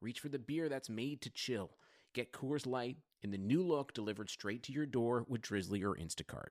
reach 0.00 0.20
for 0.20 0.28
the 0.28 0.38
beer 0.38 0.68
that's 0.68 0.88
made 0.88 1.20
to 1.22 1.30
chill. 1.30 1.72
Get 2.14 2.32
Coors 2.32 2.66
Light 2.66 2.96
in 3.22 3.30
the 3.30 3.38
new 3.38 3.62
look 3.62 3.92
delivered 3.92 4.30
straight 4.30 4.62
to 4.64 4.72
your 4.72 4.86
door 4.86 5.24
with 5.28 5.42
Drizzly 5.42 5.82
or 5.82 5.94
Instacart. 5.94 6.50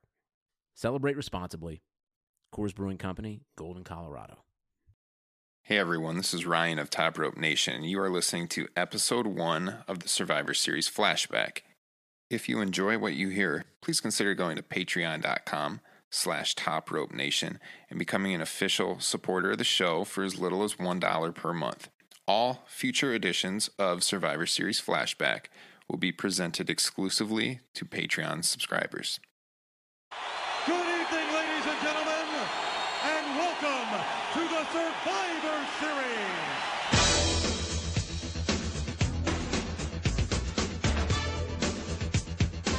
Celebrate 0.74 1.16
responsibly. 1.16 1.82
Coors 2.54 2.74
Brewing 2.74 2.98
Company, 2.98 3.42
Golden, 3.56 3.84
Colorado. 3.84 4.44
Hey 5.62 5.76
everyone, 5.76 6.16
this 6.16 6.32
is 6.32 6.46
Ryan 6.46 6.78
of 6.78 6.88
Top 6.88 7.18
Rope 7.18 7.36
Nation. 7.36 7.74
and 7.74 7.86
You 7.90 8.00
are 8.00 8.08
listening 8.08 8.48
to 8.48 8.68
episode 8.74 9.26
one 9.26 9.78
of 9.86 9.98
the 9.98 10.08
Survivor 10.08 10.54
Series 10.54 10.88
Flashback. 10.88 11.58
If 12.30 12.48
you 12.48 12.60
enjoy 12.60 12.96
what 12.98 13.14
you 13.14 13.28
hear, 13.28 13.64
please 13.82 14.00
consider 14.00 14.34
going 14.34 14.56
to 14.56 14.62
patreon.com 14.62 15.80
slash 16.10 16.54
top 16.54 16.90
rope 16.90 17.12
nation 17.12 17.58
and 17.90 17.98
becoming 17.98 18.34
an 18.34 18.40
official 18.40 18.98
supporter 18.98 19.52
of 19.52 19.58
the 19.58 19.64
show 19.64 20.04
for 20.04 20.24
as 20.24 20.38
little 20.38 20.62
as 20.62 20.74
$1 20.74 21.34
per 21.34 21.52
month. 21.52 21.90
All 22.28 22.62
future 22.66 23.14
editions 23.14 23.70
of 23.78 24.04
Survivor 24.04 24.44
Series 24.44 24.78
Flashback 24.82 25.46
will 25.88 25.96
be 25.96 26.12
presented 26.12 26.68
exclusively 26.68 27.60
to 27.72 27.86
Patreon 27.86 28.44
subscribers. 28.44 29.18
Good 30.66 30.74
evening, 30.74 31.32
ladies 31.32 31.64
and 31.64 31.80
gentlemen, 31.80 32.26
and 33.02 33.34
welcome 33.34 34.04
to 34.34 34.40
the 34.40 34.62
Survivor 34.68 35.66
Series. 35.80 36.68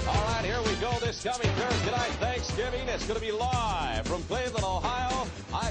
All 0.08 0.24
right, 0.28 0.46
here 0.46 0.62
we 0.62 0.76
go. 0.80 0.92
This 1.00 1.24
coming 1.24 1.50
Thursday 1.58 1.92
night, 1.92 2.12
Thanksgiving. 2.20 2.88
It's 2.88 3.08
going 3.08 3.20
to 3.20 3.26
be 3.26 3.32
live 3.32 4.06
from 4.06 4.22
Cleveland, 4.26 4.64
Ohio. 4.64 5.26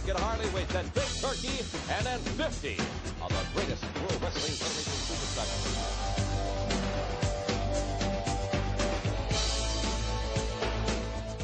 Big 0.08 1.04
Turkey, 1.20 1.62
and 1.90 2.06
then 2.06 2.18
50 2.18 2.78
of 3.20 3.28
the 3.28 3.44
greatest 3.54 3.84
Wrestling. 4.22 4.56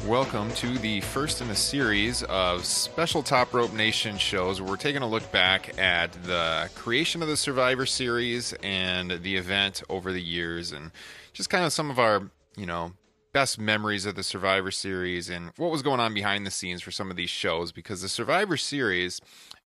Welcome 0.09 0.51
to 0.53 0.79
the 0.79 1.01
first 1.01 1.41
in 1.41 1.49
a 1.51 1.55
series 1.55 2.23
of 2.23 2.65
special 2.65 3.21
Top 3.21 3.53
Rope 3.53 3.71
Nation 3.71 4.17
shows 4.17 4.59
where 4.59 4.71
we're 4.71 4.77
taking 4.77 5.03
a 5.03 5.07
look 5.07 5.31
back 5.31 5.77
at 5.77 6.11
the 6.23 6.67
creation 6.73 7.21
of 7.21 7.27
the 7.27 7.37
Survivor 7.37 7.85
Series 7.85 8.53
and 8.63 9.11
the 9.11 9.35
event 9.35 9.83
over 9.89 10.11
the 10.11 10.23
years 10.23 10.71
and 10.71 10.89
just 11.33 11.51
kind 11.51 11.65
of 11.65 11.71
some 11.71 11.91
of 11.91 11.99
our, 11.99 12.31
you 12.57 12.65
know, 12.65 12.93
best 13.35 13.59
memories 13.59 14.05
of 14.05 14.15
the 14.15 14.23
Survivor 14.23 14.71
Series 14.71 15.29
and 15.29 15.51
what 15.57 15.69
was 15.69 15.81
going 15.81 15.99
on 15.99 16.13
behind 16.13 16.47
the 16.47 16.51
scenes 16.51 16.81
for 16.81 16.91
some 16.91 17.11
of 17.11 17.17
these 17.17 17.29
shows 17.29 17.73
because 17.73 18.01
the 18.01 18.07
Survivor 18.07 18.55
Series 18.55 19.19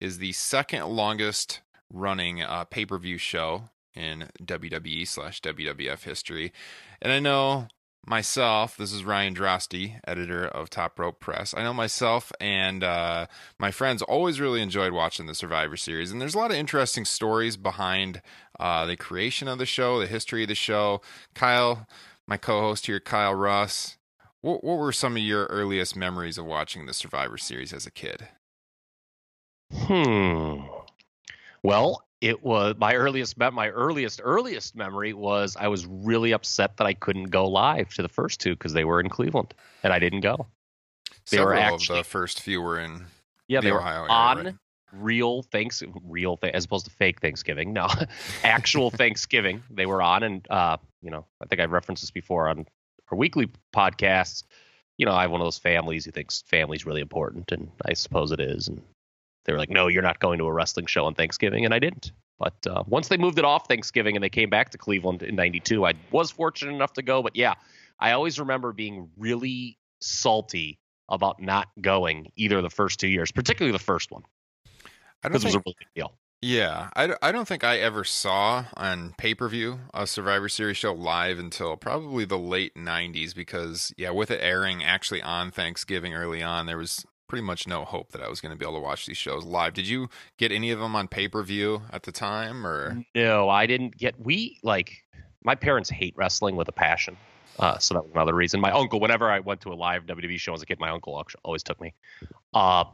is 0.01 0.19
the 0.19 0.33
second 0.33 0.89
longest 0.89 1.61
running 1.89 2.43
uh, 2.43 2.65
pay 2.65 2.85
per 2.85 2.99
view 2.99 3.19
show 3.19 3.71
in 3.95 4.31
WWE 4.43 5.07
slash 5.07 5.41
WWF 5.43 6.03
history. 6.03 6.53
And 7.01 7.13
I 7.13 7.21
know 7.21 7.69
myself, 8.05 8.77
this 8.77 8.93
is 8.93 9.05
Ryan 9.05 9.33
Drosty, 9.33 10.01
editor 10.09 10.45
of 10.45 10.69
Top 10.69 10.99
Rope 10.99 11.21
Press. 11.21 11.55
I 11.57 11.63
know 11.63 11.73
myself 11.73 12.33
and 12.41 12.83
uh, 12.83 13.29
my 13.61 13.71
friends 13.71 14.03
always 14.03 14.41
really 14.41 14.61
enjoyed 14.61 14.93
watching 14.93 15.27
the 15.27 15.37
Survivor 15.37 15.77
Series, 15.77 16.11
and 16.11 16.21
there's 16.21 16.35
a 16.35 16.39
lot 16.39 16.51
of 16.51 16.57
interesting 16.57 17.05
stories 17.05 17.57
behind 17.57 18.23
uh, 18.59 18.87
the 18.87 18.97
creation 18.97 19.47
of 19.47 19.59
the 19.59 19.67
show, 19.67 20.01
the 20.01 20.09
history 20.09 20.43
of 20.43 20.49
the 20.49 20.57
show. 20.57 21.01
Kyle, 21.35 21.87
my 22.27 22.37
co-host 22.37 22.87
here, 22.87 23.01
Kyle 23.01 23.35
Russ. 23.35 23.97
What, 24.41 24.65
what 24.65 24.79
were 24.79 24.93
some 24.93 25.17
of 25.17 25.23
your 25.23 25.45
earliest 25.47 25.95
memories 25.97 26.39
of 26.39 26.45
watching 26.47 26.87
the 26.87 26.95
Survivor 26.95 27.39
Series 27.39 27.73
as 27.73 27.87
a 27.87 27.91
kid? 27.91 28.29
Hmm. 29.73 30.57
Well, 31.63 32.05
it 32.21 32.43
was 32.45 32.75
my 32.79 32.95
earliest 32.95 33.37
my 33.39 33.69
earliest 33.71 34.21
earliest 34.23 34.77
memory 34.77 35.13
was 35.13 35.57
I 35.59 35.69
was 35.69 35.87
really 35.87 36.33
upset 36.33 36.77
that 36.77 36.87
I 36.87 36.95
couldn't 36.95 37.31
go 37.31 37.47
live 37.49 37.93
to 37.95 38.03
the 38.03 38.09
first 38.09 38.41
two 38.41 38.55
because 38.55 38.73
they 38.73 38.85
were 38.85 39.01
in 39.01 39.09
Cleveland 39.09 39.55
and 39.83 39.93
I 39.93 39.99
didn't 39.99 40.21
go. 40.21 40.47
They 41.31 41.39
were 41.39 41.55
Several 41.55 41.75
actually- 41.75 41.99
of 42.01 42.05
the 42.05 42.11
first 42.11 42.41
few 42.41 42.61
were 42.61 42.79
in 42.81 43.07
Yeah, 43.49 43.61
the 43.61 43.67
they 43.69 43.73
were 43.73 43.81
Ohio 43.81 44.03
area, 44.03 44.11
on 44.13 44.45
right? 44.45 44.55
Real 44.93 45.43
thanks 45.43 45.83
real 46.05 46.37
thing 46.37 46.55
as 46.55 46.65
opposed 46.65 46.85
to 46.87 46.91
fake 46.91 47.21
Thanksgiving. 47.21 47.73
No, 47.73 47.89
actual 48.45 48.91
Thanksgiving. 49.03 49.63
They 49.71 49.87
were 49.87 50.03
on, 50.03 50.23
and 50.23 50.47
uh, 50.51 50.77
you 51.03 51.11
know, 51.11 51.27
I 51.43 51.47
think 51.47 51.61
I've 51.61 51.73
referenced 51.73 52.03
this 52.03 52.11
before 52.11 52.49
on 52.49 52.67
our 53.11 53.19
weekly 53.19 53.51
podcasts. 53.75 54.45
You 54.99 55.07
know, 55.07 55.13
I 55.13 55.23
have 55.23 55.31
one 55.31 55.41
of 55.41 55.47
those 55.47 55.59
families 55.59 56.05
who 56.05 56.11
thinks 56.11 56.43
family's 56.47 56.87
really 56.87 57.01
important, 57.01 57.51
and 57.53 57.71
I 57.87 57.95
suppose 57.95 58.31
it 58.31 58.41
is. 58.41 58.69
And 58.69 58.83
they 59.45 59.53
were 59.53 59.59
like, 59.59 59.71
"No, 59.71 59.89
you're 59.89 60.03
not 60.03 60.21
going 60.21 60.39
to 60.39 60.47
a 60.47 60.53
wrestling 60.53 60.87
show 60.87 61.07
on 61.07 61.15
Thanksgiving," 61.15 61.65
and 61.65 61.75
I 61.75 61.79
didn't. 61.79 62.13
But 62.39 62.67
uh, 62.67 62.83
once 62.87 63.09
they 63.09 63.17
moved 63.17 63.39
it 63.39 63.45
off 63.45 63.69
Thanksgiving 63.69 64.17
and 64.17 64.23
they 64.23 64.31
came 64.31 64.51
back 64.51 64.71
to 64.71 64.79
Cleveland 64.79 65.23
in 65.23 65.35
'92, 65.35 65.87
I 65.87 65.95
was 66.11 66.31
fortunate 66.31 66.75
enough 66.75 66.93
to 66.95 67.03
go. 67.03 67.23
But 67.23 67.37
yeah, 67.37 67.55
I 67.99 68.13
always 68.13 68.39
remember 68.39 68.73
being 68.73 69.09
really 69.17 69.79
salty 70.01 70.79
about 71.09 71.41
not 71.41 71.69
going 71.81 72.33
either 72.37 72.57
of 72.59 72.63
the 72.63 72.71
first 72.71 72.99
two 72.99 73.09
years, 73.09 73.31
particularly 73.31 73.73
the 73.73 73.83
first 73.83 74.11
one, 74.11 74.23
I 75.23 75.29
don't 75.29 75.33
because 75.33 75.45
it 75.45 75.47
was 75.47 75.55
a 75.57 75.61
big 75.65 75.75
deal. 75.95 76.13
yeah, 76.41 76.91
I, 76.97 77.15
I 77.23 77.33
don't 77.33 77.47
think 77.47 77.65
I 77.65 77.79
ever 77.79 78.05
saw 78.05 78.65
on 78.77 79.15
pay 79.19 79.35
per 79.35 79.49
view 79.49 79.81
a 79.95 80.07
Survivor 80.07 80.49
Series 80.49 80.77
show 80.77 80.93
live 80.93 81.39
until 81.39 81.77
probably 81.77 82.25
the 82.25 82.39
late 82.39 82.75
'90s 82.75 83.35
because 83.35 83.93
yeah, 83.97 84.11
with 84.11 84.31
it 84.31 84.41
airing 84.43 84.83
actually 84.83 85.23
on 85.23 85.51
Thanksgiving 85.51 86.15
early 86.15 86.43
on, 86.43 86.67
there 86.67 86.79
was 86.79 87.05
pretty 87.29 87.43
much 87.43 87.67
no 87.67 87.85
hope 87.85 88.13
that 88.13 88.21
I 88.21 88.29
was 88.29 88.43
going 88.43 88.53
to 88.53 88.59
be 88.59 88.65
able 88.65 88.77
to 88.77 88.85
watch 88.85 89.07
these 89.07 89.17
shows 89.17 89.45
live. 89.45 89.73
Did 89.73 89.89
you 89.89 90.09
get 90.37 90.53
any 90.53 90.71
of 90.71 90.81
them 90.81 90.95
on 90.95 91.09
pay 91.09 91.29
per 91.29 91.43
view 91.43 91.83
at 91.91 92.03
the 92.03 92.13
time, 92.13 92.67
or 92.67 93.03
No, 93.15 93.49
I 93.49 93.67
didn't 93.67 93.97
get. 93.97 94.21
We 94.21 94.59
like 94.63 94.93
my 95.45 95.55
parents 95.55 95.89
hate 95.91 96.15
wrestling 96.17 96.57
with 96.57 96.69
a 96.69 96.73
passion. 96.73 97.17
Uh, 97.59 97.79
so 97.79 97.95
that 97.95 98.03
was 98.03 98.13
another 98.13 98.35
reason. 98.35 98.61
My 98.61 98.71
uncle, 98.71 98.99
whenever 98.99 99.31
I 99.31 99.41
went 99.41 99.61
to 99.63 99.73
a 99.73 99.75
live 99.75 100.07
WWE 100.07 100.39
show 100.39 100.55
as 100.55 100.63
a 100.63 100.67
kid, 100.67 100.81
my 100.81 100.89
uncle 100.89 101.23
always 101.45 101.63
took 101.63 101.81
me. 101.81 101.95
Uh, 102.55 102.85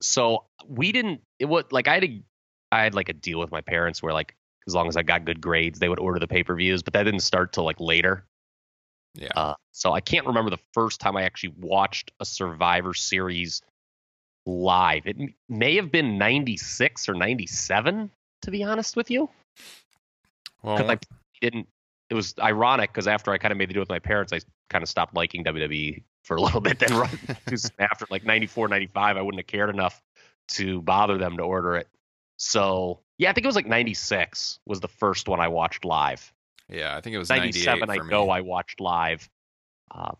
so 0.00 0.44
we 0.66 0.92
didn't. 0.92 1.20
It 1.38 1.46
was 1.46 1.64
like 1.70 1.88
I 1.88 1.94
had 1.94 2.04
a, 2.04 2.22
I 2.72 2.82
had 2.82 2.94
like 2.94 3.08
a 3.08 3.12
deal 3.12 3.38
with 3.38 3.50
my 3.50 3.60
parents 3.60 4.02
where 4.02 4.12
like 4.12 4.34
as 4.66 4.74
long 4.74 4.88
as 4.88 4.96
I 4.96 5.02
got 5.02 5.24
good 5.24 5.40
grades, 5.40 5.78
they 5.78 5.88
would 5.88 5.98
order 5.98 6.18
the 6.18 6.26
pay 6.26 6.42
per 6.42 6.54
views. 6.54 6.82
But 6.82 6.92
that 6.94 7.04
didn't 7.04 7.20
start 7.20 7.52
till 7.52 7.64
like 7.64 7.80
later. 7.80 8.24
yeah? 9.14 9.28
Uh, 9.34 9.54
so 9.72 9.92
I 9.92 10.00
can't 10.00 10.26
remember 10.26 10.50
the 10.50 10.62
first 10.72 11.00
time 11.00 11.16
I 11.16 11.22
actually 11.22 11.54
watched 11.58 12.10
a 12.20 12.24
Survivor 12.24 12.94
Series 12.94 13.62
live. 14.44 15.06
It 15.06 15.16
m- 15.18 15.34
may 15.48 15.76
have 15.76 15.90
been 15.90 16.18
'96 16.18 17.08
or 17.08 17.14
'97, 17.14 18.10
to 18.42 18.50
be 18.50 18.62
honest 18.62 18.96
with 18.96 19.10
you. 19.10 19.28
well, 20.62 20.90
I 20.90 20.98
didn't. 21.40 21.68
It 22.08 22.14
was 22.14 22.34
ironic 22.40 22.92
because 22.92 23.08
after 23.08 23.32
I 23.32 23.38
kind 23.38 23.50
of 23.50 23.58
made 23.58 23.68
the 23.68 23.74
deal 23.74 23.82
with 23.82 23.88
my 23.88 23.98
parents, 23.98 24.32
I 24.32 24.40
kind 24.70 24.82
of 24.82 24.88
stopped 24.88 25.14
liking 25.14 25.42
WWE 25.44 26.02
for 26.26 26.36
a 26.36 26.40
little 26.42 26.60
bit. 26.60 26.78
Then 26.78 26.94
right 26.94 27.70
after, 27.78 28.06
like 28.10 28.24
94, 28.24 28.68
95, 28.68 29.16
I 29.16 29.22
wouldn't 29.22 29.40
have 29.40 29.46
cared 29.46 29.70
enough 29.70 30.02
to 30.48 30.82
bother 30.82 31.16
them 31.18 31.38
to 31.38 31.42
order 31.42 31.76
it. 31.76 31.88
So 32.36 33.00
yeah, 33.16 33.30
I 33.30 33.32
think 33.32 33.44
it 33.44 33.48
was 33.48 33.56
like 33.56 33.66
96 33.66 34.60
was 34.66 34.80
the 34.80 34.88
first 34.88 35.28
one 35.28 35.40
I 35.40 35.48
watched 35.48 35.84
live. 35.84 36.32
yeah, 36.68 36.96
I 36.96 37.00
think 37.00 37.14
it 37.14 37.18
was 37.18 37.30
97 37.30 37.88
I 37.88 37.96
know 37.96 38.28
I 38.28 38.42
watched 38.42 38.80
live. 38.80 39.28
Uh, 39.90 40.12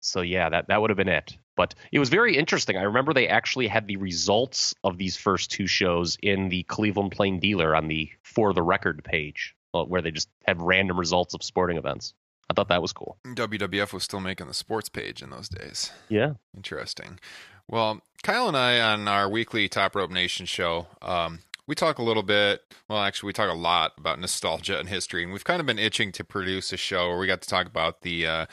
so 0.00 0.22
yeah, 0.22 0.48
that 0.48 0.68
that 0.68 0.80
would 0.80 0.90
have 0.90 0.96
been 0.96 1.08
it. 1.08 1.36
But 1.56 1.74
it 1.92 1.98
was 1.98 2.08
very 2.08 2.36
interesting. 2.36 2.76
I 2.76 2.84
remember 2.84 3.12
they 3.12 3.28
actually 3.28 3.66
had 3.66 3.86
the 3.86 3.98
results 3.98 4.74
of 4.82 4.96
these 4.96 5.16
first 5.16 5.50
two 5.50 5.66
shows 5.66 6.16
in 6.22 6.48
the 6.48 6.62
Cleveland 6.62 7.12
Plain 7.12 7.38
Dealer 7.38 7.76
on 7.76 7.86
the 7.86 8.10
for 8.22 8.54
the 8.54 8.62
record 8.62 9.04
page, 9.04 9.54
uh, 9.74 9.84
where 9.84 10.00
they 10.00 10.10
just 10.10 10.30
had 10.44 10.60
random 10.60 10.98
results 10.98 11.34
of 11.34 11.42
sporting 11.42 11.76
events. 11.76 12.14
I 12.50 12.52
thought 12.52 12.66
that 12.68 12.82
was 12.82 12.92
cool. 12.92 13.16
WWF 13.24 13.92
was 13.92 14.02
still 14.02 14.18
making 14.18 14.48
the 14.48 14.54
sports 14.54 14.88
page 14.88 15.22
in 15.22 15.30
those 15.30 15.48
days. 15.48 15.92
Yeah. 16.08 16.32
Interesting. 16.56 17.20
Well, 17.68 18.00
Kyle 18.24 18.48
and 18.48 18.56
I 18.56 18.80
on 18.80 19.06
our 19.06 19.28
weekly 19.28 19.68
Top 19.68 19.94
Rope 19.94 20.10
Nation 20.10 20.46
show, 20.46 20.88
um, 21.00 21.38
we 21.68 21.76
talk 21.76 21.98
a 21.98 22.02
little 22.02 22.24
bit. 22.24 22.62
Well, 22.88 22.98
actually, 22.98 23.28
we 23.28 23.34
talk 23.34 23.48
a 23.48 23.56
lot 23.56 23.92
about 23.96 24.18
nostalgia 24.18 24.80
and 24.80 24.88
history, 24.88 25.22
and 25.22 25.32
we've 25.32 25.44
kind 25.44 25.60
of 25.60 25.66
been 25.66 25.78
itching 25.78 26.10
to 26.10 26.24
produce 26.24 26.72
a 26.72 26.76
show 26.76 27.08
where 27.08 27.18
we 27.18 27.28
got 27.28 27.40
to 27.42 27.48
talk 27.48 27.68
about 27.68 28.00
the 28.00 28.26
uh, 28.26 28.46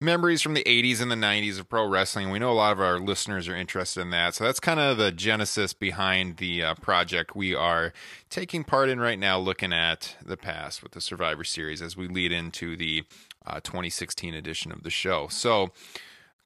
memories 0.00 0.42
from 0.42 0.54
the 0.54 0.64
80s 0.64 1.00
and 1.00 1.10
the 1.10 1.16
90s 1.16 1.58
of 1.58 1.68
pro 1.68 1.86
wrestling. 1.86 2.30
We 2.30 2.38
know 2.38 2.50
a 2.50 2.54
lot 2.54 2.72
of 2.72 2.80
our 2.80 2.98
listeners 2.98 3.48
are 3.48 3.56
interested 3.56 4.00
in 4.00 4.10
that. 4.10 4.34
So 4.34 4.44
that's 4.44 4.60
kind 4.60 4.78
of 4.78 4.96
the 4.96 5.10
genesis 5.12 5.72
behind 5.72 6.36
the 6.36 6.62
uh, 6.62 6.74
project 6.74 7.34
we 7.34 7.54
are 7.54 7.92
taking 8.30 8.64
part 8.64 8.88
in 8.88 9.00
right 9.00 9.18
now, 9.18 9.38
looking 9.38 9.72
at 9.72 10.16
the 10.24 10.36
past 10.36 10.82
with 10.82 10.92
the 10.92 11.00
Survivor 11.00 11.44
Series 11.44 11.82
as 11.82 11.96
we 11.96 12.08
lead 12.08 12.32
into 12.32 12.76
the 12.76 13.04
uh, 13.48 13.60
2016 13.60 14.34
edition 14.34 14.72
of 14.72 14.82
the 14.82 14.90
show. 14.90 15.28
So 15.28 15.70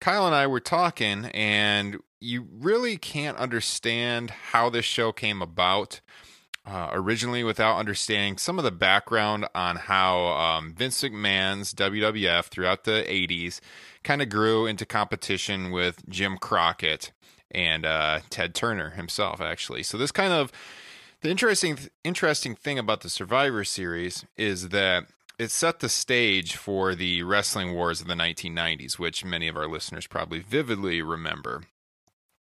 Kyle 0.00 0.26
and 0.26 0.34
I 0.34 0.46
were 0.46 0.60
talking, 0.60 1.26
and 1.26 1.98
you 2.20 2.46
really 2.50 2.96
can't 2.96 3.36
understand 3.38 4.30
how 4.30 4.70
this 4.70 4.84
show 4.84 5.12
came 5.12 5.42
about 5.42 6.00
uh, 6.64 6.90
originally 6.92 7.42
without 7.42 7.76
understanding 7.76 8.38
some 8.38 8.58
of 8.58 8.64
the 8.64 8.70
background 8.70 9.46
on 9.54 9.76
how 9.76 10.26
um, 10.26 10.74
Vince 10.74 11.02
McMahon's 11.02 11.74
WWF 11.74 12.44
throughout 12.44 12.84
the 12.84 13.04
80s 13.08 13.60
kind 14.04 14.22
of 14.22 14.28
grew 14.28 14.66
into 14.66 14.86
competition 14.86 15.72
with 15.72 16.08
Jim 16.08 16.36
Crockett 16.36 17.12
and 17.50 17.84
uh, 17.84 18.20
Ted 18.30 18.54
Turner 18.54 18.90
himself, 18.90 19.40
actually. 19.40 19.82
So 19.82 19.98
this 19.98 20.12
kind 20.12 20.32
of 20.32 20.52
the 21.20 21.30
interesting 21.30 21.78
interesting 22.04 22.54
thing 22.54 22.78
about 22.78 23.00
the 23.02 23.08
Survivor 23.08 23.64
Series 23.64 24.24
is 24.36 24.70
that 24.70 25.06
it 25.38 25.50
set 25.50 25.80
the 25.80 25.88
stage 25.88 26.56
for 26.56 26.94
the 26.94 27.22
wrestling 27.22 27.74
wars 27.74 28.00
of 28.00 28.06
the 28.06 28.14
1990s, 28.14 28.98
which 28.98 29.24
many 29.24 29.48
of 29.48 29.56
our 29.56 29.66
listeners 29.66 30.06
probably 30.06 30.40
vividly 30.40 31.02
remember. 31.02 31.64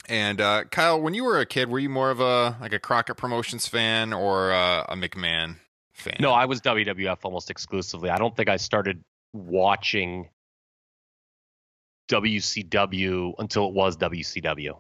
And 0.09 0.41
uh, 0.41 0.65
Kyle, 0.65 1.01
when 1.01 1.13
you 1.13 1.23
were 1.23 1.39
a 1.39 1.45
kid, 1.45 1.69
were 1.69 1.79
you 1.79 1.89
more 1.89 2.09
of 2.09 2.19
a 2.19 2.57
like 2.59 2.73
a 2.73 2.79
Crockett 2.79 3.17
Promotions 3.17 3.67
fan 3.67 4.13
or 4.13 4.51
uh, 4.51 4.83
a 4.89 4.95
McMahon 4.95 5.57
fan? 5.93 6.17
No, 6.19 6.31
I 6.31 6.45
was 6.45 6.61
WWF 6.61 7.19
almost 7.23 7.49
exclusively. 7.49 8.09
I 8.09 8.17
don't 8.17 8.35
think 8.35 8.49
I 8.49 8.57
started 8.57 9.03
watching 9.33 10.29
WCW 12.09 13.33
until 13.37 13.67
it 13.67 13.73
was 13.73 13.95
WCW. 13.97 14.79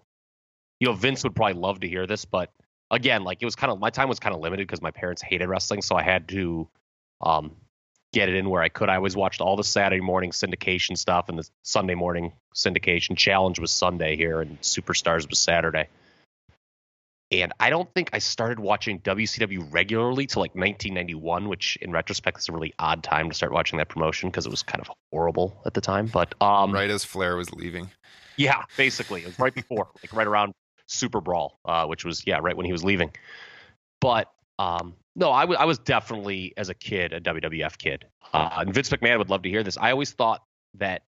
You 0.79 0.87
know, 0.87 0.93
Vince 0.93 1.23
would 1.23 1.35
probably 1.35 1.53
love 1.53 1.81
to 1.81 1.87
hear 1.87 2.07
this, 2.07 2.25
but 2.25 2.51
again, 2.89 3.23
like 3.23 3.37
it 3.41 3.45
was 3.45 3.55
kind 3.55 3.71
of 3.71 3.79
my 3.79 3.91
time 3.91 4.09
was 4.09 4.19
kind 4.19 4.33
of 4.33 4.41
limited 4.41 4.67
because 4.67 4.81
my 4.81 4.91
parents 4.91 5.21
hated 5.21 5.47
wrestling, 5.47 5.81
so 5.83 5.95
I 5.95 6.01
had 6.01 6.27
to 6.29 6.67
um, 7.21 7.55
get 8.13 8.29
it 8.29 8.35
in 8.35 8.49
where 8.49 8.61
I 8.61 8.69
could. 8.69 8.89
I 8.89 8.95
always 8.95 9.15
watched 9.15 9.41
all 9.41 9.55
the 9.55 9.63
Saturday 9.63 10.01
morning 10.01 10.31
syndication 10.31 10.97
stuff 10.97 11.29
and 11.29 11.39
the 11.39 11.49
Sunday 11.63 11.95
morning 11.95 12.33
syndication. 12.55 13.17
Challenge 13.17 13.59
was 13.59 13.71
Sunday 13.71 14.15
here, 14.15 14.41
and 14.41 14.59
Superstars 14.61 15.29
was 15.29 15.39
Saturday. 15.39 15.87
And 17.31 17.53
I 17.61 17.69
don't 17.69 17.91
think 17.93 18.09
I 18.11 18.19
started 18.19 18.59
watching 18.59 18.99
WCW 18.99 19.71
regularly 19.71 20.27
till 20.27 20.41
like 20.41 20.53
1991, 20.53 21.47
which 21.47 21.77
in 21.81 21.91
retrospect 21.91 22.39
is 22.39 22.49
a 22.49 22.51
really 22.51 22.73
odd 22.77 23.03
time 23.03 23.29
to 23.29 23.35
start 23.35 23.53
watching 23.53 23.77
that 23.77 23.87
promotion 23.87 24.29
because 24.29 24.45
it 24.45 24.49
was 24.49 24.63
kind 24.63 24.81
of 24.81 24.91
horrible 25.13 25.61
at 25.65 25.73
the 25.73 25.79
time. 25.79 26.07
But 26.07 26.35
um, 26.41 26.73
right 26.73 26.89
as 26.89 27.05
Flair 27.05 27.37
was 27.37 27.53
leaving. 27.53 27.89
Yeah, 28.35 28.63
basically, 28.75 29.21
it 29.21 29.27
was 29.27 29.39
right 29.39 29.53
before, 29.53 29.87
like 30.03 30.13
right 30.13 30.27
around 30.27 30.53
SuperBrawl, 30.89 31.51
uh, 31.63 31.85
which 31.85 32.03
was 32.03 32.27
yeah, 32.27 32.39
right 32.41 32.57
when 32.57 32.65
he 32.65 32.73
was 32.73 32.83
leaving. 32.83 33.11
But 34.01 34.29
um, 34.59 34.95
no, 35.15 35.31
I, 35.31 35.41
w- 35.41 35.59
I 35.59 35.65
was 35.65 35.79
definitely 35.79 36.53
as 36.57 36.69
a 36.69 36.73
kid 36.73 37.13
a 37.13 37.19
WWF 37.19 37.77
kid. 37.77 38.05
Uh, 38.33 38.49
and 38.57 38.73
Vince 38.73 38.89
McMahon 38.89 39.17
would 39.17 39.29
love 39.29 39.41
to 39.43 39.49
hear 39.49 39.63
this. 39.63 39.77
I 39.77 39.91
always 39.91 40.11
thought 40.11 40.43
that 40.75 41.03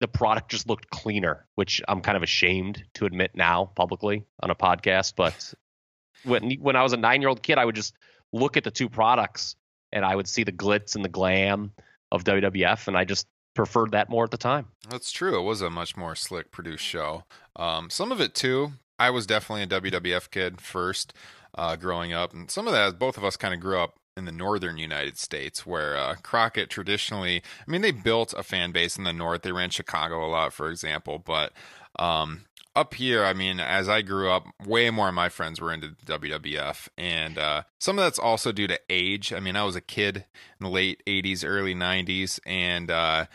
the 0.00 0.08
product 0.08 0.50
just 0.50 0.68
looked 0.68 0.90
cleaner, 0.90 1.46
which 1.54 1.80
I'm 1.86 2.00
kind 2.00 2.16
of 2.16 2.22
ashamed 2.22 2.84
to 2.94 3.06
admit 3.06 3.32
now 3.34 3.70
publicly 3.76 4.24
on 4.40 4.50
a 4.50 4.54
podcast. 4.54 5.14
But 5.16 5.54
when 6.24 6.52
when 6.54 6.76
I 6.76 6.82
was 6.82 6.92
a 6.92 6.96
nine 6.96 7.20
year 7.20 7.28
old 7.28 7.42
kid, 7.42 7.58
I 7.58 7.64
would 7.64 7.76
just 7.76 7.94
look 8.32 8.56
at 8.56 8.64
the 8.64 8.70
two 8.70 8.88
products 8.88 9.54
and 9.92 10.04
I 10.04 10.16
would 10.16 10.28
see 10.28 10.42
the 10.42 10.52
glitz 10.52 10.96
and 10.96 11.04
the 11.04 11.08
glam 11.08 11.72
of 12.10 12.24
WWF, 12.24 12.88
and 12.88 12.96
I 12.96 13.04
just 13.04 13.26
preferred 13.54 13.92
that 13.92 14.10
more 14.10 14.24
at 14.24 14.32
the 14.32 14.36
time. 14.36 14.66
That's 14.88 15.12
true. 15.12 15.38
It 15.38 15.42
was 15.42 15.60
a 15.60 15.70
much 15.70 15.96
more 15.96 16.16
slick 16.16 16.50
produced 16.50 16.84
show. 16.84 17.24
Um, 17.54 17.88
some 17.90 18.10
of 18.10 18.20
it 18.20 18.34
too. 18.34 18.72
I 18.98 19.10
was 19.10 19.26
definitely 19.26 19.62
a 19.62 19.80
WWF 19.80 20.30
kid 20.30 20.60
first 20.60 21.14
uh, 21.56 21.76
growing 21.76 22.12
up, 22.12 22.32
and 22.32 22.50
some 22.50 22.66
of 22.66 22.72
that, 22.72 22.98
both 22.98 23.16
of 23.16 23.24
us 23.24 23.36
kind 23.36 23.54
of 23.54 23.60
grew 23.60 23.78
up 23.78 23.94
in 24.16 24.24
the 24.24 24.32
northern 24.32 24.78
United 24.78 25.18
States, 25.18 25.66
where 25.66 25.96
uh, 25.96 26.14
Crockett 26.22 26.70
traditionally, 26.70 27.42
I 27.66 27.70
mean, 27.70 27.82
they 27.82 27.90
built 27.90 28.32
a 28.36 28.42
fan 28.42 28.70
base 28.72 28.96
in 28.96 29.04
the 29.04 29.12
north. 29.12 29.42
They 29.42 29.52
ran 29.52 29.70
Chicago 29.70 30.24
a 30.24 30.28
lot, 30.28 30.52
for 30.52 30.70
example, 30.70 31.18
but 31.18 31.52
um, 31.98 32.44
up 32.76 32.94
here, 32.94 33.24
I 33.24 33.32
mean, 33.32 33.60
as 33.60 33.88
I 33.88 34.02
grew 34.02 34.30
up, 34.30 34.46
way 34.64 34.90
more 34.90 35.08
of 35.08 35.14
my 35.14 35.28
friends 35.28 35.60
were 35.60 35.72
into 35.72 35.96
WWF, 36.06 36.88
and 36.98 37.38
uh, 37.38 37.62
some 37.78 37.98
of 37.98 38.04
that's 38.04 38.18
also 38.18 38.52
due 38.52 38.66
to 38.66 38.80
age. 38.90 39.32
I 39.32 39.40
mean, 39.40 39.56
I 39.56 39.64
was 39.64 39.76
a 39.76 39.80
kid 39.80 40.16
in 40.16 40.64
the 40.64 40.68
late 40.68 41.02
'80s, 41.06 41.44
early 41.46 41.74
'90s, 41.74 42.40
and 42.44 42.90
uh, 42.90 43.26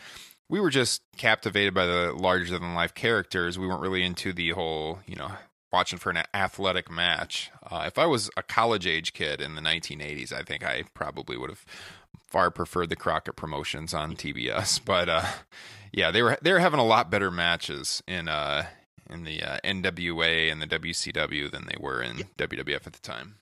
we 0.48 0.60
were 0.60 0.70
just 0.70 1.02
captivated 1.16 1.72
by 1.72 1.86
the 1.86 2.12
larger 2.12 2.58
than 2.58 2.74
life 2.74 2.94
characters. 2.94 3.58
We 3.58 3.66
weren't 3.66 3.80
really 3.80 4.02
into 4.02 4.32
the 4.32 4.50
whole, 4.50 4.98
you 5.06 5.16
know, 5.16 5.32
watching 5.72 5.98
for 5.98 6.10
an 6.10 6.22
athletic 6.34 6.90
match. 6.90 7.50
Uh, 7.62 7.84
if 7.86 7.98
I 7.98 8.06
was 8.06 8.30
a 8.36 8.42
college 8.42 8.86
age 8.86 9.12
kid 9.12 9.40
in 9.40 9.54
the 9.54 9.60
1980s, 9.60 10.32
I 10.32 10.42
think 10.42 10.64
I 10.64 10.84
probably 10.94 11.36
would 11.36 11.50
have 11.50 11.64
far 12.26 12.50
preferred 12.50 12.88
the 12.88 12.96
Crockett 12.96 13.36
promotions 13.36 13.94
on 13.94 14.14
TBS. 14.14 14.80
But 14.90 15.08
uh, 15.08 15.26
yeah, 15.92 16.10
they 16.10 16.22
were 16.22 16.38
they 16.42 16.52
were 16.52 16.58
having 16.58 16.80
a 16.80 16.84
lot 16.84 17.10
better 17.10 17.30
matches 17.30 18.02
in 18.06 18.28
uh, 18.28 18.66
in 19.08 19.24
the 19.24 19.42
uh, 19.42 19.58
NWA 19.64 20.50
and 20.50 20.60
the 20.60 20.66
WCW 20.66 21.50
than 21.50 21.66
they 21.66 21.76
were 21.78 22.02
in 22.02 22.18
WWF 22.38 22.86
at 22.86 22.92
the 22.92 23.00
time. 23.00 23.36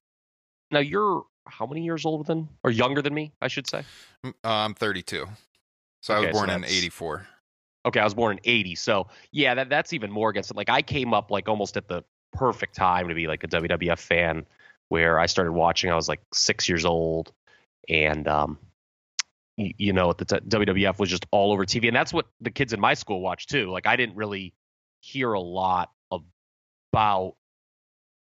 Now 0.70 0.80
you're 0.80 1.24
how 1.46 1.66
many 1.66 1.82
years 1.82 2.04
older 2.04 2.24
than 2.24 2.48
or 2.62 2.70
younger 2.70 3.00
than 3.00 3.14
me? 3.14 3.32
I 3.40 3.48
should 3.48 3.66
say. 3.66 3.84
Mm, 4.24 4.34
uh, 4.44 4.48
I'm 4.48 4.74
32, 4.74 5.26
so 6.00 6.14
okay, 6.14 6.24
I 6.24 6.28
was 6.28 6.38
born 6.38 6.48
so 6.50 6.56
in 6.56 6.64
'84. 6.64 7.26
Okay, 7.86 8.00
I 8.00 8.04
was 8.04 8.14
born 8.14 8.36
in 8.36 8.40
80. 8.44 8.74
So, 8.74 9.06
yeah, 9.32 9.54
that 9.54 9.70
that's 9.70 9.92
even 9.92 10.10
more 10.10 10.28
against 10.28 10.50
it. 10.50 10.56
Like 10.56 10.68
I 10.68 10.82
came 10.82 11.14
up 11.14 11.30
like 11.30 11.48
almost 11.48 11.76
at 11.76 11.88
the 11.88 12.04
perfect 12.32 12.74
time 12.74 13.08
to 13.08 13.14
be 13.14 13.26
like 13.26 13.44
a 13.44 13.48
WWF 13.48 13.98
fan 13.98 14.46
where 14.88 15.18
I 15.18 15.26
started 15.26 15.52
watching. 15.52 15.90
I 15.90 15.94
was 15.94 16.08
like 16.08 16.20
six 16.32 16.68
years 16.68 16.84
old, 16.84 17.32
and 17.88 18.26
um, 18.28 18.58
you, 19.56 19.72
you 19.76 19.92
know, 19.92 20.12
the 20.12 20.24
t- 20.24 20.36
WWF 20.36 20.98
was 20.98 21.10
just 21.10 21.26
all 21.30 21.52
over 21.52 21.64
TV, 21.64 21.88
and 21.88 21.96
that's 21.96 22.12
what 22.12 22.26
the 22.40 22.50
kids 22.50 22.72
in 22.72 22.80
my 22.80 22.94
school 22.94 23.20
watched 23.20 23.50
too. 23.50 23.70
Like 23.70 23.86
I 23.86 23.96
didn't 23.96 24.16
really 24.16 24.54
hear 25.00 25.32
a 25.32 25.40
lot 25.40 25.90
about 26.10 27.34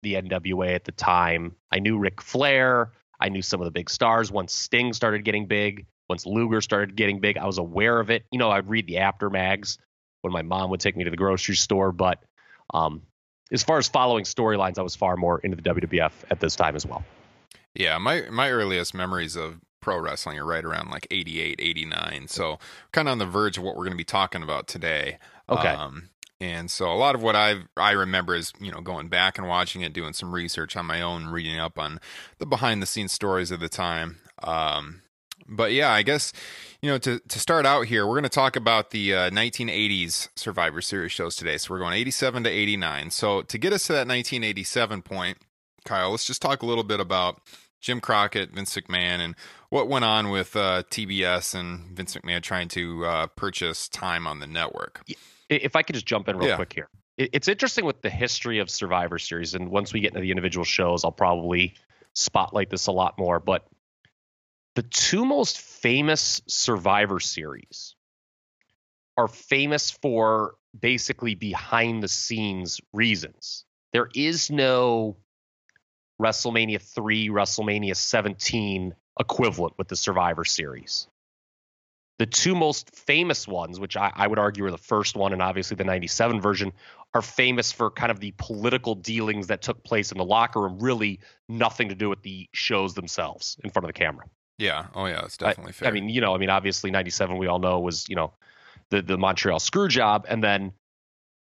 the 0.01 0.15
NWA 0.15 0.75
at 0.75 0.85
the 0.85 0.91
time. 0.91 1.55
I 1.71 1.79
knew 1.79 1.97
Ric 1.97 2.21
Flair. 2.21 2.91
I 3.19 3.29
knew 3.29 3.41
some 3.41 3.59
of 3.59 3.65
the 3.65 3.71
big 3.71 3.89
stars. 3.89 4.31
Once 4.31 4.53
Sting 4.53 4.93
started 4.93 5.25
getting 5.25 5.45
big, 5.45 5.85
once 6.07 6.25
Luger 6.25 6.61
started 6.61 6.95
getting 6.95 7.19
big, 7.19 7.37
I 7.37 7.45
was 7.45 7.57
aware 7.57 7.99
of 7.99 8.09
it. 8.09 8.23
You 8.31 8.39
know, 8.39 8.49
I'd 8.49 8.69
read 8.69 8.87
the 8.87 8.99
Apter 8.99 9.29
mags 9.29 9.77
when 10.21 10.33
my 10.33 10.41
mom 10.41 10.69
would 10.69 10.79
take 10.79 10.95
me 10.95 11.03
to 11.03 11.09
the 11.09 11.17
grocery 11.17 11.55
store, 11.55 11.91
but 11.91 12.23
um, 12.73 13.01
as 13.51 13.63
far 13.63 13.77
as 13.77 13.87
following 13.87 14.25
storylines, 14.25 14.77
I 14.77 14.81
was 14.81 14.95
far 14.95 15.15
more 15.15 15.39
into 15.39 15.55
the 15.55 15.63
WWF 15.63 16.11
at 16.29 16.39
this 16.39 16.55
time 16.55 16.75
as 16.75 16.85
well. 16.85 17.03
Yeah, 17.73 17.97
my 17.97 18.23
my 18.29 18.49
earliest 18.51 18.93
memories 18.93 19.35
of 19.35 19.59
pro 19.81 19.99
wrestling 19.99 20.37
are 20.37 20.45
right 20.45 20.65
around 20.65 20.89
like 20.89 21.07
88, 21.09 21.59
89. 21.61 22.27
So 22.27 22.59
kind 22.91 23.07
of 23.07 23.13
on 23.13 23.17
the 23.19 23.25
verge 23.25 23.57
of 23.57 23.63
what 23.63 23.75
we're 23.75 23.85
going 23.85 23.93
to 23.93 23.97
be 23.97 24.03
talking 24.03 24.43
about 24.43 24.67
today. 24.67 25.17
Okay. 25.47 25.69
Um, 25.69 26.09
and 26.41 26.69
so 26.71 26.91
a 26.91 26.95
lot 26.95 27.15
of 27.15 27.21
what 27.21 27.35
I 27.35 27.61
I 27.75 27.91
remember 27.91 28.35
is 28.35 28.53
you 28.59 28.71
know 28.71 28.81
going 28.81 29.09
back 29.09 29.37
and 29.37 29.47
watching 29.47 29.81
it, 29.81 29.93
doing 29.93 30.13
some 30.13 30.33
research 30.33 30.75
on 30.75 30.85
my 30.85 31.01
own, 31.01 31.27
reading 31.27 31.59
up 31.59 31.77
on 31.77 31.99
the 32.37 32.45
behind 32.45 32.81
the 32.81 32.85
scenes 32.85 33.11
stories 33.11 33.51
of 33.51 33.59
the 33.59 33.69
time. 33.69 34.17
Um, 34.41 35.01
but 35.49 35.71
yeah, 35.73 35.91
I 35.91 36.03
guess 36.03 36.31
you 36.81 36.89
know 36.89 36.97
to 36.99 37.19
to 37.19 37.39
start 37.39 37.65
out 37.65 37.87
here, 37.87 38.05
we're 38.05 38.13
going 38.13 38.23
to 38.23 38.29
talk 38.29 38.55
about 38.55 38.91
the 38.91 39.13
uh, 39.13 39.29
1980s 39.31 40.29
Survivor 40.35 40.81
Series 40.81 41.11
shows 41.11 41.35
today. 41.35 41.57
So 41.57 41.73
we're 41.73 41.79
going 41.79 41.93
87 41.93 42.43
to 42.43 42.49
89. 42.49 43.11
So 43.11 43.41
to 43.41 43.57
get 43.57 43.73
us 43.73 43.87
to 43.87 43.93
that 43.93 44.07
1987 44.07 45.01
point, 45.01 45.37
Kyle, 45.85 46.11
let's 46.11 46.25
just 46.25 46.41
talk 46.41 46.61
a 46.61 46.65
little 46.65 46.83
bit 46.83 46.99
about 46.99 47.41
Jim 47.81 47.99
Crockett, 47.99 48.51
Vince 48.51 48.75
McMahon, 48.75 49.19
and 49.19 49.35
what 49.69 49.87
went 49.87 50.05
on 50.05 50.29
with 50.29 50.55
uh, 50.55 50.83
TBS 50.89 51.55
and 51.55 51.95
Vince 51.95 52.15
McMahon 52.15 52.41
trying 52.41 52.67
to 52.69 53.05
uh, 53.05 53.27
purchase 53.27 53.87
time 53.87 54.27
on 54.27 54.39
the 54.39 54.47
network. 54.47 55.03
If 55.49 55.75
I 55.75 55.81
could 55.81 55.95
just 55.95 56.05
jump 56.05 56.27
in 56.27 56.37
real 56.37 56.49
yeah. 56.49 56.55
quick 56.55 56.73
here, 56.73 56.89
it's 57.17 57.47
interesting 57.47 57.85
with 57.85 58.01
the 58.01 58.09
history 58.09 58.59
of 58.59 58.69
Survivor 58.69 59.19
Series, 59.19 59.53
and 59.53 59.69
once 59.69 59.93
we 59.93 59.99
get 59.99 60.09
into 60.09 60.21
the 60.21 60.31
individual 60.31 60.63
shows, 60.63 61.03
I'll 61.03 61.11
probably 61.11 61.73
spotlight 62.13 62.69
this 62.69 62.87
a 62.87 62.91
lot 62.91 63.17
more. 63.17 63.39
But 63.39 63.65
the 64.79 64.83
two 64.83 65.25
most 65.25 65.59
famous 65.59 66.41
Survivor 66.47 67.19
series 67.19 67.97
are 69.17 69.27
famous 69.27 69.91
for 69.91 70.55
basically 70.79 71.35
behind 71.35 72.01
the 72.01 72.07
scenes 72.07 72.79
reasons. 72.93 73.65
There 73.91 74.07
is 74.15 74.49
no 74.49 75.17
WrestleMania 76.21 76.81
3, 76.81 77.27
WrestleMania 77.27 77.93
17 77.93 78.95
equivalent 79.19 79.73
with 79.77 79.89
the 79.89 79.97
Survivor 79.97 80.45
Series. 80.45 81.09
The 82.17 82.25
two 82.25 82.55
most 82.55 82.95
famous 82.95 83.45
ones, 83.49 83.81
which 83.81 83.97
I, 83.97 84.13
I, 84.15 84.27
would 84.27 84.39
argue 84.39 84.63
are 84.63 84.71
the 84.71 84.77
first 84.77 85.13
one 85.13 85.33
and 85.33 85.41
obviously 85.41 85.75
the 85.75 85.83
97 85.83 86.39
version, 86.39 86.71
are 87.13 87.21
famous 87.21 87.73
for 87.73 87.91
kind 87.91 88.11
of 88.11 88.21
the 88.21 88.33
political 88.37 88.95
dealings 88.95 89.47
that 89.47 89.61
took 89.61 89.83
place 89.83 90.13
in 90.13 90.17
the 90.17 90.23
locker 90.23 90.61
room, 90.61 90.79
really 90.79 91.19
nothing 91.49 91.89
to 91.89 91.95
do 91.95 92.07
with 92.07 92.21
the 92.21 92.47
shows 92.53 92.93
themselves 92.93 93.57
in 93.61 93.71
front 93.71 93.83
of 93.83 93.89
the 93.89 93.99
camera. 93.99 94.23
Yeah. 94.59 94.87
Oh, 94.93 95.05
yeah. 95.05 95.23
It's 95.25 95.37
definitely 95.37 95.69
I, 95.69 95.73
fair. 95.73 95.87
I 95.87 95.91
mean, 95.91 96.09
you 96.09 96.21
know, 96.21 96.35
I 96.35 96.37
mean, 96.37 96.49
obviously, 96.49 96.91
'97 96.91 97.37
we 97.37 97.47
all 97.47 97.59
know 97.59 97.79
was 97.79 98.07
you 98.09 98.15
know 98.15 98.33
the 98.89 99.01
the 99.01 99.17
Montreal 99.17 99.59
screw 99.59 99.87
job, 99.87 100.25
and 100.29 100.43
then 100.43 100.73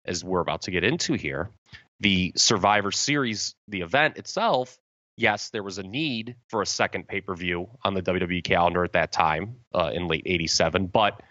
as 0.04 0.22
we're 0.22 0.40
about 0.40 0.62
to 0.62 0.70
get 0.70 0.84
into 0.84 1.14
here, 1.14 1.50
the 1.98 2.32
Survivor 2.36 2.92
Series, 2.92 3.54
the 3.66 3.80
event 3.80 4.18
itself. 4.18 4.78
Yes, 5.18 5.48
there 5.48 5.62
was 5.62 5.78
a 5.78 5.82
need 5.82 6.36
for 6.50 6.60
a 6.60 6.66
second 6.66 7.08
pay 7.08 7.22
per 7.22 7.34
view 7.34 7.70
on 7.82 7.94
the 7.94 8.02
WWE 8.02 8.44
calendar 8.44 8.84
at 8.84 8.92
that 8.92 9.12
time 9.12 9.56
uh, 9.74 9.90
in 9.94 10.06
late 10.06 10.24
'87, 10.26 10.86
but 10.88 11.22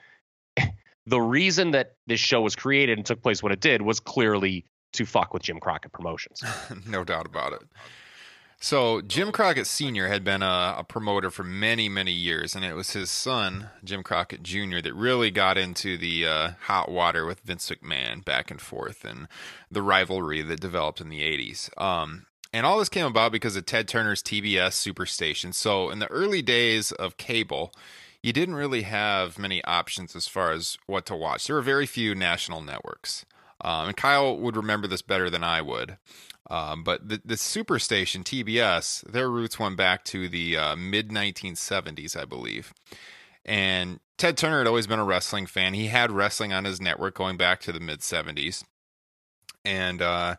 the 1.05 1.21
reason 1.21 1.71
that 1.71 1.93
this 2.07 2.19
show 2.19 2.41
was 2.41 2.55
created 2.55 2.97
and 2.97 3.05
took 3.05 3.21
place 3.21 3.43
when 3.43 3.51
it 3.51 3.59
did 3.59 3.83
was 3.83 3.99
clearly 3.99 4.65
to 4.93 5.05
fuck 5.05 5.35
with 5.35 5.43
Jim 5.43 5.59
Crockett 5.59 5.91
Promotions. 5.91 6.41
no 6.87 7.03
doubt 7.03 7.27
about 7.27 7.53
it. 7.53 7.61
So 8.59 9.01
Jim 9.01 9.31
Crockett 9.31 9.67
Sr. 9.67 10.07
had 10.07 10.23
been 10.23 10.41
a, 10.41 10.75
a, 10.79 10.83
promoter 10.83 11.29
for 11.29 11.43
many, 11.43 11.87
many 11.89 12.11
years, 12.11 12.55
and 12.55 12.65
it 12.65 12.73
was 12.73 12.93
his 12.93 13.11
son, 13.11 13.69
Jim 13.83 14.01
Crockett 14.01 14.41
Jr., 14.41 14.79
that 14.81 14.93
really 14.95 15.29
got 15.29 15.57
into 15.57 15.97
the 15.97 16.25
uh, 16.25 16.49
hot 16.61 16.89
water 16.89 17.25
with 17.25 17.41
Vince 17.41 17.69
McMahon 17.69 18.23
back 18.25 18.49
and 18.49 18.61
forth, 18.61 19.05
and 19.05 19.27
the 19.69 19.83
rivalry 19.83 20.41
that 20.41 20.61
developed 20.61 21.01
in 21.01 21.09
the 21.09 21.21
'80s. 21.21 21.69
Um, 21.79 22.25
and 22.53 22.65
all 22.65 22.79
this 22.79 22.89
came 22.89 23.05
about 23.05 23.33
because 23.33 23.57
of 23.57 23.65
Ted 23.65 23.87
Turner's 23.87 24.23
TBS 24.23 24.71
Superstation. 24.71 25.53
So 25.53 25.89
in 25.89 25.99
the 25.99 26.07
early 26.07 26.41
days 26.41 26.93
of 26.93 27.17
cable, 27.17 27.73
you 28.23 28.31
didn't 28.31 28.55
really 28.55 28.83
have 28.83 29.37
many 29.37 29.63
options 29.65 30.15
as 30.15 30.27
far 30.27 30.51
as 30.51 30.77
what 30.87 31.05
to 31.07 31.15
watch. 31.15 31.45
There 31.45 31.55
were 31.57 31.61
very 31.61 31.85
few 31.85 32.15
national 32.15 32.61
networks. 32.61 33.25
Um, 33.61 33.87
and 33.87 33.97
Kyle 33.97 34.37
would 34.37 34.57
remember 34.57 34.87
this 34.87 35.01
better 35.01 35.29
than 35.29 35.43
I 35.43 35.61
would. 35.61 35.97
Um, 36.49 36.83
but 36.83 37.07
the, 37.07 37.21
the 37.25 37.35
Superstation, 37.35 38.23
TBS, 38.23 39.09
their 39.11 39.29
roots 39.29 39.57
went 39.57 39.77
back 39.77 40.03
to 40.05 40.27
the 40.29 40.57
uh, 40.57 40.75
mid 40.75 41.09
1970s, 41.09 42.19
I 42.19 42.25
believe. 42.25 42.73
And 43.43 43.99
Ted 44.17 44.37
Turner 44.37 44.59
had 44.59 44.67
always 44.67 44.87
been 44.87 44.99
a 44.99 45.05
wrestling 45.05 45.45
fan. 45.45 45.73
He 45.73 45.87
had 45.87 46.11
wrestling 46.11 46.53
on 46.53 46.65
his 46.65 46.81
network 46.81 47.15
going 47.15 47.37
back 47.37 47.61
to 47.61 47.71
the 47.71 47.79
mid 47.79 47.99
70s. 47.99 48.63
And 49.63 50.01
uh, 50.01 50.35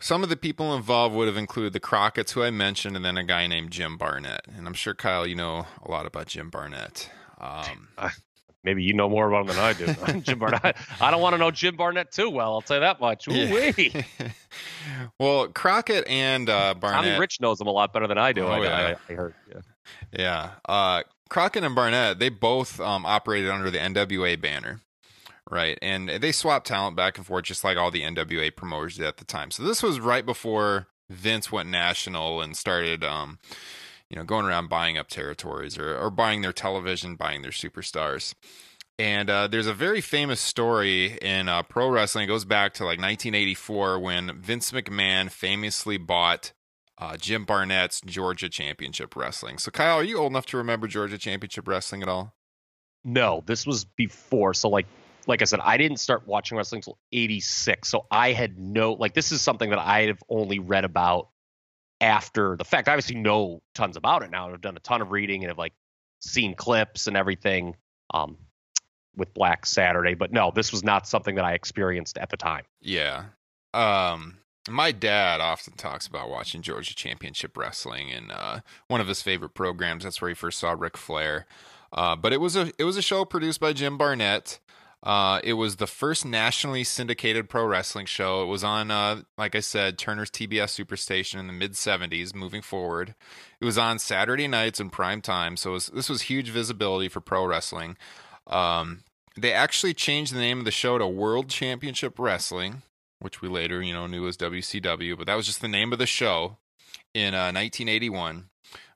some 0.00 0.22
of 0.22 0.28
the 0.28 0.36
people 0.36 0.74
involved 0.74 1.14
would 1.14 1.28
have 1.28 1.36
included 1.36 1.72
the 1.72 1.80
Crockett's, 1.80 2.32
who 2.32 2.42
I 2.42 2.50
mentioned, 2.50 2.96
and 2.96 3.04
then 3.04 3.18
a 3.18 3.24
guy 3.24 3.46
named 3.46 3.70
Jim 3.70 3.98
Barnett. 3.98 4.46
And 4.56 4.66
I'm 4.66 4.74
sure, 4.74 4.94
Kyle, 4.94 5.26
you 5.26 5.34
know 5.34 5.66
a 5.84 5.90
lot 5.90 6.06
about 6.06 6.28
Jim 6.28 6.48
Barnett. 6.48 7.10
Um, 7.38 7.88
maybe 8.68 8.82
you 8.82 8.92
know 8.92 9.08
more 9.08 9.28
about 9.28 9.42
him 9.42 9.46
than 9.46 9.58
I 9.58 9.72
do. 9.72 10.20
Jim 10.20 10.38
Barnett. 10.38 10.76
I 11.00 11.10
don't 11.10 11.22
want 11.22 11.32
to 11.32 11.38
know 11.38 11.50
Jim 11.50 11.76
Barnett 11.76 12.12
too 12.12 12.28
well. 12.28 12.52
I'll 12.52 12.60
say 12.60 12.78
that 12.78 13.00
much. 13.00 13.26
Yeah. 13.26 14.02
well, 15.18 15.48
Crockett 15.48 16.06
and 16.06 16.50
uh, 16.50 16.74
Barnett. 16.74 17.04
Tommy 17.04 17.18
Rich 17.18 17.40
knows 17.40 17.60
him 17.60 17.66
a 17.66 17.72
lot 17.72 17.94
better 17.94 18.06
than 18.06 18.18
I 18.18 18.32
do. 18.32 18.44
Oh, 18.44 18.50
I, 18.50 18.62
yeah. 18.62 18.94
I, 19.08 19.12
I 19.12 19.16
heard. 19.16 19.34
Yeah. 19.48 19.60
Yeah. 20.12 20.50
Uh, 20.68 21.02
Crockett 21.30 21.64
and 21.64 21.74
Barnett, 21.74 22.18
they 22.18 22.28
both 22.28 22.78
um, 22.78 23.06
operated 23.06 23.50
under 23.50 23.70
the 23.70 23.78
NWA 23.78 24.40
banner. 24.40 24.80
Right. 25.50 25.78
And 25.80 26.10
they 26.10 26.30
swapped 26.30 26.66
talent 26.66 26.94
back 26.94 27.16
and 27.16 27.26
forth 27.26 27.44
just 27.44 27.64
like 27.64 27.78
all 27.78 27.90
the 27.90 28.02
NWA 28.02 28.54
promoters 28.54 28.98
did 28.98 29.06
at 29.06 29.16
the 29.16 29.24
time. 29.24 29.50
So 29.50 29.62
this 29.62 29.82
was 29.82 29.98
right 29.98 30.26
before 30.26 30.88
Vince 31.08 31.50
went 31.50 31.70
national 31.70 32.42
and 32.42 32.54
started 32.54 33.02
um, 33.02 33.38
you 34.10 34.16
know, 34.16 34.24
going 34.24 34.46
around 34.46 34.68
buying 34.68 34.96
up 34.96 35.08
territories 35.08 35.78
or, 35.78 35.96
or 35.96 36.10
buying 36.10 36.42
their 36.42 36.52
television, 36.52 37.16
buying 37.16 37.42
their 37.42 37.50
superstars. 37.50 38.34
And 38.98 39.30
uh, 39.30 39.46
there's 39.46 39.68
a 39.68 39.74
very 39.74 40.00
famous 40.00 40.40
story 40.40 41.18
in 41.22 41.48
uh, 41.48 41.62
pro 41.62 41.88
wrestling. 41.88 42.24
It 42.24 42.28
goes 42.28 42.44
back 42.44 42.74
to 42.74 42.84
like 42.84 42.98
1984 42.98 43.98
when 44.00 44.40
Vince 44.40 44.72
McMahon 44.72 45.30
famously 45.30 45.98
bought 45.98 46.52
uh, 47.00 47.16
Jim 47.16 47.44
Barnett's 47.44 48.00
Georgia 48.00 48.48
Championship 48.48 49.14
Wrestling. 49.14 49.58
So, 49.58 49.70
Kyle, 49.70 49.98
are 49.98 50.04
you 50.04 50.18
old 50.18 50.32
enough 50.32 50.46
to 50.46 50.56
remember 50.56 50.88
Georgia 50.88 51.16
Championship 51.16 51.68
Wrestling 51.68 52.02
at 52.02 52.08
all? 52.08 52.34
No, 53.04 53.44
this 53.46 53.64
was 53.64 53.84
before. 53.84 54.52
So, 54.52 54.68
like, 54.68 54.86
like 55.28 55.42
I 55.42 55.44
said, 55.44 55.60
I 55.62 55.76
didn't 55.76 55.98
start 55.98 56.26
watching 56.26 56.58
wrestling 56.58 56.80
until 56.80 56.98
'86. 57.12 57.88
So 57.88 58.06
I 58.10 58.32
had 58.32 58.58
no 58.58 58.94
like. 58.94 59.14
This 59.14 59.30
is 59.30 59.40
something 59.40 59.70
that 59.70 59.78
I 59.78 60.06
have 60.06 60.22
only 60.28 60.58
read 60.58 60.84
about 60.84 61.28
after 62.00 62.56
the 62.56 62.64
fact. 62.64 62.88
I 62.88 62.92
obviously 62.92 63.16
know 63.16 63.62
tons 63.74 63.96
about 63.96 64.22
it 64.22 64.30
now. 64.30 64.52
I've 64.52 64.60
done 64.60 64.76
a 64.76 64.80
ton 64.80 65.02
of 65.02 65.10
reading 65.10 65.42
and 65.42 65.50
have 65.50 65.58
like 65.58 65.74
seen 66.20 66.54
clips 66.54 67.06
and 67.06 67.16
everything 67.16 67.76
um, 68.12 68.36
with 69.16 69.32
Black 69.34 69.66
Saturday. 69.66 70.14
But 70.14 70.32
no, 70.32 70.52
this 70.54 70.72
was 70.72 70.84
not 70.84 71.06
something 71.06 71.34
that 71.36 71.44
I 71.44 71.54
experienced 71.54 72.18
at 72.18 72.30
the 72.30 72.36
time. 72.36 72.64
Yeah. 72.80 73.24
Um, 73.74 74.38
my 74.68 74.92
dad 74.92 75.40
often 75.40 75.74
talks 75.74 76.06
about 76.06 76.28
watching 76.28 76.62
Georgia 76.62 76.94
Championship 76.94 77.56
Wrestling 77.56 78.10
and 78.10 78.30
uh, 78.30 78.60
one 78.86 79.00
of 79.00 79.08
his 79.08 79.22
favorite 79.22 79.54
programs. 79.54 80.04
That's 80.04 80.20
where 80.20 80.28
he 80.28 80.34
first 80.34 80.58
saw 80.58 80.74
Ric 80.78 80.96
Flair. 80.96 81.46
Uh, 81.92 82.16
but 82.16 82.32
it 82.32 82.40
was 82.40 82.54
a 82.54 82.70
it 82.78 82.84
was 82.84 82.98
a 82.98 83.02
show 83.02 83.24
produced 83.24 83.60
by 83.60 83.72
Jim 83.72 83.96
Barnett. 83.96 84.58
Uh, 85.02 85.40
it 85.44 85.52
was 85.52 85.76
the 85.76 85.86
first 85.86 86.24
nationally 86.24 86.82
syndicated 86.82 87.48
pro 87.48 87.64
wrestling 87.64 88.06
show. 88.06 88.42
It 88.42 88.46
was 88.46 88.64
on, 88.64 88.90
uh, 88.90 89.22
like 89.36 89.54
I 89.54 89.60
said, 89.60 89.96
Turner's 89.96 90.30
TBS 90.30 90.84
Superstation 90.84 91.38
in 91.38 91.46
the 91.46 91.52
mid 91.52 91.72
70s 91.74 92.34
moving 92.34 92.62
forward. 92.62 93.14
It 93.60 93.64
was 93.64 93.78
on 93.78 94.00
Saturday 94.00 94.48
nights 94.48 94.80
in 94.80 94.90
prime 94.90 95.20
time. 95.20 95.56
So 95.56 95.72
was, 95.72 95.86
this 95.88 96.08
was 96.08 96.22
huge 96.22 96.50
visibility 96.50 97.08
for 97.08 97.20
pro 97.20 97.46
wrestling. 97.46 97.96
Um, 98.48 99.04
they 99.36 99.52
actually 99.52 99.94
changed 99.94 100.34
the 100.34 100.40
name 100.40 100.58
of 100.58 100.64
the 100.64 100.72
show 100.72 100.98
to 100.98 101.06
World 101.06 101.48
Championship 101.48 102.18
Wrestling, 102.18 102.82
which 103.20 103.40
we 103.40 103.48
later, 103.48 103.80
you 103.80 103.92
know, 103.92 104.08
knew 104.08 104.26
as 104.26 104.36
WCW, 104.36 105.16
but 105.16 105.26
that 105.28 105.36
was 105.36 105.46
just 105.46 105.60
the 105.60 105.68
name 105.68 105.92
of 105.92 106.00
the 106.00 106.06
show 106.06 106.56
in 107.14 107.34
uh, 107.34 107.52
1981. 107.52 108.48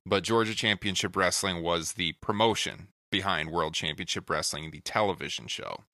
But 0.04 0.24
Georgia 0.24 0.54
Championship 0.54 1.14
Wrestling 1.14 1.62
was 1.62 1.92
the 1.92 2.14
promotion 2.14 2.88
behind 3.12 3.52
World 3.52 3.74
Championship 3.74 4.28
Wrestling, 4.28 4.72
the 4.72 4.80
television 4.80 5.46
show. 5.46 5.84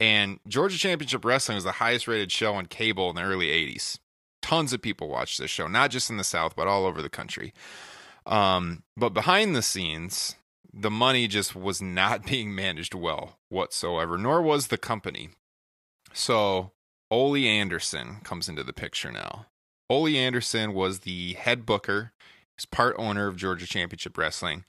And 0.00 0.40
Georgia 0.48 0.78
Championship 0.78 1.24
Wrestling 1.24 1.56
was 1.56 1.64
the 1.64 1.72
highest 1.72 2.08
rated 2.08 2.32
show 2.32 2.54
on 2.54 2.66
cable 2.66 3.10
in 3.10 3.16
the 3.16 3.22
early 3.22 3.48
80s. 3.48 3.98
Tons 4.40 4.72
of 4.72 4.80
people 4.80 5.08
watched 5.08 5.38
this 5.38 5.50
show, 5.50 5.66
not 5.66 5.90
just 5.90 6.08
in 6.08 6.16
the 6.16 6.24
South, 6.24 6.56
but 6.56 6.66
all 6.66 6.86
over 6.86 7.02
the 7.02 7.10
country. 7.10 7.52
Um, 8.26 8.82
but 8.96 9.10
behind 9.10 9.54
the 9.54 9.62
scenes, 9.62 10.36
the 10.72 10.90
money 10.90 11.28
just 11.28 11.54
was 11.54 11.80
not 11.80 12.26
being 12.26 12.54
managed 12.54 12.94
well 12.94 13.38
whatsoever, 13.48 14.18
nor 14.18 14.42
was 14.42 14.68
the 14.68 14.78
company. 14.78 15.30
So 16.12 16.72
Ole 17.10 17.36
Anderson 17.46 18.18
comes 18.24 18.48
into 18.48 18.64
the 18.64 18.72
picture 18.72 19.12
now. 19.12 19.46
Ole 19.88 20.16
Anderson 20.16 20.72
was 20.72 21.00
the 21.00 21.34
head 21.34 21.66
booker, 21.66 22.12
he's 22.56 22.66
part 22.66 22.96
owner 22.98 23.26
of 23.26 23.36
Georgia 23.36 23.66
Championship 23.66 24.16
Wrestling. 24.16 24.64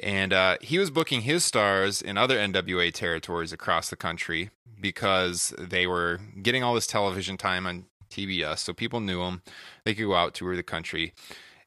And 0.00 0.32
uh, 0.32 0.56
he 0.60 0.78
was 0.78 0.90
booking 0.90 1.22
his 1.22 1.44
stars 1.44 2.02
in 2.02 2.18
other 2.18 2.36
NWA 2.36 2.92
territories 2.92 3.52
across 3.52 3.90
the 3.90 3.96
country 3.96 4.50
because 4.80 5.54
they 5.58 5.86
were 5.86 6.20
getting 6.42 6.62
all 6.62 6.74
this 6.74 6.86
television 6.86 7.36
time 7.36 7.66
on 7.66 7.86
TBS. 8.10 8.58
So 8.58 8.72
people 8.72 9.00
knew 9.00 9.20
them. 9.20 9.42
They 9.84 9.94
could 9.94 10.06
go 10.06 10.14
out, 10.14 10.34
tour 10.34 10.56
the 10.56 10.62
country. 10.62 11.12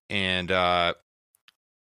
And 0.10 0.52
uh, 0.52 0.94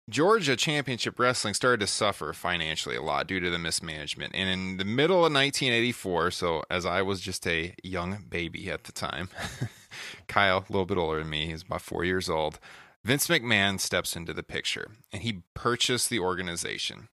Georgia 0.09 0.55
Championship 0.55 1.19
Wrestling 1.19 1.55
started 1.55 1.81
to 1.81 1.87
suffer 1.87 2.33
financially 2.33 2.97
a 2.97 3.03
lot 3.03 3.27
due 3.27 3.41
to 3.41 3.51
the 3.51 3.59
mismanagement. 3.59 4.35
And 4.35 4.49
in 4.49 4.77
the 4.77 4.85
middle 4.85 5.19
of 5.19 5.33
1984, 5.33 6.31
so 6.31 6.63
as 6.71 6.85
I 6.85 7.03
was 7.03 7.21
just 7.21 7.47
a 7.47 7.75
young 7.83 8.25
baby 8.29 8.71
at 8.71 8.85
the 8.85 8.93
time, 8.93 9.31
Kyle, 10.29 10.59
a 10.69 10.73
little 10.73 10.87
bit 10.87 10.99
older 10.99 11.21
than 11.21 11.31
me, 11.31 11.47
he's 11.47 11.63
about 11.63 11.81
four 11.81 12.05
years 12.05 12.29
old. 12.29 12.59
Vince 13.05 13.27
McMahon 13.29 13.79
steps 13.79 14.17
into 14.17 14.33
the 14.33 14.43
picture 14.43 14.93
and 15.13 15.23
he 15.23 15.43
purchased 15.53 16.09
the 16.09 16.19
organization. 16.19 17.09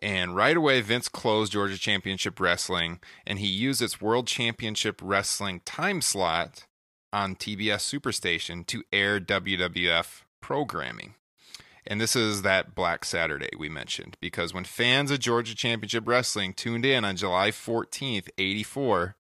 And 0.00 0.34
right 0.34 0.56
away, 0.56 0.80
Vince 0.80 1.08
closed 1.08 1.52
Georgia 1.52 1.78
Championship 1.78 2.40
Wrestling 2.40 2.98
and 3.24 3.38
he 3.38 3.46
used 3.46 3.80
its 3.80 4.00
World 4.00 4.26
Championship 4.26 5.00
Wrestling 5.00 5.60
time 5.64 6.00
slot 6.00 6.66
on 7.12 7.36
TBS 7.36 7.82
Superstation 7.88 8.66
to 8.66 8.82
air 8.92 9.20
WWF 9.20 10.22
programming. 10.40 11.14
And 11.86 12.00
this 12.00 12.16
is 12.16 12.42
that 12.42 12.74
Black 12.74 13.04
Saturday 13.04 13.50
we 13.56 13.68
mentioned 13.68 14.16
because 14.20 14.52
when 14.52 14.64
fans 14.64 15.12
of 15.12 15.20
Georgia 15.20 15.54
Championship 15.54 16.06
Wrestling 16.06 16.52
tuned 16.52 16.84
in 16.84 17.04
on 17.04 17.16
July 17.16 17.50
14th, 17.50 18.28
84, 18.38 19.16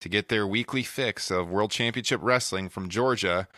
to 0.00 0.08
get 0.08 0.28
their 0.28 0.46
weekly 0.46 0.82
fix 0.82 1.30
of 1.30 1.50
World 1.50 1.72
Championship 1.72 2.20
Wrestling 2.22 2.68
from 2.68 2.88
Georgia, 2.88 3.48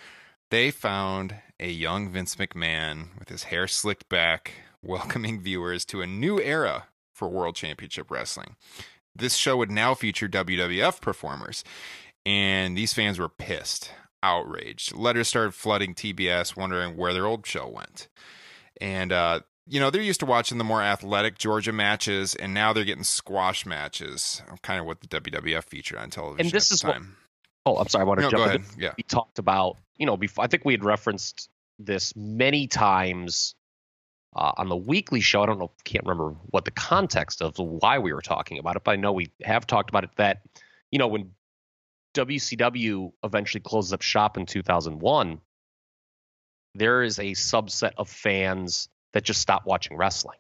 they 0.50 0.70
found 0.70 1.36
a 1.62 1.70
young 1.70 2.10
Vince 2.10 2.34
McMahon 2.34 3.16
with 3.18 3.28
his 3.28 3.44
hair 3.44 3.68
slicked 3.68 4.08
back, 4.08 4.52
welcoming 4.82 5.40
viewers 5.40 5.84
to 5.86 6.02
a 6.02 6.06
new 6.06 6.40
era 6.40 6.88
for 7.14 7.28
World 7.28 7.54
Championship 7.54 8.10
Wrestling. 8.10 8.56
This 9.14 9.36
show 9.36 9.56
would 9.58 9.70
now 9.70 9.94
feature 9.94 10.28
WWF 10.28 11.00
performers, 11.00 11.62
and 12.26 12.76
these 12.76 12.92
fans 12.92 13.18
were 13.18 13.28
pissed, 13.28 13.92
outraged. 14.22 14.94
Letters 14.94 15.28
started 15.28 15.54
flooding 15.54 15.94
TBS, 15.94 16.56
wondering 16.56 16.96
where 16.96 17.12
their 17.12 17.26
old 17.26 17.46
show 17.46 17.68
went. 17.68 18.08
And, 18.80 19.12
uh, 19.12 19.40
you 19.68 19.78
know, 19.78 19.90
they're 19.90 20.02
used 20.02 20.20
to 20.20 20.26
watching 20.26 20.58
the 20.58 20.64
more 20.64 20.82
athletic 20.82 21.38
Georgia 21.38 21.72
matches, 21.72 22.34
and 22.34 22.52
now 22.52 22.72
they're 22.72 22.84
getting 22.84 23.04
squash 23.04 23.64
matches, 23.64 24.42
kind 24.62 24.80
of 24.80 24.86
what 24.86 25.00
the 25.00 25.06
WWF 25.20 25.64
featured 25.64 25.98
on 25.98 26.10
television. 26.10 26.46
And 26.46 26.52
this 26.52 26.72
is 26.72 26.80
time. 26.80 27.16
what. 27.64 27.76
Oh, 27.76 27.80
I'm 27.80 27.88
sorry. 27.88 28.02
I 28.02 28.06
want 28.06 28.18
to 28.18 28.24
no, 28.24 28.30
jump 28.30 28.44
go 28.44 28.50
in. 28.50 28.64
Yeah. 28.76 28.94
We 28.96 29.04
talked 29.04 29.38
about, 29.38 29.76
you 29.96 30.06
know, 30.06 30.16
before, 30.16 30.42
I 30.42 30.48
think 30.48 30.64
we 30.64 30.72
had 30.72 30.82
referenced 30.82 31.48
this 31.78 32.14
many 32.16 32.66
times 32.66 33.54
uh, 34.34 34.52
on 34.56 34.68
the 34.68 34.76
weekly 34.76 35.20
show. 35.20 35.42
I 35.42 35.46
don't 35.46 35.58
know, 35.58 35.72
can't 35.84 36.04
remember 36.04 36.36
what 36.46 36.64
the 36.64 36.70
context 36.70 37.42
of 37.42 37.58
why 37.58 37.98
we 37.98 38.12
were 38.12 38.22
talking 38.22 38.58
about 38.58 38.76
it, 38.76 38.84
but 38.84 38.92
I 38.92 38.96
know 38.96 39.12
we 39.12 39.30
have 39.42 39.66
talked 39.66 39.90
about 39.90 40.04
it. 40.04 40.10
That 40.16 40.42
you 40.90 40.98
know 40.98 41.08
when 41.08 41.32
WCW 42.14 43.12
eventually 43.24 43.60
closes 43.60 43.92
up 43.92 44.02
shop 44.02 44.36
in 44.36 44.46
2001, 44.46 45.40
there 46.74 47.02
is 47.02 47.18
a 47.18 47.32
subset 47.32 47.92
of 47.96 48.08
fans 48.08 48.88
that 49.12 49.24
just 49.24 49.40
stop 49.40 49.66
watching 49.66 49.96
wrestling. 49.96 50.38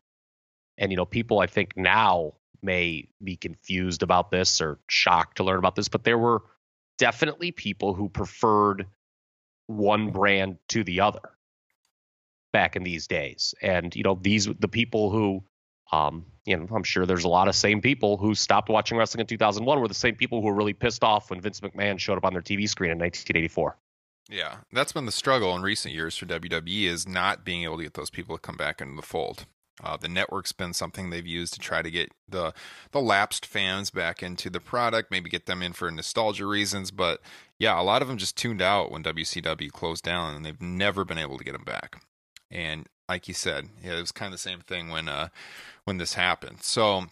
And 0.78 0.90
you 0.90 0.96
know, 0.96 1.04
people 1.04 1.40
I 1.40 1.46
think 1.46 1.76
now 1.76 2.34
may 2.62 3.08
be 3.22 3.36
confused 3.36 4.02
about 4.02 4.30
this 4.30 4.60
or 4.60 4.78
shocked 4.88 5.38
to 5.38 5.44
learn 5.44 5.58
about 5.58 5.74
this, 5.74 5.88
but 5.88 6.04
there 6.04 6.18
were 6.18 6.42
definitely 6.98 7.50
people 7.50 7.94
who 7.94 8.08
preferred 8.08 8.86
one 9.76 10.10
brand 10.10 10.58
to 10.68 10.84
the 10.84 11.00
other 11.00 11.20
back 12.52 12.76
in 12.76 12.82
these 12.82 13.06
days. 13.06 13.54
And 13.62 13.94
you 13.94 14.02
know, 14.02 14.18
these 14.20 14.46
the 14.46 14.68
people 14.68 15.10
who 15.10 15.42
um, 15.92 16.24
you 16.46 16.56
know, 16.56 16.66
I'm 16.74 16.82
sure 16.82 17.04
there's 17.04 17.24
a 17.24 17.28
lot 17.28 17.48
of 17.48 17.54
same 17.54 17.82
people 17.82 18.16
who 18.16 18.34
stopped 18.34 18.70
watching 18.70 18.96
wrestling 18.96 19.20
in 19.20 19.26
2001 19.26 19.78
were 19.78 19.88
the 19.88 19.94
same 19.94 20.16
people 20.16 20.40
who 20.40 20.46
were 20.46 20.54
really 20.54 20.72
pissed 20.72 21.04
off 21.04 21.30
when 21.30 21.40
Vince 21.40 21.60
McMahon 21.60 21.98
showed 21.98 22.16
up 22.16 22.24
on 22.24 22.32
their 22.32 22.42
TV 22.42 22.68
screen 22.68 22.90
in 22.90 22.98
1984. 22.98 23.76
Yeah, 24.30 24.56
that's 24.72 24.92
been 24.92 25.04
the 25.04 25.12
struggle 25.12 25.54
in 25.54 25.62
recent 25.62 25.92
years 25.92 26.16
for 26.16 26.26
WWE 26.26 26.84
is 26.84 27.06
not 27.06 27.44
being 27.44 27.64
able 27.64 27.76
to 27.76 27.82
get 27.82 27.94
those 27.94 28.10
people 28.10 28.36
to 28.36 28.40
come 28.40 28.56
back 28.56 28.80
into 28.80 28.96
the 28.96 29.02
fold. 29.02 29.44
Uh, 29.82 29.96
the 29.96 30.08
network's 30.08 30.52
been 30.52 30.72
something 30.72 31.10
they've 31.10 31.26
used 31.26 31.54
to 31.54 31.60
try 31.60 31.82
to 31.82 31.90
get 31.90 32.12
the 32.28 32.52
the 32.92 33.00
lapsed 33.00 33.44
fans 33.44 33.90
back 33.90 34.22
into 34.22 34.48
the 34.48 34.60
product, 34.60 35.10
maybe 35.10 35.28
get 35.28 35.46
them 35.46 35.62
in 35.62 35.72
for 35.72 35.90
nostalgia 35.90 36.46
reasons. 36.46 36.90
But 36.90 37.20
yeah, 37.62 37.80
a 37.80 37.84
lot 37.84 38.02
of 38.02 38.08
them 38.08 38.18
just 38.18 38.36
tuned 38.36 38.60
out 38.60 38.90
when 38.90 39.04
WCW 39.04 39.70
closed 39.70 40.02
down, 40.02 40.34
and 40.34 40.44
they've 40.44 40.60
never 40.60 41.04
been 41.04 41.16
able 41.16 41.38
to 41.38 41.44
get 41.44 41.52
them 41.52 41.62
back. 41.62 42.02
And 42.50 42.88
like 43.08 43.28
you 43.28 43.34
said, 43.34 43.68
yeah, 43.80 43.96
it 43.96 44.00
was 44.00 44.10
kind 44.10 44.26
of 44.26 44.32
the 44.32 44.38
same 44.38 44.62
thing 44.62 44.88
when 44.88 45.08
uh, 45.08 45.28
when 45.84 45.98
this 45.98 46.14
happened. 46.14 46.64
So 46.64 47.04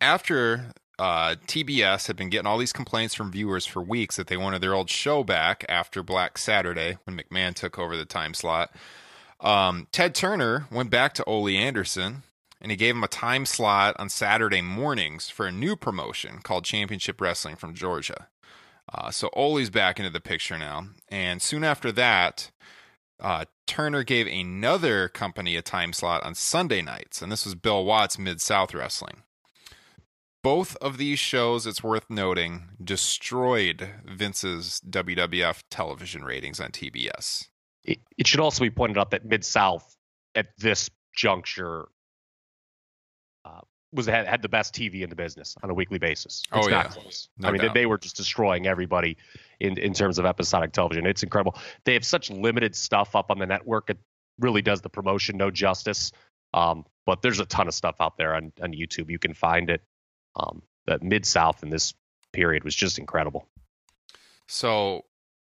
after 0.00 0.72
uh, 0.98 1.34
TBS 1.46 2.06
had 2.06 2.16
been 2.16 2.30
getting 2.30 2.46
all 2.46 2.56
these 2.56 2.72
complaints 2.72 3.14
from 3.14 3.30
viewers 3.30 3.66
for 3.66 3.82
weeks 3.82 4.16
that 4.16 4.28
they 4.28 4.38
wanted 4.38 4.62
their 4.62 4.72
old 4.72 4.88
show 4.88 5.22
back 5.22 5.66
after 5.68 6.02
Black 6.02 6.38
Saturday 6.38 6.96
when 7.04 7.18
McMahon 7.18 7.54
took 7.54 7.78
over 7.78 7.94
the 7.94 8.06
time 8.06 8.32
slot. 8.32 8.74
Um, 9.40 9.88
Ted 9.92 10.14
Turner 10.14 10.68
went 10.72 10.88
back 10.88 11.12
to 11.14 11.24
Ole 11.24 11.48
Anderson 11.48 12.22
and 12.62 12.70
he 12.70 12.78
gave 12.78 12.94
him 12.94 13.04
a 13.04 13.08
time 13.08 13.44
slot 13.44 13.94
on 13.98 14.08
Saturday 14.08 14.62
mornings 14.62 15.28
for 15.28 15.46
a 15.46 15.52
new 15.52 15.76
promotion 15.76 16.38
called 16.42 16.64
Championship 16.64 17.20
Wrestling 17.20 17.56
from 17.56 17.74
Georgia. 17.74 18.28
Uh, 18.92 19.10
so 19.10 19.30
Ole's 19.34 19.70
back 19.70 19.98
into 19.98 20.10
the 20.10 20.20
picture 20.20 20.58
now. 20.58 20.86
And 21.08 21.42
soon 21.42 21.64
after 21.64 21.92
that, 21.92 22.50
uh, 23.20 23.44
Turner 23.66 24.02
gave 24.04 24.26
another 24.26 25.08
company 25.08 25.56
a 25.56 25.62
time 25.62 25.92
slot 25.92 26.22
on 26.24 26.34
Sunday 26.34 26.82
nights, 26.82 27.20
and 27.20 27.30
this 27.30 27.44
was 27.44 27.54
Bill 27.54 27.84
Watts 27.84 28.18
Mid 28.18 28.40
South 28.40 28.74
Wrestling. 28.74 29.22
Both 30.42 30.76
of 30.76 30.98
these 30.98 31.18
shows, 31.18 31.66
it's 31.66 31.82
worth 31.82 32.08
noting, 32.08 32.68
destroyed 32.82 33.88
Vince's 34.04 34.80
WWF 34.88 35.62
television 35.68 36.24
ratings 36.24 36.60
on 36.60 36.70
TBS. 36.70 37.48
It, 37.84 37.98
it 38.16 38.26
should 38.26 38.40
also 38.40 38.64
be 38.64 38.70
pointed 38.70 38.98
out 38.98 39.10
that 39.10 39.24
Mid 39.24 39.44
South 39.44 39.96
at 40.34 40.46
this 40.56 40.90
juncture 41.14 41.88
was 43.92 44.06
had, 44.06 44.26
had 44.26 44.42
the 44.42 44.48
best 44.48 44.74
TV 44.74 45.02
in 45.02 45.10
the 45.10 45.16
business 45.16 45.56
on 45.62 45.70
a 45.70 45.74
weekly 45.74 45.98
basis. 45.98 46.42
It's 46.52 46.66
oh, 46.66 46.70
not 46.70 46.86
yeah. 46.86 46.90
close. 46.90 47.28
No 47.38 47.48
I 47.48 47.52
mean, 47.52 47.60
they, 47.60 47.66
doubt. 47.68 47.74
they 47.74 47.86
were 47.86 47.98
just 47.98 48.16
destroying 48.16 48.66
everybody 48.66 49.16
in, 49.60 49.78
in 49.78 49.94
terms 49.94 50.18
of 50.18 50.26
episodic 50.26 50.72
television. 50.72 51.06
It's 51.06 51.22
incredible. 51.22 51.56
They 51.84 51.94
have 51.94 52.04
such 52.04 52.30
limited 52.30 52.76
stuff 52.76 53.16
up 53.16 53.30
on 53.30 53.38
the 53.38 53.46
network. 53.46 53.90
It 53.90 53.98
really 54.38 54.62
does 54.62 54.82
the 54.82 54.90
promotion 54.90 55.36
no 55.36 55.50
justice. 55.50 56.12
Um, 56.54 56.84
but 57.06 57.22
there's 57.22 57.40
a 57.40 57.46
ton 57.46 57.68
of 57.68 57.74
stuff 57.74 57.96
out 58.00 58.16
there 58.18 58.34
on, 58.34 58.52
on 58.62 58.72
YouTube. 58.72 59.10
You 59.10 59.18
can 59.18 59.34
find 59.34 59.70
it. 59.70 59.82
Um, 60.36 60.62
the 60.86 60.98
Mid 61.02 61.26
South 61.26 61.62
in 61.62 61.70
this 61.70 61.94
period 62.32 62.64
was 62.64 62.74
just 62.74 62.98
incredible. 62.98 63.48
So, 64.46 65.04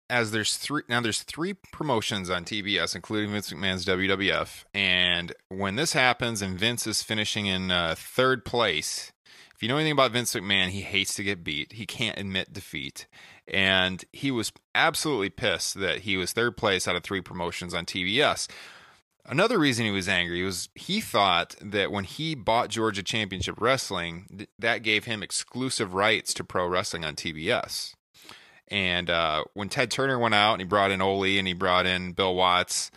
as 0.10 0.32
there's 0.32 0.58
three 0.58 0.84
now, 0.88 1.02
there's 1.02 1.24
three 1.24 1.54
promotions 1.54 2.30
on 2.30 2.46
TBS, 2.46 2.96
including 2.96 3.32
Vince 3.32 3.52
McMahon's 3.52 3.86
WWF. 3.86 4.64
And 4.74 5.34
when 5.50 5.76
this 5.76 5.94
happens, 5.94 6.42
and 6.42 6.58
Vince 6.58 6.86
is 6.86 7.04
finishing 7.04 7.48
in 7.48 7.72
uh, 7.72 7.96
third 7.98 8.46
place, 8.46 9.12
if 9.56 9.64
you 9.64 9.70
know 9.70 9.78
anything 9.78 9.94
about 9.94 10.12
Vince 10.12 10.34
McMahon, 10.36 10.70
he 10.70 10.82
hates 10.82 11.16
to 11.16 11.24
get 11.24 11.44
beat. 11.44 11.74
He 11.74 11.86
can't 11.86 12.20
admit 12.20 12.54
defeat, 12.54 13.08
and 13.48 14.04
he 14.12 14.32
was 14.32 14.52
absolutely 14.74 15.30
pissed 15.30 15.80
that 15.80 16.00
he 16.00 16.18
was 16.18 16.34
third 16.34 16.58
place 16.58 16.88
out 16.88 16.96
of 16.96 17.04
three 17.04 17.22
promotions 17.22 17.74
on 17.74 17.86
TBS. 17.86 18.48
Another 19.28 19.58
reason 19.58 19.86
he 19.86 19.92
was 19.92 20.08
angry 20.08 20.44
was 20.44 20.70
he 20.76 21.02
thought 21.02 21.56
that 21.60 21.92
when 21.92 22.04
he 22.04 22.36
bought 22.36 22.70
Georgia 22.70 23.02
Championship 23.02 23.60
Wrestling, 23.60 24.28
th- 24.30 24.50
that 24.60 24.84
gave 24.84 25.06
him 25.06 25.24
exclusive 25.24 25.96
rights 25.96 26.32
to 26.36 26.44
pro 26.44 26.68
wrestling 26.68 27.04
on 27.04 27.16
TBS. 27.16 27.96
And 28.70 29.10
uh, 29.10 29.44
when 29.54 29.70
Ted 29.70 29.92
Turner 29.92 30.18
went 30.18 30.36
out 30.36 30.54
and 30.54 30.62
he 30.62 30.66
brought 30.66 30.92
in 30.92 31.02
Ole 31.02 31.38
and 31.38 31.48
he 31.48 31.54
brought 31.54 31.86
in 31.86 32.14
Bill 32.14 32.36
Watts, 32.36 32.92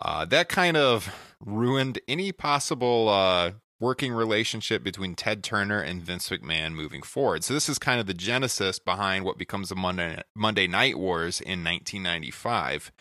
uh, 0.00 0.24
that 0.26 0.48
kind 0.48 0.76
of 0.76 1.14
ruined 1.40 2.00
any 2.08 2.32
possible 2.32 3.08
uh, 3.08 3.52
working 3.78 4.12
relationship 4.12 4.82
between 4.82 5.14
Ted 5.14 5.42
Turner 5.42 5.80
and 5.80 6.02
Vince 6.02 6.28
McMahon 6.28 6.72
moving 6.72 7.02
forward. 7.02 7.44
So 7.44 7.52
this 7.52 7.68
is 7.68 7.78
kind 7.78 8.00
of 8.00 8.06
the 8.06 8.14
genesis 8.14 8.78
behind 8.78 9.24
what 9.24 9.38
becomes 9.38 9.68
the 9.68 9.76
Monday 9.76 10.22
Monday 10.34 10.66
Night 10.66 10.98
Wars 10.98 11.40
in 11.40 11.64
1995 11.64 12.92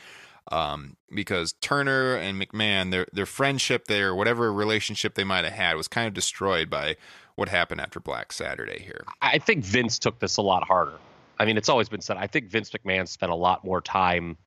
um, 0.51 0.97
because 1.13 1.53
Turner 1.61 2.15
and 2.15 2.41
McMahon, 2.41 2.91
their 2.91 3.07
their 3.13 3.25
friendship 3.25 3.85
there, 3.85 4.13
whatever 4.15 4.51
relationship 4.51 5.15
they 5.15 5.23
might 5.23 5.43
have 5.43 5.53
had, 5.53 5.75
was 5.75 5.87
kind 5.87 6.07
of 6.07 6.13
destroyed 6.13 6.69
by 6.69 6.97
what 7.35 7.49
happened 7.49 7.81
after 7.81 7.99
Black 7.99 8.31
Saturday 8.31 8.81
here. 8.81 9.03
I 9.21 9.37
think 9.37 9.63
Vince 9.63 9.97
took 9.99 10.19
this 10.19 10.37
a 10.37 10.41
lot 10.41 10.67
harder. 10.67 10.97
I 11.41 11.45
mean, 11.45 11.57
it's 11.57 11.69
always 11.69 11.89
been 11.89 12.01
said. 12.01 12.17
I 12.17 12.27
think 12.27 12.49
Vince 12.49 12.69
McMahon 12.69 13.07
spent 13.07 13.31
a 13.31 13.35
lot 13.35 13.65
more 13.65 13.81
time 13.81 14.37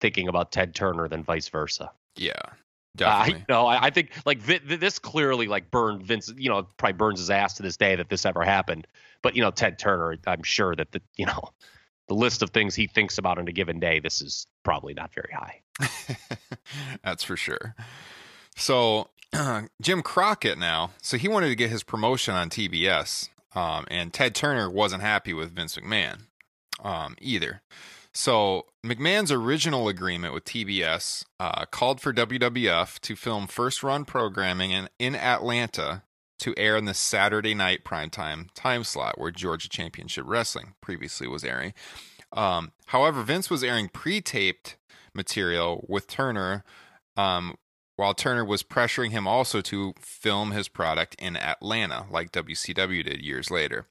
thinking 0.00 0.28
about 0.28 0.52
Ted 0.52 0.74
Turner 0.74 1.08
than 1.08 1.22
vice 1.22 1.48
versa. 1.48 1.90
Yeah, 2.16 2.32
Uh, 2.42 2.52
definitely. 2.96 3.40
I, 3.42 3.52
no, 3.52 3.66
I, 3.66 3.84
I 3.86 3.90
think 3.90 4.10
like 4.24 4.38
Vi- 4.38 4.76
this 4.76 4.98
clearly 4.98 5.46
like 5.46 5.70
burned 5.70 6.02
Vince. 6.02 6.32
You 6.36 6.48
know, 6.50 6.62
probably 6.76 6.94
burns 6.94 7.18
his 7.20 7.30
ass 7.30 7.54
to 7.54 7.62
this 7.62 7.76
day 7.76 7.96
that 7.96 8.08
this 8.08 8.24
ever 8.26 8.42
happened. 8.42 8.86
But 9.22 9.36
you 9.36 9.42
know, 9.42 9.50
Ted 9.50 9.78
Turner, 9.78 10.16
I'm 10.26 10.42
sure 10.42 10.74
that 10.74 10.92
the 10.92 11.02
you 11.16 11.26
know 11.26 11.40
the 12.08 12.14
list 12.14 12.42
of 12.42 12.50
things 12.50 12.74
he 12.74 12.86
thinks 12.88 13.18
about 13.18 13.38
in 13.38 13.46
a 13.46 13.52
given 13.52 13.78
day, 13.78 14.00
this 14.00 14.20
is 14.22 14.46
probably 14.64 14.94
not 14.94 15.12
very 15.14 15.32
high. 15.32 15.60
That's 17.04 17.22
for 17.22 17.36
sure. 17.36 17.74
So 18.56 19.08
Jim 19.80 20.02
Crockett 20.02 20.58
now, 20.58 20.90
so 21.02 21.16
he 21.16 21.28
wanted 21.28 21.48
to 21.48 21.54
get 21.54 21.70
his 21.70 21.82
promotion 21.84 22.34
on 22.34 22.50
TBS, 22.50 23.28
um, 23.54 23.86
and 23.90 24.12
Ted 24.12 24.34
Turner 24.34 24.70
wasn't 24.70 25.02
happy 25.02 25.32
with 25.32 25.52
Vince 25.52 25.76
McMahon 25.76 26.26
um, 26.82 27.16
either. 27.20 27.62
So 28.12 28.66
McMahon's 28.84 29.30
original 29.30 29.88
agreement 29.88 30.34
with 30.34 30.44
TBS 30.44 31.24
uh, 31.38 31.64
called 31.66 32.00
for 32.00 32.12
WWF 32.12 32.98
to 33.00 33.16
film 33.16 33.46
first 33.46 33.82
run 33.82 34.04
programming 34.04 34.72
in, 34.72 34.88
in 34.98 35.14
Atlanta 35.14 36.02
to 36.40 36.54
air 36.56 36.76
in 36.76 36.86
the 36.86 36.94
Saturday 36.94 37.54
night 37.54 37.84
primetime 37.84 38.48
time 38.54 38.82
slot 38.82 39.18
where 39.18 39.30
Georgia 39.30 39.68
Championship 39.68 40.24
Wrestling 40.26 40.74
previously 40.80 41.28
was 41.28 41.44
airing. 41.44 41.74
Um, 42.32 42.72
however, 42.86 43.22
Vince 43.22 43.50
was 43.50 43.62
airing 43.62 43.88
pre-taped 43.88 44.76
material 45.14 45.84
with 45.88 46.06
Turner, 46.06 46.64
um, 47.16 47.56
while 48.00 48.14
Turner 48.14 48.46
was 48.46 48.62
pressuring 48.62 49.10
him 49.10 49.28
also 49.28 49.60
to 49.60 49.92
film 50.00 50.52
his 50.52 50.68
product 50.68 51.14
in 51.18 51.36
Atlanta, 51.36 52.06
like 52.10 52.32
WCW 52.32 53.04
did 53.04 53.20
years 53.20 53.50
later, 53.50 53.84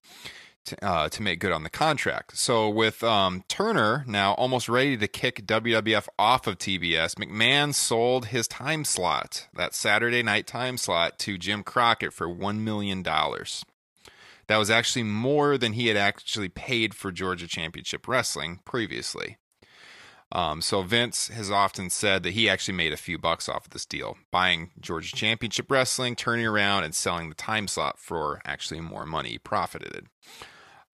to, 0.65 0.83
uh, 0.83 1.09
to 1.09 1.21
make 1.21 1.39
good 1.39 1.51
on 1.51 1.61
the 1.61 1.69
contract. 1.69 2.35
So, 2.35 2.67
with 2.69 3.03
um, 3.03 3.43
Turner 3.47 4.03
now 4.07 4.33
almost 4.33 4.67
ready 4.67 4.97
to 4.97 5.07
kick 5.07 5.45
WWF 5.45 6.07
off 6.17 6.47
of 6.47 6.57
TBS, 6.57 7.15
McMahon 7.15 7.71
sold 7.71 8.25
his 8.25 8.47
time 8.47 8.83
slot, 8.83 9.47
that 9.53 9.75
Saturday 9.75 10.23
night 10.23 10.47
time 10.47 10.77
slot, 10.77 11.19
to 11.19 11.37
Jim 11.37 11.61
Crockett 11.61 12.11
for 12.11 12.27
$1 12.27 12.57
million. 12.57 13.03
That 13.03 14.57
was 14.57 14.71
actually 14.71 15.03
more 15.03 15.55
than 15.59 15.73
he 15.73 15.85
had 15.85 15.97
actually 15.97 16.49
paid 16.49 16.95
for 16.95 17.11
Georgia 17.11 17.47
Championship 17.47 18.07
Wrestling 18.07 18.61
previously. 18.65 19.37
Um, 20.31 20.61
so 20.61 20.83
Vince 20.83 21.29
has 21.29 21.49
often 21.49 21.89
said 21.89 22.21
that 22.23 22.33
he 22.33 22.47
actually 22.47 22.75
made 22.75 22.93
a 22.93 22.97
few 22.97 23.17
bucks 23.17 23.49
off 23.49 23.65
of 23.65 23.71
this 23.71 23.85
deal, 23.85 24.17
buying 24.31 24.69
Georgia 24.79 25.15
Championship 25.15 25.71
Wrestling, 25.71 26.15
turning 26.15 26.45
around 26.45 26.83
and 26.83 26.93
selling 26.93 27.29
the 27.29 27.35
time 27.35 27.67
slot 27.67 27.97
for 27.97 28.39
actually 28.45 28.79
more 28.79 29.05
money. 29.05 29.29
He 29.29 29.37
profited 29.39 29.95
it. 29.95 30.05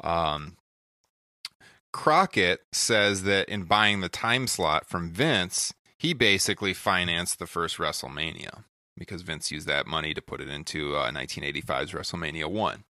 Um, 0.06 0.58
Crockett 1.92 2.62
says 2.72 3.24
that 3.24 3.50
in 3.50 3.64
buying 3.64 4.02
the 4.02 4.10
time 4.10 4.48
slot 4.48 4.88
from 4.88 5.12
Vince, 5.12 5.74
he 5.98 6.14
basically 6.14 6.74
financed 6.74 7.40
the 7.40 7.48
first 7.48 7.78
WrestleMania 7.78 8.64
because 8.98 9.22
Vince 9.22 9.52
used 9.52 9.68
that 9.68 9.88
money 9.88 10.14
to 10.14 10.22
put 10.22 10.40
it 10.40 10.50
into 10.50 10.96
uh, 10.96 11.12
1985's 11.12 11.92
WrestleMania 11.92 12.46
1. 12.46 12.84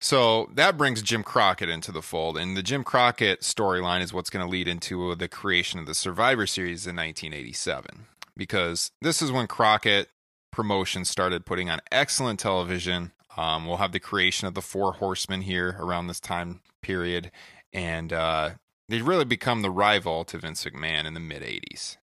So 0.00 0.48
that 0.54 0.76
brings 0.76 1.02
Jim 1.02 1.22
Crockett 1.24 1.68
into 1.68 1.90
the 1.90 2.02
fold, 2.02 2.36
and 2.36 2.56
the 2.56 2.62
Jim 2.62 2.84
Crockett 2.84 3.40
storyline 3.40 4.00
is 4.00 4.12
what's 4.12 4.30
going 4.30 4.44
to 4.44 4.50
lead 4.50 4.68
into 4.68 5.14
the 5.16 5.28
creation 5.28 5.80
of 5.80 5.86
the 5.86 5.94
Survivor 5.94 6.46
Series 6.46 6.86
in 6.86 6.94
1987. 6.94 8.06
because 8.36 8.92
this 9.02 9.20
is 9.20 9.32
when 9.32 9.46
Crockett 9.48 10.08
promotion 10.52 11.04
started 11.04 11.44
putting 11.44 11.68
on 11.68 11.80
excellent 11.90 12.38
television. 12.40 13.12
Um, 13.36 13.66
we'll 13.66 13.76
have 13.78 13.92
the 13.92 14.00
creation 14.00 14.46
of 14.48 14.54
the 14.54 14.62
Four 14.62 14.94
Horsemen 14.94 15.42
here 15.42 15.76
around 15.78 16.06
this 16.06 16.20
time 16.20 16.60
period, 16.80 17.30
and 17.72 18.12
uh, 18.12 18.50
they 18.88 19.02
really 19.02 19.24
become 19.24 19.62
the 19.62 19.70
rival 19.70 20.24
to 20.26 20.38
Vince 20.38 20.64
McMahon 20.64 21.04
in 21.04 21.14
the 21.14 21.20
mid 21.20 21.42
'80s. 21.42 21.96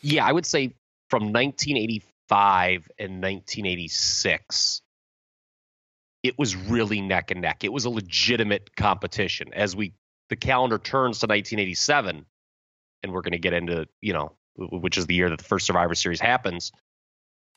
Yeah, 0.00 0.24
I 0.24 0.32
would 0.32 0.46
say 0.46 0.74
from 1.10 1.32
1985 1.32 2.88
and 2.98 3.22
1986, 3.22 4.82
it 6.22 6.38
was 6.38 6.56
really 6.56 7.00
neck 7.00 7.30
and 7.30 7.40
neck. 7.40 7.64
It 7.64 7.72
was 7.72 7.84
a 7.84 7.90
legitimate 7.90 8.74
competition. 8.76 9.52
As 9.52 9.74
we 9.74 9.94
the 10.28 10.36
calendar 10.36 10.78
turns 10.78 11.18
to 11.20 11.26
1987, 11.26 12.24
and 13.02 13.12
we're 13.12 13.22
going 13.22 13.32
to 13.32 13.38
get 13.38 13.52
into 13.52 13.86
you 14.00 14.12
know 14.12 14.32
which 14.56 14.98
is 14.98 15.06
the 15.06 15.14
year 15.14 15.30
that 15.30 15.38
the 15.38 15.44
first 15.44 15.66
Survivor 15.66 15.94
Series 15.94 16.20
happens. 16.20 16.72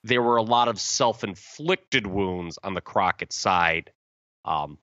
There 0.03 0.21
were 0.21 0.37
a 0.37 0.43
lot 0.43 0.67
of 0.67 0.79
self-inflicted 0.79 2.07
wounds 2.07 2.59
on 2.63 2.73
the 2.73 2.81
Crockett 2.81 3.33
side 3.33 3.91
um, 4.45 4.77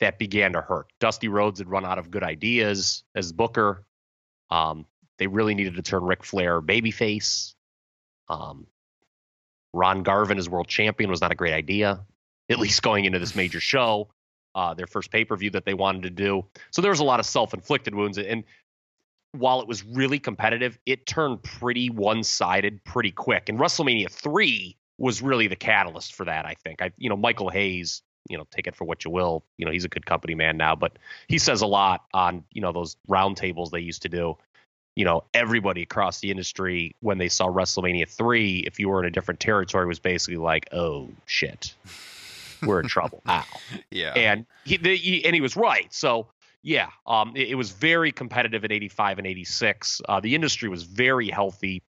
that 0.00 0.18
began 0.18 0.52
to 0.52 0.60
hurt. 0.60 0.86
Dusty 1.00 1.28
Rhodes 1.28 1.58
had 1.58 1.68
run 1.68 1.84
out 1.84 1.98
of 1.98 2.10
good 2.10 2.22
ideas 2.22 3.02
as 3.14 3.32
Booker. 3.32 3.84
Um, 4.50 4.86
they 5.18 5.26
really 5.26 5.54
needed 5.54 5.74
to 5.76 5.82
turn 5.82 6.04
Ric 6.04 6.24
Flair 6.24 6.62
babyface. 6.62 7.54
Um, 8.28 8.66
Ron 9.74 10.02
Garvin 10.02 10.38
as 10.38 10.48
world 10.48 10.68
champion 10.68 11.10
was 11.10 11.20
not 11.20 11.32
a 11.32 11.34
great 11.34 11.52
idea, 11.52 12.00
at 12.48 12.58
least 12.58 12.82
going 12.82 13.04
into 13.04 13.18
this 13.18 13.34
major 13.34 13.60
show, 13.60 14.08
uh, 14.54 14.74
their 14.74 14.86
first 14.86 15.10
pay 15.10 15.24
per 15.24 15.36
view 15.36 15.50
that 15.50 15.64
they 15.64 15.74
wanted 15.74 16.02
to 16.02 16.10
do. 16.10 16.44
So 16.70 16.82
there 16.82 16.90
was 16.90 17.00
a 17.00 17.04
lot 17.04 17.20
of 17.20 17.26
self 17.26 17.54
inflicted 17.54 17.94
wounds. 17.94 18.18
And 18.18 18.44
while 19.32 19.60
it 19.60 19.68
was 19.68 19.84
really 19.84 20.18
competitive, 20.18 20.78
it 20.86 21.06
turned 21.06 21.42
pretty 21.42 21.90
one 21.90 22.24
sided 22.24 22.82
pretty 22.84 23.10
quick. 23.10 23.48
And 23.48 23.58
WrestleMania 23.58 24.10
3 24.10 24.76
was 24.98 25.22
really 25.22 25.46
the 25.46 25.56
catalyst 25.56 26.14
for 26.14 26.24
that, 26.24 26.46
I 26.46 26.54
think. 26.54 26.82
I, 26.82 26.90
you 26.96 27.08
know, 27.08 27.16
Michael 27.16 27.50
Hayes, 27.50 28.02
you 28.28 28.36
know, 28.36 28.46
take 28.50 28.66
it 28.66 28.74
for 28.74 28.84
what 28.84 29.04
you 29.04 29.10
will. 29.10 29.44
You 29.58 29.66
know, 29.66 29.70
he's 29.70 29.84
a 29.84 29.88
good 29.88 30.06
company 30.06 30.34
man 30.34 30.56
now, 30.56 30.74
but 30.74 30.98
he 31.28 31.38
says 31.38 31.60
a 31.60 31.66
lot 31.66 32.04
on, 32.12 32.44
you 32.52 32.60
know, 32.60 32.72
those 32.72 32.96
roundtables 33.08 33.70
they 33.70 33.80
used 33.80 34.02
to 34.02 34.08
do 34.08 34.36
you 34.98 35.04
know, 35.04 35.22
everybody 35.32 35.82
across 35.82 36.18
the 36.18 36.28
industry 36.28 36.90
when 36.98 37.18
they 37.18 37.28
saw 37.28 37.46
WrestleMania 37.46 38.08
3, 38.08 38.64
if 38.66 38.80
you 38.80 38.88
were 38.88 38.98
in 38.98 39.06
a 39.06 39.12
different 39.12 39.38
territory, 39.38 39.86
was 39.86 40.00
basically 40.00 40.38
like, 40.38 40.68
oh, 40.72 41.08
shit, 41.24 41.72
we're 42.62 42.80
in 42.80 42.88
trouble 42.88 43.22
now. 43.26 43.44
Yeah. 43.90 44.12
And 44.14 44.46
he, 44.64 44.76
the, 44.76 44.96
he, 44.96 45.24
and 45.24 45.34
he 45.34 45.40
was 45.40 45.56
right. 45.56 45.92
So, 45.92 46.28
yeah, 46.62 46.88
um, 47.06 47.32
it, 47.34 47.48
it, 47.48 47.54
was 47.54 47.70
very 47.70 48.12
competitive 48.12 48.64
in 48.64 48.72
85 48.72 49.18
and 49.18 49.26
86. 49.26 50.00
Uh, 50.08 50.20
the 50.20 50.34
industry 50.34 50.68
was 50.68 50.82
very 50.82 51.28
healthy. 51.28 51.82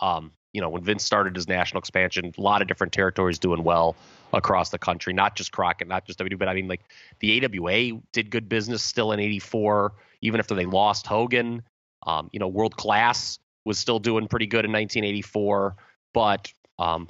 Um, 0.00 0.32
you 0.52 0.60
know, 0.60 0.70
when 0.70 0.82
Vince 0.82 1.04
started 1.04 1.36
his 1.36 1.46
national 1.46 1.78
expansion, 1.78 2.32
a 2.36 2.40
lot 2.40 2.62
of 2.62 2.68
different 2.68 2.92
territories 2.92 3.38
doing 3.38 3.64
well 3.64 3.96
across 4.32 4.70
the 4.70 4.78
country, 4.78 5.12
not 5.12 5.36
just 5.36 5.52
Crockett, 5.52 5.88
not 5.88 6.06
just 6.06 6.18
WWE, 6.18 6.38
but 6.38 6.48
I 6.48 6.54
mean, 6.54 6.68
like 6.68 6.80
the 7.20 7.44
AWA 7.44 8.00
did 8.12 8.30
good 8.30 8.48
business 8.48 8.82
still 8.82 9.12
in 9.12 9.20
84, 9.20 9.92
even 10.22 10.40
after 10.40 10.54
they 10.54 10.66
lost 10.66 11.06
Hogan. 11.06 11.62
Um, 12.06 12.30
you 12.32 12.40
know, 12.40 12.48
world 12.48 12.76
class 12.76 13.38
was 13.64 13.78
still 13.78 13.98
doing 13.98 14.28
pretty 14.28 14.46
good 14.46 14.64
in 14.64 14.72
1984, 14.72 15.76
but 16.14 16.52
um, 16.78 17.08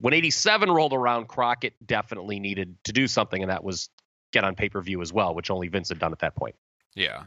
when 0.00 0.14
87 0.14 0.70
rolled 0.70 0.92
around, 0.92 1.28
Crockett 1.28 1.74
definitely 1.84 2.40
needed 2.40 2.76
to 2.84 2.92
do 2.92 3.06
something, 3.06 3.42
and 3.42 3.50
that 3.50 3.62
was 3.62 3.90
get 4.32 4.44
on 4.44 4.54
pay 4.54 4.68
per 4.68 4.80
view 4.80 5.02
as 5.02 5.12
well, 5.12 5.34
which 5.34 5.50
only 5.50 5.68
Vince 5.68 5.88
had 5.88 5.98
done 5.98 6.12
at 6.12 6.20
that 6.20 6.34
point. 6.34 6.54
Yeah. 6.94 7.24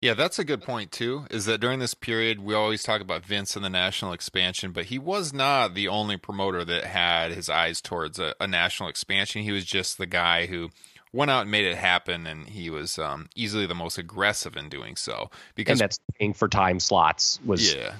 Yeah, 0.00 0.14
that's 0.14 0.38
a 0.38 0.44
good 0.44 0.62
point 0.62 0.92
too. 0.92 1.26
Is 1.30 1.44
that 1.44 1.60
during 1.60 1.78
this 1.78 1.92
period 1.92 2.40
we 2.40 2.54
always 2.54 2.82
talk 2.82 3.02
about 3.02 3.24
Vince 3.24 3.54
and 3.54 3.62
the 3.62 3.68
national 3.68 4.14
expansion, 4.14 4.72
but 4.72 4.86
he 4.86 4.98
was 4.98 5.34
not 5.34 5.74
the 5.74 5.88
only 5.88 6.16
promoter 6.16 6.64
that 6.64 6.84
had 6.84 7.32
his 7.32 7.50
eyes 7.50 7.82
towards 7.82 8.18
a, 8.18 8.34
a 8.40 8.46
national 8.46 8.88
expansion. 8.88 9.42
He 9.42 9.52
was 9.52 9.66
just 9.66 9.98
the 9.98 10.06
guy 10.06 10.46
who 10.46 10.70
went 11.12 11.30
out 11.30 11.42
and 11.42 11.50
made 11.50 11.66
it 11.66 11.76
happen, 11.76 12.26
and 12.26 12.48
he 12.48 12.70
was 12.70 12.98
um, 12.98 13.28
easily 13.34 13.66
the 13.66 13.74
most 13.74 13.98
aggressive 13.98 14.56
in 14.56 14.70
doing 14.70 14.96
so. 14.96 15.30
Because 15.54 15.72
and 15.72 15.80
that's 15.80 16.00
paying 16.18 16.32
for 16.32 16.48
time 16.48 16.80
slots 16.80 17.38
was 17.44 17.74
yeah. 17.74 17.96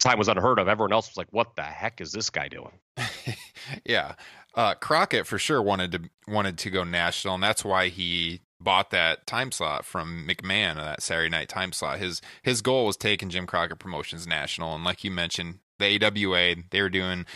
time 0.00 0.18
was 0.18 0.26
unheard 0.26 0.58
of. 0.58 0.66
Everyone 0.66 0.92
else 0.92 1.08
was 1.08 1.16
like, 1.16 1.28
"What 1.30 1.54
the 1.54 1.62
heck 1.62 2.00
is 2.00 2.10
this 2.10 2.30
guy 2.30 2.48
doing?" 2.48 2.72
yeah, 3.84 4.14
uh, 4.54 4.74
Crockett 4.74 5.26
for 5.26 5.38
sure 5.38 5.62
wanted 5.62 5.92
to 5.92 6.00
wanted 6.28 6.58
to 6.58 6.70
go 6.70 6.84
national, 6.84 7.34
and 7.34 7.42
that's 7.42 7.64
why 7.64 7.88
he 7.88 8.40
bought 8.60 8.90
that 8.90 9.26
time 9.26 9.52
slot 9.52 9.84
from 9.84 10.26
McMahon, 10.28 10.76
that 10.76 11.02
Saturday 11.02 11.28
night 11.28 11.48
time 11.48 11.72
slot. 11.72 11.98
His 11.98 12.20
his 12.42 12.62
goal 12.62 12.86
was 12.86 12.96
taking 12.96 13.28
Jim 13.28 13.46
Crockett 13.46 13.78
Promotions 13.78 14.26
national, 14.26 14.74
and 14.74 14.84
like 14.84 15.04
you 15.04 15.10
mentioned, 15.10 15.58
the 15.78 16.04
AWA 16.04 16.56
they 16.70 16.80
were 16.80 16.88
doing 16.88 17.26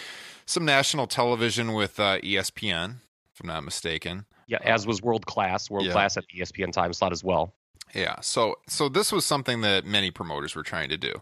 some 0.46 0.64
national 0.64 1.06
television 1.06 1.74
with 1.74 2.00
uh, 2.00 2.18
ESPN, 2.20 2.96
if 3.34 3.40
I'm 3.40 3.48
not 3.48 3.64
mistaken. 3.64 4.24
Yeah, 4.46 4.58
as 4.64 4.86
was 4.86 5.02
World 5.02 5.26
Class, 5.26 5.70
World 5.70 5.86
yeah. 5.86 5.92
Class 5.92 6.16
at 6.16 6.24
the 6.32 6.40
ESPN 6.40 6.72
time 6.72 6.92
slot 6.92 7.12
as 7.12 7.22
well. 7.22 7.54
Yeah, 7.94 8.20
so 8.20 8.56
so 8.66 8.88
this 8.88 9.12
was 9.12 9.24
something 9.24 9.60
that 9.62 9.84
many 9.84 10.10
promoters 10.10 10.54
were 10.54 10.62
trying 10.62 10.88
to 10.90 10.96
do. 10.96 11.14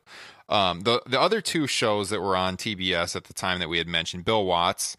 Um, 0.49 0.83
the 0.83 1.03
the 1.07 1.21
other 1.21 1.41
two 1.41 1.67
shows 1.67 2.11
that 2.11 2.21
were 2.21 2.37
on 2.37 2.57
TBS 2.57 3.17
at 3.17 3.25
the 3.25 3.33
time 3.33 3.59
that 3.59 3.69
we 3.69 3.79
had 3.79 3.89
mentioned, 3.89 4.25
Bill 4.25 4.45
Watts, 4.45 4.97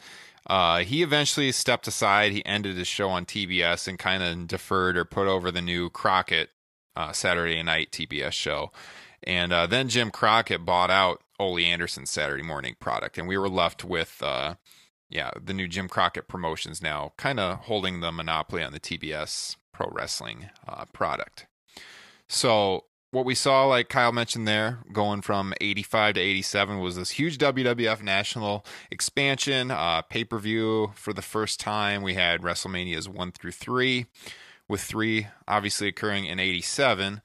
uh, 0.48 0.80
he 0.80 1.04
eventually 1.04 1.52
stepped 1.52 1.88
aside. 1.88 2.32
He 2.32 2.46
ended 2.46 2.78
his 2.78 2.88
show 2.88 3.10
on 3.10 3.26
TBS 3.26 3.88
and 3.88 3.98
kind 3.98 4.24
of 4.24 4.48
deferred 4.48 4.98
or 4.98 5.06
put 5.06 5.28
over 5.28 5.52
the 5.52 5.62
new 5.62 5.90
Crockett 5.90 6.50
uh, 6.96 7.12
Saturday 7.12 7.62
night 7.64 7.92
TBS 7.92 8.34
show. 8.34 8.72
And 9.24 9.52
uh, 9.52 9.68
then 9.68 9.90
Jim 9.90 10.12
Crockett 10.12 10.66
bought 10.66 10.90
out 10.90 11.22
Ole 11.40 11.60
Anderson's 11.60 12.12
Saturday 12.12 12.44
morning 12.44 12.76
product, 12.80 13.18
and 13.18 13.28
we 13.28 13.38
were 13.38 13.50
left 13.50 13.84
with 13.84 14.22
uh, 14.24 14.56
yeah, 15.10 15.32
the 15.42 15.54
new 15.54 15.68
Jim 15.68 15.88
Crockett 15.88 16.28
Promotions 16.28 16.82
now 16.82 17.14
kind 17.18 17.40
of 17.40 17.60
holding 17.60 18.00
the 18.00 18.12
monopoly 18.12 18.64
on 18.64 18.74
the 18.74 18.80
TBS 18.80 19.56
pro 19.72 19.90
wrestling 19.92 20.50
uh, 20.68 20.86
product. 20.92 21.48
So 22.28 22.86
what 23.12 23.26
we 23.26 23.36
saw, 23.36 23.66
like 23.66 23.90
Kyle 23.90 24.12
mentioned 24.12 24.48
there, 24.48 24.80
going 24.92 25.22
from 25.22 25.54
85 25.62 26.16
to 26.16 26.20
87 26.20 26.80
was 26.80 26.96
this 26.96 27.12
huge 27.12 27.38
WWF 27.38 28.02
national 28.02 28.66
expansion, 28.92 29.72
uh, 29.72 30.02
pay 30.02 30.24
per 30.24 30.38
view 30.40 30.92
for 30.96 31.14
the 31.14 31.22
first 31.22 31.60
time. 31.60 32.02
We 32.02 32.16
had 32.16 32.42
WrestleManias 32.42 33.08
1 33.08 33.32
through 33.32 33.52
3, 33.52 34.06
with 34.68 34.82
3 34.82 35.28
obviously 35.48 35.88
occurring 35.88 36.26
in 36.26 36.40
87. 36.40 37.22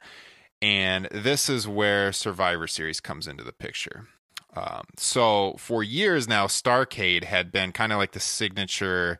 And 0.61 1.07
this 1.07 1.49
is 1.49 1.67
where 1.67 2.13
Survivor 2.13 2.69
Series 2.69 3.01
comes 3.01 3.27
into 3.27 3.43
the 3.43 3.53
picture. 3.53 4.07
Um, 4.55 4.85
so 4.97 5.57
for 5.59 5.83
years 5.83 6.29
now, 6.29 6.47
Starrcade 6.47 7.25
had 7.25 7.51
been 7.51 7.73
kind 7.73 7.91
of 7.91 7.99
like 7.99 8.13
the 8.13 8.21
signature 8.21 9.19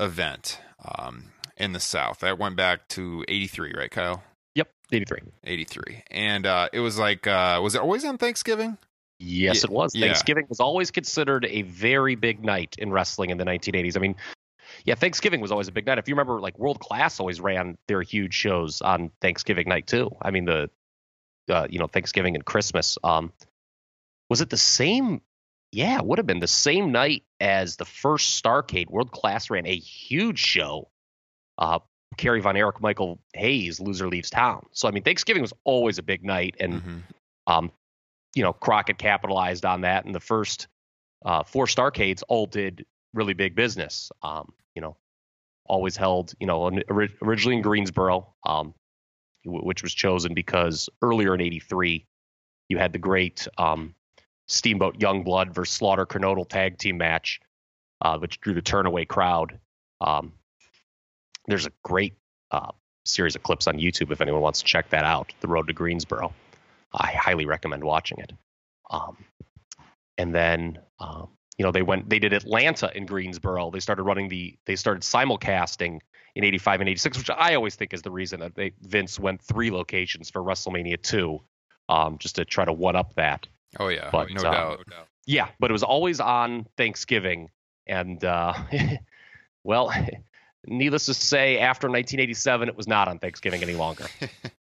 event 0.00 0.58
um, 0.84 1.26
in 1.56 1.72
the 1.72 1.80
South. 1.80 2.20
That 2.20 2.38
went 2.38 2.56
back 2.56 2.88
to 2.88 3.24
'83, 3.28 3.74
right, 3.76 3.90
Kyle? 3.90 4.24
Yep, 4.90 5.02
'83. 5.02 5.20
'83, 5.44 6.02
and 6.10 6.46
uh, 6.46 6.68
it 6.72 6.80
was 6.80 6.98
like, 6.98 7.26
uh, 7.26 7.60
was 7.62 7.74
it 7.74 7.80
always 7.80 8.04
on 8.04 8.18
Thanksgiving? 8.18 8.78
Yes, 9.18 9.64
it 9.64 9.70
was. 9.70 9.94
Yeah. 9.94 10.06
Thanksgiving 10.06 10.46
was 10.48 10.60
always 10.60 10.90
considered 10.90 11.44
a 11.44 11.62
very 11.62 12.14
big 12.14 12.42
night 12.42 12.76
in 12.78 12.90
wrestling 12.90 13.28
in 13.28 13.36
the 13.36 13.44
1980s. 13.44 13.96
I 13.96 14.00
mean, 14.00 14.16
yeah, 14.84 14.94
Thanksgiving 14.94 15.40
was 15.40 15.52
always 15.52 15.68
a 15.68 15.72
big 15.72 15.86
night. 15.86 15.98
If 15.98 16.08
you 16.08 16.14
remember, 16.14 16.40
like 16.40 16.58
World 16.58 16.80
Class 16.80 17.20
always 17.20 17.40
ran 17.40 17.76
their 17.86 18.00
huge 18.02 18.32
shows 18.32 18.80
on 18.80 19.10
Thanksgiving 19.20 19.68
night 19.68 19.86
too. 19.86 20.10
I 20.22 20.30
mean, 20.30 20.46
the 20.46 20.70
uh, 21.50 21.66
you 21.68 21.78
know 21.78 21.86
Thanksgiving 21.86 22.34
and 22.34 22.44
Christmas. 22.44 22.96
Um, 23.04 23.32
was 24.28 24.40
it 24.40 24.50
the 24.50 24.56
same? 24.56 25.20
Yeah, 25.72 25.98
it 25.98 26.06
would 26.06 26.18
have 26.18 26.26
been 26.26 26.40
the 26.40 26.48
same 26.48 26.90
night 26.90 27.24
as 27.38 27.76
the 27.76 27.84
first 27.84 28.42
Starrcade. 28.42 28.88
World 28.88 29.12
Class 29.12 29.50
ran 29.50 29.66
a 29.66 29.76
huge 29.76 30.38
show. 30.38 30.88
Uh, 31.58 31.80
Kerry 32.16 32.40
Von 32.40 32.56
Erich, 32.56 32.80
Michael 32.80 33.18
Hayes, 33.34 33.80
loser 33.80 34.08
leaves 34.08 34.30
town. 34.30 34.66
So 34.72 34.88
I 34.88 34.90
mean, 34.90 35.02
Thanksgiving 35.02 35.42
was 35.42 35.52
always 35.64 35.98
a 35.98 36.02
big 36.02 36.24
night, 36.24 36.56
and 36.60 36.74
mm-hmm. 36.74 36.98
um, 37.46 37.72
you 38.34 38.42
know, 38.42 38.52
Crockett 38.52 38.98
capitalized 38.98 39.64
on 39.64 39.82
that. 39.82 40.04
And 40.04 40.14
the 40.14 40.20
first 40.20 40.68
uh, 41.24 41.42
four 41.44 41.66
Starrcades 41.66 42.22
all 42.28 42.46
did 42.46 42.84
really 43.14 43.34
big 43.34 43.54
business. 43.54 44.10
Um, 44.22 44.52
you 44.74 44.82
know, 44.82 44.96
always 45.66 45.96
held, 45.96 46.34
you 46.40 46.46
know, 46.46 46.70
originally 47.22 47.56
in 47.56 47.62
Greensboro, 47.62 48.34
um, 48.44 48.74
which 49.44 49.82
was 49.82 49.94
chosen 49.94 50.34
because 50.34 50.88
earlier 51.02 51.34
in 51.34 51.40
'83 51.40 52.06
you 52.70 52.78
had 52.78 52.92
the 52.92 52.98
great 52.98 53.46
um, 53.58 53.94
Steamboat 54.48 54.98
Youngblood 54.98 55.52
versus 55.52 55.74
Slaughter 55.74 56.06
Kernodle 56.06 56.48
tag 56.48 56.78
team 56.78 56.96
match, 56.96 57.40
uh, 58.00 58.18
which 58.18 58.40
drew 58.40 58.54
the 58.54 58.62
turnaway 58.62 59.06
crowd. 59.06 59.58
Um, 60.00 60.32
there's 61.50 61.66
a 61.66 61.72
great 61.82 62.14
uh, 62.50 62.72
series 63.04 63.36
of 63.36 63.42
clips 63.42 63.66
on 63.66 63.78
YouTube 63.78 64.10
if 64.10 64.20
anyone 64.20 64.40
wants 64.40 64.60
to 64.60 64.64
check 64.64 64.90
that 64.90 65.04
out. 65.04 65.32
The 65.40 65.48
Road 65.48 65.66
to 65.68 65.72
Greensboro. 65.72 66.32
I 66.92 67.12
highly 67.12 67.46
recommend 67.46 67.84
watching 67.84 68.18
it. 68.18 68.32
Um, 68.90 69.16
and 70.18 70.34
then 70.34 70.78
um, 70.98 71.28
you 71.56 71.64
know 71.64 71.72
they 71.72 71.82
went 71.82 72.08
they 72.08 72.18
did 72.18 72.32
Atlanta 72.32 72.90
in 72.94 73.06
Greensboro. 73.06 73.70
They 73.70 73.80
started 73.80 74.02
running 74.02 74.28
the 74.28 74.56
they 74.66 74.76
started 74.76 75.02
simulcasting 75.02 76.00
in 76.34 76.44
85 76.44 76.80
and 76.80 76.88
86, 76.88 77.18
which 77.18 77.30
I 77.30 77.54
always 77.54 77.74
think 77.74 77.92
is 77.92 78.02
the 78.02 78.10
reason 78.10 78.40
that 78.40 78.54
they 78.54 78.72
Vince 78.80 79.18
went 79.18 79.42
three 79.42 79.70
locations 79.70 80.30
for 80.30 80.42
WrestleMania 80.42 81.02
2, 81.02 81.40
um, 81.88 82.18
just 82.18 82.36
to 82.36 82.44
try 82.44 82.64
to 82.64 82.72
one 82.72 82.96
up 82.96 83.14
that. 83.14 83.46
Oh 83.78 83.88
yeah, 83.88 84.10
but, 84.10 84.30
no, 84.30 84.42
uh, 84.42 84.52
doubt. 84.52 84.86
Yeah, 85.26 85.48
but 85.58 85.70
it 85.70 85.72
was 85.72 85.82
always 85.82 86.20
on 86.20 86.66
Thanksgiving, 86.76 87.50
and 87.86 88.24
uh, 88.24 88.54
well, 89.64 89.92
needless 90.66 91.06
to 91.06 91.14
say, 91.14 91.58
after 91.58 91.88
1987, 91.88 92.68
it 92.68 92.76
was 92.76 92.88
not 92.88 93.08
on 93.08 93.18
Thanksgiving 93.18 93.62
any 93.62 93.74
longer. 93.74 94.06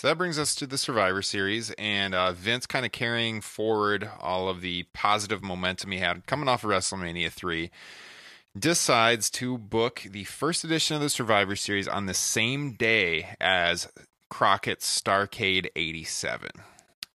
So 0.00 0.08
that 0.08 0.16
brings 0.16 0.38
us 0.38 0.54
to 0.54 0.66
the 0.66 0.78
Survivor 0.78 1.20
Series, 1.20 1.72
and 1.72 2.14
uh, 2.14 2.32
Vince 2.32 2.64
kind 2.64 2.86
of 2.86 2.90
carrying 2.90 3.42
forward 3.42 4.08
all 4.18 4.48
of 4.48 4.62
the 4.62 4.84
positive 4.94 5.42
momentum 5.42 5.90
he 5.90 5.98
had 5.98 6.26
coming 6.26 6.48
off 6.48 6.64
of 6.64 6.70
WrestleMania 6.70 7.30
3, 7.30 7.70
decides 8.58 9.28
to 9.32 9.58
book 9.58 10.02
the 10.08 10.24
first 10.24 10.64
edition 10.64 10.96
of 10.96 11.02
the 11.02 11.10
Survivor 11.10 11.54
Series 11.54 11.86
on 11.86 12.06
the 12.06 12.14
same 12.14 12.72
day 12.72 13.36
as 13.42 13.88
Crockett's 14.30 14.86
Starrcade 14.86 15.66
87. 15.76 16.48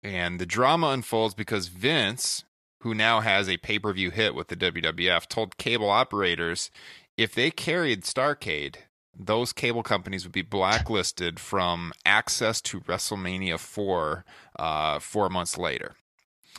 And 0.04 0.40
the 0.40 0.46
drama 0.46 0.90
unfolds 0.90 1.34
because 1.34 1.70
Vince, 1.70 2.44
who 2.82 2.94
now 2.94 3.22
has 3.22 3.50
a 3.50 3.58
pay 3.58 3.80
per 3.80 3.94
view 3.94 4.12
hit 4.12 4.36
with 4.36 4.50
the 4.50 4.56
WWF, 4.56 5.28
told 5.28 5.58
cable 5.58 5.90
operators 5.90 6.70
if 7.18 7.34
they 7.34 7.52
carried 7.52 8.04
Starrcade, 8.04 8.76
those 9.18 9.54
cable 9.54 9.84
companies 9.84 10.24
would 10.26 10.34
be 10.34 10.42
blacklisted 10.42 11.40
from 11.40 11.94
access 12.06 12.62
to 12.62 12.82
WrestleMania 12.82 13.58
4 13.60 14.26
uh, 14.60 15.00
four 15.00 15.30
months 15.30 15.58
later. 15.58 15.96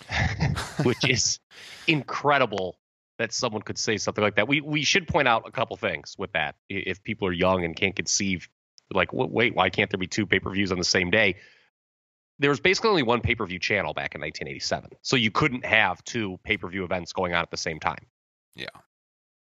which 0.82 1.08
is 1.08 1.40
incredible 1.86 2.78
that 3.18 3.32
someone 3.32 3.62
could 3.62 3.78
say 3.78 3.96
something 3.96 4.22
like 4.22 4.36
that. 4.36 4.48
We 4.48 4.60
we 4.60 4.82
should 4.82 5.08
point 5.08 5.28
out 5.28 5.44
a 5.46 5.50
couple 5.50 5.76
things 5.76 6.14
with 6.18 6.32
that. 6.32 6.56
If 6.68 7.02
people 7.02 7.28
are 7.28 7.32
young 7.32 7.64
and 7.64 7.74
can't 7.74 7.96
conceive, 7.96 8.48
like, 8.92 9.12
wait, 9.12 9.54
why 9.54 9.70
can't 9.70 9.90
there 9.90 9.98
be 9.98 10.06
two 10.06 10.26
pay 10.26 10.38
per 10.38 10.50
views 10.50 10.72
on 10.72 10.78
the 10.78 10.84
same 10.84 11.10
day? 11.10 11.36
There 12.38 12.50
was 12.50 12.60
basically 12.60 12.90
only 12.90 13.02
one 13.02 13.22
pay 13.22 13.34
per 13.34 13.46
view 13.46 13.58
channel 13.58 13.94
back 13.94 14.14
in 14.14 14.20
1987, 14.20 14.90
so 15.02 15.16
you 15.16 15.30
couldn't 15.30 15.64
have 15.64 16.04
two 16.04 16.38
pay 16.44 16.58
per 16.58 16.68
view 16.68 16.84
events 16.84 17.12
going 17.12 17.32
on 17.32 17.42
at 17.42 17.50
the 17.50 17.56
same 17.56 17.80
time. 17.80 18.06
Yeah. 18.54 18.66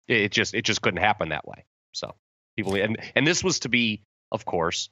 It, 0.07 0.31
just 0.31 0.53
it 0.53 0.63
just 0.63 0.81
couldn't 0.81 1.01
happen 1.01 1.29
that 1.29 1.47
way. 1.47 1.65
So 1.93 2.15
people 2.55 2.75
and 2.75 2.97
and 3.15 3.25
this 3.25 3.43
was 3.43 3.59
to 3.59 3.69
be, 3.69 4.01
of 4.31 4.45
course, 4.45 4.89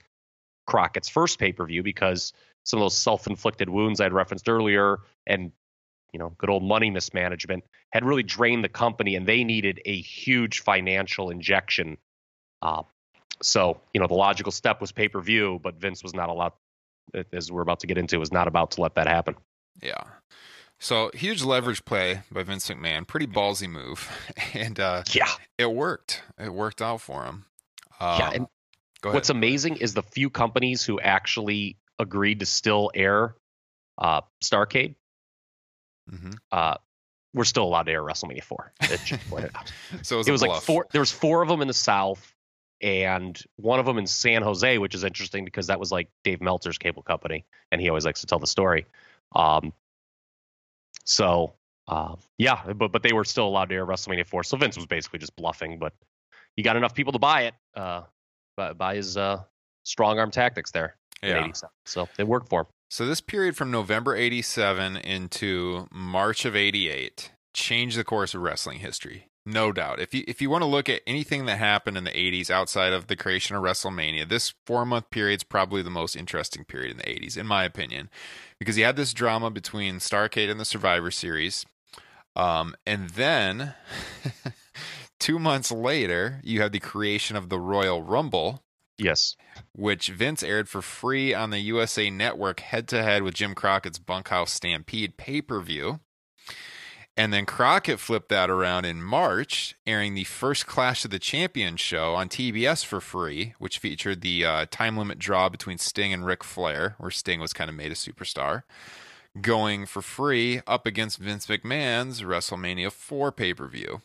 Crockett's 0.65 1.10
first 1.10 1.39
pay 1.39 1.52
per 1.52 1.65
view 1.65 1.84
because 1.84 2.34
some 2.63 2.80
of 2.80 2.86
those 2.86 2.97
self 2.97 3.28
inflicted 3.28 3.69
wounds 3.69 4.02
I'd 4.02 4.13
referenced 4.13 4.49
earlier 4.49 4.99
and 5.28 5.52
you 6.13 6.19
know, 6.19 6.34
good 6.38 6.49
old 6.49 6.63
money 6.63 6.91
mismanagement 6.91 7.63
had 7.91 8.06
really 8.06 8.23
drained 8.23 8.63
the 8.63 8.69
company, 8.69 9.15
and 9.15 9.26
they 9.26 9.43
needed 9.43 9.82
a 9.86 9.99
huge 9.99 10.62
financial 10.62 11.32
injection. 11.32 11.97
Uh, 12.62 12.84
so, 13.41 13.82
you 13.93 13.99
know, 13.99 14.08
the 14.08 14.13
logical 14.13 14.52
step 14.52 14.80
was 14.80 14.91
pay 14.91 15.10
per 15.10 15.19
view, 15.19 15.60
but 15.62 15.76
Vince 15.76 16.04
was 16.04 16.13
not 16.13 16.30
allowed, 16.30 16.54
as 17.34 17.52
we're 17.52 17.63
about 17.63 17.80
to 17.82 17.88
get 17.88 17.97
into, 17.97 18.19
was 18.19 18.32
not 18.32 18.47
about 18.47 18.71
to 18.71 18.82
let 18.82 18.95
that 18.95 19.08
happen. 19.08 19.36
Yeah. 19.82 20.04
So 20.80 21.12
huge 21.14 21.44
leverage 21.44 21.86
play 21.86 22.22
by 22.32 22.44
Vince 22.44 22.70
McMahon, 22.70 23.08
pretty 23.08 23.28
ballsy 23.28 23.70
move, 23.70 24.10
and 24.54 24.80
uh, 24.80 25.04
Yeah, 25.14 25.30
it 25.58 25.72
worked. 25.72 26.24
It 26.38 26.54
worked 26.54 26.82
out 26.82 27.00
for 27.02 27.24
him. 27.26 27.46
Um, 28.00 28.20
yeah. 28.20 28.30
And 28.34 28.48
go 29.02 29.10
ahead. 29.10 29.16
what's 29.16 29.30
amazing 29.30 29.78
is 29.78 29.94
the 29.94 30.04
few 30.04 30.30
companies 30.30 30.84
who 30.84 31.00
actually 31.00 31.78
agreed 32.00 32.40
to 32.42 32.46
still 32.46 32.92
air 32.94 33.36
uh, 33.98 34.22
Starrcade 34.44 34.96
Mhm. 36.12 36.36
uh, 36.52 36.76
were 37.34 37.46
still 37.46 37.64
allowed 37.64 37.84
to 37.84 37.92
air 37.94 38.02
WrestleMania 38.04 38.44
4. 38.44 38.74
It 38.82 39.00
should 39.06 39.22
be 39.30 39.38
out. 39.38 39.72
So 40.02 40.16
it 40.16 40.18
was, 40.18 40.28
it 40.28 40.32
was 40.32 40.42
like 40.42 40.62
four 40.62 40.86
there 40.92 41.00
was 41.02 41.12
four 41.12 41.42
of 41.42 41.48
them 41.48 41.62
in 41.62 41.68
the 41.70 41.74
south 41.74 42.34
and 42.82 43.42
one 43.56 43.80
of 43.80 43.86
them 43.86 43.98
in 43.98 44.06
san 44.06 44.42
jose 44.42 44.78
which 44.78 44.94
is 44.94 45.04
interesting 45.06 45.46
because 45.46 45.68
that 45.68 45.80
was 45.80 45.92
like 45.92 46.10
dave 46.26 46.42
meltzer's 46.42 46.78
cable 46.78 47.02
company 47.04 47.46
and 47.72 47.80
he 47.80 47.88
always 47.88 48.04
likes 48.06 48.20
to 48.22 48.28
tell 48.28 48.40
the 48.40 48.48
story 48.48 48.86
um 49.36 49.72
so 51.06 51.54
uh, 51.88 52.16
yeah 52.38 52.72
but 52.74 52.92
but 52.92 53.04
they 53.04 53.13
were 53.13 53.24
still 53.26 53.48
allowed 53.48 53.70
to 53.70 53.76
air 53.76 53.86
wrestlemania 53.86 54.26
4 54.26 54.44
so 54.44 54.58
vince 54.58 54.76
was 54.78 54.86
basically 54.86 55.20
just 55.20 55.36
bluffing 55.36 55.80
but 55.80 55.94
he 56.56 56.63
got 56.63 56.76
enough 56.76 56.94
people 56.94 57.13
to 57.13 57.20
buy 57.20 57.42
it 57.44 57.54
uh 57.76 58.04
by, 58.56 58.74
by 58.74 58.96
his 58.96 59.18
uh 59.18 59.42
strong 59.84 60.18
arm 60.20 60.32
tactics 60.32 60.72
there 60.72 60.96
Yeah. 61.22 61.39
87. 61.44 61.70
so 61.86 62.08
it 62.18 62.28
worked 62.28 62.50
for 62.50 62.62
him 62.62 62.68
So 62.89 63.06
this 63.06 63.22
period 63.22 63.58
from 63.58 63.72
November 63.72 64.16
87 64.16 64.98
into 64.98 65.88
March 65.92 66.46
of 66.46 66.56
88 66.56 67.32
changed 67.54 67.98
the 67.98 68.04
course 68.04 68.34
of 68.34 68.42
wrestling 68.42 68.80
history. 68.80 69.28
No 69.46 69.74
doubt. 69.74 70.00
If 70.00 70.14
you 70.14 70.24
if 70.26 70.42
you 70.42 70.50
want 70.50 70.62
to 70.62 70.68
look 70.68 70.88
at 70.88 71.02
anything 71.06 71.46
that 71.46 71.58
happened 71.58 71.98
in 71.98 72.06
the 72.06 72.12
80s 72.12 72.50
outside 72.50 72.94
of 72.94 73.08
the 73.08 73.16
creation 73.16 73.56
of 73.56 73.64
WrestleMania, 73.64 74.28
this 74.28 74.54
4-month 74.66 75.10
period 75.10 75.42
is 75.42 75.44
probably 75.44 75.82
the 75.82 75.90
most 75.90 76.16
interesting 76.16 76.64
period 76.64 76.92
in 76.92 76.98
the 76.98 77.04
80s 77.04 77.38
in 77.38 77.46
my 77.46 77.66
opinion. 77.66 78.10
Because 78.58 78.78
you 78.78 78.86
had 78.86 78.96
this 78.96 79.14
drama 79.14 79.52
between 79.52 79.96
Starrcade 79.96 80.50
and 80.50 80.60
the 80.60 80.66
Survivor 80.66 81.12
series. 81.12 81.66
Um 82.38 82.74
and 82.86 83.10
then 83.12 83.74
2 85.20 85.40
months 85.40 85.72
later, 85.72 86.40
you 86.44 86.62
have 86.62 86.72
the 86.72 86.80
creation 86.80 87.36
of 87.36 87.50
the 87.50 87.60
Royal 87.60 88.02
Rumble 88.02 88.64
yes 88.98 89.36
which 89.76 90.10
Vince 90.10 90.44
aired 90.44 90.70
for 90.70 90.82
free 90.82 91.34
on 91.34 91.50
the 91.50 91.60
USA 91.60 92.10
Network 92.10 92.62
head 92.62 92.88
to 92.90 93.04
head 93.04 93.24
with 93.24 93.34
Jim 93.34 93.56
Crockett's 93.56 94.00
Bunkhouse 94.00 94.54
Stampede 94.54 95.18
pay 95.18 95.42
per 95.42 95.60
view. 95.60 96.00
And 97.15 97.32
then 97.32 97.45
Crockett 97.45 97.99
flipped 97.99 98.30
that 98.30 98.49
around 98.49 98.86
in 98.86 99.04
March, 99.04 99.76
airing 99.86 100.15
the 100.15 100.23
first 100.23 100.65
Clash 100.65 101.06
of 101.06 101.12
the 101.12 101.19
Champions 101.19 101.80
show 101.80 102.15
on 102.15 102.28
TBS 102.28 102.84
for 102.84 102.99
free, 102.99 103.54
which 103.60 103.78
featured 103.78 104.21
the 104.21 104.43
uh, 104.43 104.65
time 104.71 104.97
limit 104.97 105.19
draw 105.19 105.47
between 105.47 105.78
Sting 105.78 106.12
and 106.12 106.26
Ric 106.26 106.43
Flair, 106.43 106.95
where 106.97 107.12
Sting 107.12 107.39
was 107.39 107.54
kind 107.54 107.69
of 107.69 107.76
made 107.76 107.91
a 107.91 107.95
superstar, 107.95 108.63
going 109.39 109.86
for 109.86 110.02
free 110.02 110.62
up 110.65 110.88
against 110.88 111.19
Vince 111.19 111.45
McMahon's 111.45 112.23
WrestleMania 112.23 112.91
4 112.91 113.32
pay 113.32 113.54
per 113.54 113.67
view. 113.67 114.02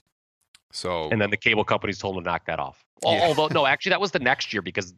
So, 0.70 1.08
and 1.08 1.18
then 1.18 1.30
the 1.30 1.38
cable 1.38 1.64
companies 1.64 1.98
told 1.98 2.18
him 2.18 2.24
to 2.24 2.30
knock 2.30 2.46
that 2.46 2.60
off. 2.60 2.84
Yeah. 3.04 3.28
Although 3.28 3.46
no, 3.46 3.64
actually 3.64 3.90
that 3.90 4.00
was 4.00 4.10
the 4.10 4.18
next 4.18 4.52
year 4.52 4.60
because 4.60 4.92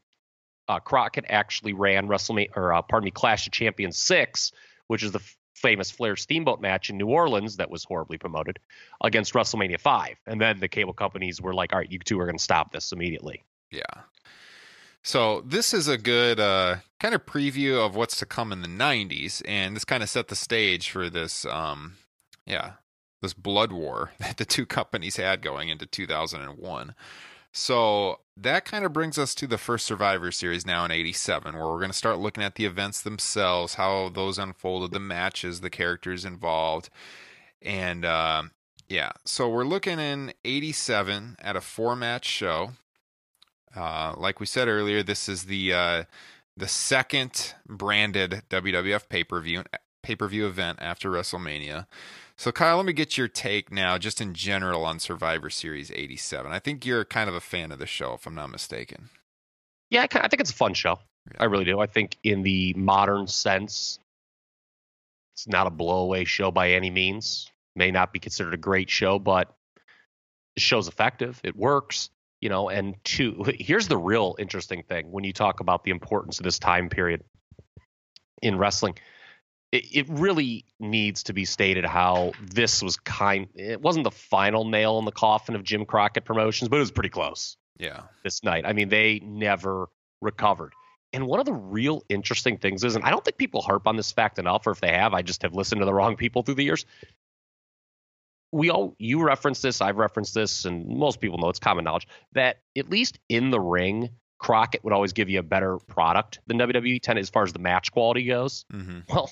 uh, 0.68 0.78
Crockett 0.80 1.26
actually 1.28 1.74
ran 1.74 2.08
WrestleMania 2.08 2.56
or 2.56 2.72
uh, 2.72 2.80
pardon 2.80 3.04
me, 3.04 3.10
Clash 3.10 3.46
of 3.46 3.52
Champions 3.52 3.98
six, 3.98 4.52
which 4.86 5.02
is 5.02 5.12
the 5.12 5.18
f- 5.18 5.36
famous 5.60 5.90
Flair 5.90 6.16
Steamboat 6.16 6.60
match 6.60 6.90
in 6.90 6.96
New 6.96 7.08
Orleans 7.08 7.56
that 7.56 7.70
was 7.70 7.84
horribly 7.84 8.18
promoted 8.18 8.58
against 9.02 9.34
WrestleMania 9.34 9.80
five, 9.80 10.16
and 10.26 10.40
then 10.40 10.58
the 10.58 10.68
cable 10.68 10.92
companies 10.92 11.40
were 11.40 11.54
like, 11.54 11.72
"All 11.72 11.78
right, 11.78 11.90
you 11.90 11.98
two 11.98 12.18
are 12.20 12.26
going 12.26 12.38
to 12.38 12.42
stop 12.42 12.72
this 12.72 12.92
immediately." 12.92 13.44
Yeah. 13.70 13.82
So 15.02 15.42
this 15.42 15.72
is 15.72 15.88
a 15.88 15.96
good 15.96 16.38
uh, 16.38 16.76
kind 16.98 17.14
of 17.14 17.24
preview 17.24 17.84
of 17.84 17.96
what's 17.96 18.16
to 18.18 18.26
come 18.26 18.52
in 18.52 18.62
the 18.62 18.68
'90s, 18.68 19.42
and 19.46 19.76
this 19.76 19.84
kind 19.84 20.02
of 20.02 20.08
set 20.08 20.28
the 20.28 20.36
stage 20.36 20.90
for 20.90 21.08
this, 21.08 21.44
um, 21.46 21.96
yeah, 22.46 22.72
this 23.22 23.34
blood 23.34 23.72
war 23.72 24.12
that 24.18 24.36
the 24.36 24.44
two 24.44 24.66
companies 24.66 25.16
had 25.16 25.42
going 25.42 25.68
into 25.68 25.86
2001. 25.86 26.94
So 27.52 28.20
that 28.36 28.64
kind 28.64 28.84
of 28.84 28.92
brings 28.92 29.18
us 29.18 29.34
to 29.36 29.46
the 29.46 29.58
first 29.58 29.86
Survivor 29.86 30.30
Series 30.30 30.64
now 30.64 30.84
in 30.84 30.90
'87, 30.90 31.54
where 31.54 31.66
we're 31.66 31.78
going 31.78 31.90
to 31.90 31.96
start 31.96 32.18
looking 32.18 32.44
at 32.44 32.54
the 32.54 32.64
events 32.64 33.02
themselves, 33.02 33.74
how 33.74 34.08
those 34.08 34.38
unfolded, 34.38 34.92
the 34.92 35.00
matches, 35.00 35.60
the 35.60 35.70
characters 35.70 36.24
involved, 36.24 36.90
and 37.60 38.04
uh, 38.04 38.44
yeah. 38.88 39.12
So 39.24 39.48
we're 39.48 39.64
looking 39.64 39.98
in 39.98 40.32
'87 40.44 41.36
at 41.40 41.56
a 41.56 41.60
four-match 41.60 42.24
show. 42.24 42.72
Uh, 43.74 44.14
like 44.16 44.40
we 44.40 44.46
said 44.46 44.68
earlier, 44.68 45.02
this 45.02 45.28
is 45.28 45.44
the 45.44 45.72
uh, 45.72 46.04
the 46.56 46.68
second 46.68 47.54
branded 47.66 48.42
WWF 48.48 49.08
pay 49.08 49.24
per 49.24 49.40
view 49.40 49.64
pay 50.02 50.14
per 50.14 50.28
view 50.28 50.46
event 50.46 50.78
after 50.80 51.10
WrestleMania. 51.10 51.86
So, 52.40 52.50
Kyle, 52.53 52.79
let 52.79 52.87
me 52.87 52.94
get 52.94 53.18
your 53.18 53.29
take 53.29 53.70
now, 53.70 53.98
just 53.98 54.18
in 54.18 54.33
general, 54.33 54.87
on 54.87 54.98
Survivor 54.98 55.50
Series 55.50 55.90
'87. 55.90 56.50
I 56.50 56.59
think 56.59 56.87
you're 56.87 57.05
kind 57.05 57.29
of 57.29 57.35
a 57.35 57.40
fan 57.40 57.70
of 57.70 57.79
the 57.79 57.87
show, 57.87 58.14
if 58.14 58.26
I'm 58.26 58.35
not 58.35 58.48
mistaken. 58.48 59.11
Yeah, 59.90 60.07
I, 60.11 60.29
think 60.29 60.40
it's 60.40 60.50
a 60.50 60.55
fun 60.55 60.72
show. 60.72 61.00
Yeah. 61.26 61.37
I 61.38 61.44
really 61.44 61.66
do. 61.66 61.81
I 61.81 61.87
think 61.87 62.16
in 62.24 62.42
the 62.42 62.72
modern 62.72 63.26
sense, 63.26 63.98
it's 65.35 65.46
not 65.48 65.66
a 65.66 65.70
blowaway 65.70 66.26
show 66.26 66.50
by 66.50 66.70
any 66.70 66.88
means. 66.88 67.53
May 67.76 67.90
not 67.90 68.11
be 68.11 68.20
considered 68.20 68.55
a 68.55 68.57
great 68.57 68.88
show, 68.88 69.18
but 69.18 69.55
the 70.55 70.62
show's 70.62 70.88
effective. 70.88 71.38
It 71.44 71.55
works, 71.55 72.09
you 72.40 72.48
know. 72.48 72.70
And 72.70 72.94
two, 73.05 73.44
here's 73.59 73.87
the 73.87 73.98
real 73.98 74.37
interesting 74.38 74.83
thing 74.85 75.12
when 75.12 75.24
you 75.24 75.35
talk 75.35 75.61
about 75.61 75.85
the 75.85 75.90
importance 75.90 76.38
of 76.38 76.44
this 76.44 76.59
time 76.59 76.88
period 76.88 77.22
in 78.40 78.57
wrestling. 78.57 78.94
It, 79.72 79.85
it 79.92 80.09
really 80.09 80.64
needs 80.78 81.24
to 81.24 81.33
be 81.33 81.44
stated 81.44 81.85
how 81.85 82.33
this 82.42 82.83
was 82.83 82.96
kind. 82.96 83.48
It 83.54 83.80
wasn't 83.80 84.04
the 84.04 84.11
final 84.11 84.64
nail 84.64 84.98
in 84.98 85.04
the 85.04 85.12
coffin 85.12 85.54
of 85.54 85.62
Jim 85.62 85.85
Crockett 85.85 86.24
Promotions, 86.24 86.68
but 86.68 86.76
it 86.76 86.80
was 86.80 86.90
pretty 86.90 87.09
close 87.09 87.56
Yeah, 87.78 88.02
this 88.24 88.42
night. 88.42 88.64
I 88.66 88.72
mean, 88.72 88.88
they 88.88 89.20
never 89.20 89.88
recovered. 90.20 90.72
And 91.12 91.26
one 91.26 91.40
of 91.40 91.46
the 91.46 91.52
real 91.52 92.02
interesting 92.09 92.59
things 92.59 92.85
is, 92.85 92.94
and 92.94 93.04
I 93.04 93.11
don't 93.11 93.24
think 93.24 93.37
people 93.37 93.62
harp 93.62 93.87
on 93.88 93.96
this 93.96 94.12
fact 94.12 94.38
enough, 94.38 94.66
or 94.66 94.70
if 94.70 94.80
they 94.80 94.92
have, 94.92 95.12
I 95.12 95.22
just 95.22 95.42
have 95.42 95.54
listened 95.54 95.80
to 95.80 95.85
the 95.85 95.94
wrong 95.94 96.16
people 96.16 96.42
through 96.42 96.54
the 96.54 96.64
years. 96.64 96.87
We 98.52 98.70
all, 98.70 98.94
you 98.98 99.22
referenced 99.22 99.62
this, 99.62 99.80
I've 99.80 99.96
referenced 99.96 100.35
this, 100.35 100.64
and 100.64 100.87
most 100.87 101.20
people 101.20 101.38
know 101.38 101.48
it's 101.48 101.61
common 101.61 101.85
knowledge 101.85 102.09
that 102.33 102.59
at 102.76 102.90
least 102.90 103.18
in 103.28 103.50
the 103.50 103.61
ring, 103.61 104.11
Crockett 104.38 104.83
would 104.83 104.92
always 104.92 105.12
give 105.12 105.28
you 105.28 105.38
a 105.38 105.42
better 105.44 105.78
product 105.78 106.40
than 106.46 106.59
WWE 106.59 107.00
10 107.00 107.18
as 107.18 107.28
far 107.30 107.44
as 107.44 107.52
the 107.52 107.59
match 107.59 107.92
quality 107.92 108.24
goes. 108.24 108.64
Mm-hmm. 108.72 109.00
Well, 109.09 109.30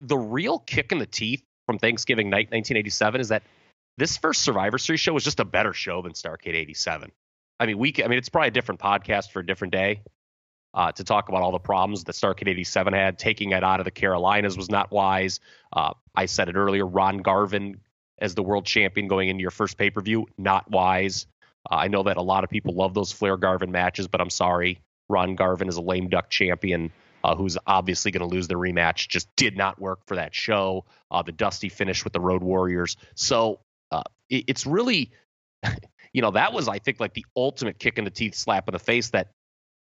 the 0.00 0.16
real 0.16 0.58
kick 0.58 0.92
in 0.92 0.98
the 0.98 1.06
teeth 1.06 1.42
from 1.66 1.78
Thanksgiving 1.78 2.30
night 2.30 2.50
1987 2.50 3.20
is 3.20 3.28
that 3.28 3.42
this 3.96 4.16
first 4.16 4.42
Survivor 4.42 4.78
Series 4.78 5.00
show 5.00 5.12
was 5.12 5.24
just 5.24 5.40
a 5.40 5.44
better 5.44 5.72
show 5.72 6.02
than 6.02 6.12
Starrcade 6.12 6.54
87. 6.54 7.12
I 7.58 7.66
mean, 7.66 7.78
we 7.78 7.94
I 8.02 8.08
mean, 8.08 8.18
it's 8.18 8.28
probably 8.28 8.48
a 8.48 8.52
different 8.52 8.80
podcast 8.80 9.30
for 9.30 9.40
a 9.40 9.46
different 9.46 9.72
day 9.72 10.02
uh, 10.72 10.92
to 10.92 11.04
talk 11.04 11.28
about 11.28 11.42
all 11.42 11.52
the 11.52 11.58
problems 11.58 12.04
that 12.04 12.12
Starrcade 12.12 12.48
87 12.48 12.92
had. 12.94 13.18
Taking 13.18 13.52
it 13.52 13.62
out 13.62 13.80
of 13.80 13.84
the 13.84 13.90
Carolinas 13.90 14.56
was 14.56 14.70
not 14.70 14.90
wise. 14.90 15.40
Uh, 15.72 15.92
I 16.14 16.26
said 16.26 16.48
it 16.48 16.56
earlier. 16.56 16.86
Ron 16.86 17.18
Garvin 17.18 17.80
as 18.18 18.34
the 18.34 18.42
world 18.42 18.66
champion 18.66 19.08
going 19.08 19.28
into 19.28 19.42
your 19.42 19.50
first 19.50 19.76
pay 19.76 19.90
per 19.90 20.00
view, 20.00 20.26
not 20.38 20.70
wise. 20.70 21.26
Uh, 21.70 21.76
I 21.76 21.88
know 21.88 22.02
that 22.04 22.16
a 22.16 22.22
lot 22.22 22.44
of 22.44 22.50
people 22.50 22.74
love 22.74 22.94
those 22.94 23.12
Flair 23.12 23.36
Garvin 23.36 23.70
matches, 23.70 24.08
but 24.08 24.20
I'm 24.20 24.30
sorry. 24.30 24.80
Ron 25.08 25.34
Garvin 25.34 25.68
is 25.68 25.76
a 25.76 25.82
lame 25.82 26.08
duck 26.08 26.30
champion 26.30 26.92
uh, 27.24 27.34
who's 27.34 27.58
obviously 27.66 28.10
going 28.10 28.28
to 28.28 28.34
lose 28.34 28.48
the 28.48 28.54
rematch. 28.54 29.08
Just 29.08 29.34
did 29.36 29.56
not 29.56 29.80
work 29.80 30.00
for 30.06 30.16
that 30.16 30.34
show. 30.34 30.84
Uh, 31.10 31.22
the 31.22 31.32
Dusty 31.32 31.68
finish 31.68 32.04
with 32.04 32.12
the 32.12 32.20
Road 32.20 32.42
Warriors. 32.42 32.96
So 33.14 33.60
uh, 33.90 34.02
it, 34.28 34.44
it's 34.48 34.66
really, 34.66 35.12
you 36.12 36.22
know, 36.22 36.30
that 36.32 36.52
was, 36.52 36.68
I 36.68 36.78
think, 36.78 37.00
like 37.00 37.14
the 37.14 37.26
ultimate 37.36 37.78
kick 37.78 37.98
in 37.98 38.04
the 38.04 38.10
teeth 38.10 38.34
slap 38.34 38.68
in 38.68 38.72
the 38.72 38.78
face 38.78 39.10
that, 39.10 39.32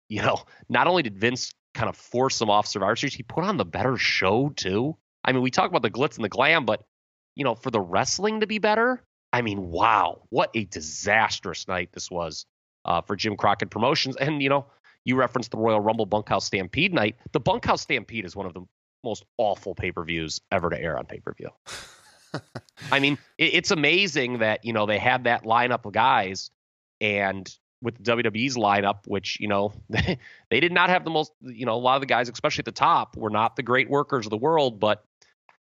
you 0.09 0.21
know, 0.21 0.37
not 0.69 0.87
only 0.87 1.03
did 1.03 1.17
Vince 1.17 1.53
kind 1.73 1.89
of 1.89 1.95
force 1.95 2.39
him 2.39 2.49
off 2.49 2.67
Survivor 2.67 2.95
Series, 2.95 3.13
he 3.13 3.23
put 3.23 3.43
on 3.43 3.57
the 3.57 3.65
better 3.65 3.97
show, 3.97 4.49
too. 4.49 4.95
I 5.25 5.31
mean, 5.31 5.41
we 5.41 5.51
talk 5.51 5.69
about 5.69 5.81
the 5.81 5.89
glitz 5.89 6.15
and 6.15 6.25
the 6.25 6.29
glam, 6.29 6.65
but, 6.65 6.83
you 7.35 7.43
know, 7.43 7.55
for 7.55 7.71
the 7.71 7.79
wrestling 7.79 8.41
to 8.41 8.47
be 8.47 8.59
better, 8.59 9.01
I 9.31 9.41
mean, 9.41 9.71
wow, 9.71 10.21
what 10.29 10.51
a 10.53 10.65
disastrous 10.65 11.67
night 11.67 11.89
this 11.93 12.11
was 12.11 12.45
uh, 12.85 13.01
for 13.01 13.15
Jim 13.15 13.35
Crockett 13.35 13.71
Promotions. 13.71 14.15
And, 14.15 14.43
you 14.43 14.49
know, 14.49 14.67
you 15.05 15.15
referenced 15.15 15.51
the 15.51 15.57
Royal 15.57 15.79
Rumble 15.79 16.05
Bunkhouse 16.05 16.45
Stampede 16.45 16.93
night. 16.93 17.15
The 17.31 17.39
Bunkhouse 17.39 17.81
Stampede 17.81 18.25
is 18.25 18.35
one 18.35 18.45
of 18.45 18.53
the 18.53 18.61
most 19.03 19.25
awful 19.37 19.75
pay 19.75 19.91
per 19.91 20.03
views 20.03 20.41
ever 20.51 20.69
to 20.69 20.79
air 20.79 20.97
on 20.97 21.05
pay 21.05 21.19
per 21.19 21.33
view. 21.33 21.49
I 22.91 22.99
mean, 22.99 23.17
it, 23.37 23.53
it's 23.55 23.71
amazing 23.71 24.39
that, 24.39 24.65
you 24.65 24.73
know, 24.73 24.85
they 24.85 24.97
had 24.97 25.25
that 25.25 25.43
lineup 25.43 25.85
of 25.85 25.93
guys 25.93 26.49
and 27.01 27.53
with 27.81 27.97
the 27.97 28.03
WWE's 28.03 28.55
lineup, 28.55 28.99
which, 29.05 29.39
you 29.39 29.47
know, 29.47 29.73
they, 29.89 30.59
did 30.59 30.71
not 30.71 30.89
have 30.89 31.03
the 31.03 31.11
most, 31.11 31.31
you 31.41 31.65
know, 31.65 31.73
a 31.73 31.75
lot 31.75 31.95
of 31.95 32.01
the 32.01 32.07
guys, 32.07 32.29
especially 32.29 32.61
at 32.61 32.65
the 32.65 32.71
top, 32.71 33.17
were 33.17 33.29
not 33.29 33.55
the 33.55 33.63
great 33.63 33.89
workers 33.89 34.25
of 34.25 34.29
the 34.29 34.37
world, 34.37 34.79
but 34.79 35.03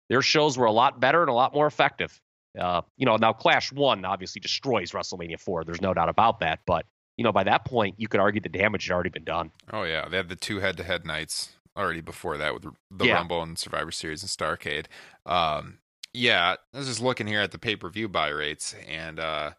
their 0.08 0.22
shows 0.22 0.58
were 0.58 0.66
a 0.66 0.72
lot 0.72 1.00
better 1.00 1.22
and 1.22 1.30
a 1.30 1.34
lot 1.34 1.54
more 1.54 1.66
effective. 1.66 2.20
Uh, 2.58 2.82
you 2.96 3.06
know, 3.06 3.16
now 3.16 3.32
Clash 3.32 3.72
1 3.72 4.04
obviously 4.04 4.40
destroys 4.40 4.90
WrestleMania 4.92 5.38
4. 5.40 5.64
There's 5.64 5.80
no 5.80 5.94
doubt 5.94 6.08
about 6.08 6.40
that. 6.40 6.60
But, 6.66 6.84
you 7.20 7.24
know, 7.24 7.32
by 7.32 7.44
that 7.44 7.66
point, 7.66 7.96
you 7.98 8.08
could 8.08 8.18
argue 8.18 8.40
the 8.40 8.48
damage 8.48 8.86
had 8.86 8.94
already 8.94 9.10
been 9.10 9.24
done. 9.24 9.50
Oh, 9.70 9.82
yeah. 9.82 10.08
They 10.08 10.16
had 10.16 10.30
the 10.30 10.36
two 10.36 10.60
head 10.60 10.78
to 10.78 10.82
head 10.82 11.04
nights 11.04 11.50
already 11.76 12.00
before 12.00 12.38
that 12.38 12.54
with 12.54 12.64
the 12.90 13.04
Yeah. 13.04 13.16
Rumble 13.16 13.42
and 13.42 13.58
Survivor 13.58 13.90
Series 13.90 14.22
and 14.22 14.30
Starrcade. 14.30 14.86
Um, 15.26 15.80
yeah, 16.14 16.56
I 16.72 16.78
was 16.78 16.86
just 16.86 17.02
looking 17.02 17.26
here 17.26 17.42
at 17.42 17.52
the 17.52 17.58
pay 17.58 17.76
per 17.76 17.90
view 17.90 18.08
buy 18.08 18.28
rates, 18.28 18.74
and 18.88 19.20
uh, 19.20 19.50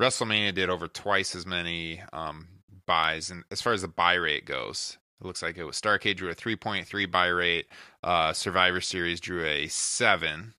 WrestleMania 0.00 0.52
did 0.52 0.70
over 0.70 0.88
twice 0.88 1.36
as 1.36 1.46
many 1.46 2.02
um, 2.12 2.48
buys. 2.84 3.30
And 3.30 3.44
as 3.52 3.62
far 3.62 3.74
as 3.74 3.82
the 3.82 3.88
buy 3.88 4.14
rate 4.14 4.44
goes, 4.44 4.98
it 5.20 5.26
looks 5.28 5.40
like 5.40 5.56
it 5.58 5.64
was 5.64 5.80
Starrcade 5.80 6.16
drew 6.16 6.30
a 6.30 6.34
3.3 6.34 7.08
buy 7.08 7.28
rate, 7.28 7.66
uh, 8.02 8.32
Survivor 8.32 8.80
Series 8.80 9.20
drew 9.20 9.44
a 9.44 9.68
7. 9.68 10.54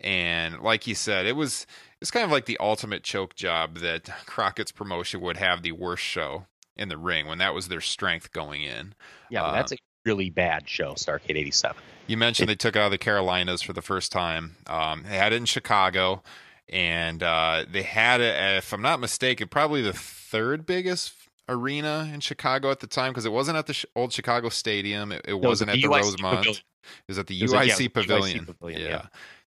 And 0.00 0.60
like 0.60 0.86
you 0.86 0.94
said, 0.94 1.26
it 1.26 1.36
was 1.36 1.66
it's 2.00 2.10
kind 2.10 2.24
of 2.24 2.30
like 2.30 2.46
the 2.46 2.56
ultimate 2.58 3.02
choke 3.02 3.34
job 3.34 3.78
that 3.78 4.04
Crockett's 4.26 4.72
promotion 4.72 5.20
would 5.20 5.36
have 5.36 5.62
the 5.62 5.72
worst 5.72 6.02
show 6.02 6.46
in 6.76 6.88
the 6.88 6.96
ring 6.96 7.26
when 7.26 7.38
that 7.38 7.54
was 7.54 7.68
their 7.68 7.80
strength 7.80 8.32
going 8.32 8.62
in. 8.62 8.94
Yeah, 9.30 9.52
that's 9.52 9.72
a 9.72 9.76
really 10.04 10.30
bad 10.30 10.68
show, 10.68 10.94
Starrcade 10.94 11.36
87. 11.36 11.76
You 12.06 12.16
mentioned 12.16 12.48
they 12.48 12.54
took 12.54 12.74
it 12.74 12.78
out 12.78 12.86
of 12.86 12.90
the 12.90 12.98
Carolinas 12.98 13.62
for 13.62 13.72
the 13.72 13.82
first 13.82 14.10
time. 14.10 14.56
Um, 14.66 15.04
they 15.08 15.16
had 15.16 15.32
it 15.32 15.36
in 15.36 15.44
Chicago, 15.44 16.22
and 16.68 17.22
uh, 17.22 17.64
they 17.70 17.82
had 17.82 18.20
it, 18.20 18.56
if 18.56 18.72
I'm 18.72 18.82
not 18.82 18.98
mistaken, 18.98 19.48
probably 19.48 19.82
the 19.82 19.92
third 19.92 20.64
biggest 20.66 21.12
arena 21.48 22.10
in 22.14 22.20
Chicago 22.20 22.70
at 22.70 22.80
the 22.80 22.86
time 22.86 23.10
because 23.10 23.26
it 23.26 23.32
wasn't 23.32 23.58
at 23.58 23.66
the 23.66 23.74
sh- 23.74 23.84
old 23.94 24.12
Chicago 24.12 24.48
Stadium. 24.48 25.12
It, 25.12 25.22
it 25.28 25.34
was 25.34 25.44
wasn't 25.44 25.70
at 25.70 25.74
the 25.74 25.82
UIC 25.82 25.96
Rosemont. 26.02 26.36
Pavilion. 26.38 26.56
It 26.56 27.08
was 27.08 27.18
at 27.18 27.26
the 27.26 27.38
It 27.38 27.42
was 27.42 27.52
at- 27.52 27.66
yeah, 27.66 27.74
UIC, 27.74 27.76
the 27.76 27.88
UIC 27.88 27.92
Pavilion. 27.92 28.46
Pavilion, 28.46 28.80
yeah. 28.80 28.88
yeah. 28.88 29.02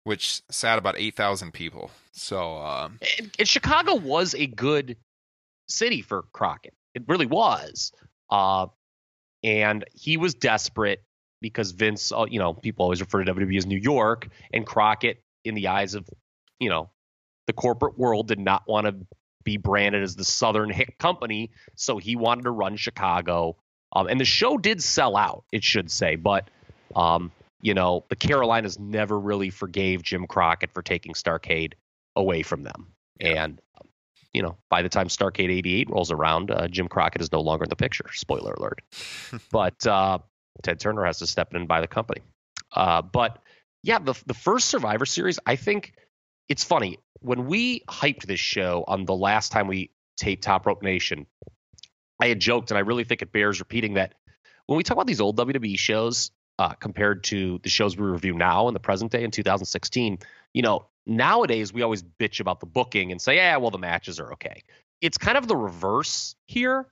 Which 0.07 0.41
sat 0.53 0.79
about 0.79 0.95
8,000 0.97 1.53
people. 1.53 1.91
So, 2.13 2.59
um, 2.59 3.01
And, 3.19 3.29
and 3.41 3.49
Chicago 3.49 3.97
was 3.97 4.37
a 4.37 4.47
good 4.47 4.97
city 5.69 6.01
for 6.01 6.23
Crockett. 6.33 6.75
It 6.95 7.03
really 7.09 7.27
was. 7.27 7.91
Uh, 8.31 8.69
and 9.43 9.85
he 9.95 10.17
was 10.17 10.35
desperate 10.35 11.03
because 11.41 11.73
Vince, 11.73 12.13
uh, 12.13 12.25
you 12.31 12.39
know, 12.39 12.55
people 12.55 12.85
always 12.85 13.01
refer 13.01 13.25
to 13.25 13.35
WWE 13.35 13.57
as 13.57 13.67
New 13.67 13.79
York, 13.79 14.29
and 14.53 14.65
Crockett, 14.65 15.21
in 15.45 15.57
the 15.57 15.67
eyes 15.67 15.95
of, 15.95 16.09
you 16.61 16.69
know, 16.69 16.89
the 17.49 17.53
corporate 17.53 17.99
world, 17.99 18.29
did 18.29 18.39
not 18.39 18.63
want 18.69 18.87
to 18.87 18.95
be 19.43 19.57
branded 19.57 20.05
as 20.05 20.15
the 20.15 20.25
Southern 20.25 20.71
Hick 20.71 20.99
Company, 20.99 21.51
so 21.75 21.99
he 21.99 22.15
wanted 22.15 22.43
to 22.43 22.53
run 22.53 22.77
Chicago. 22.77 23.57
Um, 23.93 24.07
and 24.07 24.21
the 24.21 24.25
show 24.25 24.57
did 24.57 24.81
sell 24.81 25.17
out, 25.17 25.43
it 25.51 25.65
should 25.65 25.91
say, 25.91 26.15
but 26.15 26.49
um, 26.95 27.33
you 27.67 27.75
know, 27.75 28.05
the 28.11 28.15
Carolinas 28.15 28.79
never 28.79 29.19
really 29.19 29.51
forgave 29.51 30.01
Jim 30.01 30.29
Crockett 30.29 30.73
for 30.73 30.83
taking 30.83 31.15
Starrcade 31.15 31.73
away 32.15 32.43
from 32.43 32.63
them. 32.63 32.93
And, 33.19 33.61
um, 33.81 33.89
you 34.33 34.41
know, 34.41 34.57
by 34.71 34.83
the 34.83 34.89
time 34.89 35.09
Starrcade 35.09 35.51
88 35.51 35.91
rolls 35.91 36.13
around, 36.13 36.53
uh, 36.53 36.69
Jim 36.69 36.87
Crockett 36.87 37.23
is 37.23 37.33
no 37.33 37.41
longer 37.41 37.65
in 37.65 37.69
the 37.69 37.75
picture. 37.75 38.05
Spoiler 38.13 38.53
alert. 38.53 38.83
but 39.51 39.85
uh, 39.85 40.19
Ted 40.63 40.79
Turner 40.79 41.05
has 41.07 41.19
to 41.19 41.27
step 41.27 41.51
in 41.51 41.57
and 41.57 41.67
buy 41.67 41.81
the 41.81 41.89
company. 41.89 42.21
Uh, 42.73 43.03
but 43.03 43.43
yeah, 43.83 43.99
the, 43.99 44.15
the 44.27 44.35
first 44.35 44.69
Survivor 44.69 45.05
Series, 45.05 45.41
I 45.45 45.57
think 45.57 45.95
it's 46.49 46.63
funny. 46.63 47.01
When 47.19 47.47
we 47.47 47.81
hyped 47.89 48.27
this 48.27 48.39
show 48.39 48.85
on 48.87 49.07
the 49.07 49.17
last 49.17 49.51
time 49.51 49.67
we 49.67 49.91
taped 50.17 50.45
Top 50.45 50.67
Rope 50.67 50.85
Nation, 50.85 51.27
I 52.23 52.29
had 52.29 52.39
joked, 52.39 52.71
and 52.71 52.79
I 52.79 52.83
really 52.83 53.03
think 53.03 53.23
it 53.23 53.33
bears 53.33 53.59
repeating 53.59 53.95
that 53.95 54.15
when 54.67 54.77
we 54.77 54.83
talk 54.83 54.97
about 54.97 55.07
these 55.07 55.21
old 55.21 55.37
WWE 55.37 55.79
shows, 55.79 56.31
uh, 56.59 56.73
compared 56.75 57.25
to 57.25 57.59
the 57.63 57.69
shows 57.69 57.97
we 57.97 58.07
review 58.07 58.35
now 58.35 58.69
in 58.69 58.75
the 58.75 58.81
present 58.81 59.13
day 59.13 59.25
in 59.25 59.31
2016, 59.31 60.19
you 60.55 60.63
know, 60.63 60.87
nowadays 61.07 61.73
we 61.73 61.83
always 61.83 62.03
bitch 62.03 62.41
about 62.41 62.61
the 62.61 62.67
booking 62.67 63.13
and 63.13 63.21
say, 63.21 63.37
yeah, 63.37 63.57
well, 63.57 63.71
the 63.71 63.79
matches 63.79 64.19
are 64.19 64.33
okay. 64.33 64.63
It's 65.01 65.19
kind 65.19 65.37
of 65.37 65.47
the 65.47 65.57
reverse 65.57 66.35
here. 66.47 66.87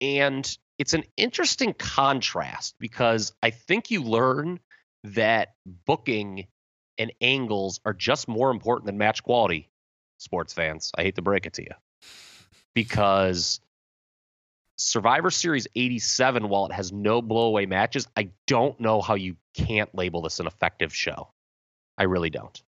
And 0.00 0.56
it's 0.78 0.94
an 0.94 1.04
interesting 1.16 1.74
contrast 1.74 2.74
because 2.78 3.32
I 3.42 3.50
think 3.50 3.90
you 3.90 4.02
learn 4.02 4.60
that 5.04 5.54
booking 5.86 6.46
and 6.98 7.12
angles 7.20 7.80
are 7.84 7.92
just 7.92 8.28
more 8.28 8.50
important 8.50 8.86
than 8.86 8.98
match 8.98 9.22
quality, 9.22 9.68
sports 10.18 10.52
fans. 10.52 10.90
I 10.96 11.02
hate 11.02 11.16
to 11.16 11.22
break 11.22 11.46
it 11.46 11.54
to 11.54 11.62
you. 11.62 11.72
Because 12.74 13.60
Survivor 14.76 15.30
Series 15.30 15.68
87, 15.76 16.48
while 16.48 16.66
it 16.66 16.72
has 16.72 16.92
no 16.92 17.22
blowaway 17.22 17.68
matches, 17.68 18.08
I 18.16 18.30
don't 18.46 18.78
know 18.80 19.00
how 19.00 19.14
you 19.14 19.36
can't 19.54 19.94
label 19.94 20.22
this 20.22 20.40
an 20.40 20.46
effective 20.46 20.94
show. 20.94 21.28
I 21.96 22.04
really 22.04 22.30
don't. 22.30 22.60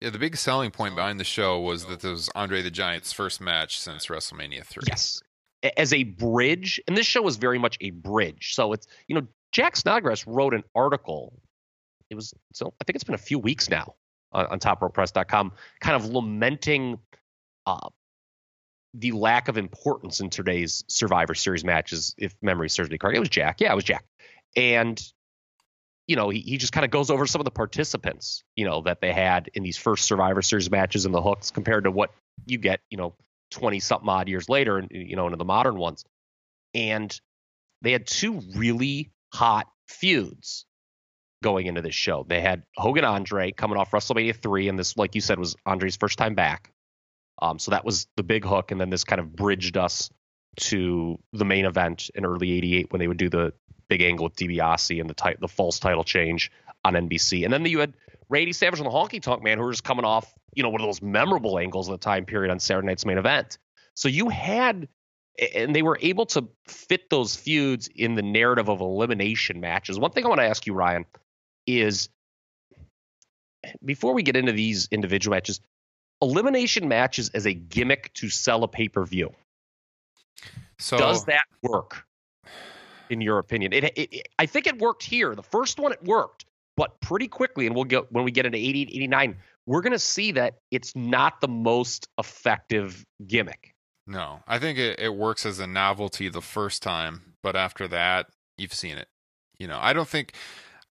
yeah, 0.00 0.10
the 0.10 0.18
big 0.18 0.36
selling 0.36 0.70
point 0.70 0.94
behind 0.94 1.18
the 1.18 1.24
show 1.24 1.60
was 1.60 1.86
that 1.86 2.00
this 2.00 2.10
was 2.10 2.30
Andre 2.34 2.62
the 2.62 2.70
Giant's 2.70 3.12
first 3.12 3.40
match 3.40 3.80
since 3.80 4.06
WrestleMania 4.06 4.64
3. 4.64 4.84
Yes. 4.86 5.22
As 5.76 5.92
a 5.92 6.04
bridge, 6.04 6.80
and 6.86 6.96
this 6.96 7.06
show 7.06 7.22
was 7.22 7.36
very 7.36 7.58
much 7.58 7.78
a 7.80 7.90
bridge. 7.90 8.54
So 8.54 8.72
it's, 8.72 8.86
you 9.08 9.14
know, 9.14 9.26
Jack 9.50 9.76
Snodgrass 9.76 10.26
wrote 10.26 10.54
an 10.54 10.62
article. 10.74 11.32
It 12.10 12.14
was, 12.14 12.34
so 12.52 12.74
I 12.80 12.84
think 12.84 12.94
it's 12.96 13.04
been 13.04 13.14
a 13.14 13.18
few 13.18 13.38
weeks 13.38 13.70
now 13.70 13.94
on, 14.32 14.46
on 14.46 14.58
topropepress.com, 14.60 15.52
kind 15.80 15.96
of 15.96 16.04
lamenting 16.06 16.98
uh, 17.66 17.88
the 18.94 19.12
lack 19.12 19.48
of 19.48 19.58
importance 19.58 20.20
in 20.20 20.30
today's 20.30 20.84
Survivor 20.88 21.34
Series 21.34 21.64
matches, 21.64 22.14
if 22.16 22.34
memory 22.40 22.70
serves 22.70 22.90
me 22.90 22.96
correct. 22.96 23.16
It 23.16 23.20
was 23.20 23.28
Jack. 23.28 23.60
Yeah, 23.60 23.72
it 23.72 23.74
was 23.74 23.84
Jack. 23.84 24.04
And, 24.56 25.00
you 26.06 26.14
know, 26.14 26.30
he, 26.30 26.40
he 26.40 26.56
just 26.58 26.72
kind 26.72 26.84
of 26.84 26.92
goes 26.92 27.10
over 27.10 27.26
some 27.26 27.40
of 27.40 27.44
the 27.44 27.50
participants, 27.50 28.44
you 28.54 28.64
know, 28.64 28.82
that 28.82 29.00
they 29.00 29.12
had 29.12 29.50
in 29.54 29.64
these 29.64 29.76
first 29.76 30.04
Survivor 30.04 30.42
Series 30.42 30.70
matches 30.70 31.04
and 31.06 31.14
the 31.14 31.20
hooks 31.20 31.50
compared 31.50 31.84
to 31.84 31.90
what 31.90 32.10
you 32.46 32.58
get, 32.58 32.80
you 32.88 32.96
know, 32.96 33.14
20 33.50 33.80
something 33.80 34.08
odd 34.08 34.28
years 34.28 34.48
later, 34.48 34.78
and 34.78 34.88
you 34.90 35.16
know, 35.16 35.26
into 35.26 35.36
the 35.36 35.44
modern 35.44 35.76
ones. 35.76 36.04
And 36.72 37.18
they 37.82 37.92
had 37.92 38.06
two 38.06 38.40
really 38.54 39.10
hot 39.32 39.68
feuds 39.88 40.66
going 41.42 41.66
into 41.66 41.82
this 41.82 41.94
show. 41.94 42.24
They 42.28 42.40
had 42.40 42.62
Hogan 42.76 43.04
Andre 43.04 43.52
coming 43.52 43.76
off 43.76 43.90
WrestleMania 43.90 44.40
3, 44.40 44.68
and 44.68 44.78
this, 44.78 44.96
like 44.96 45.14
you 45.14 45.20
said, 45.20 45.38
was 45.38 45.56
Andre's 45.66 45.96
first 45.96 46.16
time 46.16 46.34
back. 46.34 46.70
Um, 47.40 47.58
so 47.58 47.72
that 47.72 47.84
was 47.84 48.06
the 48.16 48.22
big 48.22 48.44
hook, 48.44 48.70
and 48.70 48.80
then 48.80 48.90
this 48.90 49.04
kind 49.04 49.20
of 49.20 49.34
bridged 49.34 49.76
us 49.76 50.10
to 50.56 51.18
the 51.32 51.44
main 51.44 51.64
event 51.64 52.10
in 52.14 52.24
early 52.24 52.52
'88 52.52 52.92
when 52.92 53.00
they 53.00 53.08
would 53.08 53.16
do 53.16 53.28
the 53.28 53.52
big 53.88 54.02
angle 54.02 54.24
with 54.24 54.36
DiBiase 54.36 55.00
and 55.00 55.10
the 55.10 55.14
ti- 55.14 55.36
the 55.40 55.48
false 55.48 55.78
title 55.78 56.04
change 56.04 56.50
on 56.84 56.94
NBC. 56.94 57.44
And 57.44 57.52
then 57.52 57.64
you 57.66 57.80
had 57.80 57.94
Randy 58.28 58.52
Savage 58.52 58.80
and 58.80 58.86
the 58.86 58.92
Honky 58.92 59.20
Tonk 59.20 59.42
Man, 59.42 59.58
who 59.58 59.64
were 59.64 59.72
just 59.72 59.84
coming 59.84 60.04
off, 60.04 60.32
you 60.54 60.62
know, 60.62 60.70
one 60.70 60.80
of 60.80 60.86
those 60.86 61.02
memorable 61.02 61.58
angles 61.58 61.88
of 61.88 61.92
the 61.92 62.04
time 62.04 62.24
period 62.24 62.50
on 62.50 62.58
Saturday 62.58 62.86
Night's 62.86 63.04
main 63.04 63.18
event. 63.18 63.58
So 63.94 64.08
you 64.08 64.28
had, 64.28 64.88
and 65.54 65.74
they 65.74 65.82
were 65.82 65.98
able 66.00 66.26
to 66.26 66.48
fit 66.66 67.10
those 67.10 67.36
feuds 67.36 67.88
in 67.88 68.14
the 68.14 68.22
narrative 68.22 68.68
of 68.68 68.80
elimination 68.80 69.60
matches. 69.60 69.98
One 69.98 70.10
thing 70.10 70.24
I 70.24 70.28
want 70.28 70.40
to 70.40 70.46
ask 70.46 70.66
you, 70.66 70.74
Ryan, 70.74 71.04
is 71.66 72.08
before 73.84 74.14
we 74.14 74.22
get 74.22 74.36
into 74.36 74.52
these 74.52 74.88
individual 74.90 75.34
matches, 75.34 75.60
elimination 76.24 76.88
matches 76.88 77.30
as 77.34 77.46
a 77.46 77.54
gimmick 77.54 78.12
to 78.14 78.28
sell 78.28 78.64
a 78.64 78.68
pay 78.68 78.88
per 78.88 79.04
view. 79.04 79.32
So 80.78 80.98
Does 80.98 81.24
that 81.26 81.44
work? 81.62 82.04
In 83.10 83.20
your 83.20 83.38
opinion, 83.38 83.72
it, 83.72 83.84
it, 83.84 83.98
it- 84.12 84.28
I 84.38 84.46
think 84.46 84.66
it 84.66 84.78
worked 84.78 85.02
here. 85.04 85.34
The 85.34 85.42
first 85.42 85.78
one 85.78 85.92
it 85.92 86.02
worked, 86.04 86.46
but 86.76 86.98
pretty 87.00 87.28
quickly, 87.28 87.66
and 87.66 87.74
we'll 87.74 87.84
get 87.84 88.10
when 88.10 88.24
we 88.24 88.30
get 88.30 88.46
into 88.46 88.58
88, 88.58 88.88
89, 88.90 89.36
we're 89.66 89.82
going 89.82 89.92
to 89.92 89.98
see 89.98 90.32
that 90.32 90.54
it's 90.70 90.96
not 90.96 91.40
the 91.40 91.48
most 91.48 92.08
effective 92.18 93.04
gimmick. 93.26 93.74
no, 94.06 94.40
I 94.48 94.58
think 94.58 94.78
it, 94.78 94.98
it 94.98 95.14
works 95.14 95.46
as 95.46 95.58
a 95.60 95.66
novelty 95.66 96.28
the 96.28 96.40
first 96.42 96.82
time, 96.82 97.34
but 97.42 97.56
after 97.56 97.86
that, 97.88 98.26
you've 98.58 98.74
seen 98.74 98.96
it. 98.98 99.08
You 99.58 99.68
know, 99.68 99.78
I 99.80 99.92
don't 99.92 100.08
think 100.08 100.34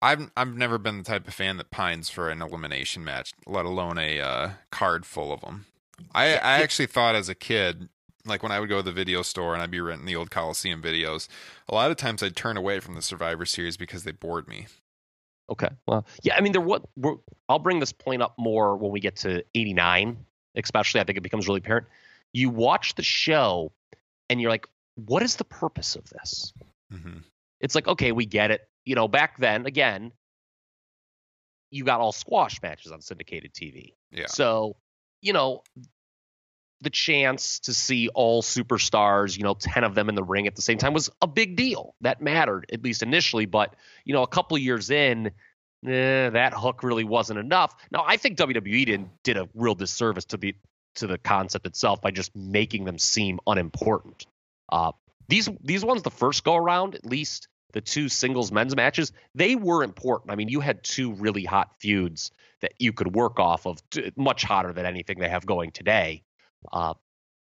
I've 0.03 0.31
I've 0.37 0.57
never 0.57 0.79
been 0.79 0.99
the 0.99 1.05
type 1.05 1.29
of 1.29 1.35
fan 1.35 1.57
that 1.59 1.71
pines 1.71 2.09
for 2.09 2.31
an 2.31 2.41
elimination 2.43 3.05
match, 3.05 3.33
let 3.47 3.67
alone 3.67 3.99
a 3.99 4.21
uh, 4.21 4.51
card 4.71 5.05
full 5.05 5.33
of 5.33 5.41
them. 5.43 5.67
I 6.15 6.35
I 6.35 6.63
actually 6.63 6.87
thought 6.87 7.15
as 7.15 7.29
a 7.29 7.35
kid, 7.35 7.89
like 8.25 8.43
when 8.43 8.53
I 8.53 8.61
would 8.61 8.69
go 8.69 8.79
to 8.79 8.83
the 8.83 8.93
video 8.93 9.23
store 9.23 9.53
and 9.53 9.63
I'd 9.63 9.71
be 9.71 9.81
renting 9.81 10.07
the 10.07 10.17
old 10.17 10.31
Coliseum 10.31 10.83
videos, 10.83 11.29
a 11.69 11.75
lot 11.75 11.91
of 11.91 11.97
times 11.97 12.23
I'd 12.23 12.37
turn 12.37 12.57
away 12.57 12.81
from 12.81 12.95
the 12.95 13.03
Survivor 13.03 13.45
Series 13.45 13.77
because 13.77 14.05
they 14.05 14.13
bored 14.13 14.49
me. 14.49 14.67
Okay. 15.51 15.69
Well, 15.87 16.07
yeah. 16.23 16.37
I 16.37 16.41
mean, 16.41 16.53
there. 16.53 16.61
What? 16.61 16.83
We're, 16.97 17.17
I'll 17.49 17.59
bring 17.59 17.81
this 17.81 17.93
point 17.93 18.23
up 18.23 18.35
more 18.39 18.77
when 18.77 18.93
we 18.93 19.01
get 19.01 19.17
to 19.17 19.45
'89, 19.55 20.17
especially. 20.55 21.01
I 21.01 21.05
think 21.05 21.19
it 21.19 21.23
becomes 21.23 21.49
really 21.49 21.59
apparent. 21.59 21.87
You 22.33 22.49
watch 22.49 22.95
the 22.95 23.03
show, 23.03 23.73
and 24.31 24.41
you're 24.41 24.51
like, 24.51 24.67
"What 24.95 25.23
is 25.23 25.37
the 25.37 25.45
purpose 25.45 25.97
of 25.97 26.09
this?" 26.11 26.53
hmm 26.91 27.19
It's 27.61 27.75
like, 27.75 27.87
okay, 27.87 28.13
we 28.13 28.27
get 28.27 28.51
it. 28.51 28.63
You 28.85 28.95
know, 28.95 29.09
back 29.09 29.39
then, 29.39 29.67
again, 29.67 30.13
you 31.71 31.85
got 31.85 32.01
all 32.01 32.13
squash 32.13 32.61
matches 32.63 32.93
on 32.93 33.01
syndicated 33.01 33.53
TV. 33.53 33.95
Yeah. 34.11 34.27
So, 34.27 34.77
you 35.21 35.33
know, 35.33 35.63
the 36.81 36.91
chance 36.91 37.61
to 37.61 37.75
see 37.75 38.09
all 38.09 38.43
superstars, 38.43 39.37
you 39.37 39.45
know, 39.45 39.55
10 39.55 39.85
of 39.85 39.95
them 39.95 40.09
in 40.09 40.15
the 40.15 40.25
ring 40.25 40.47
at 40.47 40.57
the 40.57 40.63
same 40.63 40.79
time 40.79 40.95
was 40.95 41.11
a 41.21 41.27
big 41.27 41.57
deal. 41.57 41.95
That 42.01 42.23
mattered, 42.23 42.67
at 42.73 42.83
least 42.83 43.03
initially. 43.03 43.47
But, 43.47 43.77
you 44.05 44.15
know, 44.15 44.23
a 44.23 44.27
couple 44.27 44.57
of 44.57 44.63
years 44.63 44.91
in, 44.91 45.27
eh, 45.87 46.31
that 46.31 46.55
hook 46.55 46.83
really 46.83 47.05
wasn't 47.05 47.39
enough. 47.39 47.75
Now, 47.93 48.05
I 48.07 48.17
think 48.17 48.39
WWE 48.39 48.87
did, 48.87 49.09
did 49.23 49.37
a 49.37 49.49
real 49.55 49.75
disservice 49.75 50.25
to 50.27 50.37
the 50.37 50.55
to 50.97 51.07
the 51.07 51.19
concept 51.19 51.67
itself 51.67 52.01
by 52.01 52.11
just 52.11 52.35
making 52.35 52.85
them 52.85 52.99
seem 52.99 53.39
unimportant. 53.47 54.27
Uh, 54.71 54.91
these 55.31 55.49
these 55.63 55.85
ones, 55.85 56.03
the 56.03 56.11
first 56.11 56.45
go 56.45 56.57
around, 56.57 56.95
at 56.95 57.07
least 57.07 57.49
the 57.73 57.81
two 57.81 58.09
singles 58.09 58.51
men's 58.51 58.75
matches, 58.75 59.13
they 59.35 59.55
were 59.55 59.83
important. 59.83 60.33
I 60.33 60.37
mean, 60.37 60.49
you 60.49 60.61
had 60.61 60.83
two 60.83 61.13
really 61.13 61.45
hot 61.45 61.71
feuds 61.81 62.31
that 62.63 62.73
you 62.79 62.93
could 62.93 63.15
work 63.15 63.39
off 63.39 63.67
of, 63.67 63.81
much 64.17 64.43
hotter 64.43 64.73
than 64.73 64.87
anything 64.87 65.19
they 65.19 65.29
have 65.29 65.47
going 65.47 65.71
today, 65.71 66.23
uh, 66.73 66.95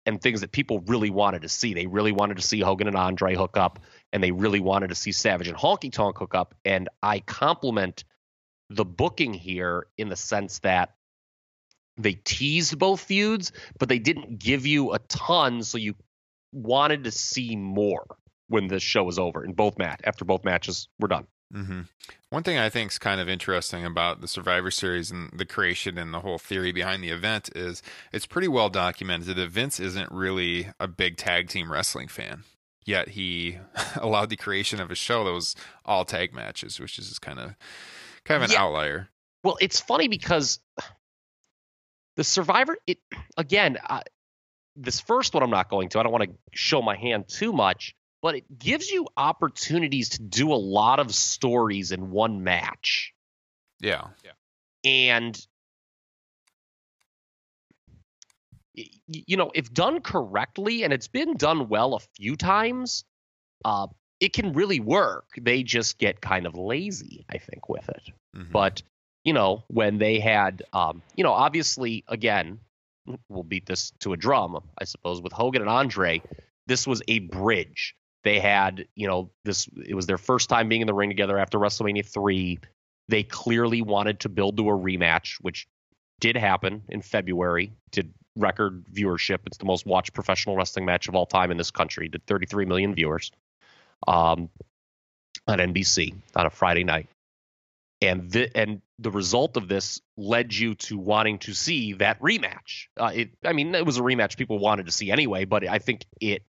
and 0.05 0.21
things 0.21 0.41
that 0.41 0.51
people 0.51 0.79
really 0.87 1.09
wanted 1.09 1.41
to 1.41 1.49
see. 1.49 1.73
They 1.73 1.87
really 1.87 2.11
wanted 2.11 2.37
to 2.37 2.43
see 2.43 2.59
Hogan 2.59 2.87
and 2.87 2.95
Andre 2.95 3.35
hook 3.35 3.57
up, 3.57 3.79
and 4.13 4.23
they 4.23 4.31
really 4.31 4.59
wanted 4.59 4.89
to 4.89 4.95
see 4.95 5.11
Savage 5.11 5.47
and 5.47 5.57
Honky 5.57 5.91
Tonk 5.91 6.17
hook 6.17 6.35
up. 6.35 6.55
And 6.63 6.89
I 7.01 7.19
compliment 7.19 8.05
the 8.69 8.85
booking 8.85 9.33
here 9.33 9.87
in 9.97 10.09
the 10.09 10.15
sense 10.15 10.59
that 10.59 10.95
they 11.97 12.13
teased 12.13 12.77
both 12.79 13.01
feuds, 13.01 13.51
but 13.77 13.89
they 13.89 13.99
didn't 13.99 14.39
give 14.39 14.65
you 14.65 14.93
a 14.93 14.99
ton, 14.99 15.63
so 15.63 15.77
you 15.77 15.95
wanted 16.51 17.03
to 17.05 17.11
see 17.11 17.55
more 17.55 18.05
when 18.47 18.67
the 18.67 18.79
show 18.79 19.03
was 19.03 19.19
over 19.19 19.43
in 19.45 19.53
both 19.53 19.77
match 19.77 20.01
after 20.03 20.25
both 20.25 20.43
matches 20.43 20.87
were 20.99 21.07
done. 21.07 21.27
hmm 21.51 21.81
One 22.29 22.43
thing 22.43 22.57
I 22.57 22.69
think 22.69 22.91
is 22.91 22.97
kind 22.97 23.21
of 23.21 23.29
interesting 23.29 23.85
about 23.85 24.21
the 24.21 24.27
Survivor 24.27 24.71
Series 24.71 25.11
and 25.11 25.31
the 25.37 25.45
creation 25.45 25.97
and 25.97 26.13
the 26.13 26.19
whole 26.21 26.37
theory 26.39 26.71
behind 26.71 27.03
the 27.03 27.09
event 27.09 27.49
is 27.55 27.81
it's 28.11 28.25
pretty 28.25 28.47
well 28.47 28.69
documented 28.69 29.35
that 29.35 29.49
Vince 29.49 29.79
isn't 29.79 30.11
really 30.11 30.67
a 30.79 30.87
big 30.87 31.17
tag 31.17 31.49
team 31.49 31.71
wrestling 31.71 32.07
fan. 32.07 32.43
Yet 32.85 33.09
he 33.09 33.59
allowed 33.97 34.29
the 34.31 34.35
creation 34.35 34.79
of 34.79 34.89
a 34.89 34.95
show 34.95 35.23
that 35.25 35.33
was 35.33 35.55
all 35.85 36.05
tag 36.05 36.33
matches, 36.33 36.79
which 36.79 36.97
is 36.97 37.19
kind 37.19 37.39
of 37.39 37.55
kind 38.23 38.43
of 38.43 38.49
an 38.49 38.53
Yeah. 38.53 38.63
outlier. 38.63 39.09
Well, 39.43 39.57
it's 39.61 39.79
funny 39.79 40.07
because 40.07 40.59
the 42.15 42.23
Survivor, 42.23 42.77
it 42.87 42.97
again, 43.37 43.77
uh, 43.87 44.01
this 44.75 44.99
first 44.99 45.33
one 45.33 45.43
I'm 45.43 45.49
not 45.49 45.69
going 45.69 45.89
to. 45.89 45.99
I 45.99 46.03
don't 46.03 46.11
want 46.11 46.25
to 46.25 46.37
show 46.53 46.81
my 46.81 46.95
hand 46.95 47.27
too 47.27 47.51
much, 47.53 47.95
but 48.21 48.35
it 48.35 48.59
gives 48.59 48.89
you 48.89 49.07
opportunities 49.17 50.09
to 50.09 50.21
do 50.21 50.51
a 50.53 50.55
lot 50.55 50.99
of 50.99 51.13
stories 51.13 51.91
in 51.91 52.11
one 52.11 52.43
match. 52.43 53.13
Yeah. 53.81 54.07
yeah. 54.23 54.31
and 54.83 55.39
you 59.07 59.35
know 59.35 59.51
if 59.53 59.73
done 59.73 60.01
correctly 60.01 60.83
and 60.83 60.93
it's 60.93 61.07
been 61.07 61.35
done 61.35 61.67
well 61.67 61.95
a 61.95 61.99
few 62.15 62.35
times 62.35 63.03
uh 63.65 63.87
it 64.19 64.31
can 64.33 64.53
really 64.53 64.79
work 64.79 65.25
they 65.41 65.63
just 65.63 65.97
get 65.97 66.21
kind 66.21 66.45
of 66.45 66.55
lazy 66.55 67.25
i 67.29 67.37
think 67.37 67.67
with 67.67 67.89
it 67.89 68.03
Mhm. 68.35 68.51
but 68.51 68.81
you 69.23 69.33
know 69.33 69.63
when 69.67 69.97
they 69.97 70.19
had 70.19 70.63
um 70.71 71.01
you 71.15 71.23
know 71.23 71.33
obviously 71.33 72.03
again 72.07 72.59
we'll 73.29 73.43
beat 73.43 73.65
this 73.65 73.91
to 73.99 74.13
a 74.13 74.17
drum 74.17 74.59
i 74.77 74.83
suppose 74.83 75.21
with 75.21 75.33
hogan 75.33 75.61
and 75.61 75.69
andre. 75.69 76.21
This 76.67 76.85
was 76.85 77.01
a 77.07 77.19
bridge. 77.19 77.95
They 78.23 78.39
had 78.39 78.85
you 78.95 79.07
know 79.07 79.31
this 79.43 79.67
it 79.85 79.95
was 79.95 80.05
their 80.05 80.17
first 80.17 80.49
time 80.49 80.69
being 80.69 80.81
in 80.81 80.87
the 80.87 80.93
ring 80.93 81.09
together 81.09 81.37
after 81.37 81.57
wrestlemania 81.57 82.05
3 82.05 82.59
they 83.07 83.23
clearly 83.23 83.81
wanted 83.81 84.19
to 84.19 84.29
build 84.29 84.57
to 84.57 84.69
a 84.69 84.73
rematch 84.73 85.37
which 85.41 85.67
did 86.19 86.37
happen 86.37 86.83
in 86.89 87.01
february. 87.01 87.71
Did 87.91 88.13
record 88.35 88.85
viewership. 88.93 89.39
It's 89.47 89.57
the 89.57 89.65
most 89.65 89.85
watched 89.85 90.13
professional 90.13 90.55
wrestling 90.55 90.85
match 90.85 91.07
of 91.07 91.15
all 91.15 91.25
time 91.25 91.51
in 91.51 91.57
this 91.57 91.71
country. 91.71 92.07
Did 92.07 92.25
33 92.25 92.65
million 92.65 92.93
viewers 92.93 93.31
um, 94.07 94.49
on 95.47 95.59
nbc 95.59 96.13
on 96.35 96.45
a 96.45 96.49
friday 96.49 96.83
night 96.83 97.09
and 98.01 98.31
the 98.31 98.55
and 98.57 98.81
the 98.97 99.11
result 99.11 99.57
of 99.57 99.67
this 99.67 100.01
led 100.17 100.53
you 100.53 100.75
to 100.75 100.97
wanting 100.97 101.39
to 101.39 101.53
see 101.53 101.93
that 101.93 102.19
rematch. 102.21 102.87
Uh, 102.97 103.11
it, 103.13 103.29
I 103.43 103.53
mean, 103.53 103.73
it 103.75 103.85
was 103.85 103.97
a 103.97 104.01
rematch 104.01 104.37
people 104.37 104.59
wanted 104.59 104.85
to 104.85 104.91
see 104.91 105.11
anyway, 105.11 105.45
but 105.45 105.67
I 105.67 105.79
think 105.79 106.05
it 106.21 106.43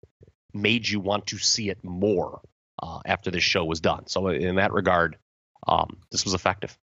made 0.53 0.87
you 0.87 0.99
want 0.99 1.27
to 1.27 1.37
see 1.37 1.69
it 1.69 1.83
more 1.83 2.41
uh, 2.81 2.99
after 3.05 3.31
this 3.31 3.43
show 3.43 3.63
was 3.65 3.79
done. 3.79 4.07
So 4.07 4.27
in 4.27 4.55
that 4.55 4.73
regard, 4.73 5.17
um, 5.67 5.97
this 6.11 6.23
was 6.25 6.33
effective. 6.33 6.77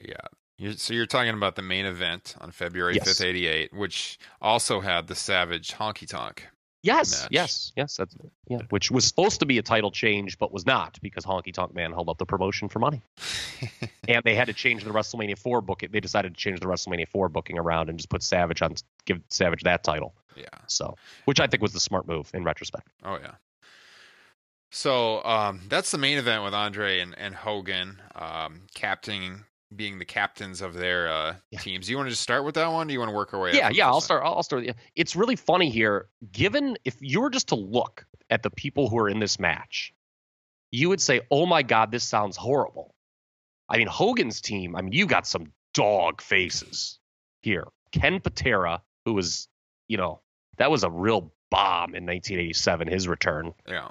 Yeah. 0.00 0.14
You're, 0.58 0.72
so 0.72 0.92
you're 0.92 1.06
talking 1.06 1.34
about 1.34 1.56
the 1.56 1.62
main 1.62 1.86
event 1.86 2.36
on 2.40 2.50
February 2.50 2.94
Yes. 2.96 3.08
5th, 3.20 3.24
88, 3.24 3.72
which 3.72 4.18
also 4.42 4.80
had 4.80 5.06
the 5.06 5.14
Savage 5.14 5.72
Honky 5.72 6.06
Tonk. 6.06 6.48
Yes, 6.82 7.22
Match. 7.22 7.28
yes, 7.30 7.72
yes. 7.76 7.96
That's 7.96 8.16
yeah. 8.48 8.60
Which 8.70 8.90
was 8.90 9.04
supposed 9.04 9.40
to 9.40 9.46
be 9.46 9.58
a 9.58 9.62
title 9.62 9.90
change, 9.90 10.38
but 10.38 10.50
was 10.52 10.64
not 10.64 10.98
because 11.02 11.24
Honky 11.24 11.52
Tonk 11.52 11.74
Man 11.74 11.92
held 11.92 12.08
up 12.08 12.16
the 12.18 12.24
promotion 12.24 12.68
for 12.68 12.78
money, 12.78 13.02
and 14.08 14.22
they 14.24 14.34
had 14.34 14.46
to 14.46 14.54
change 14.54 14.84
the 14.84 14.90
WrestleMania 14.90 15.38
four 15.38 15.60
booking. 15.60 15.90
They 15.92 16.00
decided 16.00 16.34
to 16.34 16.40
change 16.40 16.60
the 16.60 16.66
WrestleMania 16.66 17.08
four 17.08 17.28
booking 17.28 17.58
around 17.58 17.90
and 17.90 17.98
just 17.98 18.08
put 18.08 18.22
Savage 18.22 18.62
on, 18.62 18.74
give 19.04 19.20
Savage 19.28 19.62
that 19.64 19.84
title. 19.84 20.14
yeah. 20.36 20.46
So, 20.68 20.96
which 21.26 21.38
I 21.38 21.46
think 21.46 21.62
was 21.62 21.72
the 21.74 21.80
smart 21.80 22.08
move 22.08 22.30
in 22.32 22.44
retrospect. 22.44 22.88
Oh 23.04 23.18
yeah. 23.20 23.34
So 24.70 25.22
um, 25.24 25.62
that's 25.68 25.90
the 25.90 25.98
main 25.98 26.16
event 26.16 26.44
with 26.44 26.54
Andre 26.54 27.00
and, 27.00 27.18
and 27.18 27.34
Hogan, 27.34 28.00
um, 28.14 28.62
captaining 28.72 29.44
being 29.74 29.98
the 29.98 30.04
captains 30.04 30.60
of 30.60 30.74
their 30.74 31.08
uh, 31.12 31.36
Yeah. 31.50 31.60
teams. 31.60 31.86
Do 31.86 31.92
you 31.92 31.96
want 31.96 32.06
to 32.06 32.10
just 32.10 32.22
start 32.22 32.44
with 32.44 32.56
that 32.56 32.66
one? 32.70 32.86
Do 32.86 32.92
you 32.92 32.98
want 32.98 33.10
to 33.10 33.14
work 33.16 33.32
our 33.34 33.40
way? 33.40 33.54
yeah, 33.54 33.70
yeah. 33.70 33.86
I'll 33.86 34.00
start. 34.00 34.22
I'll 34.24 34.42
start. 34.42 34.64
with- 34.66 34.76
It's 34.96 35.14
really 35.14 35.36
funny 35.36 35.70
here. 35.70 36.08
Given 36.32 36.76
if 36.84 36.96
you 37.00 37.20
were 37.20 37.30
just 37.30 37.48
to 37.48 37.54
look 37.54 38.04
at 38.30 38.42
the 38.42 38.50
people 38.50 38.88
who 38.88 38.98
are 38.98 39.08
in 39.08 39.20
this 39.20 39.38
match, 39.38 39.92
you 40.72 40.88
would 40.88 41.00
say, 41.00 41.20
"Oh 41.30 41.46
my 41.46 41.62
God, 41.62 41.90
this 41.92 42.04
sounds 42.04 42.36
horrible." 42.36 42.94
I 43.68 43.78
mean, 43.78 43.86
Hogan's 43.86 44.40
team. 44.40 44.74
I 44.76 44.82
mean, 44.82 44.92
you 44.92 45.06
got 45.06 45.26
some 45.26 45.52
dog 45.74 46.20
faces 46.20 46.98
here. 47.42 47.68
Ken 47.92 48.20
Patera, 48.20 48.82
who 49.04 49.12
was, 49.14 49.48
you 49.88 49.96
know, 49.96 50.20
that 50.58 50.70
was 50.70 50.82
a 50.84 50.90
real 50.90 51.32
bomb 51.50 51.94
in 51.94 52.04
1987. 52.06 52.88
His 52.88 53.06
return. 53.08 53.54
Yeah. 53.68 53.88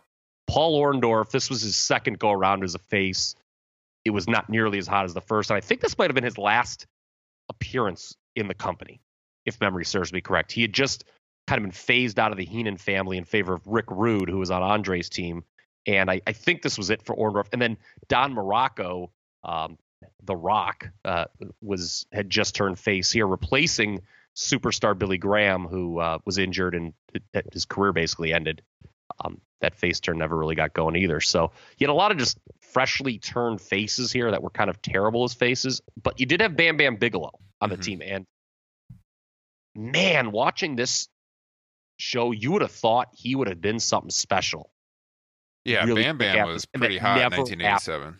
Paul 0.48 0.82
Orndorff, 0.82 1.32
this 1.32 1.50
was 1.50 1.62
his 1.62 1.76
second 1.76 2.20
go 2.20 2.32
around 2.32 2.64
as 2.64 2.76
a 2.76 2.80
face. 2.80 3.36
It 4.06 4.12
was 4.12 4.28
not 4.28 4.50
nearly 4.50 4.78
as 4.78 4.88
hot 4.88 5.06
as 5.06 5.14
the 5.14 5.22
first. 5.22 5.50
And 5.50 5.58
I 5.58 5.62
think 5.62 5.82
this 5.82 5.97
might 5.97 6.10
have 6.10 6.16
been 6.16 6.24
his 6.24 6.38
last 6.38 6.88
appearance 7.50 8.16
in 8.36 8.47
the 8.47 8.54
company, 8.54 9.02
if 9.45 9.60
memory 9.60 9.86
serves 9.86 10.14
me 10.14 10.22
correct. 10.22 10.52
He 10.52 10.62
had 10.62 10.74
just 10.74 11.04
kind 11.47 11.58
of 11.58 11.64
been 11.64 11.72
phased 11.72 12.20
out 12.20 12.32
of 12.32 12.38
the 12.38 12.45
Heenan 12.45 12.78
family 12.78 13.18
in 13.18 13.26
favor 13.26 13.54
of 13.54 13.66
Rick 13.66 13.86
Rude, 13.89 14.30
who 14.30 14.38
was 14.38 14.52
on 14.52 14.62
Andre's 14.62 15.10
team. 15.10 15.43
And 15.86 16.10
I, 16.10 16.22
I 16.28 16.34
think 16.34 16.62
this 16.62 16.78
was 16.78 16.89
it 16.89 17.02
for 17.02 17.16
Orndorff. 17.16 17.47
And 17.52 17.62
then 17.62 17.78
Don 18.08 18.36
Muraco, 18.36 19.10
um, 19.43 19.78
The 20.24 20.36
Rock, 20.36 20.89
uh, 21.04 21.26
was 21.62 22.06
had 22.12 22.30
just 22.30 22.56
turned 22.56 22.78
face 22.78 23.12
here, 23.12 23.26
replacing 23.26 24.02
superstar 24.36 24.97
Billy 24.97 25.18
Graham, 25.18 25.66
who 25.66 26.00
uh, 26.00 26.20
was 26.26 26.38
injured 26.38 26.76
and 26.76 26.93
his 27.52 27.66
career 27.66 27.91
basically 27.91 28.32
ended. 28.32 28.62
Um, 29.24 29.42
that 29.62 29.76
face 29.76 30.00
turn 30.00 30.18
never 30.18 30.38
really 30.38 30.56
got 30.56 30.74
going 30.74 30.96
either. 30.96 31.20
So 31.20 31.52
you 31.78 31.86
had 31.86 31.92
a 31.92 31.94
lot 31.94 32.12
of 32.12 32.18
just 32.18 32.38
freshly 32.62 33.18
turned 33.18 33.60
faces 33.60 34.12
here 34.12 34.32
that 34.32 34.42
were 34.42 34.50
kind 34.50 34.70
of 34.70 34.82
terrible 34.82 35.26
as 35.26 35.34
faces, 35.34 35.82
but 36.02 36.20
you 36.20 36.26
did 36.26 36.40
have 36.42 36.56
Bam 36.56 36.78
Bam 36.78 36.96
Bigelow 36.96 37.32
on 37.60 37.70
the 37.70 37.78
Mhm. 37.78 37.84
team. 37.84 38.02
And 38.02 38.26
man, 39.76 40.32
watching 40.32 40.76
this 40.76 41.10
show, 41.98 42.32
you 42.32 42.52
would 42.54 42.62
have 42.62 42.72
thought 42.72 43.10
he 43.14 43.36
would 43.36 43.48
have 43.48 43.62
been 43.62 43.80
something 43.80 44.12
special. 44.12 44.72
Yeah, 45.66 45.84
really 45.84 46.04
Bam 46.04 46.18
Bam 46.18 46.48
was 46.48 46.66
pretty 46.66 46.98
hot 46.98 47.18
in 47.18 47.22
never 47.24 47.36
1987. 47.42 48.20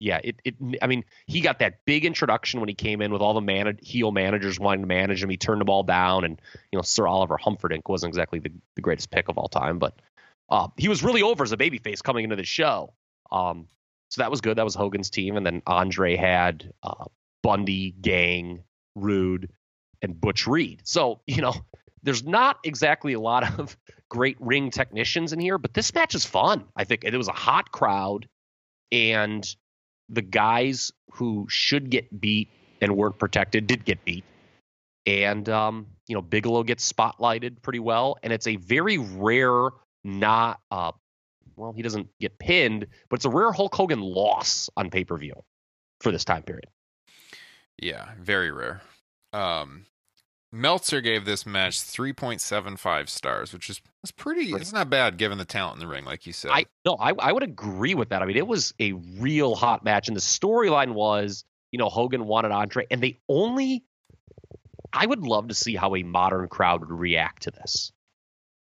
Yeah, 0.00 0.20
it, 0.24 0.40
it 0.44 0.56
I 0.82 0.88
mean, 0.88 1.04
he 1.26 1.40
got 1.40 1.60
that 1.60 1.84
big 1.84 2.04
introduction 2.04 2.58
when 2.58 2.68
he 2.68 2.74
came 2.74 3.00
in 3.00 3.12
with 3.12 3.22
all 3.22 3.34
the 3.34 3.40
man, 3.40 3.78
heel 3.80 4.10
managers 4.10 4.58
wanting 4.58 4.82
to 4.82 4.88
manage 4.88 5.22
him. 5.22 5.30
He 5.30 5.36
turned 5.36 5.60
them 5.60 5.70
all 5.70 5.84
down, 5.84 6.24
and 6.24 6.42
you 6.72 6.76
know, 6.76 6.82
Sir 6.82 7.06
Oliver 7.06 7.38
Humperdink 7.38 7.88
wasn't 7.88 8.10
exactly 8.10 8.40
the, 8.40 8.50
the 8.74 8.80
greatest 8.82 9.12
pick 9.12 9.28
of 9.28 9.38
all 9.38 9.48
time, 9.48 9.78
but 9.78 9.94
uh, 10.48 10.68
he 10.76 10.88
was 10.88 11.02
really 11.02 11.22
over 11.22 11.42
as 11.42 11.52
a 11.52 11.56
babyface 11.56 12.02
coming 12.02 12.24
into 12.24 12.36
the 12.36 12.44
show. 12.44 12.92
Um, 13.30 13.68
so 14.10 14.20
that 14.20 14.30
was 14.30 14.40
good. 14.40 14.58
That 14.58 14.64
was 14.64 14.74
Hogan's 14.74 15.08
team, 15.08 15.36
and 15.36 15.46
then 15.46 15.62
Andre 15.66 16.16
had 16.16 16.70
uh, 16.82 17.06
Bundy, 17.42 17.92
Gang, 17.92 18.62
Rude, 18.94 19.50
and 20.02 20.20
Butch 20.20 20.46
Reed. 20.46 20.82
So 20.84 21.22
you 21.26 21.40
know, 21.40 21.54
there's 22.02 22.22
not 22.24 22.58
exactly 22.64 23.14
a 23.14 23.20
lot 23.20 23.58
of 23.58 23.76
great 24.10 24.36
ring 24.40 24.70
technicians 24.70 25.32
in 25.32 25.40
here, 25.40 25.56
but 25.56 25.72
this 25.72 25.94
match 25.94 26.14
is 26.14 26.26
fun. 26.26 26.64
I 26.76 26.84
think 26.84 27.04
it 27.04 27.16
was 27.16 27.28
a 27.28 27.32
hot 27.32 27.72
crowd, 27.72 28.28
and 28.90 29.46
the 30.10 30.22
guys 30.22 30.92
who 31.12 31.46
should 31.48 31.88
get 31.88 32.20
beat 32.20 32.50
and 32.82 32.96
weren't 32.96 33.18
protected 33.18 33.66
did 33.66 33.84
get 33.84 34.04
beat. 34.04 34.24
And 35.06 35.48
um, 35.48 35.86
you 36.06 36.14
know, 36.14 36.22
Bigelow 36.22 36.64
gets 36.64 36.90
spotlighted 36.90 37.62
pretty 37.62 37.78
well, 37.78 38.18
and 38.22 38.32
it's 38.32 38.46
a 38.46 38.56
very 38.56 38.98
rare 38.98 39.70
not 40.04 40.60
uh 40.70 40.92
well, 41.56 41.72
he 41.72 41.82
doesn't 41.82 42.08
get 42.18 42.38
pinned, 42.38 42.86
but 43.08 43.16
it's 43.16 43.24
a 43.24 43.30
rare 43.30 43.52
Hulk 43.52 43.74
Hogan 43.74 44.00
loss 44.00 44.70
on 44.76 44.90
pay-per-view 44.90 45.34
for 46.00 46.10
this 46.10 46.24
time 46.24 46.42
period. 46.42 46.66
Yeah, 47.78 48.10
very 48.18 48.50
rare. 48.50 48.80
Um, 49.32 49.86
Meltzer 50.52 51.00
gave 51.00 51.24
this 51.24 51.46
match 51.46 51.80
3.75 51.80 53.08
stars, 53.08 53.52
which 53.52 53.70
is 53.70 53.80
it's 54.02 54.12
pretty. 54.12 54.50
It's 54.50 54.72
not 54.72 54.90
bad 54.90 55.16
given 55.16 55.38
the 55.38 55.46
talent 55.46 55.76
in 55.76 55.80
the 55.80 55.86
ring, 55.86 56.04
like 56.04 56.26
you 56.26 56.32
said. 56.32 56.50
I 56.52 56.66
no, 56.84 56.94
I, 56.94 57.12
I 57.18 57.32
would 57.32 57.42
agree 57.42 57.94
with 57.94 58.10
that. 58.10 58.20
I 58.22 58.26
mean, 58.26 58.36
it 58.36 58.46
was 58.46 58.74
a 58.78 58.92
real 58.92 59.54
hot 59.54 59.82
match, 59.84 60.08
and 60.08 60.16
the 60.16 60.20
storyline 60.20 60.92
was, 60.92 61.44
you 61.70 61.78
know, 61.78 61.88
Hogan 61.88 62.26
wanted 62.26 62.52
Andre, 62.52 62.86
and 62.90 63.02
they 63.02 63.18
only. 63.28 63.84
I 64.92 65.06
would 65.06 65.20
love 65.20 65.48
to 65.48 65.54
see 65.54 65.74
how 65.74 65.96
a 65.96 66.02
modern 66.02 66.48
crowd 66.48 66.80
would 66.80 66.90
react 66.90 67.44
to 67.44 67.50
this, 67.50 67.92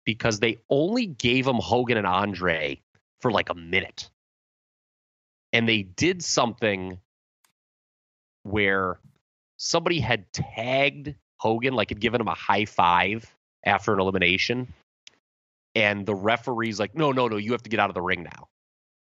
because 0.05 0.39
they 0.39 0.59
only 0.69 1.07
gave 1.07 1.47
him 1.47 1.55
Hogan 1.55 1.97
and 1.97 2.07
Andre 2.07 2.81
for 3.21 3.31
like 3.31 3.49
a 3.49 3.55
minute, 3.55 4.09
and 5.51 5.67
they 5.67 5.83
did 5.83 6.23
something 6.23 6.99
where 8.43 8.99
somebody 9.57 9.99
had 9.99 10.31
tagged 10.31 11.15
Hogan, 11.37 11.73
like 11.73 11.89
had 11.89 11.99
given 11.99 12.21
him 12.21 12.27
a 12.27 12.35
high 12.35 12.65
five 12.65 13.35
after 13.65 13.93
an 13.93 13.99
elimination, 13.99 14.73
and 15.73 16.05
the 16.05 16.15
referee's 16.15 16.79
like, 16.79 16.95
no, 16.95 17.11
no, 17.11 17.27
no, 17.27 17.37
you 17.37 17.51
have 17.51 17.63
to 17.63 17.69
get 17.69 17.79
out 17.79 17.89
of 17.89 17.95
the 17.95 18.01
ring 18.01 18.23
now 18.23 18.47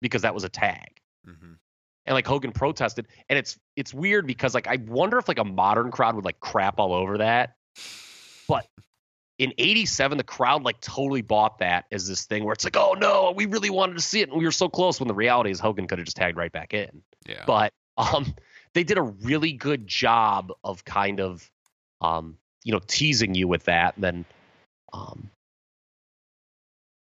because 0.01 0.23
that 0.23 0.33
was 0.33 0.43
a 0.43 0.49
tag. 0.49 0.99
Mhm. 1.27 1.57
And 2.05 2.13
like 2.13 2.25
Hogan 2.25 2.53
protested, 2.53 3.07
and 3.29 3.37
it's 3.37 3.59
it's 3.75 3.93
weird 3.93 4.25
because 4.25 4.53
like 4.53 4.67
I 4.67 4.77
wonder 4.77 5.17
if 5.17 5.27
like 5.27 5.39
a 5.39 5.43
modern 5.43 5.91
crowd 5.91 6.15
would 6.15 6.25
like 6.25 6.39
crap 6.39 6.79
all 6.79 6.93
over 6.93 7.17
that. 7.19 7.55
But 8.47 8.65
in 9.39 9.53
'87, 9.57 10.17
the 10.17 10.23
crowd 10.23 10.63
like 10.63 10.81
totally 10.81 11.21
bought 11.21 11.59
that 11.59 11.85
as 11.91 12.07
this 12.07 12.25
thing 12.25 12.43
where 12.43 12.53
it's 12.53 12.63
like, 12.63 12.77
oh 12.77 12.95
no, 12.99 13.33
we 13.35 13.45
really 13.45 13.69
wanted 13.69 13.93
to 13.95 14.01
see 14.01 14.21
it, 14.21 14.29
and 14.29 14.38
we 14.38 14.45
were 14.45 14.51
so 14.51 14.69
close. 14.69 14.99
When 14.99 15.07
the 15.07 15.13
reality 15.13 15.51
is 15.51 15.59
Hogan 15.59 15.88
could 15.88 15.99
have 15.99 16.05
just 16.05 16.17
tagged 16.17 16.38
right 16.38 16.51
back 16.51 16.73
in. 16.73 17.01
Yeah. 17.27 17.43
But 17.45 17.73
um, 17.97 18.35
they 18.73 18.83
did 18.83 18.97
a 18.97 19.03
really 19.03 19.53
good 19.53 19.88
job 19.88 20.51
of 20.63 20.83
kind 20.85 21.19
of 21.19 21.49
um, 22.01 22.38
you 22.63 22.73
know, 22.73 22.81
teasing 22.85 23.33
you 23.33 23.47
with 23.47 23.63
that. 23.63 23.95
And 23.95 24.03
then, 24.03 24.25
um, 24.93 25.29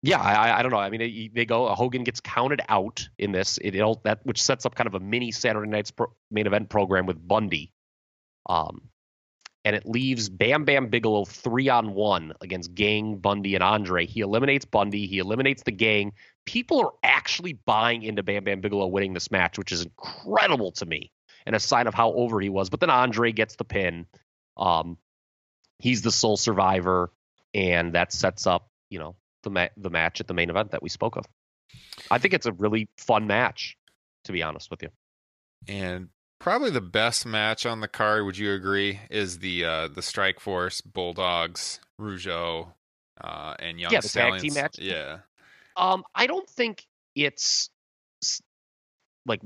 yeah, 0.03 0.21
I, 0.21 0.59
I 0.59 0.63
don't 0.63 0.71
know. 0.71 0.79
I 0.79 0.91
mean, 0.91 1.01
they, 1.01 1.31
they 1.33 1.45
go. 1.45 1.75
Hogan 1.75 2.05
gets 2.05 2.21
counted 2.21 2.61
out 2.69 3.09
in 3.19 3.33
this. 3.33 3.59
It 3.59 3.75
it'll, 3.75 4.01
that 4.05 4.21
which 4.25 4.43
sets 4.43 4.67
up 4.67 4.75
kind 4.75 4.87
of 4.87 4.95
a 4.95 5.01
mini 5.01 5.33
Saturday 5.33 5.69
Night's 5.69 5.91
pro, 5.91 6.13
main 6.31 6.47
event 6.47 6.69
program 6.69 7.07
with 7.07 7.27
Bundy, 7.27 7.73
um, 8.47 8.83
and 9.69 9.77
it 9.77 9.85
leaves 9.85 10.31
Bam 10.31 10.65
Bam 10.65 10.87
Bigelow 10.87 11.27
three 11.27 11.69
on 11.69 11.93
one 11.93 12.33
against 12.41 12.75
Gang, 12.75 13.19
Bundy, 13.19 13.55
and 13.55 13.63
Andre. 13.63 14.07
He 14.07 14.21
eliminates 14.21 14.65
Bundy. 14.65 15.07
He 15.07 15.19
eliminates 15.19 15.63
the 15.63 15.73
Gang. 15.73 16.15
People 16.47 16.81
are 16.81 16.93
actually 17.03 17.53
buying 17.53 18.03
into 18.03 18.23
Bam 18.23 18.45
Bam 18.45 18.63
Bigelow 18.63 18.87
winning 18.87 19.13
this 19.13 19.31
match, 19.31 19.59
which 19.59 19.71
is 19.71 19.83
incredible 19.83 20.73
to 20.73 20.87
me 20.87 21.13
and 21.45 21.55
a 21.55 21.61
sign 21.61 21.87
of 21.87 21.93
how 21.93 22.15
over 22.15 22.41
he 22.41 22.49
was. 22.49 22.71
But 22.71 22.81
then 22.81 22.89
Andre 22.89 23.31
gets 23.31 23.57
the 23.57 23.65
pin. 23.65 24.07
Um, 24.57 24.97
he's 25.81 26.01
the 26.01 26.13
sole 26.13 26.39
survivor, 26.39 27.13
and 27.53 27.93
that 27.93 28.11
sets 28.11 28.47
up, 28.47 28.71
you 28.89 28.99
know, 28.99 29.17
the 29.43 29.51
ma- 29.51 29.69
the 29.77 29.91
match 29.91 30.23
at 30.23 30.29
the 30.29 30.35
main 30.35 30.49
event 30.49 30.71
that 30.71 30.83
we 30.83 30.89
spoke 30.89 31.17
of. 31.17 31.27
I 32.11 32.17
think 32.17 32.33
it's 32.33 32.47
a 32.47 32.53
really 32.53 32.89
fun 32.97 33.27
match, 33.27 33.77
to 34.25 34.33
be 34.33 34.43
honest 34.43 34.71
with 34.71 34.83
you. 34.83 34.89
and 35.69 36.09
probably 36.39 36.71
the 36.71 36.81
best 36.81 37.27
match 37.27 37.67
on 37.67 37.81
the 37.81 37.89
card. 37.89 38.25
Would 38.25 38.39
you 38.39 38.53
agree? 38.53 39.01
Is 39.11 39.39
the 39.39 39.65
uh, 39.65 39.89
the 39.89 40.03
Strike 40.03 40.41
Force 40.41 40.81
Bulldogs, 40.81 41.81
Rougeau, 42.01 42.73
uh, 43.21 43.55
and 43.59 43.81
Young 43.81 43.93
Yeah, 43.93 44.01
the 44.01 44.09
tag 44.09 44.41
team 44.41 44.55
match. 44.55 44.79
Yeah. 44.79 45.19
Um, 45.77 46.05
I 46.15 46.27
don't 46.27 46.49
think 46.49 46.87
it's 47.15 47.71
like 49.27 49.41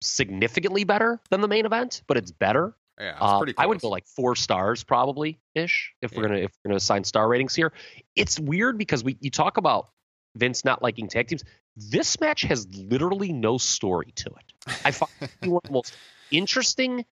significantly 0.00 0.84
better 0.84 1.20
than 1.30 1.40
the 1.40 1.48
main 1.48 1.66
event, 1.66 2.02
but 2.06 2.16
it's 2.16 2.30
better. 2.30 2.74
Yeah, 2.98 3.12
it's 3.12 3.50
Uh, 3.58 3.62
I 3.62 3.66
would 3.66 3.80
go 3.80 3.88
like 3.88 4.06
four 4.06 4.36
stars 4.36 4.84
probably 4.84 5.40
ish 5.54 5.92
if 6.02 6.14
we're 6.14 6.28
gonna 6.28 6.40
if 6.40 6.52
we're 6.64 6.70
gonna 6.70 6.76
assign 6.76 7.04
star 7.04 7.28
ratings 7.28 7.54
here. 7.54 7.72
It's 8.14 8.38
weird 8.38 8.78
because 8.78 9.02
we 9.02 9.16
you 9.20 9.30
talk 9.30 9.56
about 9.56 9.88
Vince 10.36 10.64
not 10.64 10.82
liking 10.82 11.08
tag 11.08 11.28
teams. 11.28 11.42
This 11.76 12.20
match 12.20 12.42
has 12.42 12.66
literally 12.74 13.32
no 13.32 13.58
story 13.58 14.12
to 14.16 14.30
it. 14.30 14.78
I 14.84 14.90
find 14.90 15.10
it 15.20 15.48
one 15.48 15.60
of 15.64 15.68
the 15.68 15.72
most 15.72 15.96
interesting 16.30 17.04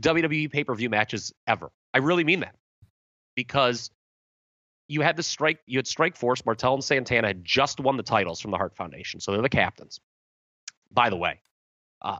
WWE 0.00 0.50
pay 0.50 0.64
per 0.64 0.74
view 0.74 0.90
matches 0.90 1.32
ever. 1.46 1.70
I 1.94 1.98
really 1.98 2.24
mean 2.24 2.40
that 2.40 2.54
because 3.34 3.90
you 4.88 5.00
had 5.00 5.16
the 5.16 5.22
strike 5.22 5.58
you 5.66 5.78
had 5.78 5.86
Strike 5.86 6.16
Force. 6.16 6.44
Martel 6.44 6.74
and 6.74 6.84
Santana 6.84 7.28
had 7.28 7.44
just 7.44 7.80
won 7.80 7.96
the 7.96 8.02
titles 8.02 8.40
from 8.40 8.50
the 8.50 8.56
Hart 8.56 8.76
Foundation, 8.76 9.20
so 9.20 9.32
they're 9.32 9.42
the 9.42 9.48
captains. 9.48 10.00
By 10.90 11.08
the 11.10 11.16
way, 11.16 11.40
uh, 12.02 12.18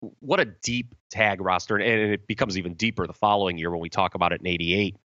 what 0.20 0.40
a 0.40 0.44
deep 0.44 0.94
tag 1.10 1.40
roster, 1.40 1.76
and 1.76 2.12
it 2.12 2.26
becomes 2.26 2.58
even 2.58 2.74
deeper 2.74 3.06
the 3.06 3.12
following 3.12 3.58
year 3.58 3.70
when 3.70 3.80
we 3.80 3.90
talk 3.90 4.14
about 4.14 4.32
it 4.32 4.40
in 4.40 4.46
'88 4.46 4.96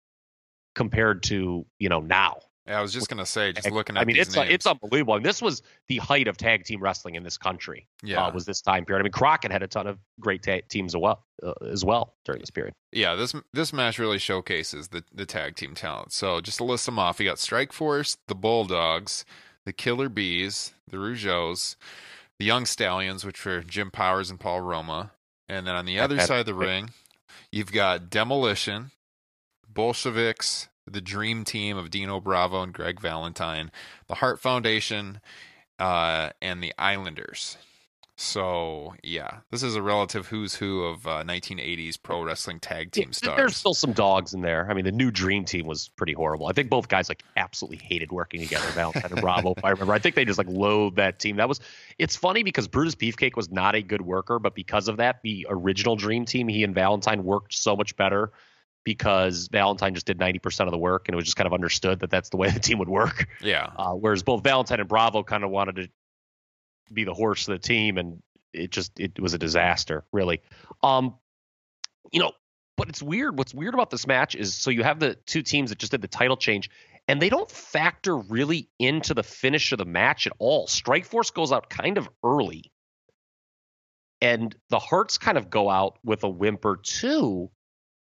compared 0.74 1.22
to 1.24 1.66
you 1.78 1.89
know 1.89 2.01
now. 2.01 2.39
Yeah, 2.66 2.78
I 2.78 2.82
was 2.82 2.92
just 2.94 3.08
gonna 3.10 3.26
say, 3.26 3.52
just 3.52 3.70
looking 3.70 3.96
at 3.96 4.00
I 4.00 4.04
mean, 4.06 4.16
it's 4.16 4.34
names. 4.34 4.48
it's 4.50 4.66
unbelievable. 4.66 5.16
And 5.16 5.24
this 5.24 5.42
was 5.42 5.60
the 5.88 5.98
height 5.98 6.28
of 6.28 6.36
tag 6.38 6.64
team 6.64 6.80
wrestling 6.82 7.14
in 7.14 7.22
this 7.22 7.36
country. 7.36 7.86
yeah, 8.02 8.24
Uh, 8.26 8.32
was 8.32 8.46
this 8.46 8.62
time 8.62 8.84
period? 8.86 9.00
I 9.00 9.04
mean, 9.04 9.12
Crockett 9.12 9.50
had 9.52 9.62
a 9.62 9.66
ton 9.68 9.86
of 9.86 9.98
great 10.18 10.42
ta- 10.42 10.60
teams 10.70 10.94
as 10.94 11.00
well, 11.00 11.24
uh, 11.42 11.52
as 11.70 11.84
well 11.84 12.14
during 12.24 12.40
this 12.40 12.50
period. 12.50 12.72
yeah. 12.92 13.14
This 13.14 13.34
this 13.52 13.72
match 13.72 13.98
really 13.98 14.18
showcases 14.18 14.88
the 14.88 15.04
the 15.12 15.26
tag 15.26 15.56
team 15.56 15.74
talent. 15.74 16.12
So 16.12 16.40
just 16.40 16.56
to 16.58 16.64
list 16.64 16.86
them 16.86 16.98
off, 16.98 17.20
you 17.20 17.26
got 17.26 17.38
Strike 17.38 17.72
Force, 17.72 18.16
the 18.28 18.34
Bulldogs, 18.34 19.24
the 19.66 19.72
Killer 19.74 20.08
Bees, 20.08 20.72
the 20.88 20.96
Rougeaus, 20.96 21.76
the 22.38 22.46
Young 22.46 22.64
Stallions, 22.64 23.24
which 23.26 23.44
were 23.44 23.60
Jim 23.62 23.90
Powers 23.90 24.30
and 24.30 24.40
Paul 24.40 24.60
Roma, 24.62 25.12
and 25.50 25.66
then 25.66 25.74
on 25.74 25.84
the 25.84 25.98
other 26.00 26.18
side 26.18 26.40
of 26.40 26.46
the 26.46 26.54
ring, 26.54 26.90
you've 27.52 27.72
got 27.72 28.08
Demolition, 28.10 28.90
Bolsheviks, 29.68 30.68
the 30.87 31.01
Dream 31.01 31.45
Team 31.45 31.76
of 31.76 31.91
Dino 31.91 32.20
Bravo 32.20 32.62
and 32.62 32.72
Greg 32.72 33.01
Valentine, 33.01 33.70
the 34.07 34.16
Hart 34.16 34.41
Foundation, 34.41 35.20
uh, 35.78 36.30
and 36.41 36.62
the 36.62 36.72
Islanders. 36.78 37.57
So 38.16 38.95
yeah, 39.03 39.39
this 39.51 39.64
is 39.64 39.74
a 39.74 39.82
relative 39.82 40.28
who's 40.28 40.55
who 40.55 40.85
of 40.85 41.05
uh, 41.05 41.24
1980s 41.24 42.01
pro 42.01 42.22
wrestling 42.22 42.61
tag 42.61 42.93
team 42.93 43.09
Yeah, 43.09 43.12
stars. 43.12 43.37
There's 43.37 43.57
still 43.57 43.74
some 43.74 43.93
dogs 43.93 44.35
in 44.35 44.41
there. 44.41 44.70
I 44.70 44.74
mean, 44.74 44.85
the 44.85 44.93
new 44.93 45.11
Dream 45.11 45.45
Team 45.45 45.66
was 45.66 45.89
pretty 45.89 46.12
horrible. 46.12 46.47
I 46.47 46.53
think 46.53 46.70
both 46.70 46.87
guys 46.87 47.09
like 47.09 47.24
absolutely 47.37 47.78
hated 47.78 48.12
working 48.12 48.41
together, 48.41 48.66
Valentine 48.68 49.11
and 49.11 49.20
Bravo. 49.20 49.55
If 49.57 49.64
I 49.64 49.70
remember, 49.70 49.95
I 49.95 49.99
think 49.99 50.14
they 50.14 50.24
just 50.24 50.39
like 50.39 50.47
loathed 50.47 50.97
that 50.97 51.18
team. 51.18 51.37
That 51.37 51.49
was. 51.49 51.61
It's 51.99 52.14
funny 52.14 52.45
because 52.45 52.68
Brutus 52.68 52.95
Beefcake 52.95 53.35
was 53.35 53.51
not 53.51 53.74
a 53.74 53.82
good 53.82 54.03
worker, 54.03 54.39
but 54.39 54.55
because 54.55 54.87
of 54.87 54.99
that, 54.99 55.20
the 55.22 55.49
original 55.51 55.97
Dream 55.97 56.24
Team, 56.24 56.47
he 56.47 56.62
and 56.62 56.72
Valentine 56.72 57.24
worked 57.24 57.53
so 57.53 57.74
much 57.74 57.97
better 57.97 58.30
because 58.85 59.49
Valentine 59.49 59.95
just 59.95 60.07
did 60.07 60.18
90% 60.18 60.66
of 60.66 60.70
the 60.70 60.78
work, 60.78 61.09
and 61.09 61.14
it 61.14 61.16
was 61.16 61.24
just 61.24 61.37
kind 61.37 61.47
of 61.47 61.53
understood 61.53 62.01
that 62.01 62.11
that's 62.11 62.28
the 62.28 62.37
way 62.37 62.51
the 62.51 62.61
team 62.61 62.78
would 62.78 62.89
work. 62.89 63.26
yeah, 63.41 63.70
Uh, 63.76 63.95
whereas 63.95 64.22
both 64.22 64.43
Valentine 64.45 64.80
and 64.80 64.89
Bravo 64.89 65.22
kind 65.22 65.43
of 65.43 65.51
wanted 65.51 65.76
to 65.76 65.89
be 66.93 67.05
the 67.05 67.14
horse 67.14 67.49
of 67.49 67.53
the 67.53 67.59
team, 67.59 67.97
and 67.99 68.22
it 68.53 68.70
just 68.70 69.01
it 69.01 69.18
was 69.18 69.35
a 69.35 69.39
disaster, 69.39 70.05
really. 70.12 70.43
Um, 70.82 71.14
you 72.12 72.20
know, 72.20 72.32
but 72.76 72.89
it's 72.89 73.03
weird. 73.03 73.39
What's 73.39 73.55
weird 73.55 73.74
about 73.74 73.91
this 73.91 74.07
match 74.07 74.35
is 74.35 74.55
so 74.55 74.70
you 74.70 74.82
have 74.82 75.01
the 75.01 75.14
two 75.26 75.43
teams 75.43 75.70
that 75.70 75.78
just 75.78 75.93
did 75.93 76.03
the 76.03 76.09
title 76.09 76.37
change, 76.37 76.68
and 77.09 77.20
they 77.20 77.30
don't 77.30 77.51
factor 77.51 78.16
really 78.16 78.68
into 78.78 79.14
the 79.14 79.22
finish 79.22 79.72
of 79.72 79.78
the 79.78 79.85
match 79.87 80.26
at 80.26 80.35
all. 80.39 80.66
Strikeforce 80.66 81.32
goes 81.32 81.53
out 81.53 81.70
kind 81.70 81.97
of 81.97 82.09
early, 82.22 82.70
and 84.20 84.55
the 84.68 84.78
Harts 84.78 85.18
kind 85.18 85.39
of 85.39 85.49
go 85.51 85.70
out 85.70 85.99
with 86.05 86.22
a 86.24 86.28
whimper 86.28 86.78
too, 86.82 87.51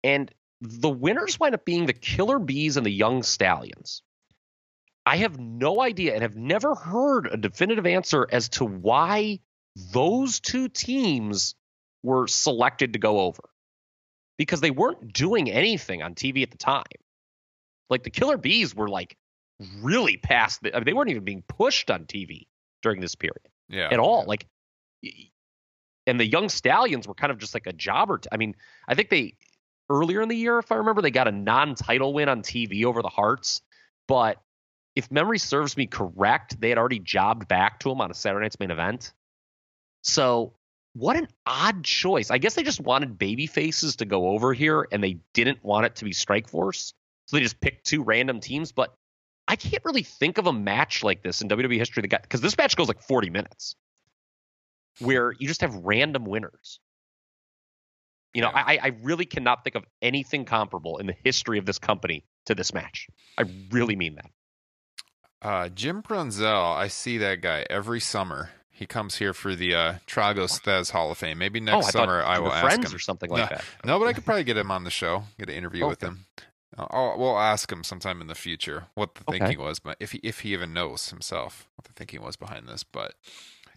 and 0.03 0.31
the 0.65 0.89
winners 0.89 1.39
wind 1.39 1.55
up 1.55 1.65
being 1.65 1.85
the 1.85 1.93
Killer 1.93 2.39
Bees 2.39 2.77
and 2.77 2.85
the 2.85 2.91
Young 2.91 3.23
Stallions. 3.23 4.01
I 5.05 5.17
have 5.17 5.39
no 5.39 5.81
idea 5.81 6.13
and 6.13 6.23
have 6.23 6.35
never 6.35 6.73
heard 6.75 7.27
a 7.31 7.37
definitive 7.37 7.85
answer 7.85 8.27
as 8.31 8.49
to 8.49 8.65
why 8.65 9.39
those 9.93 10.39
two 10.39 10.67
teams 10.67 11.53
were 12.01 12.27
selected 12.27 12.93
to 12.93 12.99
go 12.99 13.19
over 13.19 13.43
because 14.37 14.61
they 14.61 14.71
weren't 14.71 15.13
doing 15.13 15.49
anything 15.51 16.01
on 16.01 16.15
TV 16.15 16.41
at 16.43 16.51
the 16.51 16.57
time. 16.57 16.83
Like 17.89 18.03
the 18.03 18.09
Killer 18.09 18.37
Bees 18.37 18.73
were 18.75 18.87
like 18.89 19.15
really 19.81 20.17
past 20.17 20.61
the, 20.63 20.73
I 20.73 20.79
mean, 20.79 20.85
they 20.85 20.93
weren't 20.93 21.09
even 21.11 21.23
being 21.23 21.43
pushed 21.47 21.91
on 21.91 22.05
TV 22.05 22.47
during 22.81 22.99
this 22.99 23.15
period 23.15 23.47
Yeah. 23.69 23.89
at 23.91 23.99
all. 23.99 24.25
Like, 24.27 24.47
and 26.07 26.19
the 26.19 26.25
Young 26.25 26.49
Stallions 26.49 27.07
were 27.07 27.13
kind 27.13 27.31
of 27.31 27.37
just 27.37 27.53
like 27.53 27.67
a 27.67 27.73
jobber. 27.73 28.17
T- 28.19 28.29
I 28.31 28.37
mean, 28.37 28.55
I 28.87 28.95
think 28.95 29.09
they 29.09 29.35
earlier 29.89 30.21
in 30.21 30.29
the 30.29 30.35
year, 30.35 30.59
if 30.59 30.71
I 30.71 30.75
remember, 30.75 31.01
they 31.01 31.11
got 31.11 31.27
a 31.27 31.31
non-title 31.31 32.13
win 32.13 32.29
on 32.29 32.41
TV 32.41 32.85
over 32.85 33.01
the 33.01 33.09
Harts. 33.09 33.61
But 34.07 34.41
if 34.95 35.11
memory 35.11 35.39
serves 35.39 35.75
me 35.77 35.87
correct, 35.87 36.59
they 36.59 36.69
had 36.69 36.77
already 36.77 36.99
jobbed 36.99 37.47
back 37.47 37.79
to 37.79 37.89
them 37.89 38.01
on 38.01 38.11
a 38.11 38.13
Saturday 38.13 38.45
night's 38.45 38.59
main 38.59 38.71
event. 38.71 39.13
So 40.03 40.53
what 40.93 41.17
an 41.17 41.27
odd 41.45 41.83
choice. 41.83 42.31
I 42.31 42.37
guess 42.37 42.55
they 42.55 42.63
just 42.63 42.79
wanted 42.79 43.17
baby 43.17 43.47
faces 43.47 43.97
to 43.97 44.05
go 44.05 44.29
over 44.29 44.53
here, 44.53 44.87
and 44.91 45.03
they 45.03 45.17
didn't 45.33 45.63
want 45.63 45.85
it 45.85 45.95
to 45.97 46.05
be 46.05 46.13
Strike 46.13 46.47
Force, 46.47 46.93
so 47.25 47.35
they 47.35 47.43
just 47.43 47.59
picked 47.59 47.85
two 47.85 48.01
random 48.01 48.39
teams. 48.39 48.71
But 48.71 48.95
I 49.47 49.57
can't 49.57 49.83
really 49.83 50.03
think 50.03 50.37
of 50.37 50.47
a 50.47 50.53
match 50.53 51.03
like 51.03 51.21
this 51.21 51.41
in 51.41 51.49
WWE 51.49 51.77
history 51.77 52.01
that 52.01 52.07
got 52.07 52.21
because 52.21 52.41
this 52.41 52.57
match 52.57 52.77
goes 52.77 52.87
like 52.87 53.01
40 53.01 53.29
minutes, 53.29 53.75
where 54.99 55.33
you 55.33 55.47
just 55.47 55.61
have 55.61 55.75
random 55.75 56.23
winners. 56.23 56.79
You 58.35 58.41
know, 58.41 58.51
Yeah. 58.53 58.63
I, 58.67 58.79
I 58.83 58.87
really 59.01 59.25
cannot 59.25 59.63
think 59.63 59.75
of 59.75 59.85
anything 60.01 60.43
comparable 60.43 60.97
in 60.97 61.07
the 61.07 61.15
history 61.23 61.57
of 61.57 61.65
this 61.65 61.79
company 61.79 62.25
to 62.47 62.53
this 62.53 62.73
match. 62.73 63.07
I 63.37 63.45
really 63.71 63.95
mean 63.95 64.15
that. 64.15 64.29
Uh, 65.41 65.69
Jim 65.69 66.01
Brunzell, 66.01 66.75
I 66.75 66.89
see 66.89 67.17
that 67.19 67.39
guy 67.41 67.65
every 67.69 68.01
summer. 68.01 68.49
He 68.69 68.85
comes 68.85 69.15
here 69.15 69.33
for 69.33 69.55
the 69.55 69.73
uh, 69.73 69.93
Tragos 70.05 70.61
Thesz 70.61 70.91
Hall 70.91 71.11
of 71.11 71.17
Fame. 71.17 71.37
Maybe 71.37 71.61
oh, 71.61 71.63
next 71.63 71.87
I 71.87 71.91
summer 71.91 72.21
I 72.23 72.39
will 72.39 72.51
ask 72.51 72.83
him. 72.83 72.93
or 72.93 72.99
something 72.99 73.29
like 73.29 73.49
No, 73.49 73.55
that. 73.55 73.65
No, 73.85 73.99
but 73.99 74.07
I 74.07 74.13
could 74.13 74.25
probably 74.25 74.43
get 74.43 74.57
him 74.57 74.69
on 74.69 74.83
the 74.83 74.89
show, 74.89 75.23
get 75.39 75.49
an 75.49 75.55
interview 75.55 75.87
with 75.87 76.03
him. 76.03 76.25
I'll, 76.77 77.15
we'll 77.17 77.39
ask 77.39 77.71
him 77.71 77.85
sometime 77.85 78.19
in 78.19 78.27
the 78.27 78.35
future 78.35 78.87
what 78.95 79.15
the 79.15 79.21
Okay. 79.29 79.39
thinking 79.39 79.63
was, 79.63 79.79
but 79.79 79.95
if 80.01 80.11
he 80.11 80.19
if 80.23 80.41
he 80.41 80.51
even 80.51 80.73
knows 80.73 81.09
himself 81.09 81.69
what 81.75 81.85
the 81.85 81.93
thinking 81.93 82.21
was 82.21 82.35
behind 82.35 82.67
this. 82.67 82.83
But 82.83 83.13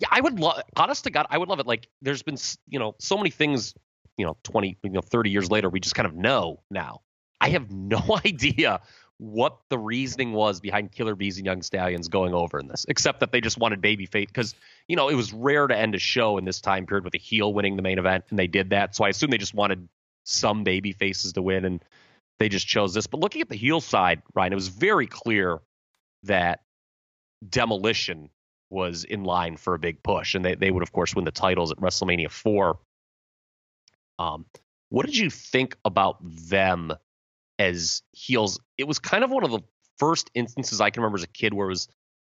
Yeah, 0.00 0.08
I 0.10 0.20
would 0.20 0.40
love. 0.40 0.62
Honest 0.76 1.04
to 1.04 1.10
God, 1.10 1.26
I 1.30 1.38
would 1.38 1.48
love 1.48 1.60
it. 1.60 1.66
Like, 1.66 1.86
there's 2.02 2.22
been, 2.24 2.38
you 2.66 2.80
know, 2.80 2.96
so 2.98 3.16
many 3.16 3.30
things. 3.30 3.72
You 4.18 4.26
know, 4.26 4.36
twenty, 4.42 4.76
you 4.82 4.90
know, 4.90 5.00
thirty 5.00 5.30
years 5.30 5.50
later, 5.50 5.70
we 5.70 5.80
just 5.80 5.94
kind 5.94 6.06
of 6.06 6.14
know 6.14 6.60
now. 6.70 7.00
I 7.40 7.50
have 7.50 7.70
no 7.72 8.02
idea 8.24 8.80
what 9.18 9.58
the 9.68 9.78
reasoning 9.78 10.32
was 10.32 10.60
behind 10.60 10.92
Killer 10.92 11.16
Bees 11.16 11.38
and 11.38 11.46
Young 11.46 11.62
Stallions 11.62 12.06
going 12.08 12.34
over 12.34 12.58
in 12.58 12.68
this, 12.68 12.86
except 12.88 13.20
that 13.20 13.32
they 13.32 13.40
just 13.40 13.58
wanted 13.58 13.80
baby 13.80 14.06
fate 14.06 14.28
because 14.28 14.54
you 14.86 14.96
know 14.96 15.08
it 15.08 15.14
was 15.14 15.32
rare 15.32 15.66
to 15.66 15.76
end 15.76 15.94
a 15.94 15.98
show 15.98 16.38
in 16.38 16.44
this 16.44 16.60
time 16.60 16.86
period 16.86 17.04
with 17.04 17.14
a 17.14 17.18
heel 17.18 17.52
winning 17.52 17.76
the 17.76 17.82
main 17.82 17.98
event, 17.98 18.24
and 18.30 18.38
they 18.38 18.46
did 18.46 18.70
that. 18.70 18.94
So 18.94 19.04
I 19.04 19.08
assume 19.08 19.30
they 19.30 19.38
just 19.38 19.54
wanted 19.54 19.88
some 20.24 20.62
baby 20.64 20.92
faces 20.92 21.32
to 21.32 21.42
win, 21.42 21.64
and 21.64 21.84
they 22.38 22.48
just 22.48 22.66
chose 22.66 22.94
this. 22.94 23.06
But 23.06 23.20
looking 23.20 23.42
at 23.42 23.48
the 23.48 23.56
heel 23.56 23.80
side, 23.80 24.22
Ryan, 24.34 24.52
it 24.52 24.56
was 24.56 24.68
very 24.68 25.06
clear 25.06 25.60
that 26.24 26.60
Demolition 27.48 28.30
was 28.70 29.04
in 29.04 29.24
line 29.24 29.56
for 29.56 29.74
a 29.74 29.78
big 29.78 30.02
push, 30.02 30.34
and 30.34 30.44
they, 30.44 30.54
they 30.54 30.70
would 30.70 30.82
of 30.82 30.92
course 30.92 31.14
win 31.14 31.24
the 31.24 31.30
titles 31.30 31.72
at 31.72 31.78
WrestleMania 31.78 32.30
four. 32.30 32.78
Um, 34.18 34.46
what 34.90 35.06
did 35.06 35.16
you 35.16 35.30
think 35.30 35.76
about 35.84 36.16
them 36.22 36.92
as 37.58 38.02
heels? 38.12 38.58
It 38.76 38.84
was 38.84 38.98
kind 38.98 39.24
of 39.24 39.30
one 39.30 39.44
of 39.44 39.50
the 39.50 39.60
first 39.98 40.30
instances 40.34 40.80
I 40.80 40.90
can 40.90 41.02
remember 41.02 41.18
as 41.18 41.24
a 41.24 41.28
kid 41.28 41.54
where 41.54 41.66
it 41.66 41.70
was 41.70 41.88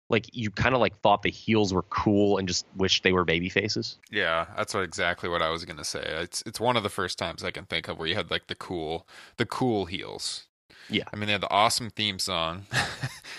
like 0.09 0.26
you 0.32 0.51
kind 0.51 0.74
of 0.74 0.80
like 0.80 0.97
thought 1.01 1.22
the 1.22 1.30
heels 1.30 1.74
were 1.74 1.82
cool 1.82 2.39
and 2.39 2.47
just 2.47 2.64
wished 2.76 3.03
they 3.03 3.12
were 3.12 3.24
baby 3.24 3.49
faces. 3.49 3.99
yeah, 4.11 4.47
that's 4.57 4.72
what 4.72 4.84
exactly 4.84 5.28
what 5.28 5.43
I 5.43 5.51
was 5.51 5.64
gonna 5.64 5.84
say. 5.84 6.03
It's 6.05 6.43
it's 6.47 6.61
one 6.61 6.76
of 6.76 6.82
the 6.82 6.89
first 6.89 7.18
times 7.18 7.43
I 7.43 7.51
can 7.51 7.64
think 7.64 7.89
of 7.89 7.99
where 7.99 8.07
you 8.07 8.14
had 8.14 8.30
like 8.30 8.47
the 8.47 8.55
cool 8.55 9.07
the 9.37 9.47
cool 9.47 9.87
heels. 9.87 10.47
Yeah. 10.89 11.05
I 11.12 11.16
mean 11.16 11.26
they 11.26 11.32
had 11.32 11.41
the 11.41 11.51
awesome 11.51 11.91
theme 11.91 12.18
song. 12.18 12.66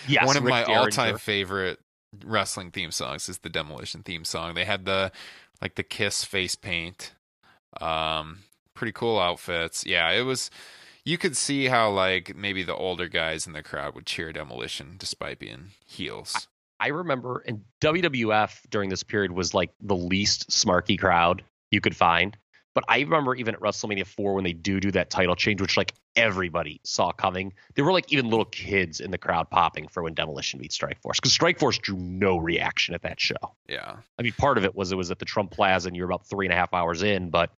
Yes, 0.06 0.26
one 0.26 0.36
of 0.38 0.44
Rick 0.44 0.50
my 0.50 0.64
all 0.64 0.86
time 0.86 1.18
favorite 1.18 1.80
wrestling 2.24 2.70
theme 2.70 2.90
songs 2.90 3.28
is 3.28 3.38
the 3.38 3.50
Demolition 3.50 4.02
theme 4.02 4.24
song. 4.24 4.54
They 4.54 4.64
had 4.64 4.86
the 4.86 5.12
like 5.60 5.74
the 5.74 5.82
Kiss 5.82 6.24
face 6.24 6.54
paint. 6.54 7.12
Um 7.80 8.40
pretty 8.74 8.92
cool 8.92 9.18
outfits. 9.18 9.84
Yeah, 9.86 10.10
it 10.12 10.22
was 10.22 10.50
you 11.04 11.18
could 11.18 11.36
see 11.36 11.66
how 11.66 11.90
like 11.90 12.36
maybe 12.36 12.62
the 12.62 12.74
older 12.74 13.08
guys 13.08 13.46
in 13.46 13.52
the 13.52 13.62
crowd 13.62 13.94
would 13.94 14.06
cheer 14.06 14.32
Demolition 14.32 14.96
despite 14.98 15.38
being 15.38 15.70
heels. 15.86 16.48
I 16.80 16.88
remember, 16.88 17.42
and 17.46 17.64
WWF 17.80 18.60
during 18.70 18.88
this 18.90 19.02
period 19.02 19.32
was 19.32 19.52
like 19.52 19.70
the 19.80 19.96
least 19.96 20.50
smarky 20.50 20.98
crowd 20.98 21.42
you 21.70 21.80
could 21.80 21.96
find. 21.96 22.36
But 22.78 22.84
I 22.86 23.00
remember 23.00 23.34
even 23.34 23.56
at 23.56 23.60
WrestleMania 23.60 24.06
4 24.06 24.34
when 24.34 24.44
they 24.44 24.52
do 24.52 24.78
do 24.78 24.92
that 24.92 25.10
title 25.10 25.34
change, 25.34 25.60
which 25.60 25.76
like 25.76 25.94
everybody 26.14 26.80
saw 26.84 27.10
coming. 27.10 27.52
There 27.74 27.84
were 27.84 27.90
like 27.90 28.12
even 28.12 28.30
little 28.30 28.44
kids 28.44 29.00
in 29.00 29.10
the 29.10 29.18
crowd 29.18 29.50
popping 29.50 29.88
for 29.88 30.04
when 30.04 30.14
Demolition 30.14 30.60
beat 30.60 30.70
Strikeforce 30.70 31.16
because 31.16 31.36
Strikeforce 31.36 31.80
drew 31.80 31.96
no 31.96 32.36
reaction 32.36 32.94
at 32.94 33.02
that 33.02 33.18
show. 33.18 33.34
yeah. 33.68 33.96
I 34.16 34.22
mean, 34.22 34.30
part 34.30 34.58
of 34.58 34.64
it 34.64 34.76
was 34.76 34.92
it 34.92 34.94
was 34.94 35.10
at 35.10 35.18
the 35.18 35.24
Trump 35.24 35.50
Plaza 35.50 35.88
and 35.88 35.96
you're 35.96 36.06
about 36.06 36.24
three 36.28 36.46
and 36.46 36.52
a 36.52 36.56
half 36.56 36.72
hours 36.72 37.02
in, 37.02 37.30
but 37.30 37.50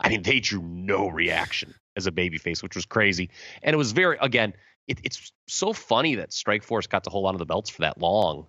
I 0.00 0.08
mean, 0.08 0.22
they 0.22 0.40
drew 0.40 0.62
no 0.62 1.06
reaction 1.06 1.74
as 1.94 2.06
a 2.06 2.10
babyface, 2.10 2.62
which 2.62 2.74
was 2.74 2.86
crazy. 2.86 3.28
And 3.62 3.74
it 3.74 3.76
was 3.76 3.92
very, 3.92 4.16
again, 4.22 4.54
it, 4.88 5.00
it's 5.04 5.32
so 5.48 5.74
funny 5.74 6.14
that 6.14 6.30
Strikeforce 6.30 6.88
got 6.88 7.04
to 7.04 7.10
hold 7.10 7.26
on 7.26 7.34
to 7.34 7.38
the 7.38 7.44
belts 7.44 7.68
for 7.68 7.82
that 7.82 7.98
long 7.98 8.46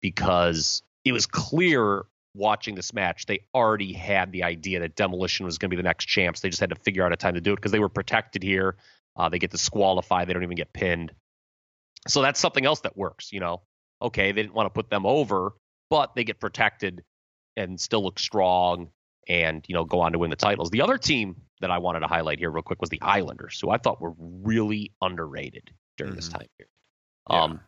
because 0.00 0.82
it 1.04 1.12
was 1.12 1.26
clear 1.26 2.06
watching 2.34 2.74
this 2.74 2.92
match 2.92 3.26
they 3.26 3.40
already 3.54 3.92
had 3.92 4.30
the 4.32 4.44
idea 4.44 4.80
that 4.80 4.94
Demolition 4.94 5.44
was 5.44 5.58
going 5.58 5.68
to 5.70 5.76
be 5.76 5.80
the 5.80 5.86
next 5.86 6.06
champs. 6.06 6.40
They 6.40 6.48
just 6.48 6.60
had 6.60 6.70
to 6.70 6.76
figure 6.76 7.04
out 7.04 7.12
a 7.12 7.16
time 7.16 7.34
to 7.34 7.40
do 7.40 7.52
it 7.52 7.56
because 7.56 7.72
they 7.72 7.80
were 7.80 7.88
protected 7.88 8.42
here. 8.42 8.76
Uh, 9.16 9.28
they 9.28 9.38
get 9.38 9.50
to 9.50 9.56
disqualify. 9.56 10.24
They 10.24 10.32
don't 10.32 10.42
even 10.42 10.56
get 10.56 10.72
pinned. 10.72 11.12
So 12.08 12.22
that's 12.22 12.40
something 12.40 12.64
else 12.64 12.80
that 12.80 12.96
works, 12.96 13.32
you 13.32 13.40
know. 13.40 13.62
Okay, 14.00 14.32
they 14.32 14.42
didn't 14.42 14.54
want 14.54 14.66
to 14.66 14.70
put 14.70 14.88
them 14.88 15.04
over, 15.04 15.52
but 15.90 16.14
they 16.14 16.24
get 16.24 16.40
protected 16.40 17.02
and 17.56 17.78
still 17.78 18.02
look 18.02 18.18
strong 18.18 18.90
and 19.28 19.64
you 19.68 19.74
know 19.74 19.84
go 19.84 20.00
on 20.00 20.12
to 20.12 20.18
win 20.18 20.30
the 20.30 20.36
titles. 20.36 20.70
The 20.70 20.80
other 20.80 20.96
team 20.96 21.36
that 21.60 21.70
I 21.70 21.78
wanted 21.78 22.00
to 22.00 22.06
highlight 22.06 22.38
here 22.38 22.50
real 22.50 22.62
quick 22.62 22.80
was 22.80 22.88
the 22.88 23.02
Islanders, 23.02 23.60
who 23.60 23.68
I 23.70 23.76
thought 23.76 24.00
were 24.00 24.14
really 24.18 24.92
underrated 25.02 25.70
during 25.98 26.14
this 26.14 26.28
Mhm. 26.28 26.38
time 26.38 26.46
period. 26.56 26.70
Yeah. 27.28 27.42
Um, 27.42 27.60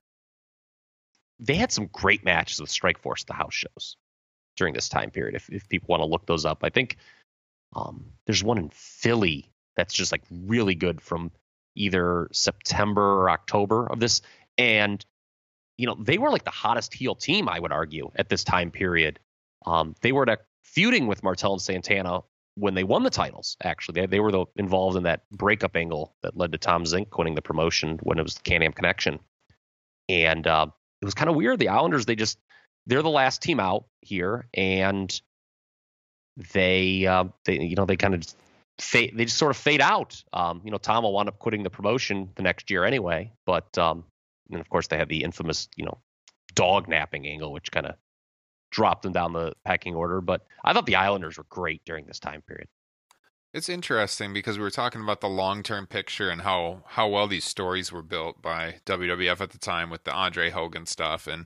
they 1.38 1.56
had 1.56 1.70
some 1.72 1.88
great 1.88 2.24
matches 2.24 2.60
with 2.60 2.70
Strikeforce 2.70 3.22
at 3.22 3.26
the 3.26 3.34
house 3.34 3.54
shows 3.54 3.96
during 4.56 4.74
this 4.74 4.88
time 4.88 5.10
period. 5.10 5.34
If 5.34 5.48
if 5.50 5.68
people 5.68 5.88
want 5.88 6.00
to 6.00 6.06
look 6.06 6.26
those 6.26 6.44
up, 6.44 6.60
I 6.62 6.70
think 6.70 6.96
um, 7.74 8.04
there's 8.26 8.44
one 8.44 8.58
in 8.58 8.70
Philly 8.70 9.50
that's 9.76 9.94
just 9.94 10.12
like 10.12 10.22
really 10.30 10.74
good 10.74 11.00
from 11.00 11.30
either 11.74 12.28
September 12.32 13.22
or 13.22 13.30
October 13.30 13.86
of 13.86 14.00
this, 14.00 14.20
and 14.58 15.04
you 15.78 15.86
know 15.86 15.96
they 15.98 16.18
were 16.18 16.30
like 16.30 16.44
the 16.44 16.50
hottest 16.50 16.94
heel 16.94 17.14
team 17.14 17.48
I 17.48 17.58
would 17.58 17.72
argue 17.72 18.10
at 18.14 18.28
this 18.28 18.44
time 18.44 18.70
period. 18.70 19.18
Um, 19.64 19.94
they 20.00 20.12
were 20.12 20.26
feuding 20.62 21.06
with 21.06 21.22
Martel 21.22 21.52
and 21.52 21.62
Santana 21.62 22.20
when 22.56 22.74
they 22.74 22.84
won 22.84 23.02
the 23.02 23.10
titles. 23.10 23.56
Actually, 23.62 24.02
they, 24.02 24.06
they 24.06 24.20
were 24.20 24.32
the, 24.32 24.44
involved 24.56 24.96
in 24.96 25.04
that 25.04 25.22
breakup 25.30 25.76
angle 25.76 26.14
that 26.22 26.36
led 26.36 26.52
to 26.52 26.58
Tom 26.58 26.84
Zenk 26.84 27.16
winning 27.16 27.34
the 27.34 27.42
promotion 27.42 27.98
when 28.02 28.18
it 28.18 28.22
was 28.22 28.34
the 28.34 28.42
Can-Am 28.42 28.72
Connection, 28.72 29.18
and 30.08 30.46
uh, 30.46 30.66
it 31.00 31.04
was 31.04 31.14
kind 31.14 31.30
of 31.30 31.36
weird. 31.36 31.58
The 31.58 31.68
Islanders 31.68 32.06
they 32.06 32.16
just 32.16 32.38
they're 32.86 33.02
the 33.02 33.10
last 33.10 33.42
team 33.42 33.60
out 33.60 33.84
here, 34.00 34.46
and 34.54 35.20
they 36.52 37.06
uh, 37.06 37.24
they 37.44 37.60
you 37.60 37.76
know 37.76 37.84
they 37.84 37.96
kind 37.96 38.14
of 38.14 38.24
fade 38.78 39.12
they 39.16 39.24
just 39.24 39.38
sort 39.38 39.50
of 39.50 39.56
fade 39.56 39.80
out. 39.80 40.22
Um, 40.32 40.60
you 40.64 40.70
know, 40.70 40.78
Tom 40.78 41.04
will 41.04 41.12
wind 41.12 41.28
up 41.28 41.38
quitting 41.38 41.62
the 41.62 41.70
promotion 41.70 42.30
the 42.34 42.42
next 42.42 42.70
year 42.70 42.84
anyway, 42.84 43.32
but 43.46 43.76
um, 43.78 44.04
and 44.50 44.60
of 44.60 44.68
course 44.68 44.88
they 44.88 44.98
had 44.98 45.08
the 45.08 45.22
infamous 45.22 45.68
you 45.76 45.84
know 45.84 45.98
dog 46.54 46.88
napping 46.88 47.26
angle, 47.26 47.52
which 47.52 47.70
kind 47.70 47.86
of 47.86 47.94
dropped 48.70 49.02
them 49.02 49.12
down 49.12 49.32
the 49.32 49.52
pecking 49.64 49.94
order. 49.94 50.20
But 50.20 50.46
I 50.64 50.72
thought 50.72 50.86
the 50.86 50.96
Islanders 50.96 51.38
were 51.38 51.46
great 51.48 51.82
during 51.84 52.06
this 52.06 52.18
time 52.18 52.42
period. 52.42 52.68
It's 53.54 53.68
interesting 53.68 54.32
because 54.32 54.56
we 54.56 54.62
were 54.62 54.70
talking 54.70 55.02
about 55.02 55.20
the 55.20 55.28
long 55.28 55.62
term 55.62 55.86
picture 55.86 56.30
and 56.30 56.40
how, 56.40 56.84
how 56.86 57.06
well 57.08 57.26
these 57.26 57.44
stories 57.44 57.92
were 57.92 58.02
built 58.02 58.40
by 58.40 58.76
WWF 58.86 59.42
at 59.42 59.50
the 59.50 59.58
time 59.58 59.90
with 59.90 60.04
the 60.04 60.12
Andre 60.12 60.48
Hogan 60.48 60.86
stuff 60.86 61.26
and 61.26 61.44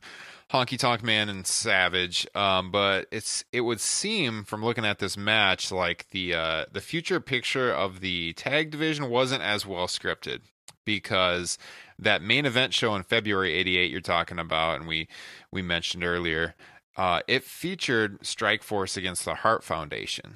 Honky 0.52 0.78
Tonk 0.78 1.02
Man 1.02 1.28
and 1.28 1.44
Savage. 1.44 2.24
Um, 2.32 2.70
but 2.70 3.08
it's 3.10 3.44
it 3.52 3.62
would 3.62 3.80
seem 3.80 4.44
from 4.44 4.64
looking 4.64 4.84
at 4.84 5.00
this 5.00 5.16
match 5.16 5.72
like 5.72 6.08
the 6.10 6.32
uh, 6.34 6.64
the 6.72 6.80
future 6.80 7.18
picture 7.18 7.72
of 7.72 7.98
the 8.00 8.34
tag 8.34 8.70
division 8.70 9.10
wasn't 9.10 9.42
as 9.42 9.66
well 9.66 9.88
scripted. 9.88 10.42
because 10.84 11.58
that 11.98 12.22
main 12.22 12.46
event 12.46 12.72
show 12.72 12.94
in 12.94 13.02
February 13.02 13.52
88 13.54 13.90
you're 13.90 14.00
talking 14.00 14.38
about 14.38 14.76
and 14.78 14.86
we 14.86 15.08
we 15.50 15.60
mentioned 15.62 16.04
earlier 16.04 16.54
uh, 16.96 17.20
it 17.26 17.42
featured 17.44 18.24
Strike 18.24 18.62
Force 18.62 18.96
against 18.96 19.24
the 19.24 19.34
Hart 19.34 19.64
Foundation. 19.64 20.34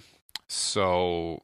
So 0.49 1.43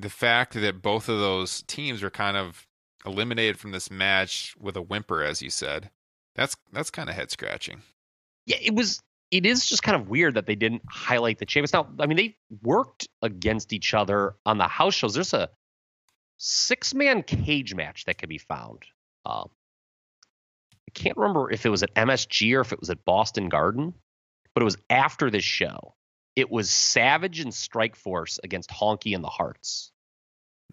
the 0.00 0.10
fact 0.10 0.54
that 0.54 0.82
both 0.82 1.08
of 1.08 1.18
those 1.18 1.62
teams 1.62 2.02
were 2.02 2.10
kind 2.10 2.36
of 2.36 2.66
eliminated 3.04 3.58
from 3.58 3.70
this 3.70 3.90
match 3.90 4.54
with 4.58 4.76
a 4.76 4.82
whimper 4.82 5.22
as 5.22 5.40
you 5.40 5.50
said 5.50 5.90
that's 6.36 6.54
that's 6.72 6.90
kind 6.90 7.08
of 7.08 7.16
head 7.16 7.30
scratching. 7.30 7.82
Yeah, 8.44 8.58
it 8.62 8.74
was 8.74 9.00
it 9.30 9.44
is 9.44 9.66
just 9.66 9.82
kind 9.82 10.00
of 10.00 10.08
weird 10.08 10.34
that 10.34 10.46
they 10.46 10.54
didn't 10.54 10.82
highlight 10.88 11.38
the 11.38 11.46
champions. 11.46 11.72
Now, 11.72 11.88
I 11.98 12.06
mean, 12.06 12.16
they 12.16 12.36
worked 12.62 13.08
against 13.22 13.72
each 13.72 13.94
other 13.94 14.34
on 14.44 14.58
the 14.58 14.68
house 14.68 14.94
shows. 14.94 15.14
There's 15.14 15.34
a 15.34 15.48
six 16.36 16.94
man 16.94 17.22
cage 17.22 17.74
match 17.74 18.04
that 18.04 18.18
can 18.18 18.28
be 18.28 18.38
found. 18.38 18.84
Um, 19.24 19.48
I 20.72 20.92
can't 20.94 21.16
remember 21.16 21.50
if 21.50 21.66
it 21.66 21.70
was 21.70 21.82
at 21.82 21.94
MSG 21.94 22.54
or 22.56 22.60
if 22.60 22.72
it 22.72 22.78
was 22.78 22.90
at 22.90 23.04
Boston 23.04 23.48
Garden, 23.48 23.94
but 24.54 24.62
it 24.62 24.64
was 24.64 24.76
after 24.88 25.30
this 25.30 25.44
show. 25.44 25.94
It 26.36 26.50
was 26.50 26.70
Savage 26.70 27.40
and 27.40 27.52
Strike 27.52 27.96
Force 27.96 28.38
against 28.44 28.70
Honky 28.70 29.14
and 29.14 29.24
the 29.24 29.28
Harts. 29.28 29.90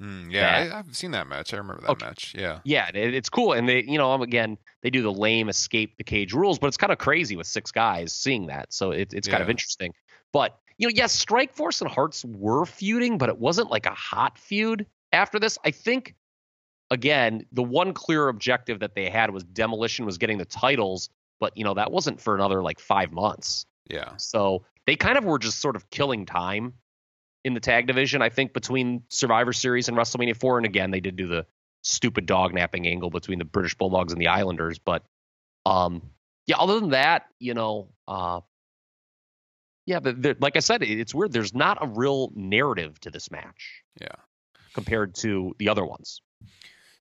Mm, 0.01 0.31
yeah, 0.31 0.69
I, 0.73 0.77
have 0.77 0.95
seen 0.95 1.11
that 1.11 1.27
match. 1.27 1.53
I 1.53 1.57
remember 1.57 1.81
that 1.83 1.91
Okay. 1.91 2.05
match. 2.05 2.35
Yeah. 2.37 2.59
Yeah, 2.63 2.89
it, 2.93 3.13
it's 3.13 3.29
cool, 3.29 3.53
and 3.53 3.69
they, 3.69 3.83
you 3.83 3.97
know, 3.97 4.21
again, 4.21 4.57
they 4.81 4.89
do 4.89 5.03
the 5.03 5.13
lame 5.13 5.49
escape 5.49 5.97
the 5.97 6.03
cage 6.03 6.33
rules, 6.33 6.57
but 6.57 6.67
it's 6.67 6.77
kind 6.77 6.91
of 6.91 6.97
crazy 6.97 7.35
with 7.35 7.47
six 7.47 7.71
guys 7.71 8.11
seeing 8.11 8.47
that, 8.47 8.73
so 8.73 8.91
it, 8.91 9.13
it's 9.13 9.27
kind 9.27 9.43
of 9.43 9.49
interesting. 9.49 9.93
But 10.31 10.57
you 10.79 10.87
know, 10.87 10.91
yes, 10.95 11.13
Strike 11.13 11.53
Force 11.53 11.81
and 11.81 11.89
Harts 11.89 12.25
were 12.25 12.65
feuding, 12.65 13.19
but 13.19 13.29
it 13.29 13.37
wasn't 13.37 13.69
like 13.69 13.85
a 13.85 13.93
hot 13.93 14.39
feud 14.39 14.87
after 15.11 15.39
this. 15.39 15.59
I 15.63 15.69
think, 15.69 16.15
again, 16.89 17.45
the 17.51 17.61
one 17.61 17.93
clear 17.93 18.29
objective 18.29 18.79
that 18.79 18.95
they 18.95 19.09
had 19.11 19.29
was 19.29 19.43
Demolition 19.43 20.05
was 20.05 20.17
getting 20.17 20.39
the 20.39 20.45
titles, 20.45 21.09
but 21.39 21.55
you 21.55 21.63
know 21.63 21.75
that 21.75 21.91
wasn't 21.91 22.19
for 22.19 22.33
another 22.33 22.63
like 22.63 22.79
five 22.79 23.11
months. 23.11 23.67
Yeah. 23.87 24.17
So 24.17 24.65
they 24.87 24.95
kind 24.95 25.17
of 25.17 25.23
were 25.25 25.39
just 25.39 25.59
sort 25.59 25.75
of 25.75 25.89
killing 25.89 26.25
time 26.25 26.73
in 27.43 27.53
the 27.53 27.59
tag 27.59 27.87
division. 27.87 28.21
I 28.21 28.29
think 28.29 28.53
between 28.53 29.03
Survivor 29.09 29.53
Series 29.53 29.87
and 29.87 29.97
WrestleMania 29.97 30.35
4, 30.35 30.57
and 30.57 30.65
again 30.65 30.91
they 30.91 30.99
did 30.99 31.15
do 31.15 31.27
the 31.27 31.45
stupid 31.81 32.25
dog 32.25 32.53
napping 32.53 32.87
angle 32.87 33.09
between 33.09 33.39
the 33.39 33.45
British 33.45 33.75
Bulldogs 33.75 34.13
and 34.13 34.21
the 34.21 34.27
Islanders. 34.27 34.79
But 34.79 35.03
um, 35.65 36.01
yeah, 36.47 36.57
other 36.57 36.79
than 36.79 36.89
that, 36.91 37.27
you 37.39 37.53
know, 37.53 37.89
uh, 38.07 38.39
yeah, 39.85 39.99
but 39.99 40.39
like 40.39 40.55
I 40.55 40.59
said, 40.59 40.81
it's 40.81 41.13
weird. 41.13 41.33
There's 41.33 41.53
not 41.53 41.77
a 41.81 41.87
real 41.87 42.31
narrative 42.35 42.99
to 43.01 43.11
this 43.11 43.29
match 43.31 43.83
Yeah. 43.99 44.15
compared 44.73 45.15
to 45.15 45.53
the 45.59 45.67
other 45.69 45.85
ones. 45.85 46.21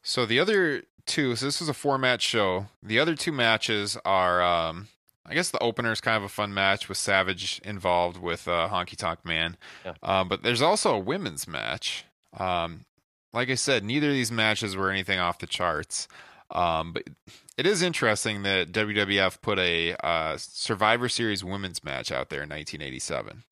So 0.03 0.27
the 0.27 0.41
other 0.41 0.83
two, 1.07 1.37
so 1.37 1.47
this 1.47 1.63
is 1.63 1.69
a 1.69 1.75
four 1.75 1.97
match 1.97 2.23
show. 2.23 2.67
The 2.83 2.99
other 2.99 3.15
two 3.15 3.31
matches 3.31 3.97
are, 4.05 4.43
um, 4.43 4.89
I 5.25 5.35
guess 5.35 5.51
the 5.51 5.63
opener 5.63 5.93
is 5.93 6.01
kind 6.01 6.17
of 6.17 6.25
a 6.25 6.29
fun 6.29 6.53
match 6.53 6.89
with 6.89 6.99
Savage 6.99 7.61
involved 7.65 8.17
with 8.17 8.49
uh, 8.49 8.69
Honky 8.71 8.97
Tonk 8.97 9.25
Man. 9.25 9.57
Yeah. 9.85 9.95
Um, 10.03 10.29
but 10.29 10.43
there's 10.43 10.63
also 10.63 10.95
a 10.95 10.99
women's 10.99 11.47
match. 11.47 12.05
Um, 12.37 12.85
like 13.33 13.49
I 13.49 13.55
said, 13.55 13.85
neither 13.85 14.09
of 14.09 14.15
these 14.15 14.33
matches 14.33 14.77
were 14.77 14.91
anything 14.91 15.19
off 15.19 15.39
the 15.39 15.47
charts. 15.47 16.09
Um, 16.51 16.93
but 16.93 17.05
it 17.57 17.67
is 17.67 17.83
interesting 17.83 18.43
that 18.43 18.73
WWF 18.73 19.41
put 19.41 19.59
a 19.59 19.95
uh, 20.05 20.37
Survivor 20.39 21.09
Series 21.09 21.43
women's 21.43 21.83
match 21.83 22.11
out 22.13 22.29
there 22.29 22.43
in 22.43 22.51
1987. 22.51 23.45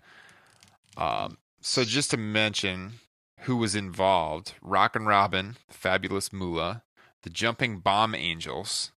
Um, 0.97 1.39
so 1.61 1.85
just 1.85 2.11
to 2.11 2.17
mention 2.17 2.95
who 3.41 3.57
was 3.57 3.75
involved, 3.75 4.55
Rockin' 4.61 5.07
Robin, 5.07 5.57
the 5.69 5.75
Fabulous 5.75 6.33
Moolah, 6.33 6.83
the 7.23 7.31
Jumping 7.31 7.79
Bomb 7.79 8.15
Angels, 8.15 8.93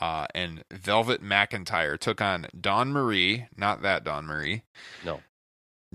uh, 0.00 0.26
and 0.34 0.64
Velvet 0.70 1.22
McIntyre 1.22 1.98
took 1.98 2.20
on 2.20 2.46
Dawn 2.58 2.92
Marie, 2.92 3.46
not 3.56 3.82
that 3.82 4.04
Dawn 4.04 4.26
Marie, 4.26 4.62
No. 5.04 5.20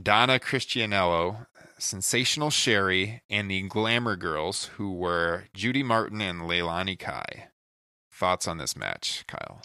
Donna 0.01 0.39
Christanello, 0.39 1.47
Sensational 1.79 2.49
Sherri, 2.49 3.21
and 3.29 3.49
the 3.49 3.63
Glamour 3.63 4.15
Girls, 4.15 4.65
who 4.77 4.93
were 4.93 5.45
Judy 5.53 5.83
Martin 5.83 6.21
and 6.21 6.41
Leilani 6.41 6.97
Kai. 6.97 7.47
Thoughts 8.11 8.47
on 8.47 8.57
this 8.57 8.75
match, 8.75 9.25
Kyle? 9.27 9.61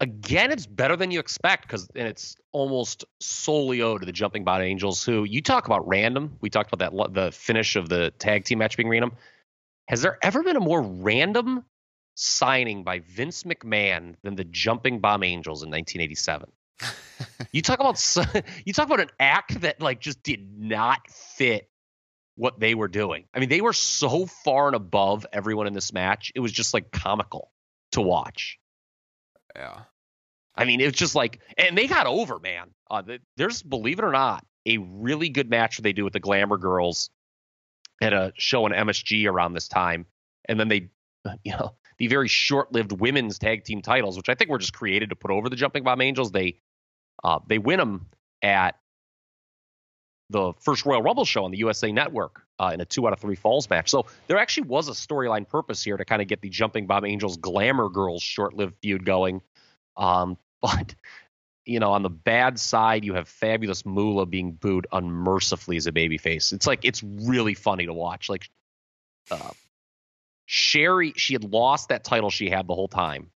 again, 0.00 0.50
it's 0.50 0.66
better 0.66 0.96
than 0.96 1.10
you 1.10 1.18
expect 1.20 1.62
because 1.62 1.88
and 1.94 2.06
it's 2.06 2.36
almost 2.52 3.04
solely 3.20 3.82
owed 3.82 4.00
to 4.00 4.06
the 4.06 4.12
Jumping 4.12 4.44
Bomb 4.44 4.60
Angels. 4.62 5.02
Who 5.04 5.24
you 5.24 5.40
talk 5.40 5.66
about 5.66 5.86
random? 5.88 6.36
We 6.40 6.50
talked 6.50 6.72
about 6.72 6.92
that 6.94 7.14
the 7.14 7.32
finish 7.32 7.76
of 7.76 7.88
the 7.88 8.12
tag 8.18 8.44
team 8.44 8.58
match 8.58 8.76
being 8.76 8.88
random. 8.88 9.12
Has 9.88 10.02
there 10.02 10.18
ever 10.22 10.42
been 10.42 10.56
a 10.56 10.60
more 10.60 10.82
random 10.82 11.64
signing 12.16 12.82
by 12.82 12.98
Vince 13.00 13.44
McMahon 13.44 14.16
than 14.22 14.34
the 14.34 14.44
Jumping 14.44 14.98
Bomb 14.98 15.22
Angels 15.22 15.62
in 15.62 15.70
1987? 15.70 16.50
you 17.52 17.62
talk 17.62 17.78
about 17.78 18.02
you 18.64 18.72
talk 18.72 18.86
about 18.86 19.00
an 19.00 19.10
act 19.20 19.60
that 19.60 19.80
like 19.80 20.00
just 20.00 20.22
did 20.22 20.58
not 20.58 20.98
fit 21.08 21.70
what 22.34 22.60
they 22.60 22.74
were 22.74 22.88
doing. 22.88 23.24
I 23.32 23.40
mean, 23.40 23.48
they 23.48 23.60
were 23.60 23.72
so 23.72 24.26
far 24.26 24.66
and 24.66 24.76
above 24.76 25.26
everyone 25.32 25.66
in 25.66 25.72
this 25.72 25.92
match. 25.92 26.32
It 26.34 26.40
was 26.40 26.52
just 26.52 26.74
like 26.74 26.90
comical 26.90 27.50
to 27.92 28.02
watch. 28.02 28.58
Yeah. 29.54 29.80
I 30.54 30.64
mean, 30.64 30.80
it 30.80 30.86
was 30.86 30.94
just 30.94 31.14
like, 31.14 31.40
and 31.56 31.76
they 31.76 31.86
got 31.86 32.06
over, 32.06 32.38
man. 32.38 32.70
Uh, 32.90 33.02
there's, 33.36 33.62
believe 33.62 33.98
it 33.98 34.04
or 34.04 34.12
not, 34.12 34.44
a 34.66 34.78
really 34.78 35.28
good 35.28 35.48
match 35.48 35.76
that 35.76 35.82
they 35.82 35.92
do 35.92 36.04
with 36.04 36.12
the 36.12 36.20
Glamour 36.20 36.58
Girls 36.58 37.10
at 38.00 38.12
a 38.12 38.32
show 38.36 38.66
in 38.66 38.72
MSG 38.72 39.30
around 39.30 39.54
this 39.54 39.68
time, 39.68 40.06
and 40.46 40.60
then 40.60 40.68
they, 40.68 40.88
you 41.44 41.52
know, 41.52 41.74
the 41.98 42.08
very 42.08 42.28
short-lived 42.28 42.92
women's 42.92 43.38
tag 43.38 43.64
team 43.64 43.82
titles, 43.82 44.16
which 44.16 44.28
I 44.28 44.34
think 44.34 44.50
were 44.50 44.58
just 44.58 44.74
created 44.74 45.10
to 45.10 45.16
put 45.16 45.30
over 45.30 45.48
the 45.48 45.56
Jumping 45.56 45.84
Bomb 45.84 46.00
Angels. 46.00 46.30
They, 46.30 46.58
uh, 47.24 47.38
they 47.46 47.58
win 47.58 47.78
them 47.78 48.06
at 48.42 48.76
the 50.30 50.52
first 50.60 50.84
Royal 50.84 51.02
Rumble 51.02 51.24
show 51.24 51.44
on 51.44 51.50
the 51.50 51.58
USA 51.58 51.92
Network 51.92 52.42
uh, 52.58 52.70
in 52.74 52.80
a 52.80 52.84
two 52.84 53.06
out 53.06 53.12
of 53.12 53.20
three 53.20 53.36
falls 53.36 53.70
match. 53.70 53.88
So 53.88 54.06
there 54.26 54.38
actually 54.38 54.68
was 54.68 54.88
a 54.88 54.92
storyline 54.92 55.48
purpose 55.48 55.82
here 55.82 55.96
to 55.96 56.04
kind 56.04 56.20
of 56.20 56.28
get 56.28 56.40
the 56.40 56.48
Jumping 56.48 56.86
Bomb 56.86 57.04
Angels 57.04 57.36
Glamour 57.36 57.88
Girls 57.88 58.22
short-lived 58.22 58.74
feud 58.82 59.04
going. 59.04 59.42
Um, 59.96 60.36
but 60.62 60.94
you 61.64 61.80
know, 61.80 61.92
on 61.92 62.02
the 62.02 62.10
bad 62.10 62.58
side, 62.60 63.04
you 63.04 63.14
have 63.14 63.28
Fabulous 63.28 63.84
Moolah 63.84 64.26
being 64.26 64.52
booed 64.52 64.86
unmercifully 64.92 65.76
as 65.76 65.86
a 65.86 65.92
babyface. 65.92 66.52
It's 66.52 66.66
like 66.66 66.84
it's 66.84 67.02
really 67.02 67.54
funny 67.54 67.86
to 67.86 67.92
watch. 67.92 68.28
Like 68.28 68.48
uh, 69.30 69.50
Sherri, 70.46 71.12
she 71.16 71.34
had 71.34 71.44
lost 71.44 71.88
that 71.88 72.04
title 72.04 72.30
she 72.30 72.48
had 72.48 72.66
the 72.66 72.74
whole 72.74 72.88
time 72.88 73.30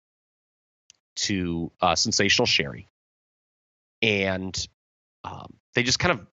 to 1.17 1.73
uh, 1.81 1.95
Sensational 1.95 2.47
Sherri, 2.47 2.89
and 4.03 4.69
um, 5.25 5.55
they 5.75 5.83
just 5.83 5.99
kind 5.99 6.21
of 6.21 6.27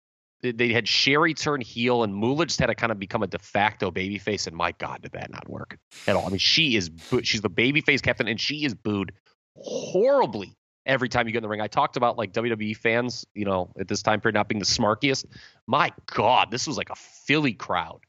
they- 0.52 0.72
had 0.72 0.86
Sherri 0.86 1.32
turn 1.32 1.60
heel, 1.60 2.02
and 2.02 2.14
Moolah 2.14 2.46
just 2.46 2.60
had 2.60 2.66
to 2.66 2.74
kind 2.74 2.92
of 2.92 2.98
become 2.98 3.22
a 3.22 3.26
de 3.26 3.38
facto 3.38 3.90
babyface. 3.90 4.46
And 4.46 4.56
my 4.56 4.72
God, 4.72 5.02
did 5.02 5.12
that 5.12 5.30
not 5.30 5.48
work 5.48 5.78
at 6.06 6.16
all? 6.16 6.26
I 6.26 6.28
mean, 6.28 6.38
she 6.38 6.76
is 6.76 6.90
she's 7.22 7.40
the 7.40 7.50
babyface 7.50 8.02
captain, 8.02 8.28
and 8.28 8.40
she 8.40 8.64
is 8.64 8.74
booed 8.74 9.12
horribly 9.56 10.54
every 10.86 11.08
time 11.08 11.26
you 11.26 11.32
get 11.32 11.38
in 11.38 11.42
the 11.44 11.48
ring. 11.48 11.60
I 11.60 11.66
talked 11.68 11.96
about 11.96 12.18
like 12.18 12.32
WWE 12.32 12.76
fans, 12.76 13.24
you 13.34 13.44
know, 13.44 13.70
at 13.78 13.88
this 13.88 14.02
time 14.02 14.20
period 14.20 14.34
not 14.34 14.48
being 14.48 14.58
the 14.58 14.66
smarkiest. 14.66 15.24
My 15.66 15.92
God, 16.06 16.50
this 16.50 16.66
was 16.66 16.76
like 16.76 16.90
a 16.90 16.96
Philly 16.96 17.54
crowd. 17.54 18.00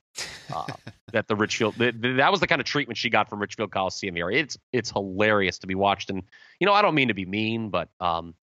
Uh, 0.54 0.66
that 1.12 1.28
the 1.28 1.36
Richfield 1.36 1.76
th- 1.78 2.00
th- 2.02 2.18
that 2.18 2.32
was 2.32 2.40
the 2.40 2.48
kind 2.48 2.60
of 2.62 2.66
treatment 2.66 2.98
she 2.98 3.10
got 3.10 3.30
from 3.30 3.40
Richfield 3.40 3.72
Coliseum 3.72 4.16
here. 4.16 4.30
It's 4.30 4.58
it's 4.74 4.92
hilarious 4.92 5.60
to 5.60 5.68
be 5.68 5.76
watched, 5.76 6.10
and 6.10 6.24
you 6.60 6.66
know 6.68 6.74
I 6.74 6.82
don't 6.82 6.96
mean 6.96 7.08
to 7.10 7.14
be 7.14 7.26
mean, 7.26 7.70
but 7.70 7.90
um, 8.00 8.34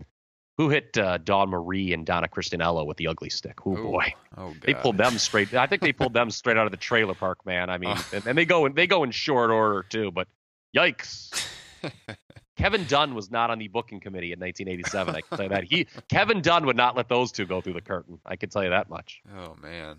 who 0.58 0.68
hit 0.68 0.96
uh, 0.98 1.18
Dawn 1.18 1.48
Marie 1.48 1.92
and 1.92 2.04
Donna 2.04 2.28
Christanello 2.28 2.84
with 2.86 2.96
the 2.98 3.06
ugly 3.08 3.30
stick? 3.30 3.58
Oh 3.66 3.74
boy, 3.76 4.14
Oh, 4.36 4.54
they 4.62 4.74
pulled 4.74 4.98
them 4.98 5.16
straight. 5.18 5.54
I 5.54 5.66
think 5.66 5.82
they 5.82 5.92
pulled 5.92 6.12
them 6.14 6.30
straight 6.30 6.56
out 6.56 6.66
of 6.66 6.70
the 6.72 6.76
trailer 6.76 7.14
park, 7.14 7.44
man. 7.46 7.70
I 7.70 7.78
mean, 7.78 7.94
Oh. 7.96 8.06
and, 8.12 8.26
and 8.26 8.38
they 8.38 8.44
go 8.44 8.66
in 8.66 8.74
they 8.74 8.86
go 8.86 9.02
in 9.04 9.10
short 9.10 9.50
order 9.50 9.82
too. 9.88 10.10
But 10.10 10.28
yikes. 10.76 11.48
Kevin 12.56 12.84
Dunn 12.84 13.14
was 13.14 13.30
not 13.30 13.50
on 13.50 13.58
the 13.58 13.68
booking 13.68 13.98
committee 13.98 14.32
in 14.32 14.38
1987. 14.38 15.14
I 15.16 15.20
can 15.22 15.36
tell 15.36 15.42
you 15.44 15.48
that. 15.48 15.64
He 15.64 15.86
Kevin 16.08 16.42
Dunn 16.42 16.66
would 16.66 16.76
not 16.76 16.96
let 16.96 17.08
those 17.08 17.32
two 17.32 17.46
go 17.46 17.60
through 17.60 17.72
the 17.72 17.80
curtain. 17.80 18.18
I 18.26 18.36
can 18.36 18.50
tell 18.50 18.62
you 18.62 18.70
that 18.70 18.88
much. 18.90 19.22
Oh 19.36 19.56
man. 19.60 19.96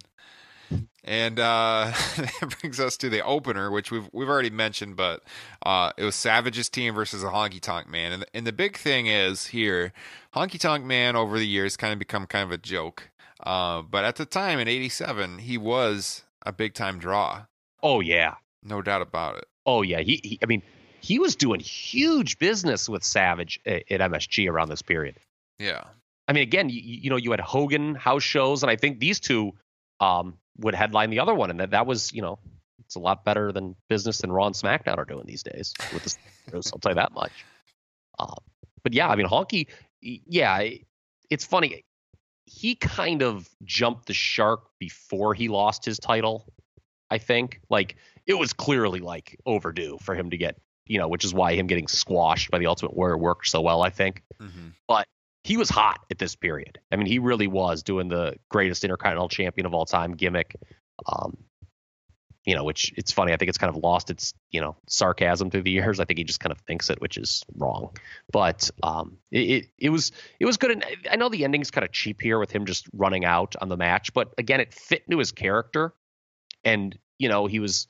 And 1.03 1.39
uh, 1.39 1.91
that 2.17 2.55
brings 2.61 2.79
us 2.79 2.95
to 2.97 3.09
the 3.09 3.23
opener, 3.23 3.69
which 3.69 3.91
we've 3.91 4.07
we've 4.13 4.29
already 4.29 4.49
mentioned, 4.49 4.95
but 4.95 5.21
uh, 5.65 5.91
it 5.97 6.03
was 6.03 6.15
Savage's 6.15 6.69
team 6.69 6.93
versus 6.93 7.21
the 7.21 7.27
Honky 7.27 7.59
Tonk 7.59 7.89
Man, 7.89 8.13
and 8.13 8.21
the, 8.21 8.27
and 8.33 8.47
the 8.47 8.53
big 8.53 8.77
thing 8.77 9.07
is 9.07 9.47
here, 9.47 9.91
Honky 10.33 10.59
Tonk 10.59 10.85
Man 10.85 11.15
over 11.15 11.37
the 11.37 11.47
years 11.47 11.75
kind 11.75 11.91
of 11.91 11.99
become 11.99 12.25
kind 12.25 12.45
of 12.45 12.51
a 12.51 12.57
joke, 12.57 13.09
uh, 13.41 13.81
but 13.81 14.05
at 14.05 14.15
the 14.15 14.25
time 14.25 14.59
in 14.59 14.67
'87 14.67 15.39
he 15.39 15.57
was 15.57 16.23
a 16.45 16.53
big 16.53 16.73
time 16.73 16.99
draw, 16.99 17.45
Oh 17.81 17.99
yeah. 17.99 18.35
no 18.63 18.81
doubt 18.81 19.01
about 19.01 19.37
it. 19.37 19.45
Oh 19.65 19.81
yeah. 19.81 19.99
He, 19.99 20.21
he 20.23 20.39
I 20.41 20.45
mean, 20.45 20.61
he 21.01 21.19
was 21.19 21.35
doing 21.35 21.59
huge 21.59 22.39
business 22.39 22.87
with 22.87 23.03
Savage 23.03 23.59
at, 23.65 23.83
at 23.91 23.99
MSG 23.99 24.49
around 24.49 24.69
this 24.69 24.81
period. 24.81 25.15
Yeah, 25.59 25.83
I 26.27 26.33
mean, 26.33 26.43
again, 26.43 26.69
you, 26.69 26.79
you 26.81 27.09
know, 27.09 27.17
you 27.17 27.31
had 27.31 27.41
Hogan 27.41 27.95
house 27.95 28.23
shows, 28.23 28.63
and 28.63 28.69
I 28.69 28.75
think 28.77 28.99
these 28.99 29.19
two 29.19 29.53
um, 30.03 30.37
would 30.57 30.75
headline 30.75 31.09
the 31.09 31.19
other 31.19 31.33
one, 31.33 31.49
and 31.49 31.59
that 31.59 31.71
that 31.71 31.85
was, 31.87 32.11
you 32.11 32.21
know, 32.21 32.37
It's 32.85 32.95
a 32.95 32.99
lot 32.99 33.23
better 33.25 33.51
than 33.51 33.75
business 33.89 34.21
and 34.21 34.33
Raw 34.33 34.45
and 34.45 34.55
SmackDown 34.55 34.97
are 34.97 35.05
doing 35.05 35.25
these 35.25 35.43
days 35.43 35.73
with 35.93 36.03
the 36.03 36.15
I'll 36.53 36.61
tell 36.61 36.91
you 36.91 36.95
that 36.95 37.13
much. 37.13 37.31
Uh, 38.19 38.35
but 38.83 38.93
yeah, 38.93 39.07
I 39.07 39.15
mean, 39.15 39.27
Honky, 39.27 39.67
yeah, 40.01 40.69
it's 41.29 41.45
funny. 41.45 41.83
He 42.45 42.75
kind 42.75 43.23
of 43.23 43.49
jumped 43.63 44.07
the 44.07 44.13
shark 44.13 44.65
before 44.79 45.33
he 45.33 45.47
lost 45.47 45.85
his 45.85 45.97
title. 45.97 46.45
I 47.09 47.17
think 47.17 47.61
like 47.69 47.95
it 48.27 48.35
was 48.35 48.53
clearly 48.53 48.99
like 48.99 49.39
overdue 49.45 49.97
for 50.01 50.13
him 50.13 50.29
to 50.31 50.37
get, 50.37 50.57
you 50.85 50.99
know, 50.99 51.07
which 51.07 51.23
is 51.23 51.33
why 51.33 51.55
him 51.55 51.67
getting 51.67 51.87
squashed 51.87 52.51
by 52.51 52.59
the 52.59 52.67
Ultimate 52.67 52.95
Warrior 52.95 53.17
worked 53.17 53.47
so 53.47 53.61
well. 53.61 53.81
I 53.81 53.89
think, 53.89 54.23
mm-hmm. 54.41 54.69
but 54.87 55.07
he 55.43 55.57
was 55.57 55.69
hot 55.69 55.99
at 56.09 56.17
this 56.17 56.35
period. 56.35 56.79
I 56.91 56.95
mean, 56.95 57.05
he 57.05 57.19
really 57.19 57.47
was 57.47 57.83
doing 57.83 58.07
the 58.07 58.35
greatest 58.49 58.83
Intercontinental 58.83 59.29
Champion 59.29 59.65
of 59.65 59.73
all 59.73 59.85
time 59.85 60.13
gimmick. 60.13 60.55
Um, 61.05 61.37
you 62.45 62.55
know, 62.55 62.63
which 62.63 62.93
it's 62.97 63.11
funny. 63.11 63.31
I 63.31 63.37
think 63.37 63.49
it's 63.49 63.57
kind 63.57 63.73
of 63.73 63.81
lost 63.81 64.09
its, 64.09 64.33
you 64.51 64.59
know, 64.59 64.75
sarcasm 64.87 65.49
through 65.49 65.63
the 65.63 65.71
years. 65.71 65.99
I 65.99 66.05
think 66.05 66.17
he 66.17 66.25
just 66.25 66.41
kind 66.41 66.51
of 66.51 66.59
thinks 66.59 66.89
it, 66.89 66.99
which 66.99 67.17
is 67.17 67.43
wrong. 67.55 67.95
But 68.31 68.69
um, 68.81 69.17
it, 69.31 69.39
it, 69.39 69.65
it 69.77 69.89
was 69.89 70.11
it 70.39 70.45
was 70.45 70.57
good. 70.57 70.71
And 70.71 70.85
I 71.09 71.15
know 71.15 71.29
the 71.29 71.45
ending's 71.45 71.71
kind 71.71 71.85
of 71.85 71.91
cheap 71.93 72.21
here 72.21 72.39
with 72.39 72.51
him 72.51 72.65
just 72.65 72.87
running 72.93 73.23
out 73.23 73.55
on 73.61 73.69
the 73.69 73.77
match, 73.77 74.13
but 74.13 74.33
again, 74.37 74.59
it 74.59 74.73
fit 74.73 75.03
into 75.07 75.19
his 75.19 75.31
character, 75.31 75.93
and 76.65 76.97
you 77.17 77.29
know, 77.29 77.45
he 77.47 77.59
was 77.59 77.87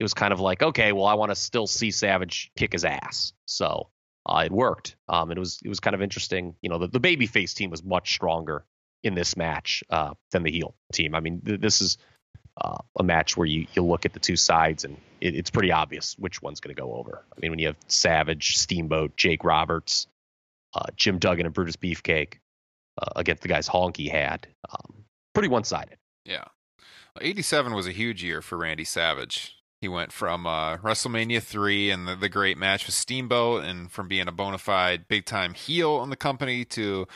it 0.00 0.04
was 0.04 0.14
kind 0.14 0.32
of 0.32 0.40
like, 0.40 0.62
okay, 0.62 0.92
well, 0.92 1.06
I 1.06 1.14
want 1.14 1.30
to 1.30 1.36
still 1.36 1.66
see 1.66 1.90
Savage 1.90 2.50
kick 2.56 2.72
his 2.72 2.84
ass, 2.84 3.32
so 3.44 3.88
uh, 4.26 4.42
it 4.44 4.52
worked. 4.52 4.96
Um, 5.08 5.30
it 5.30 5.38
was 5.38 5.60
it 5.64 5.68
was 5.68 5.80
kind 5.80 5.94
of 5.94 6.02
interesting. 6.02 6.54
You 6.60 6.70
know, 6.70 6.78
the 6.78 6.88
the 6.88 7.00
babyface 7.00 7.54
team 7.54 7.70
was 7.70 7.82
much 7.82 8.12
stronger 8.12 8.64
in 9.02 9.14
this 9.14 9.36
match 9.36 9.84
uh, 9.90 10.14
than 10.32 10.42
the 10.42 10.50
heel 10.50 10.74
team. 10.92 11.14
I 11.14 11.20
mean, 11.20 11.40
th- 11.40 11.60
this 11.60 11.80
is 11.80 11.96
uh, 12.60 12.78
a 12.98 13.02
match 13.02 13.36
where 13.36 13.46
you, 13.46 13.66
you 13.74 13.84
look 13.84 14.04
at 14.04 14.12
the 14.12 14.20
two 14.20 14.36
sides 14.36 14.84
and 14.84 14.96
it, 15.20 15.34
it's 15.34 15.50
pretty 15.50 15.70
obvious 15.70 16.16
which 16.18 16.42
one's 16.42 16.60
going 16.60 16.74
to 16.74 16.80
go 16.80 16.94
over. 16.94 17.24
I 17.32 17.40
mean, 17.40 17.50
when 17.50 17.58
you 17.58 17.68
have 17.68 17.76
Savage, 17.88 18.56
Steamboat, 18.56 19.16
Jake 19.16 19.44
Roberts, 19.44 20.06
uh, 20.74 20.86
Jim 20.96 21.18
Duggan, 21.18 21.46
and 21.46 21.54
Brutus 21.54 21.76
Beefcake 21.76 22.34
uh, 23.00 23.12
against 23.16 23.42
the 23.42 23.48
guys 23.48 23.68
Honky 23.68 24.10
had, 24.10 24.46
um, 24.70 25.04
pretty 25.34 25.48
one 25.48 25.64
sided. 25.64 25.98
Yeah. 26.24 26.44
87 27.20 27.74
was 27.74 27.86
a 27.86 27.92
huge 27.92 28.22
year 28.22 28.42
for 28.42 28.58
Randy 28.58 28.84
Savage. 28.84 29.55
He 29.80 29.88
went 29.88 30.12
from 30.12 30.46
uh, 30.46 30.78
WrestleMania 30.78 31.42
3 31.42 31.90
and 31.90 32.08
the, 32.08 32.16
the 32.16 32.28
great 32.28 32.56
match 32.56 32.86
with 32.86 32.94
Steamboat, 32.94 33.64
and 33.64 33.90
from 33.90 34.08
being 34.08 34.26
a 34.26 34.32
bona 34.32 34.58
fide 34.58 35.06
big 35.08 35.26
time 35.26 35.54
heel 35.54 36.02
in 36.02 36.10
the 36.10 36.16
company 36.16 36.64
to 36.66 37.06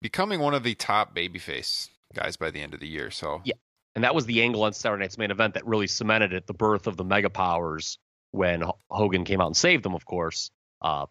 becoming 0.00 0.40
one 0.40 0.54
of 0.54 0.62
the 0.62 0.74
top 0.74 1.16
babyface 1.16 1.88
guys 2.14 2.36
by 2.36 2.50
the 2.50 2.60
end 2.60 2.74
of 2.74 2.80
the 2.80 2.86
year. 2.86 3.10
So, 3.10 3.42
yeah, 3.44 3.54
and 3.94 4.04
that 4.04 4.14
was 4.14 4.26
the 4.26 4.42
angle 4.42 4.62
on 4.62 4.72
Saturday 4.72 5.02
Night's 5.02 5.18
main 5.18 5.30
event 5.30 5.54
that 5.54 5.66
really 5.66 5.88
cemented 5.88 6.32
it, 6.32 6.46
the 6.46 6.54
birth 6.54 6.86
of 6.86 6.96
the 6.96 7.04
Mega 7.04 7.30
Powers 7.30 7.98
when 8.30 8.62
Hogan 8.90 9.24
came 9.24 9.40
out 9.40 9.46
and 9.46 9.56
saved 9.56 9.82
them, 9.82 9.94
of 9.94 10.04
course. 10.04 10.50
Uh, 10.80 11.06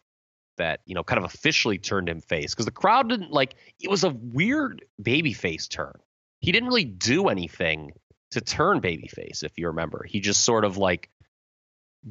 that 0.57 0.79
you 0.85 0.95
know 0.95 1.03
kind 1.03 1.19
of 1.19 1.25
officially 1.25 1.77
turned 1.77 2.07
him 2.07 2.21
face 2.21 2.53
because 2.53 2.65
the 2.65 2.71
crowd 2.71 3.09
didn't 3.09 3.31
like 3.31 3.55
it 3.79 3.89
was 3.89 4.05
a 4.05 4.09
weird 4.09 4.85
babyface 5.01 5.69
turn. 5.69 5.93
He 6.39 6.51
didn't 6.51 6.69
really 6.69 6.85
do 6.85 7.27
anything 7.27 7.91
to 8.35 8.41
turn 8.41 8.81
babyface, 8.81 9.43
if 9.43 9.57
you 9.57 9.67
remember. 9.67 10.05
He 10.07 10.19
just 10.19 10.43
sort 10.43 10.63
of 10.63 10.77
like 10.77 11.09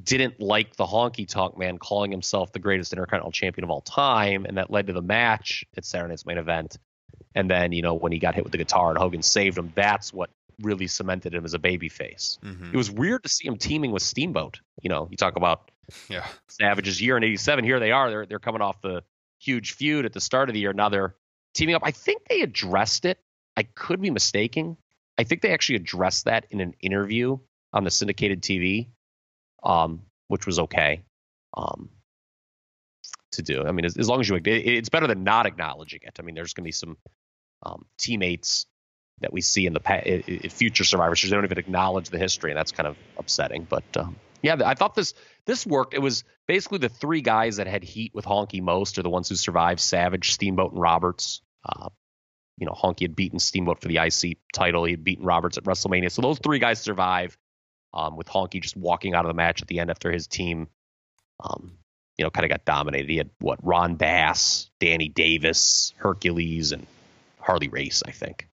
didn't 0.03 0.41
like 0.41 0.77
the 0.77 0.85
honky 0.85 1.29
tonk 1.29 1.57
man 1.57 1.79
calling 1.79 2.11
himself 2.11 2.53
the 2.53 2.59
greatest 2.59 2.93
intercontinental 2.93 3.33
champion 3.33 3.65
of 3.65 3.71
all 3.71 3.81
time, 3.81 4.45
and 4.45 4.59
that 4.59 4.71
led 4.71 4.89
to 4.89 4.93
the 4.93 5.03
match 5.03 5.65
at 5.77 5.85
Saturday 5.85 6.11
Night's 6.11 6.27
main 6.27 6.39
event. 6.39 6.77
And 7.35 7.51
then, 7.51 7.73
you 7.73 7.83
know, 7.83 7.95
when 7.95 8.13
he 8.13 8.19
got 8.19 8.35
hit 8.35 8.45
with 8.45 8.53
the 8.53 8.59
guitar 8.59 8.91
and 8.91 8.99
Hogan 8.99 9.23
saved 9.23 9.57
him, 9.57 9.73
that's 9.75 10.13
what 10.13 10.31
really 10.63 10.87
cemented 10.87 11.35
him 11.35 11.45
as 11.45 11.55
a 11.55 11.59
baby 11.59 11.89
face. 11.89 12.39
Mm-hmm. 12.45 12.71
It 12.73 12.77
was 12.77 12.91
weird 12.91 13.23
to 13.25 13.29
see 13.29 13.47
him 13.47 13.57
teaming 13.57 13.93
with 13.93 14.03
Steamboat. 14.03 14.61
You 14.83 14.91
know, 14.91 15.09
you 15.11 15.17
talk 15.17 15.37
about 15.37 15.71
yeah. 16.09 16.27
Savage's 16.49 17.01
year 17.01 17.17
in 17.17 17.25
'87. 17.25 17.65
Here 17.65 17.81
they 17.81 17.93
are. 17.93 18.11
They're 18.11 18.27
they're 18.27 18.39
coming 18.39 18.63
off 18.63 18.81
the 18.81 19.03
huge 19.41 19.73
feud 19.73 20.05
at 20.05 20.13
the 20.13 20.21
start 20.21 20.49
of 20.49 20.55
the 20.55 20.61
year. 20.61 20.73
Now 20.73 20.89
they're 20.89 21.15
teaming 21.55 21.75
up. 21.75 21.83
I 21.85 21.91
think 21.91 22.23
they 22.29 22.41
addressed 22.41 23.05
it. 23.05 23.19
I 23.57 23.63
could 23.63 24.01
be 24.01 24.11
mistaken. 24.11 24.77
I 25.19 25.25
think 25.25 25.43
they 25.43 25.53
actually 25.53 25.77
addressed 25.77 26.25
that 26.25 26.47
in 26.51 26.61
an 26.61 26.75
interview 26.81 27.39
on 27.73 27.85
the 27.85 27.91
syndicated 27.91 28.43
TV, 28.43 28.89
um, 29.63 30.03
which 30.29 30.47
was 30.47 30.59
okay 30.59 31.05
um, 31.57 31.91
to 33.33 33.43
do. 33.43 33.65
I 33.65 33.73
mean, 33.73 33.85
as, 33.85 33.97
as 33.97 34.09
long 34.09 34.21
as 34.21 34.29
you, 34.29 34.37
it, 34.37 34.47
it's 34.47 34.89
better 34.89 35.07
than 35.07 35.25
not 35.25 35.47
acknowledging 35.47 36.01
it. 36.03 36.17
I 36.19 36.23
mean, 36.23 36.35
there's 36.35 36.55
going 36.55 36.65
to 36.65 36.69
be 36.69 36.73
some 36.73 36.97
um, 37.65 37.85
teammates 37.99 38.67
that 39.21 39.33
we 39.33 39.41
see 39.41 39.67
in 39.67 39.73
the 39.73 40.33
in 40.43 40.51
future 40.51 40.85
survivors 40.85 41.23
they 41.23 41.29
don't 41.29 41.45
even 41.45 41.59
acknowledge 41.59 42.11
the 42.11 42.19
history 42.19 42.51
and 42.51 42.59
that's 42.59 42.73
kind 42.73 42.87
of 42.87 42.97
upsetting 43.17 43.65
but 43.69 43.85
um, 43.97 44.17
yeah 44.43 44.57
i 44.65 44.75
thought 44.75 44.95
this 44.95 45.15
this 45.47 45.65
worked 45.65 45.95
it 45.95 46.01
was 46.01 46.25
basically 46.49 46.79
the 46.79 46.89
three 46.89 47.21
guys 47.21 47.57
that 47.57 47.67
had 47.67 47.85
heat 47.85 48.13
with 48.13 48.25
honky 48.25 48.61
most 48.61 48.99
are 48.99 49.03
the 49.03 49.11
ones 49.11 49.29
who 49.29 49.37
survived 49.37 49.81
savage 49.81 50.33
steamboat 50.33 50.73
and 50.73 50.81
roberts 50.81 51.43
uh, 51.65 51.89
you 52.59 52.67
know 52.67 52.73
honky 52.73 53.03
had 53.03 53.17
beaten 53.17 53.39
steamboat 53.39 53.81
for 53.81 53.89
the 53.89 53.99
ic 53.99 54.39
title 54.53 54.85
he 54.85 54.93
had 54.93 55.05
beaten 55.05 55.25
roberts 55.25 55.59
at 55.59 55.65
wrestlemania 55.65 56.11
so 56.11 56.23
those 56.23 56.39
three 56.39 56.59
guys 56.59 56.81
survive 56.81 57.37
um, 57.93 58.17
with 58.17 58.27
honky 58.27 58.61
just 58.61 58.77
walking 58.77 59.15
out 59.15 59.25
of 59.25 59.29
the 59.29 59.35
match 59.35 59.63
at 59.63 59.69
the 59.69 59.79
end 59.79 59.91
after 59.91 60.11
his 60.11 60.27
team 60.27 60.69
um, 61.43 61.73
you 62.17 62.25
know 62.25 62.31
kind 62.31 62.45
of 62.45 62.51
got 62.51 62.65
dominated 62.65 63.09
he 63.09 63.17
had 63.17 63.31
what 63.41 63.65
ron 63.65 63.97
bass 63.97 64.71
danny 64.81 65.09
davis 65.09 65.93
hercules 65.97 66.73
and 66.73 66.87
harley 67.41 67.69
race 67.69 68.03
i 68.07 68.11
think 68.11 68.49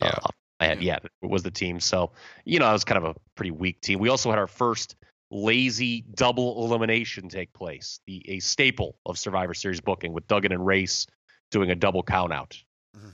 yeah. 0.00 0.18
Uh, 0.22 0.28
and 0.60 0.82
yeah, 0.82 0.98
it 1.22 1.30
was 1.30 1.42
the 1.42 1.50
team. 1.50 1.80
So, 1.80 2.10
you 2.44 2.58
know, 2.58 2.68
it 2.68 2.72
was 2.72 2.84
kind 2.84 3.02
of 3.02 3.16
a 3.16 3.18
pretty 3.34 3.50
weak 3.50 3.80
team. 3.80 3.98
We 3.98 4.10
also 4.10 4.30
had 4.30 4.38
our 4.38 4.46
first 4.46 4.94
lazy 5.30 6.04
double 6.14 6.64
elimination 6.64 7.28
take 7.28 7.52
place, 7.52 8.00
the 8.06 8.22
a 8.28 8.40
staple 8.40 8.96
of 9.06 9.18
Survivor 9.18 9.54
Series 9.54 9.80
booking 9.80 10.12
with 10.12 10.26
Duggan 10.28 10.52
and 10.52 10.64
Race 10.64 11.06
doing 11.50 11.70
a 11.70 11.74
double 11.74 12.02
countout. 12.02 12.62
Mm-hmm. 12.96 13.10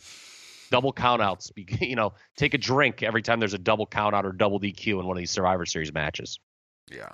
Double 0.70 0.92
countouts, 0.92 1.50
you 1.80 1.96
know, 1.96 2.12
take 2.36 2.54
a 2.54 2.58
drink 2.58 3.02
every 3.02 3.22
time 3.22 3.40
there's 3.40 3.54
a 3.54 3.58
double 3.58 3.86
countout 3.86 4.24
or 4.24 4.32
double 4.32 4.60
DQ 4.60 5.00
in 5.00 5.06
one 5.06 5.16
of 5.16 5.20
these 5.20 5.30
Survivor 5.30 5.66
Series 5.66 5.92
matches. 5.92 6.38
Yeah. 6.90 7.10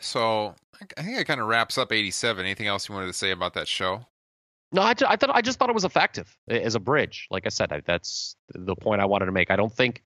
So 0.00 0.54
I 0.96 1.02
think 1.02 1.18
it 1.18 1.26
kind 1.26 1.40
of 1.40 1.46
wraps 1.46 1.78
up 1.78 1.92
87. 1.92 2.44
Anything 2.44 2.66
else 2.66 2.88
you 2.88 2.94
wanted 2.94 3.08
to 3.08 3.12
say 3.12 3.30
about 3.30 3.54
that 3.54 3.68
show? 3.68 4.06
No, 4.72 4.82
I, 4.82 4.94
I 5.06 5.16
thought 5.16 5.30
I 5.30 5.40
just 5.40 5.58
thought 5.58 5.68
it 5.68 5.74
was 5.74 5.84
effective 5.84 6.36
as 6.48 6.74
a 6.74 6.80
bridge. 6.80 7.26
Like 7.30 7.44
I 7.44 7.48
said, 7.48 7.72
I, 7.72 7.80
that's 7.80 8.36
the 8.54 8.76
point 8.76 9.00
I 9.00 9.04
wanted 9.04 9.26
to 9.26 9.32
make. 9.32 9.50
I 9.50 9.56
don't 9.56 9.72
think 9.72 10.02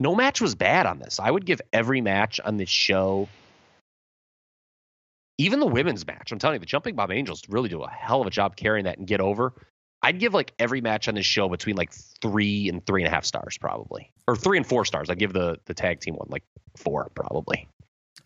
no 0.00 0.14
match 0.14 0.40
was 0.40 0.54
bad 0.54 0.86
on 0.86 0.98
this. 0.98 1.20
I 1.20 1.30
would 1.30 1.46
give 1.46 1.60
every 1.72 2.00
match 2.00 2.40
on 2.40 2.56
this 2.56 2.68
show, 2.68 3.28
even 5.38 5.60
the 5.60 5.66
women's 5.66 6.04
match. 6.06 6.32
I'm 6.32 6.38
telling 6.40 6.56
you, 6.56 6.60
the 6.60 6.66
Jumping 6.66 6.96
Bomb 6.96 7.12
Angels 7.12 7.42
really 7.48 7.68
do 7.68 7.82
a 7.82 7.88
hell 7.88 8.20
of 8.20 8.26
a 8.26 8.30
job 8.30 8.56
carrying 8.56 8.84
that 8.84 8.98
and 8.98 9.06
get 9.06 9.20
over. 9.20 9.52
I'd 10.04 10.18
give 10.18 10.34
like 10.34 10.52
every 10.58 10.80
match 10.80 11.08
on 11.08 11.14
this 11.14 11.26
show 11.26 11.48
between 11.48 11.76
like 11.76 11.92
three 12.20 12.68
and 12.68 12.84
three 12.84 13.02
and 13.02 13.08
a 13.08 13.10
half 13.10 13.24
stars, 13.24 13.56
probably, 13.58 14.10
or 14.28 14.36
three 14.36 14.58
and 14.58 14.66
four 14.66 14.84
stars. 14.84 15.08
I'd 15.08 15.18
give 15.18 15.32
the 15.32 15.58
the 15.64 15.74
tag 15.74 16.00
team 16.00 16.14
one 16.14 16.28
like 16.30 16.44
four, 16.76 17.10
probably. 17.14 17.68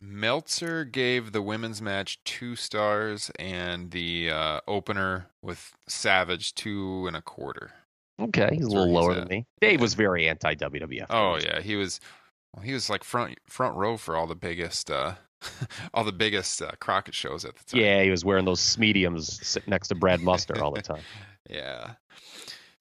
Meltzer 0.01 0.85
gave 0.85 1.33
the 1.33 1.43
women's 1.43 1.83
match 1.83 2.23
two 2.25 2.57
stars 2.57 3.31
and 3.39 3.91
the 3.91 4.31
uh, 4.31 4.61
opener 4.69 5.27
with 5.43 5.73
Savage 5.89 6.55
two 6.55 7.07
and 7.07 7.17
a 7.17 7.23
quarter. 7.23 7.73
Okay, 8.21 8.49
he's 8.53 8.67
a 8.67 8.71
little 8.71 8.93
lower 8.93 9.15
than 9.15 9.29
me. 9.29 9.47
Dave 9.61 9.81
was 9.81 9.95
very 9.95 10.29
anti 10.29 10.55
WWF. 10.55 11.07
Oh 11.11 11.37
yeah, 11.37 11.61
he 11.61 11.77
was. 11.77 12.01
Well, 12.55 12.65
he 12.65 12.73
was 12.73 12.91
like 12.91 13.05
front 13.05 13.39
front 13.47 13.77
row 13.77 13.97
for 13.97 14.17
all 14.17 14.27
the 14.27 14.35
biggest 14.35 14.91
uh, 14.91 15.15
all 15.95 16.05
the 16.05 16.13
biggest 16.13 16.61
uh, 16.61 16.73
Crockett 16.81 17.15
shows 17.15 17.45
at 17.45 17.55
the 17.57 17.65
time. 17.65 17.81
Yeah, 17.81 18.03
he 18.03 18.11
was 18.11 18.25
wearing 18.25 18.45
those 18.45 18.77
mediums 18.79 19.59
next 19.67 19.89
to 19.89 19.95
Brad 19.95 20.21
Muster 20.21 20.63
all 20.63 20.73
the 20.73 20.83
time. 20.83 21.03
Yeah. 21.49 21.95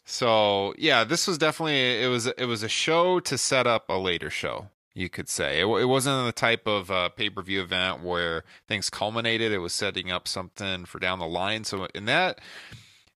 So 0.05 0.73
yeah, 0.77 1.03
this 1.03 1.27
was 1.27 1.37
definitely 1.37 2.03
it 2.03 2.07
was 2.07 2.27
it 2.27 2.45
was 2.45 2.63
a 2.63 2.69
show 2.69 3.19
to 3.21 3.37
set 3.37 3.67
up 3.67 3.89
a 3.89 3.97
later 3.97 4.29
show 4.29 4.69
you 4.97 5.09
could 5.09 5.29
say. 5.29 5.59
It, 5.61 5.65
it 5.65 5.85
wasn't 5.85 6.25
the 6.25 6.31
type 6.31 6.65
of 6.65 6.89
uh, 6.89 7.09
pay 7.09 7.29
per 7.29 7.43
view 7.43 7.61
event 7.61 8.01
where 8.01 8.43
things 8.67 8.89
culminated. 8.89 9.51
It 9.51 9.59
was 9.59 9.73
setting 9.73 10.11
up 10.11 10.27
something 10.27 10.85
for 10.85 10.99
down 10.99 11.19
the 11.19 11.27
line. 11.27 11.63
So 11.63 11.87
in 11.93 12.05
that 12.05 12.41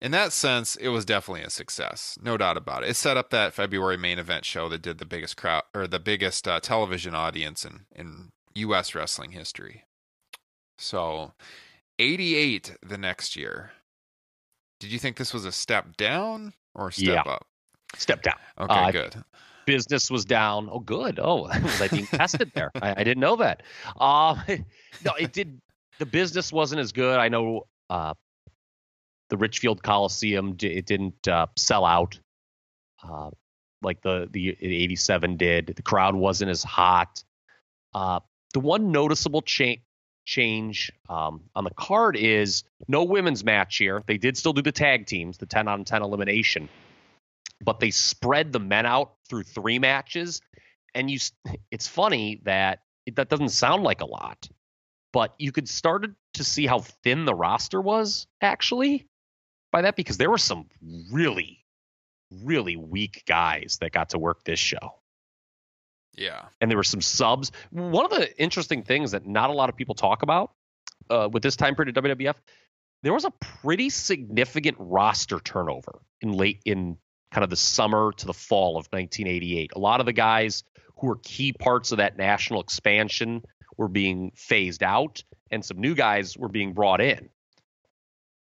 in 0.00 0.10
that 0.10 0.32
sense, 0.32 0.76
it 0.76 0.88
was 0.88 1.04
definitely 1.04 1.42
a 1.42 1.50
success, 1.50 2.18
no 2.22 2.36
doubt 2.36 2.56
about 2.56 2.84
it. 2.84 2.90
It 2.90 2.94
set 2.94 3.16
up 3.16 3.30
that 3.30 3.54
February 3.54 3.96
main 3.96 4.18
event 4.18 4.44
show 4.44 4.68
that 4.68 4.82
did 4.82 4.98
the 4.98 5.04
biggest 5.04 5.36
crowd 5.36 5.62
or 5.74 5.86
the 5.86 5.98
biggest 5.98 6.46
uh, 6.46 6.60
television 6.60 7.14
audience 7.14 7.64
in 7.64 7.86
in 7.94 8.30
U.S. 8.54 8.94
wrestling 8.94 9.30
history. 9.30 9.84
So, 10.76 11.32
eighty 11.98 12.34
eight 12.34 12.76
the 12.82 12.98
next 12.98 13.36
year. 13.36 13.72
Did 14.80 14.92
you 14.92 14.98
think 14.98 15.16
this 15.16 15.34
was 15.34 15.44
a 15.44 15.52
step 15.52 15.96
down 15.96 16.52
or 16.74 16.88
a 16.88 16.92
step 16.92 17.26
yeah. 17.26 17.32
up? 17.32 17.46
Step 17.96 18.22
down. 18.22 18.36
Okay, 18.60 18.74
uh, 18.74 18.90
good 18.90 19.24
business 19.68 20.10
was 20.10 20.24
down. 20.24 20.70
Oh, 20.72 20.80
good. 20.80 21.20
Oh, 21.22 21.42
was 21.62 21.82
I 21.82 21.88
being 21.88 22.06
tested 22.20 22.50
there? 22.54 22.70
I, 22.80 22.92
I, 22.92 23.04
didn't 23.04 23.20
know 23.20 23.36
that. 23.36 23.62
Uh, 24.00 24.34
no, 25.04 25.12
it 25.20 25.32
did. 25.32 25.60
The 25.98 26.06
business 26.06 26.50
wasn't 26.50 26.80
as 26.80 26.92
good. 26.92 27.18
I 27.18 27.28
know 27.28 27.66
uh, 27.90 28.14
the 29.28 29.36
Richfield 29.36 29.82
Coliseum. 29.82 30.56
It 30.62 30.86
didn't 30.86 31.28
uh, 31.28 31.48
sell 31.56 31.84
out 31.84 32.18
uh, 33.02 33.30
like 33.82 34.00
the 34.00 34.28
the 34.30 34.56
'87 34.60 35.36
did. 35.36 35.66
The 35.76 35.82
crowd 35.82 36.14
wasn't 36.14 36.50
as 36.50 36.62
hot. 36.62 37.22
Uh, 37.94 38.20
the 38.54 38.60
one 38.60 38.90
noticeable 38.90 39.42
cha- 39.42 39.82
change 40.28 40.92
um, 41.08 41.40
on 41.56 41.64
the 41.64 41.70
card 41.70 42.14
is 42.14 42.62
no 42.86 43.02
women's 43.02 43.42
match 43.42 43.78
here. 43.78 44.02
They 44.06 44.18
did 44.18 44.36
still 44.36 44.52
do 44.52 44.60
the 44.60 44.72
tag 44.72 45.06
teams, 45.06 45.38
the 45.38 45.46
10 45.46 45.66
on 45.68 45.84
10 45.84 46.02
elimination, 46.02 46.68
but 47.64 47.80
they 47.80 47.90
spread 47.90 48.52
the 48.52 48.60
men 48.60 48.84
out 48.84 49.14
through 49.28 49.44
three 49.44 49.78
matches. 49.78 50.42
And 50.94 51.10
you, 51.10 51.18
it's 51.70 51.88
funny 51.88 52.42
that 52.44 52.82
it, 53.06 53.16
that 53.16 53.30
doesn't 53.30 53.48
sound 53.48 53.82
like 53.82 54.02
a 54.02 54.06
lot, 54.06 54.48
but 55.14 55.34
you 55.38 55.50
could 55.50 55.68
start 55.68 56.06
to 56.34 56.44
see 56.44 56.66
how 56.66 56.80
thin 56.80 57.24
the 57.24 57.34
roster 57.34 57.80
was 57.80 58.26
actually 58.42 59.06
by 59.72 59.82
that 59.82 59.96
because 59.96 60.18
there 60.18 60.30
were 60.30 60.36
some 60.36 60.66
really, 61.10 61.64
really 62.30 62.76
weak 62.76 63.24
guys 63.26 63.78
that 63.80 63.92
got 63.92 64.10
to 64.10 64.18
work 64.18 64.44
this 64.44 64.58
show. 64.58 65.00
Yeah. 66.18 66.46
And 66.60 66.70
there 66.70 66.76
were 66.76 66.84
some 66.84 67.00
subs. 67.00 67.52
One 67.70 68.04
of 68.04 68.10
the 68.10 68.36
interesting 68.40 68.82
things 68.82 69.12
that 69.12 69.26
not 69.26 69.50
a 69.50 69.52
lot 69.52 69.68
of 69.68 69.76
people 69.76 69.94
talk 69.94 70.22
about 70.22 70.52
uh, 71.08 71.28
with 71.32 71.42
this 71.42 71.56
time 71.56 71.74
period 71.76 71.96
of 71.96 72.04
WWF, 72.04 72.34
there 73.02 73.12
was 73.12 73.24
a 73.24 73.30
pretty 73.62 73.88
significant 73.90 74.76
roster 74.80 75.38
turnover 75.38 76.00
in 76.20 76.32
late 76.32 76.60
in 76.64 76.98
kind 77.30 77.44
of 77.44 77.50
the 77.50 77.56
summer 77.56 78.12
to 78.12 78.26
the 78.26 78.34
fall 78.34 78.70
of 78.70 78.86
1988. 78.90 79.72
A 79.76 79.78
lot 79.78 80.00
of 80.00 80.06
the 80.06 80.12
guys 80.12 80.64
who 80.98 81.06
were 81.06 81.20
key 81.22 81.52
parts 81.52 81.92
of 81.92 81.98
that 81.98 82.16
national 82.16 82.60
expansion 82.60 83.42
were 83.76 83.88
being 83.88 84.32
phased 84.34 84.82
out, 84.82 85.22
and 85.50 85.64
some 85.64 85.78
new 85.78 85.94
guys 85.94 86.36
were 86.36 86.48
being 86.48 86.72
brought 86.72 87.00
in. 87.00 87.28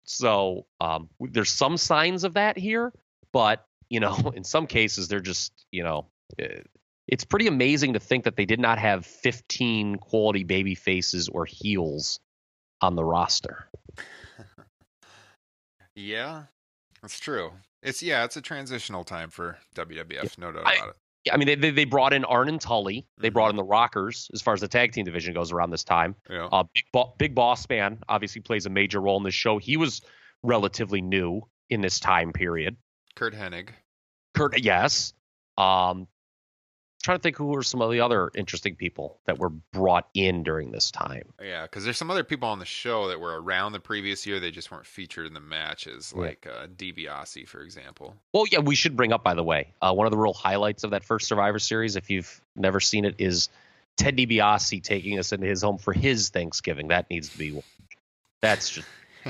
So 0.04 0.68
um, 0.80 1.10
there's 1.20 1.52
some 1.52 1.78
signs 1.78 2.24
of 2.24 2.36
that 2.36 2.58
here, 2.58 2.94
but 3.32 3.66
you 3.90 4.00
know, 4.00 4.32
in 4.36 4.44
some 4.44 4.68
cases 4.68 5.08
they're 5.08 5.20
just 5.20 5.52
you 5.72 5.84
know. 5.84 6.08
It's 7.08 7.26
pretty 7.26 7.48
amazing 7.48 7.94
to 7.94 8.00
think 8.00 8.24
that 8.24 8.36
they 8.36 8.46
did 8.46 8.60
not 8.60 8.80
have 8.80 9.06
15 9.06 9.98
quality 9.98 10.44
baby 10.44 10.76
faces 10.76 11.28
or 11.28 11.46
heels 11.46 12.20
on 12.82 12.96
the 12.96 13.04
roster. 13.04 13.68
yeah, 15.96 16.44
that's 17.02 17.20
true. 17.20 17.52
It's 17.82 18.02
yeah, 18.02 18.24
it's 18.24 18.38
a 18.38 18.42
transitional 18.42 19.04
time 19.04 19.30
for 19.30 19.58
WWF, 19.76 20.10
yeah. 20.10 20.24
no 20.38 20.52
doubt 20.52 20.66
I, 20.66 20.76
about 20.76 20.90
it. 20.90 20.96
I 21.32 21.38
mean, 21.38 21.60
they, 21.60 21.72
they 21.72 21.86
brought 21.86 22.14
in 22.14 22.26
Arn 22.26 22.50
and 22.50 22.60
Tully. 22.60 23.06
They 23.18 23.28
mm-hmm. 23.28 23.34
brought 23.34 23.50
in 23.50 23.56
the 23.56 23.64
Rockers 23.64 24.30
as 24.34 24.42
far 24.42 24.54
as 24.54 24.62
the 24.62 24.68
tag 24.68 24.92
team 24.92 25.06
division 25.06 25.34
goes 25.34 25.52
around 25.52 25.70
this 25.70 25.84
time. 25.84 26.16
Yeah. 26.30 26.48
Uh, 26.52 26.64
Big, 26.74 26.84
Bo- 26.92 27.14
Big 27.18 27.36
Boss 27.36 27.68
Man 27.70 28.00
obviously 28.10 28.42
plays 28.42 28.66
a 28.66 28.70
major 28.70 29.00
role 29.00 29.18
in 29.18 29.24
this 29.24 29.34
show. 29.34 29.58
He 29.58 29.78
was 29.78 30.02
relatively 30.44 31.02
new 31.02 31.42
in 31.70 31.82
this 31.82 32.00
time 32.00 32.34
period. 32.34 32.76
Curt 33.16 33.34
Hennig. 33.34 33.70
Curt, 34.34 34.60
yes. 34.62 35.14
Um, 35.58 36.08
trying 37.04 37.18
to 37.18 37.22
think 37.22 37.38
who 37.38 37.46
were 37.46 37.62
some 37.62 37.82
of 37.82 37.92
the 37.92 38.00
other 38.00 38.32
interesting 38.34 38.76
people 38.76 39.20
that 39.26 39.38
were 39.38 39.50
brought 39.50 40.08
in 40.14 40.42
during 40.42 40.72
this 40.72 40.90
time. 40.90 41.34
Yeah, 41.42 41.64
because 41.64 41.84
there's 41.84 41.98
some 41.98 42.10
other 42.10 42.24
people 42.24 42.48
on 42.48 42.60
the 42.60 42.66
show 42.66 43.10
that 43.10 43.20
were 43.20 43.42
around 43.42 43.74
the 43.74 43.80
previous 43.80 44.26
year. 44.26 44.40
They 44.40 44.52
just 44.52 44.72
weren't 44.72 44.88
featured 44.88 45.28
in 45.28 45.34
the 45.34 45.42
matches, 45.42 46.14
like 46.16 46.48
uh, 46.50 46.68
DiBiase, 46.68 47.48
for 47.48 47.62
example. 47.62 48.16
Well, 48.32 48.46
yeah, 48.50 48.60
we 48.60 48.74
should 48.74 48.96
bring 48.96 49.12
up, 49.12 49.24
by 49.24 49.34
the 49.34 49.44
way, 49.44 49.74
uh, 49.82 49.94
one 49.94 50.08
of 50.08 50.12
the 50.12 50.18
real 50.18 50.34
highlights 50.34 50.86
of 50.86 50.92
that 50.92 51.04
first 51.04 51.28
Survivor 51.28 51.60
Series, 51.60 51.98
if 51.98 52.10
you've 52.10 52.42
never 52.56 52.80
seen 52.80 53.04
it, 53.04 53.16
is 53.20 53.50
Ted 53.98 54.18
DiBiase 54.18 54.82
taking 54.82 55.20
us 55.20 55.34
into 55.34 55.46
his 55.46 55.62
home 55.62 55.78
for 55.78 55.94
his 55.94 56.30
Thanksgiving. 56.30 56.88
That 56.88 57.10
needs 57.10 57.30
to 57.30 57.38
be. 57.38 57.62
That's 58.42 58.70
just. 58.70 58.88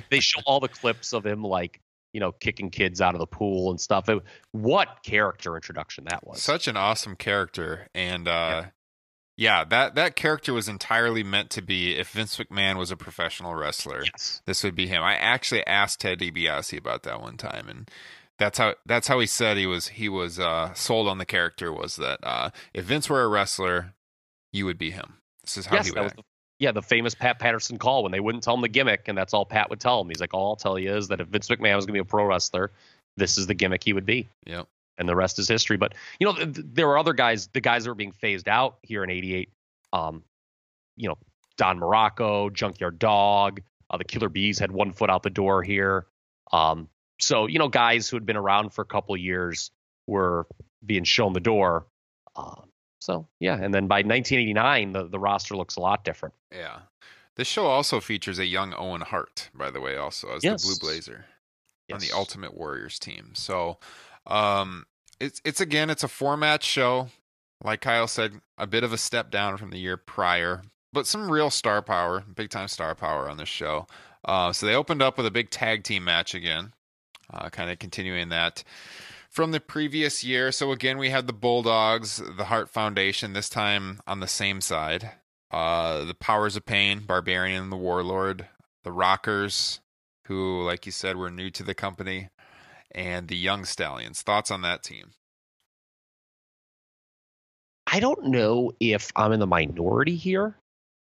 they 0.09 0.19
show 0.19 0.41
all 0.45 0.59
the 0.59 0.69
clips 0.69 1.13
of 1.13 1.25
him 1.25 1.43
like 1.43 1.79
you 2.13 2.19
know, 2.19 2.31
kicking 2.31 2.69
kids 2.69 3.01
out 3.01 3.15
of 3.15 3.19
the 3.19 3.27
pool 3.27 3.71
and 3.71 3.81
stuff. 3.81 4.07
It, 4.07 4.21
what 4.51 5.03
character 5.03 5.55
introduction 5.55 6.05
that 6.05 6.25
was! 6.25 6.41
Such 6.41 6.67
an 6.67 6.77
awesome 6.77 7.15
character, 7.15 7.87
and 7.93 8.27
uh, 8.27 8.65
yeah. 9.35 9.59
yeah. 9.59 9.63
that 9.65 9.95
that 9.95 10.15
character 10.15 10.53
was 10.53 10.69
entirely 10.69 11.23
meant 11.23 11.49
to 11.51 11.61
be. 11.61 11.97
If 11.97 12.11
Vince 12.11 12.37
McMahon 12.37 12.77
was 12.77 12.91
a 12.91 12.97
professional 12.97 13.55
wrestler, 13.55 14.03
yes. 14.05 14.41
this 14.45 14.63
would 14.63 14.75
be 14.75 14.87
him. 14.87 15.03
I 15.03 15.15
actually 15.15 15.65
asked 15.67 16.01
Ted 16.01 16.19
DiBiase 16.19 16.77
about 16.77 17.03
that 17.03 17.19
one 17.19 17.37
time, 17.37 17.67
and 17.67 17.89
that's 18.37 18.57
how 18.57 18.75
that's 18.85 19.07
how 19.07 19.19
he 19.19 19.27
said 19.27 19.57
he 19.57 19.65
was 19.65 19.89
he 19.89 20.09
was 20.09 20.39
uh, 20.39 20.73
sold 20.73 21.07
on 21.07 21.17
the 21.17 21.25
character 21.25 21.71
was 21.71 21.95
that 21.97 22.19
uh, 22.23 22.51
if 22.73 22.85
Vince 22.85 23.09
were 23.09 23.21
a 23.21 23.27
wrestler, 23.27 23.93
you 24.51 24.65
would 24.65 24.77
be 24.77 24.91
him. 24.91 25.17
This 25.43 25.57
is 25.57 25.65
how 25.67 25.77
yes, 25.77 25.85
he 25.87 25.91
would 25.91 26.03
act. 26.03 26.17
The, 26.17 26.23
yeah, 26.63 26.71
the 26.71 26.81
famous 26.81 27.13
Pat 27.13 27.39
Patterson 27.39 27.77
call 27.77 28.03
when 28.03 28.13
they 28.13 28.21
wouldn't 28.21 28.41
tell 28.41 28.53
him 28.53 28.61
the 28.61 28.69
gimmick, 28.69 29.09
and 29.09 29.17
that's 29.17 29.33
all 29.33 29.45
Pat 29.45 29.69
would 29.69 29.81
tell 29.81 29.99
him. 29.99 30.07
He's 30.07 30.21
like, 30.21 30.33
all 30.33 30.51
I'll 30.51 30.55
tell 30.55 30.79
you 30.79 30.95
is 30.95 31.09
that 31.09 31.19
if 31.19 31.27
Vince 31.27 31.49
McMahon 31.49 31.75
was 31.75 31.85
going 31.85 31.93
to 31.93 31.93
be 31.93 31.99
a 31.99 32.05
pro 32.05 32.23
wrestler, 32.23 32.71
this 33.17 33.37
is 33.37 33.47
the 33.47 33.53
gimmick 33.53 33.83
he 33.83 33.91
would 33.91 34.05
be. 34.05 34.29
Yep. 34.45 34.65
And 34.97 35.09
the 35.09 35.15
rest 35.15 35.39
is 35.39 35.49
history. 35.49 35.75
But 35.75 35.93
you 36.19 36.25
know, 36.25 36.33
th- 36.33 36.65
there 36.73 36.87
were 36.87 36.97
other 36.97 37.11
guys. 37.11 37.47
The 37.47 37.59
guys 37.59 37.83
that 37.83 37.89
were 37.89 37.95
being 37.95 38.13
phased 38.13 38.47
out 38.47 38.77
here 38.81 39.03
in 39.03 39.09
'88. 39.09 39.49
Um, 39.91 40.23
you 40.95 41.09
know, 41.09 41.17
Don 41.57 41.79
Muraco, 41.79 42.53
Junkyard 42.53 42.97
Dog, 42.97 43.59
uh, 43.89 43.97
the 43.97 44.05
Killer 44.05 44.29
Bees 44.29 44.57
had 44.57 44.71
one 44.71 44.93
foot 44.93 45.09
out 45.09 45.23
the 45.23 45.29
door 45.29 45.63
here. 45.63 46.05
Um, 46.53 46.87
so 47.19 47.47
you 47.47 47.59
know, 47.59 47.67
guys 47.67 48.07
who 48.07 48.15
had 48.15 48.25
been 48.25 48.37
around 48.37 48.69
for 48.69 48.83
a 48.83 48.85
couple 48.85 49.17
years 49.17 49.71
were 50.07 50.47
being 50.85 51.03
shown 51.03 51.33
the 51.33 51.41
door. 51.41 51.87
Um, 52.37 52.69
so 53.03 53.27
yeah, 53.41 53.59
and 53.61 53.73
then 53.73 53.87
by 53.87 53.97
1989, 53.97 54.93
the 54.93 55.07
the 55.09 55.19
roster 55.19 55.57
looks 55.57 55.75
a 55.75 55.81
lot 55.81 56.05
different. 56.05 56.33
Yeah, 56.53 56.79
this 57.35 57.49
show 57.49 57.65
also 57.65 57.99
features 57.99 58.39
a 58.39 58.45
young 58.45 58.73
Owen 58.73 59.01
Hart, 59.01 59.49
by 59.53 59.71
the 59.71 59.81
way, 59.81 59.97
also 59.97 60.29
as 60.29 60.43
yes. 60.43 60.63
the 60.63 60.67
Blue 60.67 60.87
Blazer 60.87 61.25
yes. 61.89 61.95
on 61.95 61.99
the 61.99 62.15
Ultimate 62.15 62.55
Warriors 62.55 62.97
team. 62.99 63.31
So, 63.33 63.77
um, 64.25 64.85
it's 65.19 65.41
it's 65.43 65.59
again, 65.59 65.89
it's 65.89 66.03
a 66.03 66.07
four 66.07 66.37
match 66.37 66.63
show. 66.63 67.09
Like 67.61 67.81
Kyle 67.81 68.07
said, 68.07 68.39
a 68.57 68.67
bit 68.67 68.85
of 68.85 68.93
a 68.93 68.97
step 68.97 69.29
down 69.29 69.57
from 69.57 69.71
the 69.71 69.79
year 69.79 69.97
prior, 69.97 70.61
but 70.93 71.05
some 71.05 71.29
real 71.29 71.49
star 71.49 71.81
power, 71.81 72.23
big 72.33 72.51
time 72.51 72.69
star 72.69 72.95
power 72.95 73.29
on 73.29 73.35
this 73.35 73.49
show. 73.49 73.85
Uh, 74.23 74.53
so 74.53 74.65
they 74.65 74.75
opened 74.75 75.01
up 75.01 75.17
with 75.17 75.25
a 75.25 75.31
big 75.31 75.49
tag 75.49 75.83
team 75.83 76.05
match 76.05 76.33
again, 76.33 76.71
uh, 77.33 77.49
kind 77.49 77.69
of 77.69 77.79
continuing 77.79 78.29
that 78.29 78.63
from 79.33 79.49
the 79.49 79.59
previous 79.59 80.23
year. 80.23 80.51
So 80.51 80.71
again, 80.71 80.99
we 80.99 81.09
had 81.09 81.25
the 81.25 81.33
Bulldogs, 81.33 82.21
the 82.37 82.45
Hart 82.45 82.69
Foundation, 82.69 83.33
this 83.33 83.49
time 83.49 83.99
on 84.05 84.19
the 84.19 84.27
same 84.27 84.61
side. 84.61 85.09
Uh, 85.49 86.05
the 86.05 86.13
Powers 86.13 86.55
of 86.55 86.65
Pain, 86.65 86.99
Barbarian 86.99 87.63
and 87.63 87.71
the 87.71 87.77
Warlord, 87.77 88.47
the 88.83 88.91
Rockers, 88.91 89.81
who, 90.27 90.61
like 90.63 90.85
you 90.85 90.91
said, 90.91 91.15
were 91.15 91.31
new 91.31 91.49
to 91.49 91.63
the 91.63 91.73
company, 91.73 92.29
and 92.91 93.27
the 93.27 93.35
Young 93.35 93.65
Stallions. 93.65 94.21
Thoughts 94.21 94.51
on 94.51 94.61
that 94.61 94.83
team? 94.83 95.11
I 97.87 97.99
don't 97.99 98.25
know 98.27 98.71
if 98.79 99.11
I'm 99.15 99.31
in 99.31 99.39
the 99.39 99.47
minority 99.47 100.15
here, 100.15 100.55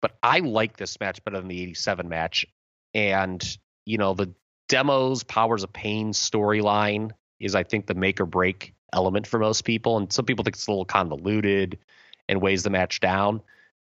but 0.02 0.18
I 0.22 0.40
like 0.40 0.78
this 0.78 1.00
match 1.00 1.24
better 1.24 1.38
than 1.38 1.48
the 1.48 1.62
87 1.62 2.08
match. 2.08 2.46
And, 2.94 3.58
you 3.86 3.98
know, 3.98 4.14
the 4.14 4.34
demos, 4.68 5.24
Powers 5.24 5.64
of 5.64 5.74
Pain 5.74 6.12
storyline 6.12 7.12
is 7.40 7.56
I 7.56 7.64
think 7.64 7.88
the 7.88 7.94
make 7.96 8.20
or 8.20 8.26
break 8.26 8.74
element 8.94 9.28
for 9.28 9.40
most 9.40 9.64
people. 9.64 9.98
And 9.98 10.12
some 10.12 10.26
people 10.26 10.44
think 10.44 10.56
it's 10.56 10.68
a 10.68 10.72
little 10.72 10.86
convoluted 10.86 11.78
and 12.28 12.42
weighs 12.42 12.64
the 12.64 12.70
match 12.70 13.00
down. 13.00 13.42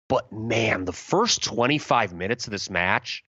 But 0.08 0.32
man, 0.32 0.84
the 0.84 0.92
first 0.92 1.44
25 1.44 2.14
minutes 2.14 2.46
of 2.46 2.50
this 2.50 2.70
match 2.70 3.24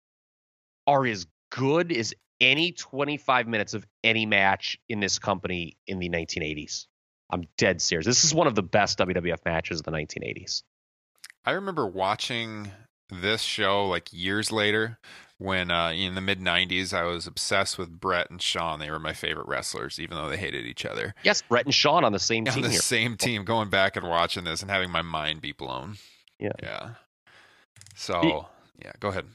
are 0.86 1.06
as 1.06 1.28
good 1.50 1.92
as 1.92 2.14
any 2.40 2.72
25 2.72 3.48
minutes 3.48 3.74
of 3.74 3.86
any 4.04 4.26
match 4.26 4.78
in 4.88 5.00
this 5.00 5.20
company 5.20 5.78
in 5.88 6.00
the 6.00 6.10
1980s. 6.10 6.86
I'm 7.30 7.44
dead 7.58 7.82
serious. 7.82 8.06
This 8.06 8.24
is 8.24 8.34
one 8.34 8.48
of 8.48 8.56
the 8.56 8.64
best 8.64 9.00
WWF 9.00 9.40
matches 9.46 9.80
of 9.80 9.86
the 9.86 9.92
1980s. 9.92 10.64
I 11.44 11.52
remember 11.52 11.88
watching 11.88 12.72
this 13.10 13.42
show 13.42 13.88
like 13.88 14.10
years 14.12 14.52
later 14.52 15.00
when 15.38 15.70
uh, 15.70 15.92
in 15.92 16.16
the 16.16 16.22
mid 16.22 16.40
90s 16.40 16.94
I 16.94 17.04
was 17.04 17.28
obsessed 17.28 17.78
with 17.78 18.00
Bret 18.00 18.30
and 18.30 18.42
Shawn. 18.42 18.80
They 18.80 18.90
were 18.90 19.00
my 19.00 19.14
favorite 19.14 19.48
wrestlers, 19.48 20.00
even 20.00 20.18
though 20.18 20.30
they 20.30 20.38
hated 20.38 20.66
each 20.66 20.86
other. 20.86 21.14
Yes, 21.24 21.42
Bret 21.42 21.66
and 21.66 21.74
Shawn 21.74 22.04
on 22.04 22.12
the 22.12 22.20
same 22.20 22.46
team. 22.46 22.56
On 22.56 22.62
the 22.62 22.70
here. 22.70 22.80
same 22.80 23.18
team, 23.18 23.44
going 23.44 23.70
back 23.70 23.96
and 23.96 24.08
watching 24.08 24.44
this 24.44 24.62
and 24.62 24.72
having 24.72 24.90
my 24.90 25.02
mind 25.02 25.42
be 25.42 25.52
blown. 25.52 25.98
Yeah. 26.40 26.54
Yeah. 26.62 26.90
So, 27.96 28.48
yeah, 28.84 28.92
go 29.00 29.10
ahead. 29.10 29.26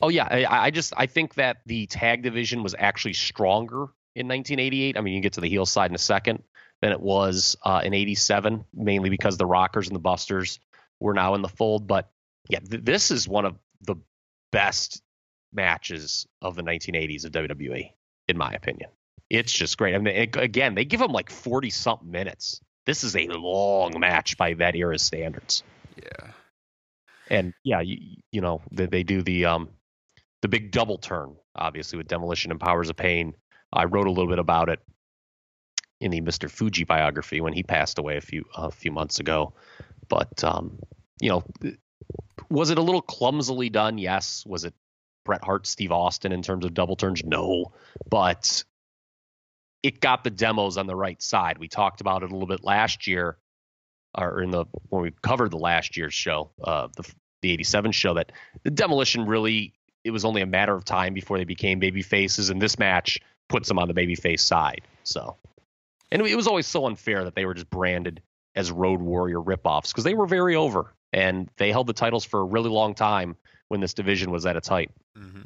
Oh, 0.00 0.08
yeah. 0.08 0.28
I, 0.30 0.66
I 0.66 0.70
just, 0.70 0.92
I 0.96 1.06
think 1.06 1.34
that 1.34 1.58
the 1.66 1.86
tag 1.86 2.22
division 2.22 2.62
was 2.62 2.74
actually 2.78 3.14
stronger 3.14 3.88
in 4.14 4.28
1988. 4.28 4.96
I 4.96 5.00
mean, 5.00 5.14
you 5.14 5.20
get 5.20 5.34
to 5.34 5.40
the 5.40 5.48
heel 5.48 5.66
side 5.66 5.90
in 5.90 5.94
a 5.94 5.98
second 5.98 6.42
than 6.82 6.92
it 6.92 7.00
was 7.00 7.56
uh, 7.64 7.82
in 7.84 7.94
87, 7.94 8.64
mainly 8.74 9.10
because 9.10 9.36
the 9.36 9.46
Rockers 9.46 9.88
and 9.88 9.94
the 9.94 10.00
Busters 10.00 10.60
were 11.00 11.14
now 11.14 11.34
in 11.34 11.42
the 11.42 11.48
fold. 11.48 11.86
But 11.86 12.10
yeah, 12.48 12.60
th- 12.60 12.84
this 12.84 13.10
is 13.10 13.26
one 13.26 13.44
of 13.44 13.56
the 13.80 13.96
best 14.52 15.02
matches 15.56 16.26
of 16.42 16.54
the 16.54 16.62
1980s 16.62 17.24
of 17.24 17.32
WWE, 17.32 17.90
in 18.28 18.36
my 18.36 18.52
opinion. 18.52 18.90
It's 19.28 19.52
just 19.52 19.76
great. 19.76 19.94
I 19.94 19.98
mean, 19.98 20.14
it, 20.14 20.36
again, 20.36 20.74
they 20.74 20.84
give 20.84 21.00
them 21.00 21.12
like 21.12 21.30
40 21.30 21.70
something 21.70 22.10
minutes. 22.10 22.60
This 22.84 23.02
is 23.02 23.16
a 23.16 23.26
long 23.26 23.98
match 23.98 24.36
by 24.36 24.54
that 24.54 24.76
era's 24.76 25.02
standards. 25.02 25.64
Yeah. 25.96 26.30
And 27.28 27.54
yeah, 27.64 27.80
you, 27.80 27.98
you 28.30 28.40
know, 28.40 28.62
they, 28.70 28.86
they 28.86 29.02
do 29.02 29.22
the 29.22 29.46
um 29.46 29.70
the 30.42 30.48
big 30.48 30.70
double 30.70 30.98
turn, 30.98 31.34
obviously 31.56 31.96
with 31.96 32.06
Demolition 32.06 32.52
and 32.52 32.60
Powers 32.60 32.88
of 32.88 32.96
Pain. 32.96 33.34
I 33.72 33.86
wrote 33.86 34.06
a 34.06 34.10
little 34.10 34.28
bit 34.28 34.38
about 34.38 34.68
it 34.68 34.78
in 36.00 36.12
the 36.12 36.20
Mr. 36.20 36.48
Fuji 36.48 36.84
biography 36.84 37.40
when 37.40 37.52
he 37.52 37.64
passed 37.64 37.98
away 37.98 38.16
a 38.16 38.20
few 38.20 38.44
a 38.56 38.70
few 38.70 38.92
months 38.92 39.18
ago. 39.18 39.54
But 40.08 40.44
um, 40.44 40.78
you 41.20 41.30
know, 41.30 41.44
was 42.48 42.70
it 42.70 42.78
a 42.78 42.82
little 42.82 43.02
clumsily 43.02 43.70
done? 43.70 43.98
Yes. 43.98 44.44
Was 44.46 44.64
it 44.64 44.74
Bret 45.26 45.44
Hart, 45.44 45.66
Steve 45.66 45.92
Austin 45.92 46.32
in 46.32 46.42
terms 46.42 46.64
of 46.64 46.72
double 46.72 46.96
turns? 46.96 47.22
No. 47.24 47.72
But 48.08 48.64
it 49.82 50.00
got 50.00 50.24
the 50.24 50.30
demos 50.30 50.78
on 50.78 50.86
the 50.86 50.96
right 50.96 51.20
side. 51.20 51.58
We 51.58 51.68
talked 51.68 52.00
about 52.00 52.22
it 52.22 52.30
a 52.30 52.32
little 52.32 52.48
bit 52.48 52.64
last 52.64 53.06
year, 53.06 53.36
or 54.16 54.42
in 54.42 54.50
the 54.50 54.64
when 54.88 55.02
we 55.02 55.12
covered 55.22 55.50
the 55.50 55.58
last 55.58 55.96
year's 55.96 56.14
show, 56.14 56.50
uh, 56.64 56.88
the 56.96 57.08
the 57.42 57.52
'87 57.52 57.92
show, 57.92 58.14
that 58.14 58.32
the 58.62 58.70
demolition 58.70 59.26
really 59.26 59.74
it 60.04 60.10
was 60.12 60.24
only 60.24 60.40
a 60.40 60.46
matter 60.46 60.74
of 60.74 60.84
time 60.84 61.14
before 61.14 61.36
they 61.36 61.44
became 61.44 61.78
baby 61.78 62.02
faces, 62.02 62.48
and 62.48 62.62
this 62.62 62.78
match 62.78 63.20
puts 63.48 63.68
them 63.68 63.78
on 63.78 63.88
the 63.88 63.94
baby 63.94 64.14
face 64.14 64.42
side. 64.42 64.82
So, 65.04 65.36
and 66.10 66.22
it 66.22 66.36
was 66.36 66.46
always 66.46 66.66
so 66.66 66.86
unfair 66.86 67.24
that 67.24 67.34
they 67.34 67.44
were 67.44 67.54
just 67.54 67.70
branded 67.70 68.22
as 68.54 68.72
Road 68.72 69.00
Warrior 69.00 69.40
ripoffs 69.40 69.88
because 69.88 70.04
they 70.04 70.14
were 70.14 70.26
very 70.26 70.56
over 70.56 70.94
and 71.12 71.48
they 71.58 71.70
held 71.70 71.86
the 71.86 71.92
titles 71.92 72.24
for 72.24 72.40
a 72.40 72.44
really 72.44 72.70
long 72.70 72.94
time 72.94 73.36
when 73.68 73.80
this 73.80 73.94
division 73.94 74.30
was 74.30 74.46
at 74.46 74.56
its 74.56 74.68
height. 74.68 74.90
Mm-hmm. 75.16 75.42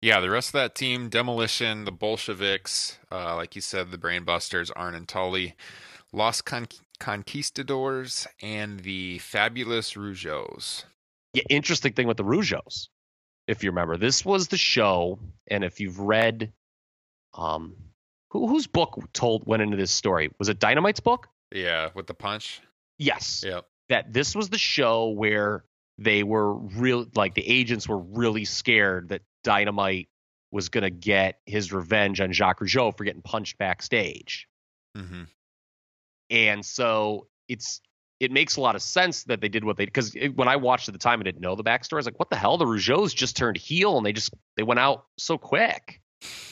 Yeah, 0.00 0.20
the 0.20 0.30
rest 0.30 0.48
of 0.48 0.54
that 0.54 0.74
team, 0.74 1.08
Demolition, 1.08 1.84
the 1.84 1.92
Bolsheviks, 1.92 2.98
uh, 3.12 3.36
like 3.36 3.54
you 3.54 3.60
said, 3.60 3.90
the 3.90 3.98
Brainbusters, 3.98 4.70
Arn 4.74 4.96
and 4.96 5.06
Tully, 5.06 5.54
Los 6.12 6.42
Con- 6.42 6.66
Conquistadors, 6.98 8.26
and 8.42 8.80
the 8.80 9.18
Fabulous 9.18 9.92
Rougeaus. 9.92 10.84
Yeah, 11.34 11.44
interesting 11.48 11.92
thing 11.92 12.08
with 12.08 12.16
the 12.16 12.24
Rougeaus, 12.24 12.88
if 13.46 13.62
you 13.62 13.70
remember, 13.70 13.96
this 13.96 14.24
was 14.24 14.48
the 14.48 14.56
show, 14.56 15.20
and 15.46 15.62
if 15.62 15.78
you've 15.78 16.00
read, 16.00 16.52
um, 17.34 17.76
who, 18.30 18.48
whose 18.48 18.66
book 18.66 18.98
told 19.12 19.46
went 19.46 19.62
into 19.62 19.76
this 19.76 19.92
story? 19.92 20.30
Was 20.38 20.48
it 20.48 20.58
Dynamite's 20.58 21.00
book? 21.00 21.28
Yeah, 21.52 21.90
with 21.94 22.06
the 22.06 22.14
punch. 22.14 22.60
Yes. 22.98 23.44
Yep. 23.46 23.66
That 23.88 24.12
this 24.12 24.34
was 24.34 24.48
the 24.48 24.58
show 24.58 25.10
where 25.10 25.64
they 26.02 26.22
were 26.22 26.54
real, 26.54 27.06
like 27.14 27.34
the 27.34 27.48
agents 27.48 27.88
were 27.88 27.98
really 27.98 28.44
scared 28.44 29.10
that 29.10 29.22
Dynamite 29.44 30.08
was 30.50 30.68
going 30.68 30.82
to 30.82 30.90
get 30.90 31.38
his 31.46 31.72
revenge 31.72 32.20
on 32.20 32.32
Jacques 32.32 32.60
Rougeau 32.60 32.96
for 32.96 33.04
getting 33.04 33.22
punched 33.22 33.58
backstage. 33.58 34.48
Mm-hmm. 34.96 35.22
And 36.30 36.64
so 36.64 37.26
it's 37.48 37.80
it 38.20 38.30
makes 38.30 38.56
a 38.56 38.60
lot 38.60 38.76
of 38.76 38.82
sense 38.82 39.24
that 39.24 39.40
they 39.40 39.48
did 39.48 39.64
what 39.64 39.76
they 39.76 39.84
because 39.84 40.14
when 40.36 40.46
I 40.46 40.56
watched 40.56 40.88
at 40.88 40.92
the 40.92 40.98
time, 40.98 41.20
I 41.20 41.24
didn't 41.24 41.40
know 41.40 41.56
the 41.56 41.64
backstory. 41.64 41.94
I 41.94 41.96
was 41.96 42.06
like, 42.06 42.18
what 42.18 42.30
the 42.30 42.36
hell? 42.36 42.56
The 42.56 42.64
Rougeaus 42.64 43.14
just 43.14 43.36
turned 43.36 43.56
heel 43.56 43.96
and 43.96 44.06
they 44.06 44.12
just 44.12 44.32
they 44.56 44.62
went 44.62 44.78
out 44.78 45.06
so 45.18 45.36
quick. 45.38 46.00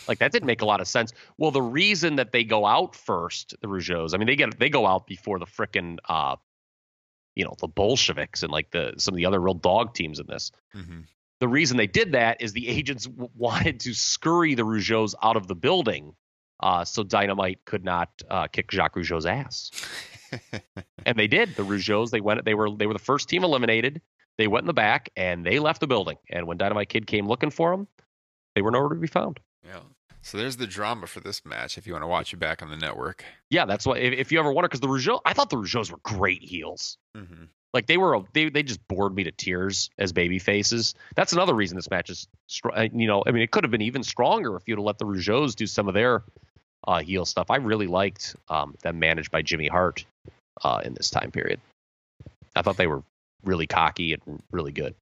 Like 0.09 0.19
that 0.19 0.33
didn't 0.33 0.47
make 0.47 0.63
a 0.63 0.67
lot 0.67 0.81
of 0.81 0.89
sense. 0.89 1.13
Well, 1.39 1.53
the 1.53 1.63
reason 1.63 2.17
that 2.17 2.33
they 2.33 2.43
go 2.43 2.67
out 2.67 2.97
first, 2.97 3.55
the 3.61 3.69
Rougeaus, 3.69 4.15
I 4.15 4.19
mean, 4.19 4.27
they 4.27 4.37
get 4.37 4.59
they 4.59 4.69
go 4.69 4.87
out 4.87 5.07
before 5.07 5.39
the 5.39 5.47
frickin' 5.47 5.99
uh, 6.09 6.37
you 7.41 7.47
know, 7.47 7.55
the 7.59 7.69
Bolsheviks 7.69 8.43
and 8.43 8.53
like 8.53 8.71
the 8.71 8.93
some 8.99 9.15
of 9.15 9.17
the 9.17 9.25
other 9.25 9.41
real 9.41 9.55
dog 9.55 9.95
teams 9.95 10.21
in 10.21 10.27
this. 10.27 10.53
Mm-hmm. 10.77 11.01
The 11.41 11.49
reason 11.49 11.79
they 11.79 11.87
did 11.87 12.13
that 12.13 12.43
is 12.43 12.53
the 12.53 12.69
agents 12.69 13.07
w- 13.07 13.31
wanted 13.35 13.81
to 13.81 13.95
scurry 13.95 14.55
the 14.55 14.63
Rougeaus 14.63 15.15
out 15.23 15.39
of 15.39 15.47
the 15.47 15.55
building, 15.55 16.15
uh, 16.63 16.85
so 16.85 17.03
Dynamite 17.03 17.65
could 17.65 17.83
not 17.83 18.11
uh, 18.29 18.47
kick 18.49 18.71
Jacques 18.71 18.95
Rougeau's 18.95 19.25
ass. 19.25 19.71
and 21.07 21.19
they 21.19 21.29
did. 21.29 21.57
The 21.57 21.63
Rougeaus, 21.63 22.11
they 22.11 22.21
went. 22.21 22.45
They 22.45 22.53
were 22.53 22.71
they 22.71 22.87
were 22.87 22.93
the 22.93 22.99
first 22.99 23.31
team 23.31 23.43
eliminated. 23.43 24.03
They 24.37 24.47
went 24.47 24.65
in 24.65 24.67
the 24.67 24.75
back 24.75 25.09
and 25.17 25.45
they 25.45 25.59
left 25.59 25.81
the 25.81 25.87
building. 25.87 26.19
And 26.29 26.47
when 26.47 26.59
Dynamite 26.59 26.91
Kid 26.91 27.07
came 27.07 27.27
looking 27.27 27.51
for 27.51 27.71
them, 27.71 27.89
they 28.55 28.61
were 28.61 28.71
nowhere 28.71 28.91
to 28.91 28.95
be 28.97 29.07
found. 29.07 29.41
Yeah. 29.65 29.81
So 30.23 30.37
there's 30.37 30.57
the 30.57 30.67
drama 30.67 31.07
for 31.07 31.21
this 31.21 31.45
match. 31.45 31.79
If 31.79 31.87
you 31.87 31.95
want 31.95 32.03
to 32.03 32.09
watch 32.09 32.33
it 32.33 32.39
back 32.39 32.63
on 32.63 32.69
the 32.69 32.77
network. 32.77 33.25
Yeah, 33.49 33.65
that's 33.65 33.87
what. 33.87 33.99
If, 33.99 34.13
if 34.13 34.33
you 34.33 34.39
ever 34.39 34.53
wonder, 34.53 34.69
because 34.69 34.81
the 34.81 34.89
Rougeau, 34.89 35.21
I 35.25 35.33
thought 35.33 35.51
the 35.51 35.57
Rougeaus 35.57 35.91
were 35.91 35.99
great 36.03 36.43
heels. 36.43 36.99
Mm-hmm. 37.17 37.45
Like 37.73 37.87
they 37.87 37.97
were, 37.97 38.21
they 38.33 38.51
they 38.51 38.63
just 38.63 38.87
bored 38.89 39.15
me 39.15 39.25
to 39.25 39.31
tears 39.31 39.91
as 39.97 40.13
baby 40.13 40.39
faces. 40.39 40.95
That's 41.15 41.33
another 41.33 41.55
reason 41.55 41.77
this 41.77 41.89
match 41.89 42.11
is, 42.11 42.27
str- 42.49 42.73
uh, 42.73 42.89
you 42.93 43.07
know, 43.07 43.23
I 43.25 43.31
mean, 43.31 43.43
it 43.43 43.51
could 43.51 43.65
have 43.65 43.71
been 43.71 43.83
even 43.83 44.03
stronger 44.03 44.57
if 44.57 44.65
you'd 44.67 44.79
have 44.79 44.85
let 44.85 44.99
the 44.99 45.05
Rougeaus 45.05 45.55
do 45.55 45.67
some 45.67 45.87
of 45.87 45.95
their 45.95 46.25
uh, 46.87 46.99
heel 46.99 47.25
stuff. 47.25 47.51
I 47.51 47.57
really 47.57 47.87
liked 47.87 48.35
um, 48.49 48.75
them 48.83 48.99
managed 48.99 49.31
by 49.31 49.43
Jimmy 49.43 49.69
Hart 49.69 50.05
uh, 50.65 50.83
in 50.85 50.95
this 50.95 51.11
time 51.11 51.31
period. 51.31 51.61
I 52.57 52.63
thought 52.63 52.77
they 52.77 52.89
were 52.89 53.05
really 53.45 53.69
cocky 53.69 54.15
and 54.15 54.43
really 54.51 54.73
good. 54.73 54.95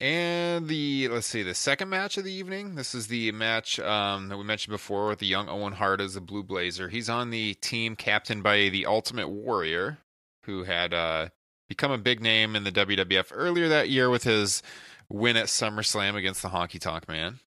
And 0.00 0.68
the 0.68 1.08
let's 1.08 1.26
see 1.26 1.42
the 1.42 1.54
second 1.54 1.88
match 1.88 2.16
of 2.18 2.24
the 2.24 2.32
evening. 2.32 2.76
This 2.76 2.94
is 2.94 3.08
the 3.08 3.32
match 3.32 3.80
um, 3.80 4.28
that 4.28 4.38
we 4.38 4.44
mentioned 4.44 4.70
before 4.70 5.08
with 5.08 5.18
the 5.18 5.26
young 5.26 5.48
Owen 5.48 5.72
Hart 5.72 6.00
as 6.00 6.14
a 6.14 6.20
Blue 6.20 6.44
Blazer. 6.44 6.88
He's 6.88 7.08
on 7.08 7.30
the 7.30 7.54
team 7.54 7.96
captained 7.96 8.44
by 8.44 8.68
the 8.68 8.86
Ultimate 8.86 9.28
Warrior, 9.28 9.98
who 10.44 10.62
had 10.62 10.94
uh, 10.94 11.30
become 11.68 11.90
a 11.90 11.98
big 11.98 12.20
name 12.20 12.54
in 12.54 12.62
the 12.62 12.70
WWF 12.70 13.32
earlier 13.32 13.68
that 13.68 13.90
year 13.90 14.08
with 14.08 14.22
his 14.22 14.62
win 15.08 15.36
at 15.36 15.46
SummerSlam 15.46 16.14
against 16.14 16.42
the 16.42 16.48
Honky 16.48 16.80
Tonk 16.80 17.08
Man. 17.08 17.40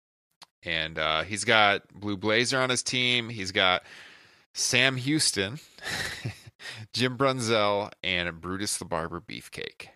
And 0.63 0.97
uh, 0.97 1.23
he's 1.23 1.43
got 1.43 1.87
Blue 1.93 2.17
Blazer 2.17 2.59
on 2.59 2.71
his 2.71 2.81
team. 2.81 3.29
He's 3.29 3.51
got 3.51 3.83
Sam 4.55 4.97
Houston, 4.97 5.59
Jim 6.93 7.15
Brunzell, 7.15 7.91
and 8.03 8.41
Brutus 8.41 8.77
the 8.77 8.85
Barber 8.85 9.21
Beefcake. 9.21 9.89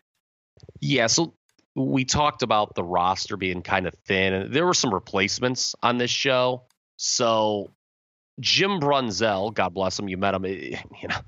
Yeah, 0.80 1.08
so 1.08 1.34
we 1.76 2.06
talked 2.06 2.44
about 2.44 2.76
the 2.76 2.84
roster 2.84 3.38
being 3.38 3.62
kind 3.62 3.88
of 3.88 3.94
thin, 4.06 4.34
and 4.34 4.54
there 4.54 4.66
were 4.66 4.74
some 4.74 4.94
replacements 4.94 5.76
on 5.82 5.98
this 5.98 6.12
show. 6.12 6.64
So 6.98 7.72
Jim 8.40 8.80
Brunzell, 8.80 9.54
God 9.54 9.74
bless 9.74 9.98
him, 9.98 10.08
you 10.08 10.18
met 10.18 10.34
him, 10.34 10.46
eh, 10.46 10.50
you 11.02 11.08
know, 11.08 11.20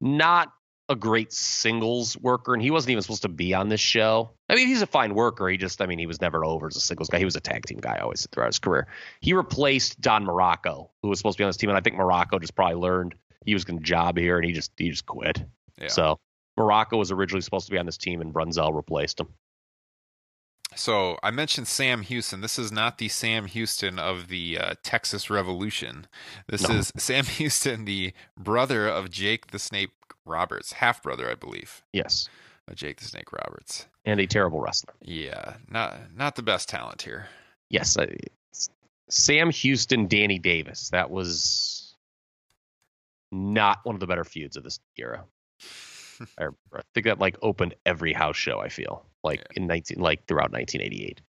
not 0.00 0.52
a 0.90 0.94
great 0.94 1.32
singles 1.32 2.16
worker, 2.18 2.52
and 2.52 2.62
he 2.62 2.70
wasn't 2.70 2.90
even 2.90 3.02
supposed 3.02 3.22
to 3.22 3.28
be 3.28 3.54
on 3.54 3.68
this 3.68 3.80
show. 3.80 4.30
I 4.50 4.54
mean, 4.54 4.68
he's 4.68 4.82
a 4.82 4.86
fine 4.86 5.14
worker. 5.14 5.48
He 5.48 5.56
just, 5.56 5.80
I 5.80 5.86
mean, 5.86 5.98
he 5.98 6.06
was 6.06 6.20
never 6.20 6.44
over 6.44 6.66
as 6.66 6.76
a 6.76 6.80
singles 6.80 7.08
guy. 7.08 7.18
He 7.18 7.24
was 7.24 7.36
a 7.36 7.40
tag 7.40 7.64
team 7.64 7.78
guy 7.78 7.98
always 7.98 8.26
throughout 8.30 8.48
his 8.48 8.58
career. 8.58 8.86
He 9.20 9.32
replaced 9.32 10.00
Don 10.00 10.26
Muraco, 10.26 10.90
who 11.02 11.08
was 11.08 11.18
supposed 11.18 11.38
to 11.38 11.40
be 11.40 11.44
on 11.44 11.48
this 11.48 11.56
team, 11.56 11.70
and 11.70 11.78
I 11.78 11.80
think 11.80 11.96
Muraco 11.96 12.38
just 12.38 12.54
probably 12.54 12.76
learned 12.76 13.14
he 13.46 13.54
was 13.54 13.64
going 13.64 13.78
to 13.78 13.84
job 13.84 14.18
here, 14.18 14.36
and 14.36 14.44
he 14.44 14.52
just 14.52 14.72
he 14.76 14.90
just 14.90 15.06
quit. 15.06 15.42
Yeah. 15.80 15.88
So 15.88 16.18
Muraco 16.58 16.98
was 16.98 17.10
originally 17.10 17.42
supposed 17.42 17.66
to 17.66 17.72
be 17.72 17.78
on 17.78 17.86
this 17.86 17.98
team, 17.98 18.20
and 18.20 18.32
Brunzell 18.32 18.74
replaced 18.74 19.20
him. 19.20 19.28
So 20.76 21.18
I 21.22 21.30
mentioned 21.30 21.68
Sam 21.68 22.02
Houston. 22.02 22.40
This 22.40 22.58
is 22.58 22.72
not 22.72 22.98
the 22.98 23.08
Sam 23.08 23.46
Houston 23.46 23.98
of 23.98 24.28
the 24.28 24.58
uh, 24.58 24.74
Texas 24.82 25.30
Revolution. 25.30 26.06
This 26.48 26.68
No. 26.68 26.74
is 26.76 26.92
Sam 26.96 27.24
Houston, 27.24 27.84
the 27.84 28.12
brother 28.36 28.88
of 28.88 29.10
Jake 29.10 29.48
the 29.48 29.58
Snake 29.58 29.90
Roberts, 30.26 30.72
half 30.72 31.02
brother, 31.02 31.30
I 31.30 31.34
believe, 31.34 31.82
Yes, 31.92 32.28
of 32.66 32.76
Jake 32.76 32.98
the 33.00 33.04
Snake 33.06 33.32
Roberts. 33.32 33.86
and 34.04 34.18
a 34.20 34.26
terrible 34.26 34.60
wrestler. 34.60 34.94
Yeah, 35.02 35.54
not 35.68 36.14
not 36.16 36.36
the 36.36 36.42
best 36.42 36.68
talent 36.68 37.02
here. 37.02 37.28
Yes, 37.70 37.96
uh, 37.98 38.06
it's 38.50 38.70
Sam 39.10 39.50
Houston, 39.50 40.06
Danny 40.08 40.38
Davis. 40.38 40.88
That 40.90 41.10
was 41.10 41.94
not 43.32 43.78
one 43.84 43.94
of 43.96 44.00
the 44.00 44.06
better 44.06 44.24
feuds 44.24 44.56
of 44.56 44.64
this 44.64 44.80
era. 44.96 45.24
I. 46.38 46.46
I 46.74 46.80
think 46.94 47.06
that 47.06 47.18
like 47.18 47.36
opened 47.42 47.74
every 47.86 48.12
house 48.12 48.36
show. 48.36 48.60
I 48.60 48.68
feel 48.68 49.04
like 49.22 49.40
Yeah. 49.40 49.62
in 49.62 49.66
nineteen, 49.66 50.00
like 50.00 50.26
throughout 50.26 50.52
1988. 50.52 51.20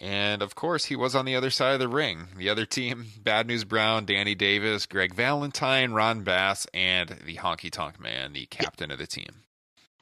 And 0.00 0.42
of 0.42 0.54
course, 0.54 0.86
he 0.86 0.96
was 0.96 1.14
on 1.14 1.26
the 1.26 1.36
other 1.36 1.50
side 1.50 1.74
of 1.74 1.80
the 1.80 1.88
ring. 1.88 2.28
The 2.36 2.48
other 2.48 2.66
team: 2.66 3.06
Bad 3.20 3.46
News 3.46 3.64
Brown, 3.64 4.04
Danny 4.04 4.34
Davis, 4.34 4.86
Greg 4.86 5.14
Valentine, 5.14 5.92
Ron 5.92 6.24
Bass, 6.24 6.66
and 6.74 7.08
the 7.24 7.36
Honky 7.36 7.70
Tonk 7.70 8.00
Man, 8.00 8.32
the 8.32 8.46
captain 8.46 8.90
of 8.90 8.98
the 8.98 9.06
team. 9.06 9.44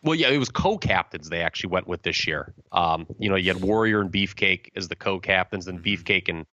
Well, 0.03 0.15
yeah, 0.15 0.29
it 0.31 0.39
was 0.39 0.49
co-captains 0.49 1.29
they 1.29 1.43
actually 1.43 1.73
went 1.73 1.87
with 1.87 2.01
this 2.03 2.27
year. 2.27 2.55
Um, 2.73 3.07
you 3.19 3.29
know, 3.29 3.37
you 3.37 3.53
had 3.53 3.61
Warrior 3.63 4.01
and 4.01 4.11
Beefcake 4.11 4.71
as 4.75 4.89
the 4.89 4.97
co-captains, 4.97 5.67
and 5.67 5.81
Mhm. 5.81 5.85
Beefcake 5.85 6.31
and, 6.31 6.47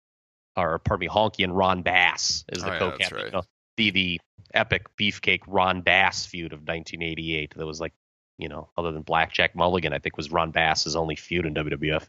or 0.57 0.79
pardon 0.79 1.07
me, 1.07 1.13
Honky 1.13 1.45
and 1.45 1.55
Ron 1.55 1.83
Bass 1.83 2.45
as 2.51 2.63
the 2.63 2.71
Oh, 2.71 2.73
yeah, 2.73 2.79
that's 2.79 2.93
co-captain. 3.11 3.17
right. 3.19 3.27
You 3.27 3.33
know, 3.33 3.43
the 3.77 3.91
the 3.91 4.21
epic 4.53 4.87
Beefcake 4.97 5.43
Ron 5.47 5.81
Bass 5.81 6.27
feud 6.27 6.53
of 6.53 6.61
1988. 6.61 7.55
That 7.57 7.67
was 7.67 7.81
like, 7.81 7.93
you 8.39 8.49
know, 8.49 8.71
other 8.77 8.93
than 8.93 9.03
Blackjack 9.03 9.55
Mulligan, 9.55 9.93
I 9.93 9.99
think 9.99 10.17
was 10.17 10.31
Ron 10.31 10.51
Bass's 10.51 10.97
only 10.97 11.17
feud 11.17 11.47
in 11.47 11.55
WWF. 11.55 12.07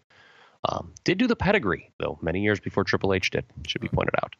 Um, 0.67 0.93
did 1.03 1.19
do 1.19 1.27
the 1.27 1.35
pedigree 1.35 1.91
though 1.99 2.17
many 2.21 2.41
years 2.41 2.59
before 2.59 2.83
Triple 2.83 3.13
H 3.13 3.29
did. 3.29 3.45
Should 3.67 3.81
be 3.81 3.87
pointed 3.87 4.15
out. 4.23 4.35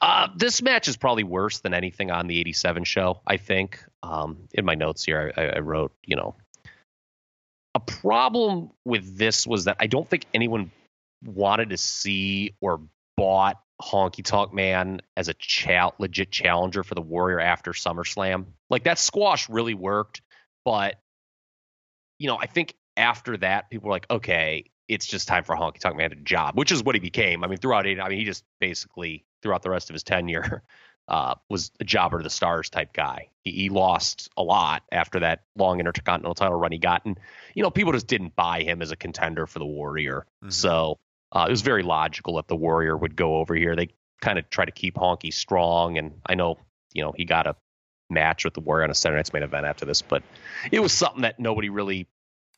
Uh, 0.00 0.28
this 0.36 0.62
match 0.62 0.88
is 0.88 0.96
probably 0.96 1.24
worse 1.24 1.60
than 1.60 1.74
anything 1.74 2.10
on 2.10 2.26
the 2.26 2.38
'87 2.40 2.84
show. 2.84 3.20
I 3.26 3.36
think. 3.36 3.82
Um, 4.02 4.48
in 4.54 4.64
my 4.64 4.74
notes 4.74 5.04
here, 5.04 5.32
I, 5.36 5.48
I 5.48 5.58
wrote, 5.58 5.92
you 6.04 6.16
know, 6.16 6.34
a 7.74 7.80
problem 7.80 8.70
with 8.84 9.16
this 9.16 9.46
was 9.46 9.64
that 9.64 9.76
I 9.78 9.86
don't 9.86 10.08
think 10.08 10.24
anyone 10.34 10.70
wanted 11.24 11.70
to 11.70 11.76
see 11.76 12.54
or 12.60 12.80
bought 13.20 13.60
Honky 13.82 14.24
Tonk 14.24 14.54
Man 14.54 15.00
as 15.16 15.28
a 15.28 15.34
cha- 15.34 15.92
legit 15.98 16.30
challenger 16.30 16.82
for 16.82 16.94
the 16.94 17.02
Warrior 17.02 17.38
after 17.38 17.72
SummerSlam. 17.72 18.46
Like 18.70 18.84
that 18.84 18.98
squash 18.98 19.48
really 19.48 19.74
worked, 19.74 20.22
but 20.64 20.96
you 22.18 22.28
know, 22.28 22.38
I 22.38 22.46
think 22.46 22.74
after 22.96 23.36
that, 23.38 23.70
people 23.70 23.88
were 23.88 23.94
like, 23.94 24.06
okay, 24.10 24.70
it's 24.88 25.06
just 25.06 25.28
time 25.28 25.44
for 25.44 25.54
Honky 25.54 25.78
Tonk 25.80 25.96
Man 25.96 26.10
to 26.10 26.16
job, 26.16 26.56
which 26.56 26.72
is 26.72 26.82
what 26.82 26.94
he 26.94 27.00
became. 27.00 27.44
I 27.44 27.46
mean, 27.46 27.58
throughout 27.58 27.86
it, 27.86 28.00
I 28.00 28.08
mean, 28.08 28.18
he 28.18 28.24
just 28.24 28.44
basically 28.58 29.24
throughout 29.42 29.62
the 29.62 29.70
rest 29.70 29.90
of 29.90 29.94
his 29.94 30.02
tenure, 30.02 30.62
uh, 31.08 31.34
was 31.48 31.72
a 31.80 31.84
jobber 31.84 32.18
to 32.18 32.22
the 32.22 32.30
stars 32.30 32.70
type 32.70 32.92
guy. 32.92 33.28
He, 33.42 33.50
he 33.52 33.68
lost 33.68 34.30
a 34.36 34.42
lot 34.42 34.82
after 34.92 35.20
that 35.20 35.42
long 35.56 35.80
intercontinental 35.80 36.34
title 36.34 36.56
run 36.56 36.72
he 36.72 36.78
got, 36.78 37.04
and 37.04 37.18
you 37.54 37.62
know 37.62 37.70
people 37.70 37.92
just 37.92 38.06
didn't 38.06 38.34
buy 38.34 38.62
him 38.62 38.80
as 38.80 38.92
a 38.92 38.96
contender 38.96 39.46
for 39.46 39.58
the 39.58 39.66
Warrior. 39.66 40.26
Mhm. 40.44 40.52
So 40.52 40.98
uh, 41.32 41.46
it 41.48 41.50
was 41.50 41.62
very 41.62 41.82
logical 41.82 42.36
that 42.36 42.48
the 42.48 42.56
Warrior 42.56 42.96
would 42.96 43.16
go 43.16 43.36
over 43.36 43.54
here. 43.54 43.76
They 43.76 43.88
kind 44.20 44.38
of 44.38 44.50
try 44.50 44.64
to 44.64 44.72
keep 44.72 44.94
Honky 44.94 45.32
strong, 45.32 45.98
and 45.98 46.20
I 46.26 46.34
know 46.34 46.58
you 46.92 47.02
know 47.02 47.12
he 47.16 47.24
got 47.24 47.46
a 47.46 47.56
match 48.08 48.44
with 48.44 48.54
the 48.54 48.60
Warrior 48.60 48.84
on 48.84 48.90
a 48.90 48.94
Saturday 48.94 49.18
Night's 49.18 49.32
main 49.32 49.42
event 49.42 49.66
after 49.66 49.84
this, 49.84 50.02
but 50.02 50.22
it 50.72 50.80
was 50.80 50.92
something 50.92 51.22
that 51.22 51.38
nobody 51.38 51.68
really 51.68 52.08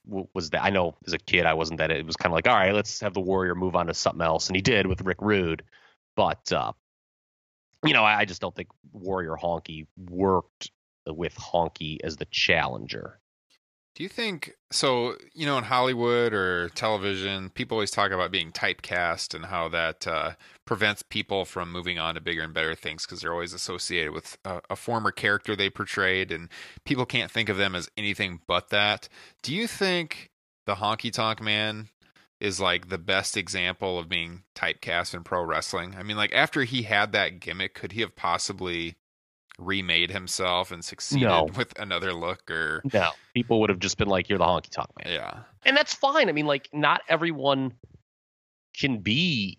w- 0.08 0.28
was 0.34 0.50
that. 0.50 0.64
I 0.64 0.70
know 0.70 0.94
as 1.06 1.12
a 1.12 1.18
kid 1.18 1.46
I 1.46 1.54
wasn't 1.54 1.78
that. 1.78 1.90
It 1.90 2.06
was 2.06 2.16
kind 2.16 2.32
of 2.32 2.34
like, 2.34 2.48
all 2.48 2.54
right, 2.54 2.74
let's 2.74 3.00
have 3.00 3.14
the 3.14 3.20
Warrior 3.20 3.54
move 3.54 3.76
on 3.76 3.86
to 3.86 3.94
something 3.94 4.22
else, 4.22 4.48
and 4.48 4.56
he 4.56 4.62
did 4.62 4.86
with 4.86 5.02
Rick 5.02 5.18
Rude, 5.20 5.62
but 6.16 6.52
uh, 6.52 6.72
you 7.84 7.92
know 7.92 8.04
I, 8.04 8.20
I 8.20 8.24
just 8.24 8.40
don't 8.40 8.54
think 8.54 8.68
Warrior 8.92 9.36
Honky 9.40 9.86
worked 9.98 10.70
with 11.06 11.34
Honky 11.34 11.98
as 12.02 12.16
the 12.16 12.26
challenger. 12.26 13.18
Do 13.94 14.02
you 14.02 14.08
think 14.08 14.54
so? 14.70 15.16
You 15.34 15.44
know, 15.44 15.58
in 15.58 15.64
Hollywood 15.64 16.32
or 16.32 16.70
television, 16.70 17.50
people 17.50 17.76
always 17.76 17.90
talk 17.90 18.10
about 18.10 18.30
being 18.30 18.50
typecast 18.50 19.34
and 19.34 19.44
how 19.46 19.68
that 19.68 20.06
uh, 20.06 20.32
prevents 20.64 21.02
people 21.02 21.44
from 21.44 21.70
moving 21.70 21.98
on 21.98 22.14
to 22.14 22.20
bigger 22.20 22.42
and 22.42 22.54
better 22.54 22.74
things 22.74 23.04
because 23.04 23.20
they're 23.20 23.34
always 23.34 23.52
associated 23.52 24.12
with 24.12 24.38
a, 24.46 24.62
a 24.70 24.76
former 24.76 25.10
character 25.10 25.54
they 25.54 25.68
portrayed, 25.68 26.32
and 26.32 26.48
people 26.86 27.04
can't 27.04 27.30
think 27.30 27.50
of 27.50 27.58
them 27.58 27.74
as 27.74 27.90
anything 27.98 28.40
but 28.46 28.70
that. 28.70 29.10
Do 29.42 29.54
you 29.54 29.66
think 29.66 30.30
the 30.64 30.76
Honky 30.76 31.12
Tonk 31.12 31.42
Man 31.42 31.88
is 32.40 32.58
like 32.58 32.88
the 32.88 32.98
best 32.98 33.36
example 33.36 33.98
of 33.98 34.08
being 34.08 34.44
typecast 34.54 35.12
in 35.12 35.22
pro 35.22 35.42
wrestling? 35.42 35.96
I 35.98 36.02
mean, 36.02 36.16
like 36.16 36.32
after 36.32 36.64
he 36.64 36.84
had 36.84 37.12
that 37.12 37.40
gimmick, 37.40 37.74
could 37.74 37.92
he 37.92 38.00
have 38.00 38.16
possibly 38.16 38.96
remade 39.64 40.10
himself 40.10 40.70
and 40.72 40.84
succeeded 40.84 41.26
No. 41.28 41.44
with 41.56 41.78
another 41.78 42.12
look 42.12 42.50
or 42.50 42.82
No, 42.92 43.10
people 43.34 43.60
would 43.60 43.70
have 43.70 43.78
just 43.78 43.96
been 43.98 44.08
like, 44.08 44.28
"You're 44.28 44.38
the 44.38 44.44
Honky 44.44 44.70
Tonk 44.70 44.88
Man." 45.02 45.12
yeah 45.12 45.42
and 45.64 45.76
that's 45.76 45.94
fine. 45.94 46.28
I 46.28 46.32
mean, 46.32 46.46
like 46.46 46.68
not 46.72 47.02
everyone 47.08 47.72
can 48.76 48.98
be, 48.98 49.58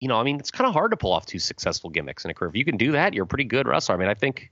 you 0.00 0.08
know, 0.08 0.16
I 0.16 0.22
mean, 0.24 0.38
it's 0.40 0.50
kind 0.50 0.66
of 0.66 0.72
hard 0.74 0.90
to 0.90 0.96
pull 0.96 1.12
off 1.12 1.26
two 1.26 1.38
successful 1.38 1.90
gimmicks 1.90 2.24
in 2.24 2.30
a 2.30 2.34
career. 2.34 2.48
If 2.50 2.56
you 2.56 2.64
can 2.64 2.76
do 2.76 2.92
that, 2.92 3.14
you're 3.14 3.24
a 3.24 3.28
pretty 3.28 3.44
good 3.44 3.66
wrestler. 3.68 3.94
I 3.94 3.98
mean, 3.98 4.08
I 4.08 4.14
think, 4.14 4.50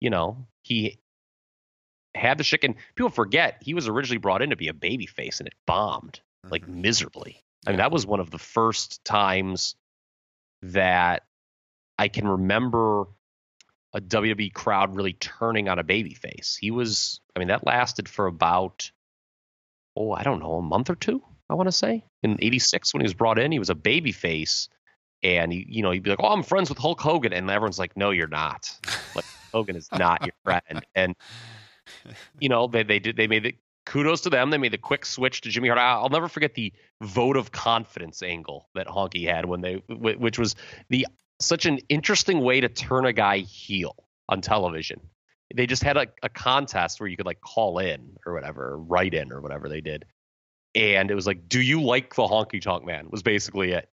you 0.00 0.10
know, 0.10 0.46
he 0.62 0.98
had 2.14 2.38
the 2.38 2.44
chicken. 2.44 2.76
People 2.94 3.10
forget 3.10 3.58
he 3.62 3.74
was 3.74 3.88
originally 3.88 4.18
brought 4.18 4.42
in 4.42 4.50
to 4.50 4.56
be 4.56 4.68
a 4.68 4.74
baby 4.74 5.06
face, 5.06 5.38
and 5.40 5.46
it 5.46 5.54
bombed 5.66 6.20
like 6.50 6.66
Mhm. 6.66 6.76
miserably. 6.82 7.42
I 7.66 7.70
mean, 7.70 7.78
that 7.78 7.90
was 7.90 8.06
one 8.06 8.20
of 8.20 8.30
the 8.30 8.38
first 8.38 9.04
times 9.04 9.74
that 10.62 11.24
I 11.98 12.08
can 12.08 12.28
remember 12.28 13.06
a 13.96 14.00
WWE 14.00 14.52
crowd 14.52 14.94
really 14.94 15.14
turning 15.14 15.70
on 15.70 15.78
a 15.78 15.82
baby 15.82 16.12
face. 16.12 16.58
He 16.60 16.70
was, 16.70 17.20
I 17.34 17.38
mean, 17.38 17.48
that 17.48 17.66
lasted 17.66 18.10
for 18.10 18.26
about, 18.26 18.90
oh, 19.96 20.12
I 20.12 20.22
don't 20.22 20.38
know, 20.38 20.56
a 20.56 20.62
month 20.62 20.90
or 20.90 20.94
two, 20.94 21.22
I 21.48 21.54
want 21.54 21.68
to 21.68 21.72
say. 21.72 22.04
In 22.22 22.36
86, 22.38 22.92
when 22.92 23.00
he 23.00 23.06
was 23.06 23.14
brought 23.14 23.38
in, 23.38 23.52
he 23.52 23.58
was 23.58 23.70
a 23.70 23.74
baby 23.74 24.12
face. 24.12 24.68
And, 25.22 25.50
he, 25.50 25.64
you 25.66 25.82
know, 25.82 25.92
he'd 25.92 26.02
be 26.02 26.10
like, 26.10 26.20
oh, 26.22 26.28
I'm 26.28 26.42
friends 26.42 26.68
with 26.68 26.76
Hulk 26.76 27.00
Hogan. 27.00 27.32
And 27.32 27.50
everyone's 27.50 27.78
like, 27.78 27.96
no, 27.96 28.10
you're 28.10 28.28
not. 28.28 28.70
Like, 29.14 29.24
Hogan 29.54 29.76
is 29.76 29.88
not 29.90 30.22
your 30.22 30.34
friend. 30.44 30.84
And, 30.94 31.16
you 32.38 32.50
know, 32.50 32.66
they, 32.66 32.82
they 32.82 32.98
did, 32.98 33.16
they 33.16 33.28
made 33.28 33.44
the, 33.44 33.54
kudos 33.86 34.20
to 34.22 34.30
them. 34.30 34.50
They 34.50 34.58
made 34.58 34.72
the 34.72 34.78
quick 34.78 35.06
switch 35.06 35.40
to 35.42 35.48
Jimmy 35.48 35.68
Hart. 35.68 35.80
I'll 35.80 36.10
never 36.10 36.28
forget 36.28 36.54
the 36.54 36.72
vote 37.00 37.38
of 37.38 37.52
confidence 37.52 38.22
angle 38.22 38.68
that 38.74 38.88
Honky 38.88 39.26
had 39.26 39.46
when 39.46 39.62
they, 39.62 39.82
which 39.88 40.38
was 40.38 40.54
the 40.90 41.06
such 41.40 41.66
an 41.66 41.78
interesting 41.88 42.40
way 42.40 42.60
to 42.60 42.68
turn 42.68 43.06
a 43.06 43.12
guy 43.12 43.38
heel 43.38 43.94
on 44.28 44.40
television. 44.40 45.00
They 45.54 45.66
just 45.66 45.82
had 45.82 45.96
a, 45.96 46.06
a 46.22 46.28
contest 46.28 46.98
where 46.98 47.08
you 47.08 47.16
could 47.16 47.26
like 47.26 47.40
call 47.40 47.78
in 47.78 48.16
or 48.26 48.34
whatever, 48.34 48.72
or 48.72 48.78
write 48.78 49.14
in 49.14 49.32
or 49.32 49.40
whatever 49.40 49.68
they 49.68 49.80
did. 49.80 50.04
And 50.74 51.10
it 51.10 51.14
was 51.14 51.26
like, 51.26 51.48
do 51.48 51.60
you 51.60 51.82
like 51.82 52.14
the 52.14 52.24
honky 52.24 52.60
tonk 52.60 52.84
man? 52.84 53.08
Was 53.10 53.22
basically 53.22 53.72
it. 53.72 53.88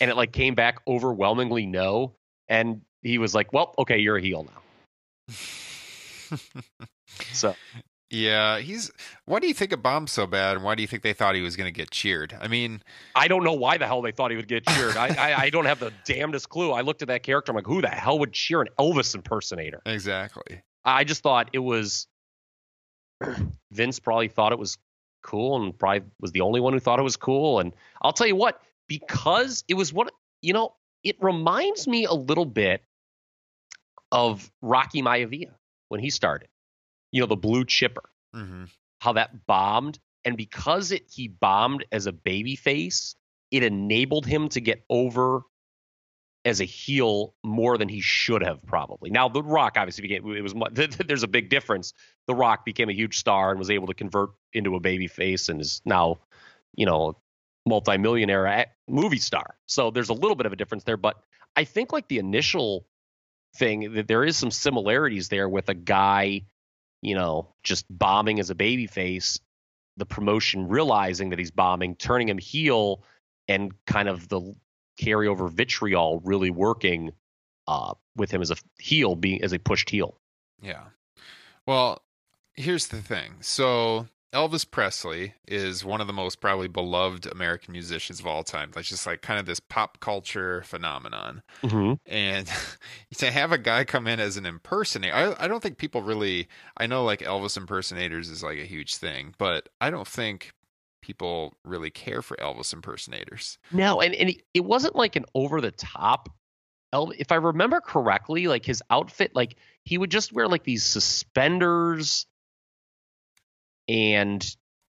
And 0.00 0.10
it 0.10 0.16
like 0.16 0.32
came 0.32 0.54
back 0.54 0.80
overwhelmingly 0.86 1.66
no. 1.66 2.14
And 2.48 2.80
he 3.02 3.18
was 3.18 3.34
like, 3.34 3.52
well, 3.52 3.74
okay, 3.78 3.98
you're 3.98 4.16
a 4.16 4.22
heel 4.22 4.46
now. 5.28 5.36
So 7.32 7.54
Yeah, 8.10 8.58
he's. 8.58 8.90
Why 9.24 9.40
do 9.40 9.48
you 9.48 9.54
think 9.54 9.72
it 9.72 9.82
bombed 9.82 10.10
so 10.10 10.26
bad, 10.26 10.56
and 10.56 10.64
why 10.64 10.74
do 10.74 10.82
you 10.82 10.86
think 10.86 11.02
they 11.02 11.12
thought 11.12 11.34
he 11.34 11.40
was 11.40 11.56
going 11.56 11.66
to 11.66 11.76
get 11.76 11.90
cheered? 11.90 12.36
I 12.40 12.48
mean, 12.48 12.82
I 13.16 13.28
don't 13.28 13.42
know 13.42 13.54
why 13.54 13.78
the 13.78 13.86
hell 13.86 14.02
they 14.02 14.12
thought 14.12 14.30
he 14.30 14.36
would 14.36 14.48
get 14.48 14.66
cheered. 14.66 14.96
I, 14.96 15.08
I, 15.08 15.40
I 15.42 15.50
don't 15.50 15.64
have 15.64 15.80
the 15.80 15.92
damnedest 16.04 16.48
clue. 16.48 16.72
I 16.72 16.82
looked 16.82 17.02
at 17.02 17.08
that 17.08 17.22
character. 17.22 17.50
I'm 17.50 17.56
like, 17.56 17.66
who 17.66 17.80
the 17.80 17.88
hell 17.88 18.18
would 18.18 18.32
cheer 18.32 18.60
an 18.60 18.68
Elvis 18.78 19.14
impersonator? 19.14 19.80
exactly. 19.86 20.62
I 20.84 21.04
just 21.04 21.22
thought 21.22 21.48
it 21.52 21.60
was 21.60 22.06
Vince 23.72 23.98
probably 23.98 24.28
thought 24.28 24.52
it 24.52 24.58
was 24.58 24.78
cool 25.22 25.62
and 25.62 25.76
probably 25.76 26.02
was 26.20 26.32
the 26.32 26.42
only 26.42 26.60
one 26.60 26.72
who 26.74 26.80
thought 26.80 26.98
it 26.98 27.02
was 27.02 27.16
cool. 27.16 27.58
And 27.58 27.72
I'll 28.02 28.12
tell 28.12 28.26
you 28.26 28.36
what, 28.36 28.60
because 28.86 29.64
it 29.66 29.74
was 29.74 29.92
what 29.92 30.12
you 30.42 30.52
know, 30.52 30.74
it 31.02 31.16
reminds 31.20 31.88
me 31.88 32.04
a 32.04 32.12
little 32.12 32.44
bit 32.44 32.82
of 34.12 34.50
Rocky 34.60 35.02
Maivia 35.02 35.50
when 35.88 36.00
he 36.00 36.10
started. 36.10 36.48
You 37.14 37.20
know, 37.20 37.26
the 37.26 37.36
blue 37.36 37.64
chipper, 37.64 38.10
hmm 38.32 38.64
how 38.98 39.12
that 39.12 39.46
bombed. 39.46 39.98
And 40.24 40.36
because 40.36 40.90
it 40.90 41.04
he 41.12 41.28
bombed 41.28 41.84
as 41.92 42.06
a 42.06 42.12
baby 42.12 42.56
face, 42.56 43.16
it 43.50 43.62
enabled 43.62 44.24
him 44.24 44.48
to 44.50 44.60
get 44.60 44.82
over 44.88 45.42
as 46.44 46.60
a 46.60 46.64
heel 46.64 47.34
more 47.42 47.78
than 47.78 47.88
he 47.88 48.00
should 48.00 48.42
have 48.42 48.64
probably. 48.66 49.10
Now 49.10 49.28
the 49.28 49.42
Rock 49.42 49.74
obviously 49.76 50.02
became 50.02 50.36
it 50.36 50.42
was 50.42 50.54
there's 51.06 51.22
a 51.22 51.28
big 51.28 51.50
difference. 51.50 51.92
The 52.26 52.34
Rock 52.34 52.64
became 52.64 52.88
a 52.88 52.94
huge 52.94 53.18
star 53.18 53.50
and 53.50 53.58
was 53.58 53.70
able 53.70 53.86
to 53.88 53.94
convert 53.94 54.30
into 54.52 54.74
a 54.74 54.80
baby 54.80 55.06
face 55.06 55.48
and 55.48 55.60
is 55.60 55.82
now, 55.84 56.20
you 56.74 56.86
know, 56.86 57.16
multimillionaire 57.66 58.66
movie 58.88 59.18
star. 59.18 59.56
So 59.66 59.90
there's 59.90 60.10
a 60.10 60.14
little 60.14 60.36
bit 60.36 60.46
of 60.46 60.52
a 60.52 60.56
difference 60.56 60.84
there, 60.84 60.96
but 60.96 61.16
I 61.56 61.64
think 61.64 61.92
like 61.92 62.08
the 62.08 62.18
initial 62.18 62.86
thing 63.56 63.94
that 63.94 64.08
there 64.08 64.24
is 64.24 64.36
some 64.36 64.50
similarities 64.50 65.28
there 65.28 65.48
with 65.48 65.68
a 65.68 65.74
guy, 65.74 66.42
you 67.04 67.14
know, 67.14 67.48
just 67.62 67.84
bombing 67.90 68.40
as 68.40 68.50
a 68.50 68.54
baby 68.54 68.86
face, 68.86 69.38
the 69.96 70.06
promotion 70.06 70.68
realizing 70.68 71.30
that 71.30 71.38
he's 71.38 71.50
bombing, 71.50 71.96
turning 71.96 72.28
him 72.28 72.38
heel 72.38 73.04
and 73.46 73.72
kind 73.86 74.08
of 74.08 74.28
the 74.28 74.54
carryover 74.98 75.50
vitriol 75.50 76.20
really 76.24 76.50
working 76.50 77.12
uh, 77.68 77.92
with 78.16 78.30
him 78.30 78.40
as 78.40 78.50
a 78.50 78.56
heel, 78.78 79.14
being 79.14 79.42
as 79.42 79.52
a 79.52 79.58
pushed 79.58 79.90
heel. 79.90 80.18
Yeah. 80.62 80.84
Well, 81.66 82.02
here's 82.54 82.88
the 82.88 83.02
thing. 83.02 83.34
So 83.40 84.08
Elvis 84.34 84.68
Presley 84.68 85.34
is 85.46 85.84
one 85.84 86.00
of 86.00 86.08
the 86.08 86.12
most 86.12 86.40
probably 86.40 86.66
beloved 86.66 87.24
American 87.26 87.70
musicians 87.72 88.18
of 88.18 88.26
all 88.26 88.42
time. 88.42 88.72
That's 88.74 88.88
just 88.88 89.06
like 89.06 89.22
kind 89.22 89.38
of 89.38 89.46
this 89.46 89.60
pop 89.60 90.00
culture 90.00 90.62
phenomenon. 90.62 91.42
Mm-hmm. 91.62 91.92
and 92.06 92.50
to 93.18 93.30
have 93.30 93.52
a 93.52 93.58
guy 93.58 93.84
come 93.84 94.06
in 94.08 94.18
as 94.20 94.36
an 94.36 94.44
impersonator 94.44 95.14
I, 95.14 95.44
I 95.44 95.48
don't 95.48 95.62
think 95.62 95.78
people 95.78 96.02
really 96.02 96.48
i 96.76 96.86
know 96.86 97.04
like 97.04 97.20
elvis 97.20 97.56
impersonators 97.56 98.28
is 98.28 98.42
like 98.42 98.58
a 98.58 98.64
huge 98.66 98.96
thing 98.96 99.34
but 99.38 99.68
i 99.80 99.88
don't 99.90 100.06
think 100.06 100.52
people 101.00 101.54
really 101.64 101.90
care 101.90 102.20
for 102.22 102.36
elvis 102.38 102.72
impersonators 102.72 103.58
No, 103.72 104.00
and, 104.00 104.14
and 104.14 104.34
it 104.52 104.64
wasn't 104.64 104.96
like 104.96 105.16
an 105.16 105.24
over 105.34 105.60
the 105.60 105.70
top. 105.70 106.28
El- 106.92 107.12
If 107.18 107.32
I 107.32 107.36
remember 107.36 107.80
correctly, 107.80 108.46
like 108.46 108.64
his 108.64 108.82
outfit, 108.90 109.32
like 109.34 109.56
he 109.84 109.98
would 109.98 110.10
just 110.10 110.32
wear 110.32 110.48
like 110.48 110.64
these 110.64 110.84
suspenders 110.84 112.26
and 113.88 114.44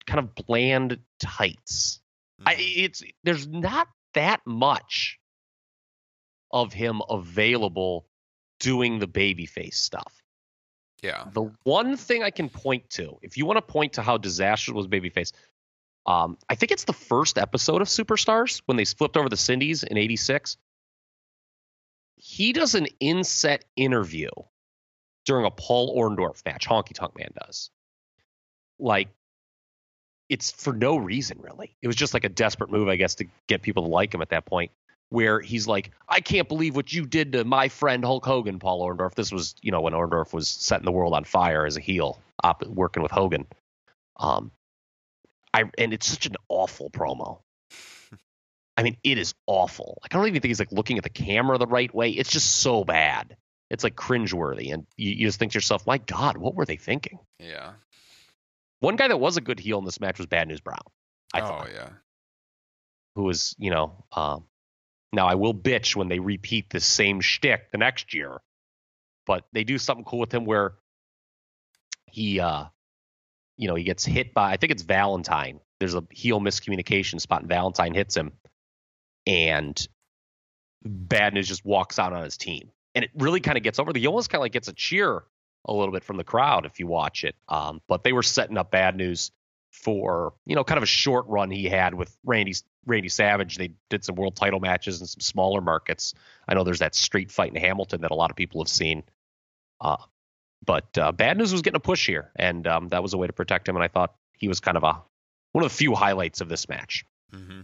kind 0.06 0.18
of 0.20 0.34
bland 0.34 0.98
tights. 1.20 2.00
I, 2.44 2.54
Mm-hmm. 2.54 2.62
it's 2.84 3.02
there's 3.24 3.48
not 3.48 3.88
that 4.12 4.40
much 4.46 5.18
of 6.52 6.72
him 6.72 7.00
available 7.08 8.06
doing 8.60 8.98
the 8.98 9.08
babyface 9.08 9.74
stuff. 9.74 10.22
yeah 11.02 11.24
The 11.32 11.50
one 11.64 11.96
thing 11.96 12.22
I 12.22 12.30
can 12.30 12.48
point 12.48 12.88
to, 12.90 13.18
if 13.22 13.36
you 13.36 13.46
want 13.46 13.56
to 13.56 13.62
point 13.62 13.94
to 13.94 14.02
how 14.02 14.16
disastrous 14.18 14.74
was 14.74 14.86
Babyface, 14.86 15.32
um, 16.06 16.36
I 16.48 16.54
think 16.54 16.72
it's 16.72 16.84
the 16.84 16.92
first 16.92 17.36
episode 17.38 17.80
of 17.82 17.88
Superstars 17.88 18.62
when 18.66 18.76
they 18.76 18.84
flipped 18.84 19.16
over 19.16 19.28
the 19.28 19.36
Cindy's 19.36 19.82
in 19.82 19.96
'86. 19.96 20.56
He 22.16 22.52
does 22.52 22.74
an 22.74 22.86
inset 23.00 23.64
interview 23.76 24.30
during 25.24 25.44
a 25.46 25.50
Paul 25.50 25.96
Orndorff 25.98 26.44
match. 26.44 26.66
Honky 26.68 26.94
Tonk 26.94 27.16
Man 27.18 27.30
does. 27.44 27.70
Like, 28.78 29.08
it's 30.28 30.50
for 30.50 30.72
no 30.72 30.96
reason 30.96 31.38
really. 31.40 31.76
It 31.82 31.86
was 31.86 31.96
just 31.96 32.12
like 32.14 32.24
a 32.24 32.28
desperate 32.28 32.70
move, 32.70 32.88
I 32.88 32.96
guess, 32.96 33.14
to 33.16 33.26
get 33.48 33.62
people 33.62 33.84
to 33.84 33.88
like 33.88 34.12
him 34.14 34.22
at 34.22 34.30
that 34.30 34.44
point. 34.46 34.70
Where 35.08 35.40
he's 35.40 35.68
like, 35.68 35.92
I 36.08 36.18
can't 36.20 36.48
believe 36.48 36.74
what 36.74 36.92
you 36.92 37.06
did 37.06 37.32
to 37.34 37.44
my 37.44 37.68
friend 37.68 38.04
Hulk 38.04 38.24
Hogan, 38.26 38.58
Paul 38.58 38.84
Orndorff. 38.84 39.14
This 39.14 39.30
was, 39.30 39.54
you 39.62 39.70
know, 39.70 39.80
when 39.80 39.92
Orndorff 39.92 40.32
was 40.32 40.48
setting 40.48 40.84
the 40.84 40.90
world 40.90 41.14
on 41.14 41.22
fire 41.22 41.64
as 41.64 41.76
a 41.76 41.80
heel, 41.80 42.20
op- 42.42 42.66
working 42.66 43.04
with 43.04 43.12
Hogan. 43.12 43.46
Um, 44.18 44.50
I 45.54 45.64
and 45.78 45.92
it's 45.94 46.08
such 46.08 46.26
an 46.26 46.34
awful 46.48 46.90
promo. 46.90 47.38
I 48.76 48.82
mean, 48.82 48.96
it 49.04 49.16
is 49.16 49.32
awful. 49.46 49.98
Like 50.02 50.12
I 50.12 50.18
don't 50.18 50.26
even 50.26 50.42
think 50.42 50.50
he's 50.50 50.58
like 50.58 50.72
looking 50.72 50.98
at 50.98 51.04
the 51.04 51.08
camera 51.08 51.56
the 51.56 51.68
right 51.68 51.94
way. 51.94 52.10
It's 52.10 52.30
just 52.30 52.56
so 52.56 52.84
bad. 52.84 53.36
it's 53.70 53.84
like 53.84 53.96
cringeworthy, 53.96 54.72
and 54.72 54.86
you, 54.96 55.12
you 55.12 55.26
just 55.26 55.38
think 55.38 55.52
to 55.52 55.56
yourself, 55.56 55.86
my 55.86 55.98
God, 55.98 56.36
what 56.36 56.54
were 56.54 56.64
they 56.64 56.76
thinking? 56.76 57.18
Yeah. 57.40 57.72
One 58.80 58.96
guy 58.96 59.08
that 59.08 59.18
was 59.18 59.36
a 59.36 59.40
good 59.40 59.58
heel 59.58 59.78
in 59.78 59.84
this 59.84 60.00
match 60.00 60.18
was 60.18 60.26
Bad 60.26 60.48
News 60.48 60.60
Brown. 60.60 60.78
I 61.32 61.40
oh 61.40 61.46
thought, 61.46 61.68
yeah. 61.72 61.88
who 63.14 63.24
was 63.24 63.54
you 63.58 63.70
know, 63.70 64.04
um, 64.12 64.44
now 65.12 65.26
I 65.26 65.34
will 65.34 65.54
bitch 65.54 65.96
when 65.96 66.08
they 66.08 66.18
repeat 66.18 66.70
the 66.70 66.80
same 66.80 67.20
shtick 67.20 67.70
the 67.72 67.78
next 67.78 68.14
year, 68.14 68.40
but 69.26 69.44
they 69.52 69.64
do 69.64 69.78
something 69.78 70.04
cool 70.04 70.20
with 70.20 70.32
him 70.32 70.44
where 70.44 70.74
he, 72.06 72.40
uh, 72.40 72.64
you 73.56 73.68
know, 73.68 73.74
he 73.74 73.84
gets 73.84 74.04
hit 74.04 74.34
by 74.34 74.52
I 74.52 74.56
think 74.56 74.72
it's 74.72 74.82
Valentine. 74.82 75.60
There's 75.80 75.94
a 75.94 76.04
heel 76.10 76.40
miscommunication 76.40 77.20
spot, 77.20 77.40
and 77.40 77.48
Valentine 77.48 77.94
hits 77.94 78.16
him, 78.16 78.32
and 79.26 79.86
Bad 80.84 81.34
News 81.34 81.48
just 81.48 81.64
walks 81.64 81.98
out 81.98 82.12
on 82.12 82.24
his 82.24 82.36
team, 82.36 82.70
and 82.94 83.04
it 83.04 83.10
really 83.16 83.40
kind 83.40 83.56
of 83.56 83.64
gets 83.64 83.78
over. 83.78 83.92
The 83.92 84.00
he 84.00 84.06
almost 84.06 84.30
kind 84.30 84.40
of 84.40 84.42
like 84.42 84.52
gets 84.52 84.68
a 84.68 84.72
cheer 84.72 85.24
a 85.66 85.72
little 85.72 85.92
bit 85.92 86.04
from 86.04 86.16
the 86.16 86.24
crowd 86.24 86.64
if 86.64 86.78
you 86.78 86.86
watch 86.86 87.24
it. 87.24 87.34
Um, 87.48 87.80
but 87.86 88.04
they 88.04 88.12
were 88.12 88.22
setting 88.22 88.56
up 88.56 88.70
Bad 88.70 88.96
News 88.96 89.30
for 89.72 90.32
you 90.46 90.54
know 90.54 90.64
kind 90.64 90.78
of 90.78 90.82
a 90.82 90.86
short 90.86 91.26
run 91.26 91.50
he 91.50 91.64
had 91.66 91.94
with 91.94 92.16
Randy 92.24 92.54
Randy 92.86 93.08
Savage. 93.08 93.56
They 93.56 93.72
did 93.90 94.04
some 94.04 94.14
world 94.14 94.36
title 94.36 94.60
matches 94.60 95.00
in 95.00 95.06
some 95.06 95.20
smaller 95.20 95.60
markets. 95.60 96.14
I 96.48 96.54
know 96.54 96.64
there's 96.64 96.78
that 96.78 96.94
street 96.94 97.30
fight 97.30 97.54
in 97.54 97.60
Hamilton 97.60 98.00
that 98.02 98.10
a 98.10 98.14
lot 98.14 98.30
of 98.30 98.36
people 98.36 98.62
have 98.62 98.68
seen. 98.68 99.02
Uh, 99.80 99.96
but 100.64 100.96
uh, 100.96 101.12
Bad 101.12 101.36
News 101.36 101.52
was 101.52 101.62
getting 101.62 101.76
a 101.76 101.80
push 101.80 102.06
here, 102.06 102.30
and 102.36 102.66
um, 102.66 102.88
that 102.88 103.02
was 103.02 103.12
a 103.12 103.18
way 103.18 103.26
to 103.26 103.32
protect 103.32 103.68
him. 103.68 103.76
And 103.76 103.84
I 103.84 103.88
thought 103.88 104.14
he 104.38 104.48
was 104.48 104.60
kind 104.60 104.76
of 104.76 104.84
a 104.84 105.02
one 105.52 105.64
of 105.64 105.70
the 105.70 105.76
few 105.76 105.94
highlights 105.94 106.40
of 106.40 106.48
this 106.48 106.68
match. 106.68 107.04
hmm 107.32 107.62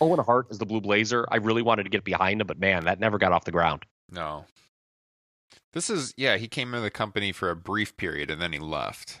Owen 0.00 0.18
Hart 0.18 0.48
is 0.50 0.58
the 0.58 0.66
Blue 0.66 0.80
Blazer. 0.80 1.26
I 1.30 1.36
really 1.36 1.62
wanted 1.62 1.84
to 1.84 1.88
get 1.88 2.04
behind 2.04 2.40
him, 2.40 2.46
but 2.46 2.58
man, 2.58 2.84
that 2.84 3.00
never 3.00 3.18
got 3.18 3.32
off 3.32 3.44
the 3.44 3.52
ground. 3.52 3.84
No. 4.10 4.44
This 5.72 5.90
is 5.90 6.12
yeah. 6.16 6.36
He 6.36 6.48
came 6.48 6.68
into 6.68 6.80
the 6.82 6.90
company 6.90 7.32
for 7.32 7.50
a 7.50 7.56
brief 7.56 7.96
period 7.96 8.30
and 8.30 8.40
then 8.40 8.52
he 8.52 8.58
left. 8.58 9.20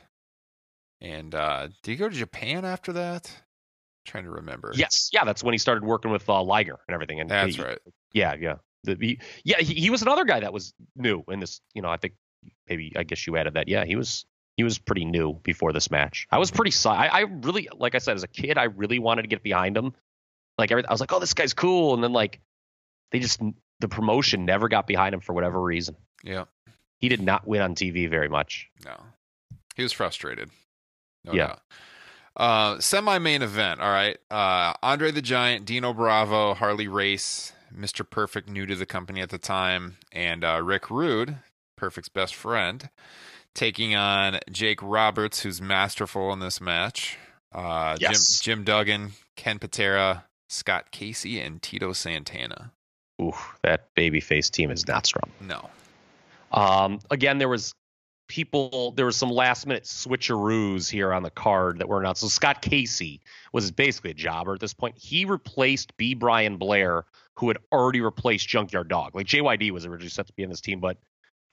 And 1.00 1.34
uh 1.34 1.68
did 1.82 1.92
he 1.92 1.96
go 1.96 2.08
to 2.08 2.14
Japan 2.14 2.64
after 2.64 2.92
that? 2.92 3.42
trying 4.04 4.24
to 4.24 4.30
remember. 4.30 4.72
Yes, 4.74 5.10
yeah, 5.12 5.24
that's 5.24 5.42
when 5.42 5.52
he 5.52 5.58
started 5.58 5.84
working 5.84 6.10
with 6.10 6.28
uh, 6.28 6.42
Liger 6.42 6.78
and 6.88 6.94
everything. 6.94 7.20
And 7.20 7.30
that's 7.30 7.56
he- 7.56 7.62
right. 7.62 7.78
Yeah, 8.12 8.34
yeah. 8.34 8.56
The, 8.84 8.96
he, 9.00 9.20
yeah, 9.44 9.58
he, 9.58 9.74
he 9.74 9.90
was 9.90 10.02
another 10.02 10.24
guy 10.24 10.40
that 10.40 10.52
was 10.52 10.74
new 10.96 11.22
in 11.28 11.40
this. 11.40 11.60
You 11.74 11.82
know, 11.82 11.88
I 11.88 11.96
think 11.96 12.14
maybe 12.68 12.92
I 12.96 13.04
guess 13.04 13.26
you 13.26 13.36
added 13.36 13.54
that. 13.54 13.68
Yeah, 13.68 13.84
he 13.84 13.96
was 13.96 14.26
he 14.56 14.64
was 14.64 14.78
pretty 14.78 15.04
new 15.04 15.34
before 15.44 15.72
this 15.72 15.90
match. 15.90 16.26
I 16.30 16.38
was 16.38 16.50
pretty. 16.50 16.72
I, 16.88 17.06
I 17.06 17.20
really, 17.20 17.68
like 17.72 17.94
I 17.94 17.98
said, 17.98 18.16
as 18.16 18.24
a 18.24 18.28
kid, 18.28 18.58
I 18.58 18.64
really 18.64 18.98
wanted 18.98 19.22
to 19.22 19.28
get 19.28 19.42
behind 19.42 19.76
him. 19.76 19.94
Like 20.58 20.70
every, 20.72 20.84
I 20.84 20.90
was 20.90 21.00
like, 21.00 21.12
oh, 21.12 21.20
this 21.20 21.32
guy's 21.32 21.54
cool, 21.54 21.94
and 21.94 22.02
then 22.02 22.12
like 22.12 22.40
they 23.12 23.20
just 23.20 23.40
the 23.82 23.88
promotion 23.88 24.46
never 24.46 24.68
got 24.68 24.86
behind 24.86 25.14
him 25.14 25.20
for 25.20 25.34
whatever 25.34 25.60
reason. 25.60 25.94
Yeah. 26.24 26.44
He 26.98 27.08
did 27.10 27.20
not 27.20 27.46
win 27.46 27.60
on 27.60 27.74
TV 27.74 28.08
very 28.08 28.28
much. 28.28 28.70
No. 28.84 28.96
He 29.76 29.82
was 29.82 29.92
frustrated. 29.92 30.50
No 31.24 31.32
Yeah. 31.34 31.46
doubt. 31.48 31.60
Uh, 32.34 32.80
semi 32.80 33.18
main 33.18 33.42
event. 33.42 33.80
All 33.80 33.90
right. 33.90 34.16
Uh, 34.30 34.72
Andre 34.82 35.10
the 35.10 35.20
Giant, 35.20 35.66
Dino 35.66 35.92
Bravo, 35.92 36.54
Harley 36.54 36.88
Race, 36.88 37.52
Mr. 37.76 38.08
Perfect, 38.08 38.48
new 38.48 38.64
to 38.66 38.74
the 38.74 38.86
company 38.86 39.20
at 39.20 39.28
the 39.30 39.36
time, 39.38 39.96
and 40.12 40.42
uh, 40.44 40.60
Rick 40.62 40.90
Rude, 40.90 41.36
Perfect's 41.76 42.08
best 42.08 42.34
friend, 42.34 42.88
taking 43.54 43.94
on 43.94 44.38
Jake 44.50 44.78
Roberts, 44.82 45.40
who's 45.40 45.60
masterful 45.60 46.32
in 46.32 46.38
this 46.40 46.60
match. 46.60 47.18
Uh, 47.52 47.96
Yes. 48.00 48.40
Jim, 48.40 48.58
Jim 48.60 48.64
Duggan, 48.64 49.12
Ken 49.36 49.58
Patera, 49.58 50.24
Scott 50.48 50.90
Casey, 50.90 51.38
and 51.40 51.60
Tito 51.60 51.92
Santana. 51.92 52.72
Ooh, 53.20 53.32
that 53.62 53.94
babyface 53.94 54.50
team 54.50 54.70
is 54.70 54.86
not 54.86 55.06
strong. 55.06 55.30
No. 55.40 55.68
Um, 56.52 57.00
again, 57.10 57.38
there 57.38 57.48
was 57.48 57.74
people. 58.28 58.92
There 58.92 59.06
was 59.06 59.16
some 59.16 59.30
last 59.30 59.66
minute 59.66 59.84
switcheroos 59.84 60.90
here 60.90 61.12
on 61.12 61.22
the 61.22 61.30
card 61.30 61.78
that 61.78 61.88
were 61.88 62.00
announced. 62.00 62.22
So 62.22 62.28
Scott 62.28 62.62
Casey 62.62 63.20
was 63.52 63.70
basically 63.70 64.10
a 64.10 64.14
jobber 64.14 64.54
at 64.54 64.60
this 64.60 64.74
point. 64.74 64.96
He 64.96 65.24
replaced 65.24 65.96
B. 65.96 66.14
Brian 66.14 66.56
Blair, 66.56 67.04
who 67.36 67.48
had 67.48 67.58
already 67.70 68.00
replaced 68.00 68.48
Junkyard 68.48 68.88
Dog. 68.88 69.14
Like 69.14 69.26
JYD 69.26 69.70
was 69.70 69.86
originally 69.86 70.10
set 70.10 70.26
to 70.26 70.32
be 70.32 70.42
in 70.42 70.50
this 70.50 70.60
team, 70.60 70.80
but 70.80 70.98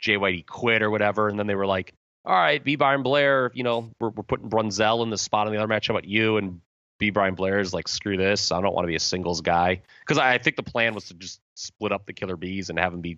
JYD 0.02 0.45
quit 0.45 0.81
or 0.81 0.90
whatever, 0.90 1.27
and 1.27 1.38
then 1.38 1.48
they 1.48 1.56
were 1.56 1.68
like, 1.68 1.94
"All 2.26 2.34
right, 2.34 2.64
B. 2.64 2.76
Brian 2.76 3.03
Blair, 3.03 3.52
you 3.53 3.64
know, 3.64 3.91
we're, 3.99 4.10
we're 4.10 4.23
putting 4.23 4.49
Brunzell 4.49 5.03
in 5.03 5.10
the 5.10 5.18
spot 5.18 5.48
in 5.48 5.53
the 5.53 5.60
other 5.60 5.68
match. 5.68 5.88
How 5.88 5.94
about 5.94 6.06
you?" 6.06 6.38
And 6.38 6.61
B. 6.99 7.09
Brian 7.09 7.35
Blair 7.35 7.59
is 7.59 7.73
like, 7.73 7.88
"Screw 7.88 8.17
this! 8.17 8.51
I 8.51 8.61
don't 8.61 8.76
want 8.76 8.85
to 8.85 8.89
be 8.89 8.95
a 8.95 8.99
singles 8.99 9.41
guy." 9.41 9.81
Because 10.01 10.17
I, 10.17 10.38
think 10.38 10.55
the 10.55 10.63
plan 10.63 10.93
was 10.93 11.05
to 11.05 11.13
just 11.15 11.41
split 11.55 11.91
up 11.91 12.05
the 12.05 12.13
Killer 12.13 12.35
Bees 12.35 12.69
and 12.69 12.77
have 12.77 12.91
them 12.91 13.01
be 13.01 13.17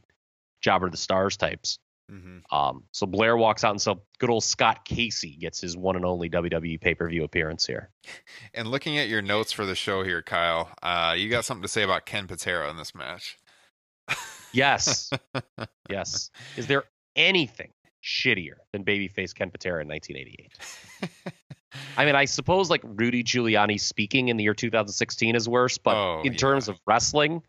Jobber 0.61 0.89
the 0.89 0.97
Stars 0.97 1.35
types. 1.37 1.79
Mm-hmm. 2.11 2.55
Um, 2.55 2.83
so 2.91 3.05
Blair 3.05 3.37
walks 3.37 3.63
out, 3.63 3.71
and 3.71 3.81
so 3.81 4.01
good 4.19 4.29
old 4.29 4.43
Scott 4.43 4.85
Casey 4.85 5.35
gets 5.37 5.59
his 5.61 5.75
one 5.75 5.95
and 5.95 6.05
only 6.05 6.29
WWE 6.29 6.79
pay 6.79 6.95
per 6.95 7.09
view 7.09 7.23
appearance 7.23 7.65
here. 7.65 7.89
And 8.53 8.67
looking 8.67 8.97
at 8.97 9.07
your 9.07 9.21
notes 9.21 9.53
for 9.53 9.65
the 9.65 9.75
show 9.75 10.03
here, 10.03 10.21
Kyle, 10.21 10.69
uh, 10.83 11.15
you 11.17 11.29
got 11.29 11.45
something 11.45 11.61
to 11.61 11.69
say 11.69 11.83
about 11.83 12.05
Ken 12.05 12.27
Patera 12.27 12.69
in 12.69 12.75
this 12.75 12.93
match. 12.93 13.37
Yes, 14.53 15.09
yes. 15.89 16.29
Is 16.57 16.67
there 16.67 16.83
anything 17.15 17.71
shittier 18.03 18.55
than 18.71 18.83
babyface 18.83 19.33
Ken 19.33 19.49
Patera 19.49 19.81
in 19.81 19.87
1988? 19.87 21.33
I 21.97 22.05
mean, 22.05 22.15
I 22.15 22.25
suppose 22.25 22.69
like 22.69 22.81
Rudy 22.83 23.23
Giuliani 23.23 23.79
speaking 23.79 24.29
in 24.29 24.37
the 24.37 24.43
year 24.43 24.53
2016 24.53 25.35
is 25.35 25.47
worse, 25.47 25.77
but 25.77 25.95
Oh, 25.95 26.21
in 26.23 26.33
yeah. 26.33 26.37
terms 26.37 26.67
of 26.67 26.79
wrestling, 26.85 27.43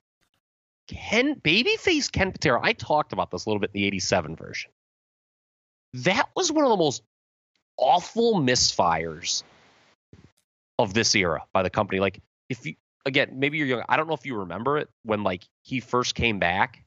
Ken 0.89 1.37
babyface 1.37 2.11
Ken 2.11 2.33
Patera. 2.33 2.61
I 2.63 2.73
talked 2.73 3.13
about 3.13 3.31
this 3.31 3.47
a 3.47 3.49
little 3.49 3.61
bit 3.61 3.71
in 3.75 3.81
the 3.81 3.87
87 3.87 4.37
version. 4.37 4.71
That 5.95 6.29
was 6.35 6.51
one 6.51 6.65
of 6.65 6.71
the 6.71 6.77
most 6.77 7.03
awful 7.77 8.35
misfires 8.35 9.43
of 10.79 10.95
this 10.95 11.15
era 11.15 11.43
by 11.53 11.63
the 11.63 11.71
company. 11.71 12.01
Like, 12.01 12.21
if 12.49 12.67
you 12.67 12.75
again, 13.07 13.39
maybe 13.39 13.59
you're 13.59 13.67
young. 13.67 13.83
I 13.89 13.97
don't 13.97 14.09
know 14.09 14.15
if 14.15 14.27
you 14.27 14.37
remember 14.37 14.79
it 14.79 14.89
when 15.05 15.23
like 15.23 15.45
he 15.63 15.81
first 15.81 16.15
came 16.15 16.39
back. 16.39 16.85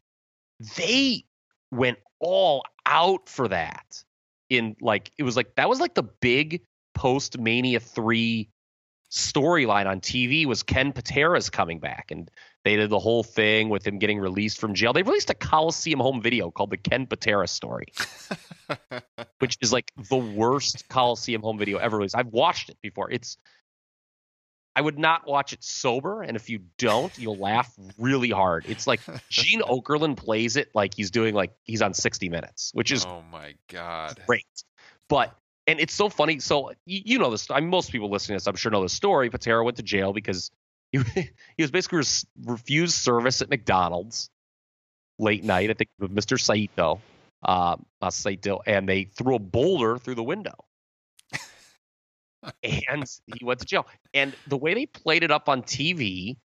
They 0.78 1.26
went 1.72 2.00
all 2.20 2.64
out 2.86 3.30
for 3.30 3.48
that. 3.48 4.04
In 4.50 4.76
like, 4.80 5.12
it 5.18 5.24
was 5.24 5.36
like 5.36 5.56
that 5.56 5.70
was 5.70 5.80
like 5.80 5.96
the 5.96 6.04
big 6.04 6.62
post 6.96 7.38
Mania 7.38 7.80
three 7.80 8.50
storyline 9.12 9.86
on 9.86 10.02
TV 10.02 10.46
was 10.46 10.64
Ken 10.64 10.92
Patera's 10.92 11.50
coming 11.50 11.80
back, 11.80 12.10
and 12.10 12.30
they 12.64 12.76
did 12.76 12.90
the 12.90 13.00
whole 13.00 13.24
thing 13.24 13.70
with 13.70 13.86
him 13.86 14.00
getting 14.00 14.20
released 14.20 14.60
from 14.60 14.74
jail. 14.74 14.94
They 14.94 15.04
released 15.04 15.30
a 15.30 15.36
Coliseum 15.36 16.00
home 16.00 16.22
video 16.22 16.50
called 16.50 16.72
the 16.72 16.78
Ken 16.78 17.06
Patera 17.06 17.48
story, 17.48 17.88
which 19.40 19.58
is 19.62 19.72
like 19.72 19.92
the 20.10 20.18
worst 20.18 20.90
Coliseum 20.90 21.42
home 21.42 21.58
video 21.60 21.78
ever 21.78 21.98
released. 21.98 22.16
I've 22.16 22.34
watched 22.34 22.70
it 22.70 22.78
before. 22.82 23.12
It's 23.12 23.38
I 24.76 24.82
would 24.82 25.00
not 25.00 25.26
watch 25.26 25.54
it 25.54 25.64
sober, 25.64 26.22
and 26.22 26.36
if 26.36 26.50
you 26.50 26.60
don't, 26.78 27.18
you'll 27.18 27.38
laugh 27.38 27.74
really 27.98 28.30
hard. 28.30 28.66
It's 28.68 28.86
like 28.86 29.00
Gene 29.30 29.62
Okerlund 29.62 30.18
plays 30.18 30.58
it 30.58 30.70
like 30.74 30.94
he's 30.94 31.12
doing 31.12 31.34
like 31.34 31.52
he's 31.64 31.82
on 31.82 31.94
60 31.94 32.28
Minutes, 32.28 32.72
which 32.74 32.92
is 32.92 33.06
oh 33.06 33.22
my 33.32 33.54
god. 33.70 34.20
great. 34.28 34.46
But 35.08 35.34
and 35.68 35.80
it's 35.80 35.94
so 35.94 36.10
funny. 36.10 36.40
So 36.40 36.72
you, 36.86 37.02
you 37.06 37.20
know 37.20 37.32
this. 37.32 37.50
I 37.50 37.60
mean, 37.60 37.70
most 37.70 37.92
people 37.92 38.10
listening 38.10 38.38
to 38.38 38.44
this, 38.44 38.48
I'm 38.48 38.56
sure, 38.56 38.72
know 38.72 38.84
the 38.84 38.90
story. 38.90 39.30
Patera 39.30 39.64
went 39.64 39.78
to 39.78 39.84
jail 39.84 40.14
because 40.14 40.52
he 40.92 41.00
he 41.58 41.64
was 41.64 41.72
basically 41.72 42.00
res- 42.00 42.26
refused 42.44 42.96
service 42.96 43.42
at 43.42 43.50
McDonald's 43.50 44.30
late 45.20 45.44
night. 45.44 45.70
I 45.70 45.74
think 45.74 45.90
with 46.00 46.14
Mr. 46.14 46.40
Saito, 46.40 47.02
uh, 47.44 47.78
uh, 48.02 48.10
Saito, 48.10 48.62
and 48.66 48.88
they 48.88 49.06
threw 49.06 49.36
a 49.36 49.40
boulder 49.40 49.98
through 49.98 50.16
the 50.16 50.24
window. 50.24 50.56
and 52.64 53.06
he 53.26 53.46
went 53.46 53.60
to 53.60 53.66
jail. 53.66 53.88
And 54.14 54.36
the 54.48 54.58
way 54.58 54.74
they 54.74 54.86
played 54.86 55.24
it 55.24 55.32
up 55.32 55.50
on 55.50 55.64
TV 55.64 56.38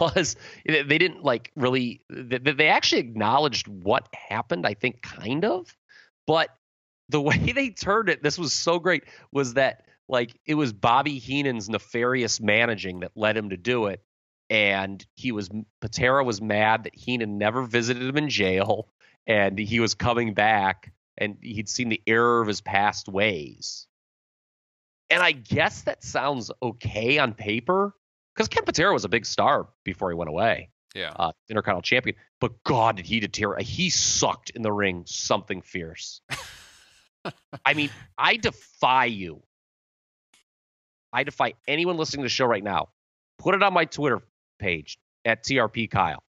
was 0.00 0.36
they 0.66 0.82
they 0.82 0.98
didn't 0.98 1.22
like 1.22 1.52
really 1.54 2.00
they, 2.08 2.38
they 2.38 2.68
actually 2.68 3.00
acknowledged 3.00 3.68
what 3.68 4.08
happened 4.14 4.66
i 4.66 4.72
think 4.72 5.02
kind 5.02 5.44
of 5.44 5.66
but 6.26 6.48
the 7.08 7.20
way 7.20 7.36
they 7.54 7.70
turned 7.70 8.08
it 8.08 8.22
this 8.22 8.38
was 8.38 8.52
so 8.52 8.78
great 8.78 9.04
was 9.32 9.54
that 9.54 9.84
like 10.08 10.38
it 10.46 10.54
was 10.54 10.72
bobby 10.72 11.18
heenan's 11.18 11.68
nefarious 11.68 12.40
managing 12.40 13.00
that 13.00 13.12
led 13.16 13.36
him 13.36 13.50
to 13.50 13.56
do 13.56 13.86
it 13.86 14.02
and 14.50 15.04
he 15.14 15.32
was 15.32 15.50
patera 15.80 16.22
was 16.24 16.40
mad 16.40 16.84
that 16.84 16.94
heenan 16.94 17.38
never 17.38 17.62
visited 17.62 18.02
him 18.02 18.16
in 18.16 18.28
jail 18.28 18.88
and 19.26 19.58
he 19.58 19.80
was 19.80 19.94
coming 19.94 20.34
back 20.34 20.92
and 21.18 21.36
he'd 21.42 21.68
seen 21.68 21.88
the 21.88 22.00
error 22.06 22.40
of 22.40 22.46
his 22.48 22.60
past 22.60 23.08
ways 23.08 23.86
and 25.10 25.22
i 25.22 25.32
guess 25.32 25.82
that 25.82 26.02
sounds 26.04 26.50
okay 26.62 27.18
on 27.18 27.34
paper 27.34 27.92
because 28.34 28.48
ken 28.48 28.64
patera 28.64 28.92
was 28.92 29.04
a 29.04 29.08
big 29.08 29.26
star 29.26 29.66
before 29.84 30.10
he 30.10 30.14
went 30.16 30.28
away 30.30 30.68
Yeah. 30.94 31.12
uh, 31.16 31.32
Intercontinental 31.48 31.82
Champion. 31.82 32.16
But 32.40 32.62
God, 32.64 32.96
did 32.96 33.06
he 33.06 33.20
deteriorate? 33.20 33.66
He 33.66 33.90
sucked 33.90 34.50
in 34.50 34.62
the 34.62 34.72
ring 34.72 35.04
something 35.06 35.60
fierce. 35.62 36.20
I 37.64 37.74
mean, 37.74 37.90
I 38.16 38.36
defy 38.36 39.06
you. 39.06 39.42
I 41.12 41.24
defy 41.24 41.54
anyone 41.66 41.96
listening 41.96 42.22
to 42.22 42.26
the 42.26 42.30
show 42.30 42.46
right 42.46 42.64
now. 42.64 42.88
Put 43.38 43.54
it 43.54 43.62
on 43.62 43.72
my 43.72 43.84
Twitter 43.84 44.22
page 44.58 44.98
at 45.24 45.44
TRP 45.44 45.90
Kyle. 45.90 46.22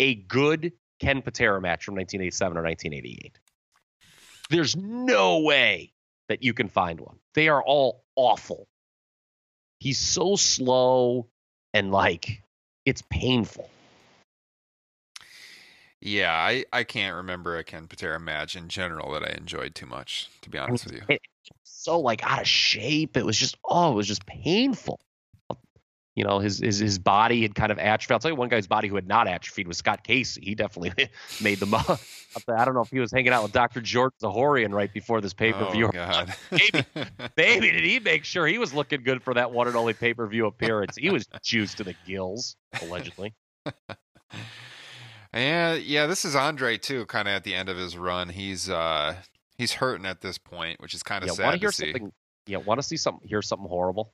A 0.00 0.14
good 0.14 0.72
Ken 1.00 1.22
Patera 1.22 1.60
match 1.60 1.84
from 1.84 1.94
1987 1.94 2.56
or 2.56 2.62
1988. 2.62 3.38
There's 4.50 4.76
no 4.76 5.40
way 5.40 5.92
that 6.28 6.42
you 6.42 6.54
can 6.54 6.68
find 6.68 7.00
one. 7.00 7.16
They 7.34 7.48
are 7.48 7.62
all 7.62 8.04
awful. 8.16 8.68
He's 9.78 9.98
so 9.98 10.36
slow 10.36 11.28
and 11.72 11.90
like 11.90 12.42
it's 12.84 13.02
painful. 13.10 13.68
Yeah, 16.04 16.34
I, 16.34 16.66
I 16.70 16.84
can't 16.84 17.16
remember 17.16 17.56
a 17.56 17.64
Ken 17.64 17.86
Patera 17.86 18.20
match 18.20 18.56
in 18.56 18.68
general 18.68 19.10
that 19.12 19.22
I 19.22 19.32
enjoyed 19.38 19.74
too 19.74 19.86
much, 19.86 20.28
to 20.42 20.50
be 20.50 20.58
honest 20.58 20.84
with 20.84 20.96
you. 20.96 21.00
It, 21.08 21.22
so 21.62 21.98
like 21.98 22.22
out 22.30 22.42
of 22.42 22.46
shape. 22.46 23.16
It 23.16 23.24
was 23.24 23.38
just 23.38 23.56
oh, 23.64 23.92
it 23.92 23.94
was 23.94 24.06
just 24.06 24.26
painful. 24.26 25.00
You 26.14 26.24
know, 26.24 26.40
his 26.40 26.58
his 26.58 26.78
his 26.78 26.98
body 26.98 27.40
had 27.40 27.54
kind 27.54 27.72
of 27.72 27.78
atrophied. 27.78 28.12
I'll 28.12 28.18
tell 28.18 28.30
you 28.30 28.36
one 28.36 28.50
guy's 28.50 28.66
body 28.66 28.86
who 28.86 28.96
had 28.96 29.08
not 29.08 29.26
atrophied 29.26 29.66
was 29.66 29.78
Scott 29.78 30.04
Casey. 30.04 30.42
He 30.44 30.54
definitely 30.54 31.08
made 31.42 31.58
them 31.58 31.72
up. 31.74 31.98
I 32.48 32.66
don't 32.66 32.74
know 32.74 32.82
if 32.82 32.90
he 32.90 33.00
was 33.00 33.10
hanging 33.10 33.32
out 33.32 33.42
with 33.42 33.52
Dr. 33.52 33.80
George 33.80 34.12
Zahorian 34.22 34.74
right 34.74 34.92
before 34.92 35.22
this 35.22 35.32
pay 35.32 35.54
per 35.54 35.70
view. 35.72 35.86
Oh, 35.86 35.90
God. 35.90 36.34
maybe, 36.50 36.84
maybe 37.36 37.70
did 37.72 37.82
he 37.82 37.98
make 37.98 38.24
sure 38.24 38.46
he 38.46 38.58
was 38.58 38.74
looking 38.74 39.02
good 39.02 39.22
for 39.22 39.32
that 39.32 39.52
one 39.52 39.68
and 39.68 39.76
only 39.76 39.94
pay 39.94 40.12
per 40.12 40.26
view 40.26 40.44
appearance? 40.44 40.96
He 40.98 41.08
was 41.08 41.26
juiced 41.42 41.78
to 41.78 41.84
the 41.84 41.94
gills, 42.06 42.56
allegedly. 42.82 43.34
Yeah, 45.34 45.74
yeah, 45.74 46.06
this 46.06 46.24
is 46.24 46.36
Andre 46.36 46.78
too, 46.78 47.06
kind 47.06 47.26
of 47.28 47.34
at 47.34 47.44
the 47.44 47.54
end 47.54 47.68
of 47.68 47.76
his 47.76 47.96
run. 47.98 48.28
He's 48.28 48.70
uh 48.70 49.16
he's 49.58 49.72
hurting 49.74 50.06
at 50.06 50.20
this 50.20 50.38
point, 50.38 50.80
which 50.80 50.94
is 50.94 51.02
kind 51.02 51.22
of 51.24 51.28
Yeah, 51.28 51.34
sad 51.34 51.44
want 51.44 51.60
to 51.60 51.72
see. 51.72 51.84
something? 51.92 52.12
Yeah, 52.46 52.58
want 52.58 52.78
to 52.80 52.86
see 52.86 52.96
something? 52.96 53.26
Hear 53.28 53.42
something 53.42 53.68
horrible? 53.68 54.12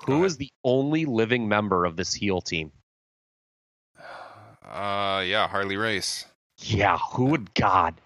Go 0.00 0.06
Who 0.06 0.12
ahead. 0.18 0.26
is 0.26 0.36
the 0.38 0.50
only 0.64 1.04
living 1.04 1.48
member 1.48 1.84
of 1.84 1.96
this 1.96 2.12
heel 2.14 2.40
team? 2.40 2.72
Uh 4.64 5.22
yeah, 5.26 5.48
Harley 5.48 5.76
Race. 5.76 6.26
Yeah, 6.58 6.98
who 6.98 7.26
would 7.26 7.54
God? 7.54 8.00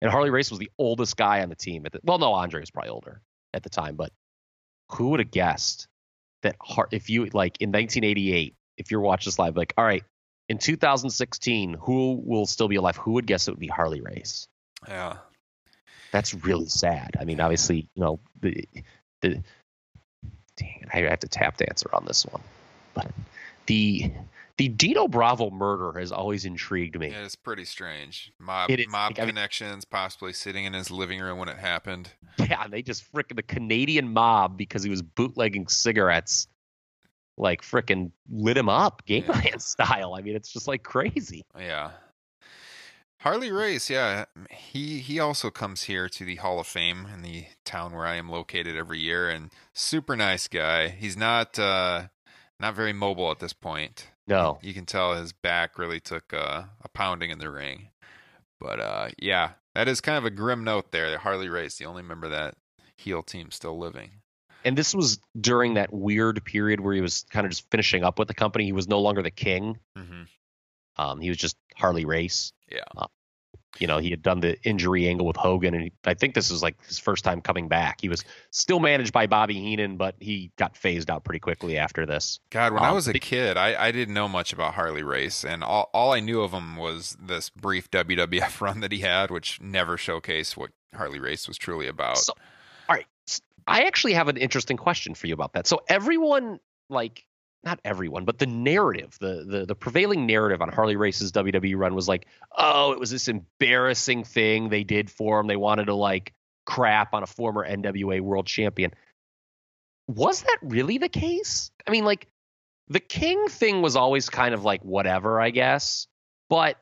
And 0.00 0.10
Harley 0.10 0.30
Race 0.30 0.50
was 0.50 0.58
the 0.58 0.70
oldest 0.78 1.16
guy 1.16 1.42
on 1.42 1.48
the 1.48 1.54
team. 1.54 1.84
At 1.86 1.92
the, 1.92 2.00
well, 2.02 2.18
no, 2.18 2.32
Andre 2.32 2.60
was 2.60 2.70
probably 2.70 2.88
older 2.90 3.20
at 3.54 3.62
the 3.62 3.68
time, 3.70 3.94
but 3.96 4.10
who 4.90 5.10
would 5.10 5.20
have 5.20 5.30
guessed 5.30 5.86
that 6.42 6.56
Har- 6.60 6.88
if 6.90 7.08
you 7.08 7.26
like 7.26 7.60
in 7.60 7.68
1988, 7.70 8.54
if 8.78 8.90
you're 8.90 9.00
watching 9.00 9.28
this 9.30 9.38
live, 9.38 9.56
like, 9.56 9.74
all 9.76 9.84
right, 9.84 10.02
in 10.52 10.58
2016, 10.58 11.74
who 11.80 12.22
will 12.24 12.44
still 12.44 12.68
be 12.68 12.76
alive? 12.76 12.96
Who 12.98 13.12
would 13.12 13.26
guess 13.26 13.48
it 13.48 13.52
would 13.52 13.58
be 13.58 13.68
Harley 13.68 14.02
Race? 14.02 14.46
Yeah. 14.86 15.16
That's 16.12 16.34
really 16.34 16.68
sad. 16.68 17.16
I 17.18 17.24
mean, 17.24 17.40
obviously, 17.40 17.88
you 17.94 18.02
know, 18.02 18.20
the 18.42 18.68
the 19.22 19.42
dang 20.58 20.82
it, 20.82 20.88
I 20.92 20.98
have 21.08 21.20
to 21.20 21.28
tap 21.28 21.56
dance 21.56 21.84
around 21.86 22.06
this 22.06 22.26
one, 22.26 22.42
but 22.92 23.10
the 23.64 24.12
the 24.58 24.68
Dino 24.68 25.08
Bravo 25.08 25.48
murder 25.48 25.98
has 25.98 26.12
always 26.12 26.44
intrigued 26.44 26.98
me. 26.98 27.08
Yeah, 27.08 27.24
it's 27.24 27.34
pretty 27.34 27.64
strange. 27.64 28.30
Mob 28.38 28.68
mob 28.88 29.12
like, 29.12 29.18
I 29.18 29.22
mean- 29.22 29.28
connections, 29.30 29.86
possibly 29.86 30.34
sitting 30.34 30.66
in 30.66 30.74
his 30.74 30.90
living 30.90 31.18
room 31.18 31.38
when 31.38 31.48
it 31.48 31.56
happened. 31.56 32.10
Yeah, 32.38 32.66
they 32.66 32.82
just 32.82 33.10
frickin' 33.10 33.36
the 33.36 33.42
Canadian 33.42 34.12
mob 34.12 34.58
because 34.58 34.82
he 34.82 34.90
was 34.90 35.00
bootlegging 35.00 35.68
cigarettes, 35.68 36.48
like 37.36 37.62
frickin' 37.62 38.10
lit 38.30 38.56
him 38.56 38.68
up, 38.68 39.04
Game 39.06 39.24
Yeah. 39.28 39.40
Man 39.40 39.58
style. 39.58 40.14
I 40.14 40.22
mean, 40.22 40.36
it's 40.36 40.52
just 40.52 40.68
like 40.68 40.82
crazy. 40.82 41.44
Yeah. 41.58 41.92
Harley 43.20 43.52
Race, 43.52 43.88
yeah, 43.88 44.24
he 44.50 44.98
he 44.98 45.20
also 45.20 45.48
comes 45.48 45.84
here 45.84 46.08
to 46.08 46.24
the 46.24 46.36
Hall 46.36 46.58
of 46.58 46.66
Fame 46.66 47.06
in 47.14 47.22
the 47.22 47.44
town 47.64 47.94
where 47.94 48.04
I 48.04 48.16
am 48.16 48.28
located 48.28 48.76
every 48.76 48.98
year, 48.98 49.30
and 49.30 49.50
super 49.72 50.16
nice 50.16 50.48
guy. 50.48 50.88
He's 50.88 51.16
not 51.16 51.56
uh, 51.56 52.08
not 52.58 52.74
very 52.74 52.92
mobile 52.92 53.30
at 53.30 53.38
this 53.38 53.52
point. 53.52 54.08
No, 54.26 54.58
You 54.60 54.74
can 54.74 54.86
tell 54.86 55.14
his 55.14 55.32
back 55.32 55.78
really 55.78 56.00
took 56.00 56.32
uh, 56.32 56.64
a 56.82 56.88
pounding 56.88 57.30
in 57.30 57.38
the 57.38 57.50
ring. 57.50 57.90
But 58.60 58.80
uh, 58.80 59.08
yeah, 59.18 59.52
that 59.74 59.86
is 59.88 60.00
kind 60.00 60.18
of 60.18 60.24
a 60.24 60.30
grim 60.30 60.64
note 60.64 60.90
there. 60.90 61.10
That 61.10 61.20
Harley 61.20 61.48
Race, 61.48 61.76
the 61.76 61.86
only 61.86 62.02
member 62.02 62.26
of 62.26 62.32
that 62.32 62.56
heel 62.96 63.22
team 63.22 63.50
still 63.50 63.78
living. 63.78 64.21
And 64.64 64.76
this 64.76 64.94
was 64.94 65.18
during 65.40 65.74
that 65.74 65.92
weird 65.92 66.44
period 66.44 66.80
where 66.80 66.94
he 66.94 67.00
was 67.00 67.24
kind 67.30 67.44
of 67.46 67.50
just 67.50 67.68
finishing 67.70 68.04
up 68.04 68.18
with 68.18 68.28
the 68.28 68.34
company. 68.34 68.64
He 68.64 68.72
was 68.72 68.88
no 68.88 69.00
longer 69.00 69.22
the 69.22 69.30
king. 69.30 69.78
hmm 69.96 70.22
Um, 70.96 71.20
he 71.20 71.28
was 71.28 71.38
just 71.38 71.56
Harley 71.76 72.04
Race. 72.04 72.52
Yeah. 72.70 72.80
Uh, 72.96 73.06
you 73.78 73.86
know, 73.86 73.96
he 73.96 74.10
had 74.10 74.20
done 74.22 74.40
the 74.40 74.60
injury 74.64 75.08
angle 75.08 75.26
with 75.26 75.36
Hogan, 75.36 75.72
and 75.72 75.84
he, 75.84 75.92
I 76.04 76.12
think 76.12 76.34
this 76.34 76.50
was 76.50 76.62
like 76.62 76.76
his 76.84 76.98
first 76.98 77.24
time 77.24 77.40
coming 77.40 77.68
back. 77.68 78.02
He 78.02 78.08
was 78.10 78.22
still 78.50 78.80
managed 78.80 79.14
by 79.14 79.26
Bobby 79.26 79.54
Heenan, 79.54 79.96
but 79.96 80.14
he 80.20 80.50
got 80.58 80.76
phased 80.76 81.10
out 81.10 81.24
pretty 81.24 81.38
quickly 81.38 81.78
after 81.78 82.04
this. 82.04 82.38
God, 82.50 82.74
when 82.74 82.82
I 82.82 82.88
Um, 82.90 82.96
was 82.96 83.08
a 83.08 83.14
kid, 83.14 83.56
I, 83.56 83.86
I 83.86 83.90
didn't 83.90 84.12
know 84.12 84.28
much 84.28 84.52
about 84.52 84.74
Harley 84.74 85.02
Race, 85.02 85.42
and 85.42 85.64
all, 85.64 85.88
all 85.94 86.12
I 86.12 86.20
knew 86.20 86.42
of 86.42 86.52
him 86.52 86.76
was 86.76 87.16
this 87.18 87.48
brief 87.48 87.90
WWF 87.90 88.60
run 88.60 88.80
that 88.80 88.92
he 88.92 88.98
had, 89.00 89.30
which 89.30 89.58
never 89.62 89.96
showcased 89.96 90.54
what 90.54 90.72
Harley 90.94 91.18
Race 91.18 91.48
was 91.48 91.56
truly 91.56 91.86
about. 91.88 92.18
So, 92.18 92.34
all 92.34 92.36
right, 92.36 92.42
s- 92.44 92.61
I 93.66 93.84
actually 93.84 94.14
have 94.14 94.28
an 94.28 94.36
interesting 94.36 94.76
question 94.76 95.14
for 95.14 95.26
you 95.26 95.34
about 95.34 95.52
that. 95.54 95.66
So 95.66 95.82
everyone, 95.88 96.58
like, 96.88 97.24
not 97.64 97.80
everyone, 97.84 98.24
but 98.24 98.38
the 98.38 98.46
narrative, 98.46 99.16
the 99.20 99.44
the 99.48 99.66
the 99.66 99.74
prevailing 99.74 100.26
narrative 100.26 100.60
on 100.60 100.68
Harley 100.68 100.96
Race's 100.96 101.30
WWE 101.32 101.76
run 101.76 101.94
was 101.94 102.08
like, 102.08 102.26
oh, 102.56 102.92
it 102.92 102.98
was 102.98 103.10
this 103.10 103.28
embarrassing 103.28 104.24
thing 104.24 104.68
they 104.68 104.82
did 104.82 105.10
for 105.10 105.38
him. 105.38 105.46
They 105.46 105.56
wanted 105.56 105.84
to 105.86 105.94
like 105.94 106.32
crap 106.66 107.14
on 107.14 107.22
a 107.22 107.26
former 107.26 107.66
NWA 107.68 108.20
World 108.20 108.46
Champion. 108.46 108.92
Was 110.08 110.42
that 110.42 110.58
really 110.62 110.98
the 110.98 111.08
case? 111.08 111.70
I 111.86 111.90
mean, 111.90 112.04
like, 112.04 112.26
the 112.88 113.00
King 113.00 113.46
thing 113.48 113.80
was 113.80 113.94
always 113.96 114.28
kind 114.28 114.54
of 114.54 114.64
like 114.64 114.82
whatever, 114.82 115.40
I 115.40 115.50
guess, 115.50 116.08
but 116.50 116.76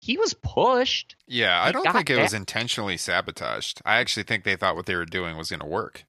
he 0.00 0.16
was 0.16 0.34
pushed. 0.34 1.16
yeah, 1.26 1.62
I 1.62 1.72
don't 1.72 1.90
think 1.92 2.10
it 2.10 2.18
was 2.18 2.34
intentionally 2.34 2.96
sabotaged. 2.96 3.82
I 3.84 3.98
actually 3.98 4.22
think 4.22 4.44
they 4.44 4.56
thought 4.56 4.76
what 4.76 4.86
they 4.86 4.94
were 4.94 5.04
doing 5.04 5.36
was 5.36 5.50
going 5.50 5.60
to 5.60 5.66
work. 5.66 6.04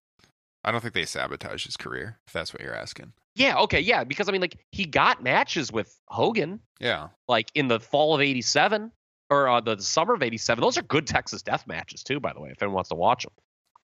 I 0.64 0.72
don't 0.72 0.82
think 0.82 0.94
they 0.94 1.06
sabotaged 1.06 1.66
his 1.66 1.78
career, 1.78 2.20
if 2.28 2.34
that's 2.34 2.54
what 2.54 2.62
you're 2.62 2.76
asking. 2.76 3.14
Yeah, 3.36 3.58
okay, 3.60 3.80
yeah, 3.80 4.04
because 4.04 4.30
I 4.30 4.32
mean, 4.32 4.42
like, 4.42 4.58
he 4.72 4.86
got 4.86 5.24
matches 5.24 5.72
with 5.72 5.96
Hogan. 6.08 6.60
Yeah. 6.80 7.10
like 7.28 7.52
in 7.54 7.68
the 7.68 7.80
fall 7.80 8.16
of 8.16 8.22
87 8.22 8.92
or 9.30 9.48
uh, 9.48 9.62
the 9.62 9.80
summer 9.80 10.16
of 10.16 10.24
87 10.24 10.60
those 10.64 10.80
are 10.80 10.82
good 10.82 11.06
texas 11.06 11.44
death 11.44 11.68
matches 11.68 12.02
too 12.02 12.20
by 12.20 12.34
the 12.34 12.42
way 12.42 12.50
if 12.50 12.60
anyone 12.60 12.74
wants 12.74 12.90
to 12.90 12.96
watch 12.96 13.22
them 13.24 13.32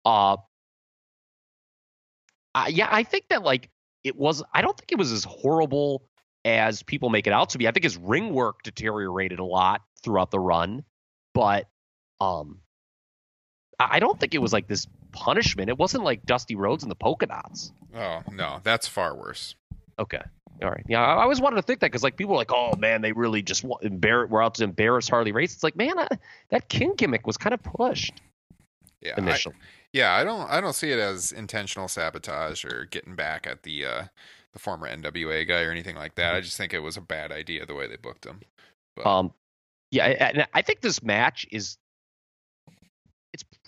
uh, 0.04 0.38
uh 2.56 2.66
yeah 2.70 2.88
i 2.91 3.04
think 3.04 3.26
that 3.30 3.44
like 3.44 3.70
it 4.04 4.16
was 4.16 4.44
i 4.54 4.62
don't 4.64 4.76
think 4.76 4.91
it 4.91 4.98
was 4.98 5.12
as 5.12 5.24
horrible 5.24 6.08
as 6.44 6.82
people 6.82 7.10
make 7.10 7.28
it 7.28 7.34
out 7.34 7.49
to 7.52 7.60
be 7.60 7.68
i 7.68 7.72
think 7.72 7.84
his 7.84 7.98
ring 7.98 8.34
work 8.34 8.64
deteriorated 8.64 9.38
a 9.38 9.45
lot 9.45 9.82
throughout 10.04 10.32
the 10.32 10.40
run 10.40 10.84
but 11.36 11.68
um 12.20 12.62
i 13.80 13.88
I 13.98 13.99
don't 13.99 14.20
think 14.20 14.34
it 14.34 14.40
was 14.40 14.54
like 14.54 14.68
this 14.68 14.88
punishment 15.12 15.70
it 15.70 15.78
wasn't 15.78 16.04
like 16.04 16.26
dusty 16.26 16.56
rhodes 16.56 16.84
and 16.84 16.91
the 16.91 16.95
polka 16.95 17.26
dots 17.26 17.72
Oh, 17.95 18.22
no, 18.32 18.60
that's 18.64 18.88
far 18.88 19.16
worse. 19.16 19.56
Okay. 19.98 20.22
All 20.62 20.70
right. 20.70 20.84
Yeah, 20.88 21.02
I 21.04 21.16
I 21.16 21.24
always 21.24 21.41
wanted 21.41 21.56
to 21.56 21.62
think 21.64 21.80
that 21.80 21.88
because 21.88 22.04
like 22.04 22.16
people 22.16 22.36
are 22.36 22.38
like, 22.38 22.52
oh 22.52 22.76
man, 22.78 23.02
they 23.02 23.12
really 23.12 23.41
just 23.41 23.64
wa- 23.64 23.80
embar- 23.84 24.30
were 24.30 24.44
out 24.44 24.54
to 24.56 24.64
embarrass 24.66 25.10
Harley 25.10 25.32
Race. 25.32 25.54
It's 25.56 25.64
like, 25.64 25.76
man, 25.76 25.98
I, 25.98 26.08
that 26.49 26.70
King 26.70 26.94
gimmick 26.95 27.26
was 27.26 27.38
kind 27.38 27.56
of 27.56 27.64
pushed 27.64 28.14
Yeah. 29.02 29.14
I- 29.18 29.22
initially. 29.22 29.56
Yeah, 29.94 30.14
I 30.14 30.24
don't 30.24 30.48
I 30.52 30.62
don't 30.62 30.74
see 30.76 30.91
it 30.91 30.99
as 30.99 31.32
intentional 31.32 31.88
sabotage 31.88 32.64
or 32.66 32.86
getting 32.91 33.16
back 33.16 33.48
at 33.48 33.64
the 33.64 33.86
uh 33.86 34.04
the 34.54 34.60
former 34.60 34.88
NWA 34.88 35.48
guy 35.48 35.62
or 35.64 35.72
anything 35.72 35.95
like 35.95 36.14
that. 36.16 36.36
I 36.36 36.41
just 36.41 36.58
think 36.58 36.74
it 36.76 36.80
was 36.80 36.98
a 36.98 37.02
bad 37.02 37.32
idea 37.32 37.66
the 37.66 37.74
way 37.74 37.88
they 37.88 37.95
booked 37.95 38.26
him. 38.26 38.41
But 38.95 39.08
um, 39.08 39.34
yeah, 39.90 40.06
I- 40.06 40.10
and 40.10 40.48
I 40.54 40.62
think 40.62 40.82
this 40.82 41.02
match 41.02 41.48
is 41.52 41.78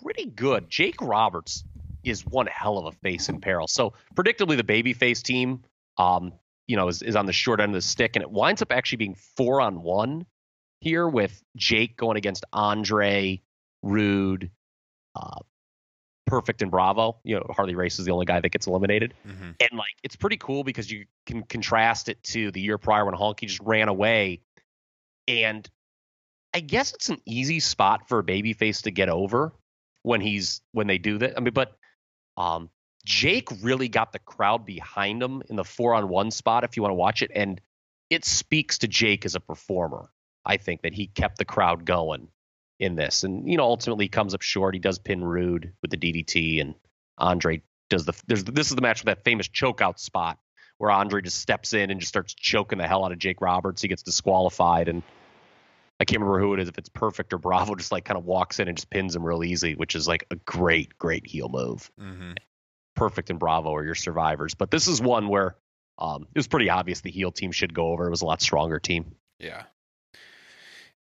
pretty 0.04 0.26
good. 0.26 0.70
Jake 0.70 1.02
Roberts 1.02 1.64
is 2.04 2.26
one 2.26 2.48
hell 2.48 2.78
of 2.78 2.86
a 2.86 2.92
face 2.92 3.30
in 3.30 3.42
peril. 3.42 3.68
So 3.68 3.94
predictably, 4.16 4.58
the 4.58 4.64
babyface 4.64 5.22
team, 5.22 5.64
um, 5.98 6.34
you 6.68 6.76
know, 6.76 6.88
is, 6.88 7.02
is 7.02 7.16
on 7.16 7.26
the 7.26 7.34
short 7.34 7.60
end 7.60 7.72
of 7.72 7.76
the 7.76 7.82
stick, 7.82 8.16
and 8.16 8.24
it 8.24 8.32
winds 8.32 8.62
up 8.62 8.72
actually 8.72 8.98
being 8.98 9.16
four 9.16 9.62
on 9.62 9.82
one 9.82 10.26
here 10.82 11.08
with 11.08 11.42
Jake 11.58 11.98
going 11.98 12.18
against 12.18 12.46
Andre, 12.54 13.42
Rude, 13.84 14.50
uh, 15.16 15.40
Perfect, 16.26 16.62
and 16.62 16.72
Bravo. 16.72 17.18
You 17.24 17.36
know, 17.36 17.48
Harley 17.50 17.76
Race 17.76 18.00
is 18.00 18.06
the 18.06 18.12
only 18.12 18.26
guy 18.26 18.40
that 18.40 18.50
gets 18.50 18.68
eliminated. 18.68 19.14
mhm. 19.28 19.56
And 19.60 19.78
like 19.78 19.96
it's 20.04 20.16
pretty 20.16 20.38
cool 20.38 20.64
because 20.64 20.90
you 20.90 21.06
can 21.26 21.44
contrast 21.44 22.08
it 22.08 22.22
to 22.24 22.52
the 22.52 22.62
year 22.62 22.78
prior 22.78 23.06
when 23.06 23.16
Honky 23.16 23.48
just 23.48 23.60
ran 23.62 23.88
away. 23.88 24.42
And 25.28 25.68
I 26.54 26.62
guess 26.62 26.94
it's 26.94 27.10
an 27.10 27.22
easy 27.26 27.60
spot 27.60 28.08
for 28.08 28.20
a 28.20 28.24
babyface 28.24 28.84
to 28.84 28.92
get 28.92 29.10
over 29.10 29.54
when 30.04 30.22
he's 30.22 30.62
when 30.72 30.88
they 30.88 30.98
do 30.98 31.18
that. 31.20 31.38
I 31.38 31.42
mean, 31.42 31.54
but 31.54 31.76
um 32.38 32.70
Jake 33.06 33.50
really 33.62 33.88
got 33.88 34.12
the 34.12 34.20
crowd 34.20 34.66
behind 34.66 35.24
him 35.24 35.42
in 35.50 35.56
the 35.56 35.64
four 35.64 35.96
on 35.96 36.10
one 36.10 36.32
spot 36.32 36.64
if 36.64 36.76
you 36.76 36.84
want 36.84 36.92
to 36.92 36.96
watch 36.96 37.22
it. 37.22 37.32
And 37.34 37.62
it 38.10 38.26
speaks 38.26 38.80
to 38.80 38.88
Jake 38.88 39.26
as 39.26 39.36
a 39.36 39.40
performer. 39.40 40.10
I 40.46 40.58
think 40.58 40.82
that 40.82 40.94
he 40.94 41.08
kept 41.08 41.38
the 41.38 41.46
crowd 41.46 41.86
going 41.86 42.28
in 42.80 42.96
this. 42.96 43.24
And, 43.24 43.50
you 43.50 43.58
know, 43.58 43.64
ultimately 43.64 44.06
he 44.06 44.10
comes 44.10 44.34
up 44.34 44.42
short. 44.42 44.74
He 44.74 44.80
does 44.80 45.00
pin 45.00 45.24
Rude 45.24 45.74
with 45.82 45.92
the 45.92 45.98
DDT 45.98 46.62
and 46.62 46.76
Andre 47.18 47.62
does 47.90 48.06
the 48.06 48.14
there's 48.28 48.44
this 48.44 48.70
is 48.70 48.76
the 48.76 48.82
match 48.82 49.02
with 49.02 49.08
that 49.08 49.24
famous 49.24 49.48
choke 49.48 49.82
out 49.82 50.00
spot 50.00 50.38
where 50.78 50.92
Andre 50.92 51.22
just 51.22 51.40
steps 51.40 51.74
in 51.74 51.90
and 51.90 52.00
just 52.00 52.10
starts 52.10 52.34
choking 52.34 52.78
the 52.78 52.88
hell 52.88 53.04
out 53.04 53.12
of 53.12 53.20
Jake 53.20 53.42
Roberts. 53.42 53.82
He 53.82 53.88
gets 53.88 54.04
disqualified 54.04 54.88
and 54.88 55.04
I 56.00 56.06
can't 56.06 56.22
remember 56.22 56.40
who 56.40 56.54
it 56.54 56.60
is, 56.60 56.70
if 56.70 56.78
it's 56.78 56.90
Perfect 56.90 57.34
or 57.34 57.38
Bravo, 57.38 57.76
just 57.78 57.92
like 57.92 58.06
kind 58.06 58.18
of 58.18 58.26
walks 58.26 58.60
in 58.60 58.68
and 58.68 58.78
just 58.78 58.90
pins 58.90 59.16
him 59.16 59.24
real 59.24 59.44
easy, 59.44 59.76
which 59.76 59.96
is 59.96 60.08
like 60.08 60.26
a 60.32 60.36
great, 60.36 60.98
great 60.98 61.28
heel 61.28 61.50
move. 61.50 61.92
Mm-hmm. 62.00 62.34
Perfect 62.96 63.30
and 63.30 63.40
Bravo 63.40 63.74
are 63.76 63.84
your 63.84 63.96
survivors. 63.96 64.56
But 64.56 64.72
this 64.72 64.88
is 64.88 65.02
one 65.02 65.28
where 65.28 65.56
um, 65.98 66.24
it 66.34 66.38
was 66.38 66.48
pretty 66.48 66.70
obvious 66.70 67.02
the 67.02 67.12
heel 67.12 67.32
team 67.32 67.52
should 67.52 67.74
go 67.74 67.92
over. 67.92 68.08
It 68.08 68.12
was 68.12 68.22
a 68.22 68.26
lot 68.26 68.42
stronger 68.42 68.80
team. 68.80 69.16
Yeah. 69.40 69.64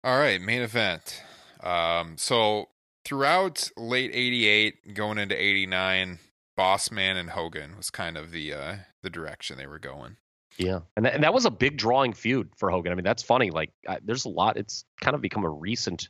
All 0.04 0.18
right, 0.18 0.40
main 0.40 0.62
event. 0.62 1.22
Um, 1.60 2.16
so 2.18 2.68
throughout 3.04 3.70
late 3.76 4.10
'88, 4.14 4.94
going 4.94 5.18
into 5.18 5.34
'89, 5.34 6.20
Bossman 6.56 7.16
and 7.16 7.30
Hogan 7.30 7.76
was 7.76 7.90
kind 7.90 8.16
of 8.16 8.30
the 8.30 8.52
uh, 8.52 8.76
the 9.02 9.10
direction 9.10 9.58
they 9.58 9.66
were 9.66 9.80
going. 9.80 10.16
Yeah, 10.58 10.80
and 10.96 11.06
that, 11.06 11.14
and 11.14 11.22
that 11.24 11.32
was 11.32 11.44
a 11.44 11.50
big 11.50 11.76
drawing 11.78 12.12
feud 12.12 12.50
for 12.56 12.70
Hogan. 12.70 12.92
I 12.92 12.94
mean, 12.96 13.04
that's 13.04 13.22
funny. 13.22 13.50
Like, 13.50 13.70
I, 13.88 13.98
there's 14.04 14.24
a 14.24 14.28
lot. 14.28 14.56
It's 14.56 14.84
kind 15.00 15.14
of 15.14 15.20
become 15.20 15.44
a 15.44 15.50
recent 15.50 16.08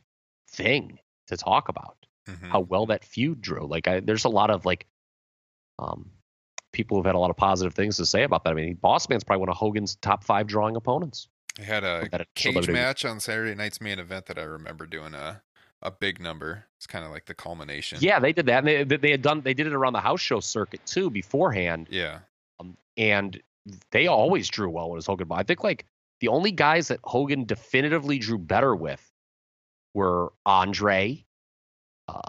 thing 0.49 0.99
to 1.27 1.37
talk 1.37 1.69
about 1.69 1.95
Mhm. 2.27 2.49
how 2.49 2.61
well 2.61 2.87
that 2.87 3.05
feud 3.05 3.41
drew. 3.41 3.65
Like, 3.67 3.87
I, 3.87 3.99
there's 3.99 4.25
a 4.25 4.29
lot 4.29 4.49
of 4.49 4.65
like, 4.65 4.87
um, 5.77 6.09
people 6.71 6.97
who've 6.97 7.05
had 7.05 7.15
a 7.15 7.19
lot 7.19 7.29
of 7.29 7.37
positive 7.37 7.73
things 7.73 7.97
to 7.97 8.05
say 8.05 8.23
about 8.23 8.43
that. 8.43 8.51
I 8.51 8.53
mean, 8.53 8.75
Bossman's 8.77 9.23
probably 9.23 9.39
one 9.41 9.49
of 9.49 9.55
Hogan's 9.57 9.95
top 9.95 10.23
five 10.23 10.47
drawing 10.47 10.75
opponents. 10.75 11.27
They 11.57 11.63
had 11.65 11.83
a 11.83 12.07
That 12.11 12.21
it- 12.21 12.27
cage 12.35 12.67
match 12.69 13.05
on 13.05 13.19
Saturday 13.19 13.55
night's 13.55 13.81
main 13.81 13.99
event 13.99 14.25
that 14.27 14.37
I 14.37 14.43
remember 14.43 14.85
doing 14.85 15.13
a 15.13 15.41
a 15.81 15.89
big 15.91 16.19
number. 16.19 16.65
It's 16.75 16.85
kind 16.87 17.05
of 17.05 17.11
like 17.11 17.25
the 17.25 17.33
culmination. 17.33 17.99
Yeah, 18.01 18.19
they 18.19 18.33
did 18.33 18.47
that. 18.47 18.59
And 18.59 18.67
they, 18.67 18.83
they 18.83 18.97
they 18.97 19.11
had 19.11 19.21
done. 19.21 19.41
They 19.41 19.53
did 19.53 19.65
it 19.65 19.73
around 19.73 19.93
the 19.93 20.01
house 20.01 20.19
show 20.19 20.41
circuit 20.41 20.85
too 20.85 21.09
beforehand. 21.09 21.87
Yeah. 21.89 22.19
Um, 22.59 22.75
and 22.97 23.41
they 23.91 24.07
always 24.07 24.47
drew 24.49 24.69
well 24.69 24.89
was 24.89 25.05
Hogan. 25.05 25.27
But 25.27 25.35
I 25.39 25.43
think 25.43 25.63
like 25.63 25.85
the 26.21 26.27
only 26.29 26.51
guys 26.51 26.87
that 26.89 26.99
Hogan 27.03 27.45
definitively 27.45 28.19
drew 28.19 28.37
better 28.37 28.75
with 28.75 29.01
were 29.93 30.31
Andre, 30.45 31.25
uh, 32.07 32.21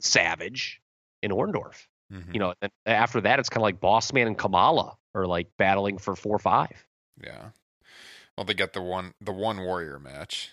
Savage, 0.00 0.80
and 1.22 1.32
Orndorff. 1.32 1.86
Mhm. 2.12 2.34
You 2.34 2.40
know, 2.40 2.54
and 2.60 2.70
after 2.86 3.20
that, 3.22 3.38
it's 3.38 3.48
kind 3.48 3.62
of 3.62 3.64
like 3.64 3.80
Bossman 3.80 4.26
and 4.26 4.36
Kamala 4.38 4.96
are 5.14 5.26
like 5.26 5.48
battling 5.58 5.98
for 5.98 6.14
four 6.16 6.36
or 6.36 6.38
five. 6.40 6.86
Yeah. 7.22 7.50
Well, 8.36 8.44
they 8.44 8.54
got 8.54 8.72
the 8.72 8.82
one 8.82 9.14
the 9.20 9.32
one 9.32 9.58
warrior 9.58 9.98
match. 9.98 10.50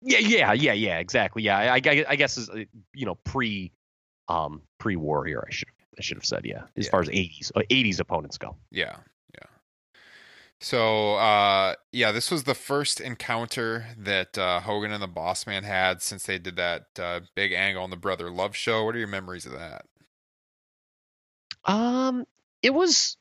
Yeah, 0.00 0.18
yeah, 0.18 0.52
yeah, 0.52 0.72
yeah, 0.72 0.98
exactly. 0.98 1.42
Yeah, 1.44 1.56
I, 1.58 1.74
I, 1.76 2.04
I 2.08 2.16
guess 2.16 2.36
is 2.36 2.50
uh, 2.50 2.64
you 2.94 3.06
know 3.06 3.14
pre, 3.16 3.70
um, 4.28 4.62
pre 4.78 4.96
Warrior. 4.96 5.44
I 5.46 5.52
should 5.52 5.68
I 5.96 6.02
should 6.02 6.16
have 6.16 6.24
said 6.24 6.44
yeah. 6.44 6.62
As 6.76 6.86
Yeah. 6.86 6.90
far 6.90 7.02
as 7.02 7.08
eighties 7.10 7.52
uh, 7.54 7.62
eighties 7.70 8.00
opponents 8.00 8.38
go. 8.38 8.56
Yeah. 8.70 8.96
So, 10.62 11.16
uh, 11.16 11.74
yeah, 11.90 12.12
this 12.12 12.30
was 12.30 12.44
the 12.44 12.54
first 12.54 13.00
encounter 13.00 13.86
that 13.98 14.38
uh, 14.38 14.60
Hogan 14.60 14.92
and 14.92 15.02
the 15.02 15.08
Boss 15.08 15.44
Man 15.44 15.64
had 15.64 16.00
since 16.00 16.24
they 16.24 16.38
did 16.38 16.54
that 16.54 16.86
uh, 17.00 17.20
big 17.34 17.52
angle 17.52 17.82
on 17.82 17.90
the 17.90 17.96
Brother 17.96 18.30
Love 18.30 18.54
show. 18.54 18.84
What 18.84 18.94
are 18.94 18.98
your 19.00 19.08
memories 19.08 19.44
of 19.44 19.52
that? 19.52 19.86
Um, 21.64 22.24
it 22.62 22.72
was, 22.72 23.16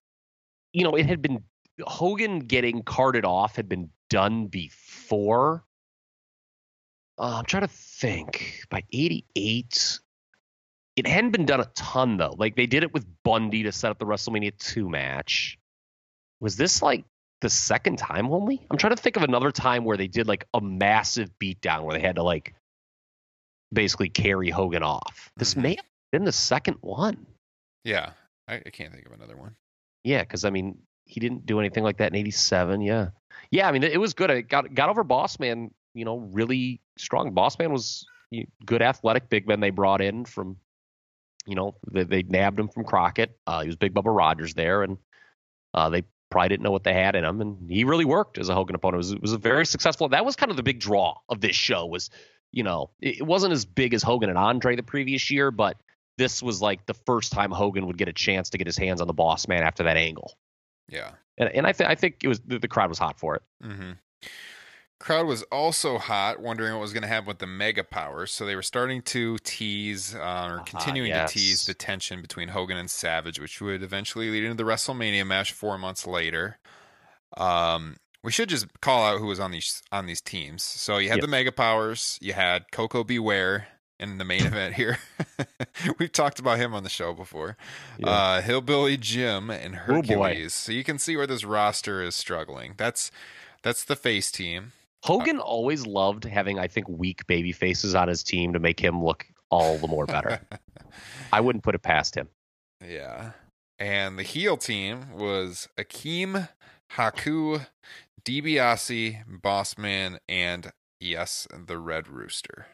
you 0.72 0.84
know, 0.84 0.96
it 0.96 1.08
had 1.08 1.24
been 1.24 1.44
Hogan 1.82 2.40
getting 2.40 2.84
carted 2.84 3.26
off 3.26 3.56
had 3.56 3.68
been 3.68 3.90
done 4.12 4.46
before. 4.46 5.64
Uh, 7.18 7.38
I'm 7.40 7.46
trying 7.46 7.64
to 7.64 7.74
think. 7.74 8.66
By 8.70 8.84
'88, 8.94 10.00
it 10.96 11.08
hadn't 11.08 11.32
been 11.32 11.48
done 11.48 11.60
a 11.60 11.72
ton 11.74 12.18
though. 12.18 12.36
Like 12.38 12.56
they 12.56 12.68
did 12.68 12.84
it 12.84 12.94
with 12.94 13.08
Bundy 13.24 13.64
to 13.64 13.72
set 13.72 13.90
up 13.90 13.98
the 13.98 14.06
WrestleMania 14.06 14.56
two 14.60 14.88
match. 14.90 15.58
Was 16.40 16.56
this 16.56 16.84
like 16.84 17.06
the 17.42 17.50
second 17.50 17.98
time 17.98 18.32
only? 18.32 18.66
I'm 18.72 18.78
trying 18.78 18.96
to 18.96 19.02
think 19.02 19.18
of 19.18 19.24
another 19.24 19.52
time 19.52 19.84
where 19.84 19.98
they 19.98 20.08
did 20.08 20.28
like 20.28 20.48
a 20.54 20.62
massive 20.62 21.30
beatdown 21.40 21.84
where 21.84 21.94
they 21.96 22.02
had 22.06 22.16
to 22.16 22.24
like 22.24 22.54
basically 23.74 24.10
carry 24.10 24.50
Hogan 24.50 24.84
off. 24.84 25.32
This 25.38 25.54
Mhm. 25.56 25.62
may 25.62 25.76
have 25.76 25.86
been 26.12 26.24
the 26.26 26.32
second 26.32 26.78
one. 26.82 27.26
Yeah, 27.84 28.12
I, 28.48 28.56
I 28.66 28.70
can't 28.70 28.94
think 28.94 29.06
of 29.06 29.12
another 29.14 29.38
one. 29.38 29.56
Yeah, 30.04 30.22
because 30.22 30.46
I 30.46 30.50
mean, 30.50 30.82
he 31.06 31.20
didn't 31.20 31.46
do 31.46 31.60
anything 31.60 31.84
like 31.84 31.98
that 31.98 32.12
in 32.12 32.16
'87. 32.16 32.82
Yeah, 32.82 33.10
yeah. 33.50 33.68
I 33.68 33.72
mean, 33.72 33.84
it 33.84 34.00
was 34.00 34.14
good. 34.14 34.30
It 34.30 34.44
got 34.44 34.74
got 34.74 34.90
over 34.90 35.04
Bossman. 35.04 35.72
You 35.94 36.06
know, 36.06 36.18
really 36.18 36.80
strong. 36.98 37.34
Bossman 37.34 37.72
was 37.72 38.06
you- 38.30 38.48
good, 38.66 38.82
athletic 38.82 39.30
big 39.30 39.48
man 39.48 39.60
they 39.60 39.70
brought 39.72 40.02
in 40.02 40.26
from. 40.26 40.58
You 41.48 41.56
know, 41.56 41.76
they, 41.92 42.04
they 42.04 42.22
nabbed 42.22 42.60
him 42.60 42.68
from 42.70 42.84
Crockett. 42.86 43.36
Uh, 43.48 43.62
he 43.62 43.68
was 43.68 43.76
Big 43.76 43.96
Bubba 43.96 44.16
Rogers 44.16 44.54
there, 44.54 44.84
and 44.84 45.00
uh, 45.74 45.90
they 45.90 46.04
probably 46.32 46.50
didn't 46.50 46.64
know 46.64 46.72
what 46.72 46.84
they 46.84 46.94
had 46.94 47.16
in 47.16 47.24
him, 47.24 47.42
and 47.42 47.70
he 47.70 47.84
really 47.84 48.06
worked 48.06 48.40
as 48.40 48.50
a 48.50 48.56
Hogan 48.56 48.76
opponent. 48.76 48.96
It 48.96 48.98
was, 48.98 49.12
it 49.12 49.22
was 49.22 49.34
a 49.34 49.38
very 49.38 49.66
successful. 49.68 50.10
That 50.10 50.26
was 50.26 50.36
kind 50.36 50.50
of 50.50 50.58
the 50.58 50.64
big 50.64 50.80
draw 50.80 51.18
of 51.30 51.42
this 51.42 51.56
show. 51.56 51.86
Was 51.86 52.10
you 52.52 52.64
know, 52.64 52.90
it, 53.00 53.26
wasn't 53.26 53.54
as 53.54 53.64
big 53.64 53.94
as 53.94 54.02
Hogan 54.04 54.30
and 54.30 54.38
Andre 54.38 54.76
the 54.76 54.84
previous 54.84 55.30
year, 55.32 55.52
but 55.52 55.78
this 56.18 56.44
was 56.44 56.62
like 56.62 56.86
the 56.86 56.94
first 56.94 57.32
time 57.32 57.52
Hogan 57.52 57.88
would 57.88 57.98
get 57.98 58.08
a 58.10 58.14
chance 58.14 58.50
to 58.50 58.58
get 58.58 58.68
his 58.68 58.78
hands 58.78 59.00
on 59.00 59.08
the 59.08 59.14
Boss 59.14 59.48
Man 59.48 59.64
after 59.64 59.84
that 59.84 59.96
angle 59.96 60.34
Yeah. 60.90 61.12
and, 61.38 61.50
and 61.50 61.66
I, 61.66 61.72
th- 61.72 61.90
I 61.90 61.96
think 61.96 62.24
it 62.24 62.28
was 62.28 62.42
the, 62.42 62.60
the 62.60 62.68
crowd 62.68 62.90
was 62.90 63.00
hot 63.00 63.18
for 63.18 63.36
it. 63.38 63.44
Mm-hmm. 63.64 63.92
Crowd 65.02 65.26
was 65.26 65.42
also 65.52 65.98
hot, 65.98 66.40
wondering 66.40 66.74
what 66.74 66.82
was 66.82 66.94
going 66.94 67.02
to 67.04 67.08
happen 67.10 67.28
with 67.28 67.40
the 67.40 67.48
Mega 67.48 67.84
Powers. 67.84 68.32
So 68.32 68.46
they 68.46 68.56
were 68.56 68.62
starting 68.62 69.02
to 69.04 69.38
tease, 69.40 70.16
uh, 70.16 70.48
or 70.60 70.64
continuing 70.66 71.10
yes. 71.10 71.32
to 71.34 71.40
tease 71.40 71.66
the 71.66 71.74
tension 71.74 72.22
between 72.22 72.50
Hogan 72.50 72.78
and 72.78 72.90
Savage, 72.90 73.40
which 73.40 73.60
would 73.62 73.82
eventually 73.84 74.30
lead 74.30 74.44
into 74.44 74.64
the 74.64 74.70
WrestleMania 74.70 75.26
match 75.26 75.54
four 75.54 75.78
months 75.78 76.06
later. 76.06 76.58
Um, 77.38 77.98
we 78.24 78.32
should 78.32 78.50
just 78.50 78.68
call 78.82 79.04
out 79.04 79.20
who 79.20 79.26
was 79.28 79.40
on 79.40 79.52
these 79.52 79.82
on 79.92 80.06
these 80.06 80.22
teams. 80.22 80.62
So 80.64 80.98
you 80.98 81.10
had 81.10 81.18
Yep. 81.18 81.22
the 81.22 81.28
Mega 81.28 81.52
Powers, 81.52 82.20
you 82.22 82.34
had 82.34 82.72
Koko 82.72 83.04
B. 83.04 83.18
Ware 83.18 83.68
in 84.00 84.18
the 84.20 84.26
main 84.26 84.46
event 84.46 84.76
here. 84.76 85.00
We've 86.00 86.12
talked 86.12 86.40
about 86.40 86.58
him 86.60 86.74
on 86.74 86.84
the 86.84 86.90
show 86.90 87.14
before. 87.14 87.58
Uh, 88.04 88.42
Hillbilly 88.42 88.98
Jim 88.98 89.50
and 89.50 89.76
Oh. 89.76 89.78
Hercules. 89.80 90.54
so 90.54 90.72
you 90.72 90.84
can 90.84 91.00
see 91.00 91.16
where 91.18 91.28
this 91.28 91.44
roster 91.44 92.04
is 92.04 92.16
struggling. 92.16 92.74
That's 92.78 93.12
that's 93.64 93.84
the 93.84 93.96
face 93.96 94.32
team. 94.32 94.74
Hogan 95.04 95.40
always 95.40 95.86
loved 95.86 96.24
having, 96.26 96.60
I 96.60 96.68
think, 96.68 96.88
weak 96.88 97.26
baby 97.28 97.52
faces 97.52 97.96
on 97.96 98.08
his 98.08 98.24
team 98.24 98.54
to 98.54 98.60
make 98.60 98.80
him 98.80 99.04
look 99.04 99.26
all 99.50 99.78
the 99.78 99.88
more 99.88 100.06
better. 100.06 100.42
I 101.34 101.42
wouldn't 101.42 101.64
put 101.64 101.76
it 101.76 101.82
past 101.82 102.16
him. 102.16 102.30
yeah. 102.86 103.32
And 103.80 104.20
the 104.20 104.24
heel 104.24 104.58
team 104.58 105.12
was 105.18 105.68
Akeem, 105.76 106.50
Haku, 106.94 107.66
DiBiase, 108.24 109.42
Bossman, 109.42 110.20
and 110.30 110.72
yes, 111.00 111.48
the 111.52 111.80
Red 111.80 112.08
Rooster. 112.08 112.68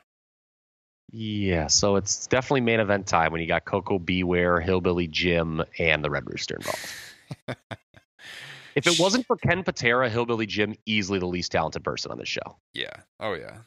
Yeah, 1.10 1.68
so 1.68 1.95
it's 1.95 2.28
definitely 2.28 2.62
main 2.62 2.82
event 2.82 3.08
time 3.08 3.32
when 3.32 3.40
you 3.40 3.48
got 3.48 3.64
Koko 3.64 3.98
B. 3.98 4.24
Ware, 4.24 4.60
Hillbilly 4.60 5.08
Jim, 5.08 5.64
and 5.80 6.04
the 6.04 6.10
Red 6.10 6.30
Rooster 6.30 6.58
involved. 6.58 7.70
If 8.78 8.88
it 8.88 8.99
wasn't 8.99 9.26
for 9.26 9.36
Ken 9.36 9.64
Patera, 9.64 10.10
Hillbilly 10.10 10.45
Jim, 10.45 10.76
easily 10.86 11.20
the 11.20 11.26
least 11.26 11.52
talented 11.52 11.84
person 11.84 12.12
on 12.12 12.18
the 12.18 12.26
show. 12.26 12.58
Yeah. 12.74 12.94
Oh 13.20 13.34
yeah. 13.34 13.58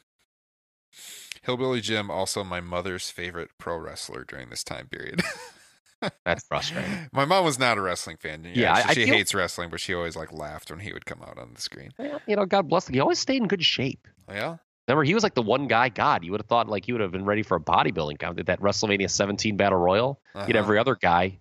Hillbilly 1.43 1.81
Jim, 1.81 2.11
also 2.11 2.43
my 2.43 2.61
mother's 2.61 3.09
favorite 3.09 3.49
pro 3.57 3.77
wrestler 3.77 4.23
during 4.23 4.49
this 4.49 4.63
time 4.63 4.87
period. 4.87 5.21
That's 6.25 6.43
frustrating. 6.45 7.09
my 7.13 7.25
mom 7.25 7.45
was 7.45 7.59
not 7.59 7.77
a 7.77 7.81
wrestling 7.81 8.17
fan. 8.17 8.43
Yeah, 8.43 8.51
Yeah, 8.55 8.75
she, 8.75 8.81
I- 8.81 8.89
I 8.89 8.93
she 8.93 9.05
feel- 9.05 9.13
hates 9.15 9.33
wrestling, 9.33 9.69
but 9.69 9.79
she 9.79 9.93
always 9.93 10.15
like 10.15 10.31
laughed 10.33 10.69
when 10.71 10.79
he 10.79 10.93
would 10.93 11.05
come 11.05 11.21
out 11.21 11.37
on 11.37 11.53
the 11.53 11.61
screen. 11.61 11.91
Yeah, 11.99 12.17
you 12.27 12.35
know, 12.35 12.45
God 12.45 12.67
bless 12.69 12.87
him. 12.89 12.93
He 12.93 12.99
always 12.99 13.19
stayed 13.19 13.41
in 13.41 13.47
good 13.47 13.63
shape. 13.63 14.07
Yeah. 14.29 14.57
Remember, 14.87 15.03
he 15.03 15.13
was 15.13 15.23
like 15.23 15.35
the 15.35 15.41
one 15.43 15.67
guy. 15.67 15.89
God, 15.89 16.23
you 16.23 16.31
would 16.31 16.41
have 16.41 16.47
thought 16.47 16.67
like 16.67 16.85
he 16.85 16.91
would 16.91 17.01
have 17.01 17.11
been 17.11 17.25
ready 17.25 17.43
for 17.43 17.55
a 17.55 17.59
bodybuilding 17.61 18.17
count. 18.19 18.37
Did 18.37 18.47
that 18.47 18.59
WrestleMania 18.61 19.09
17 19.09 19.55
Battle 19.57 19.77
Royal? 19.77 20.19
Had 20.33 20.41
Uh-huh. 20.49 20.57
every 20.59 20.77
other 20.79 20.95
guy, 20.95 21.39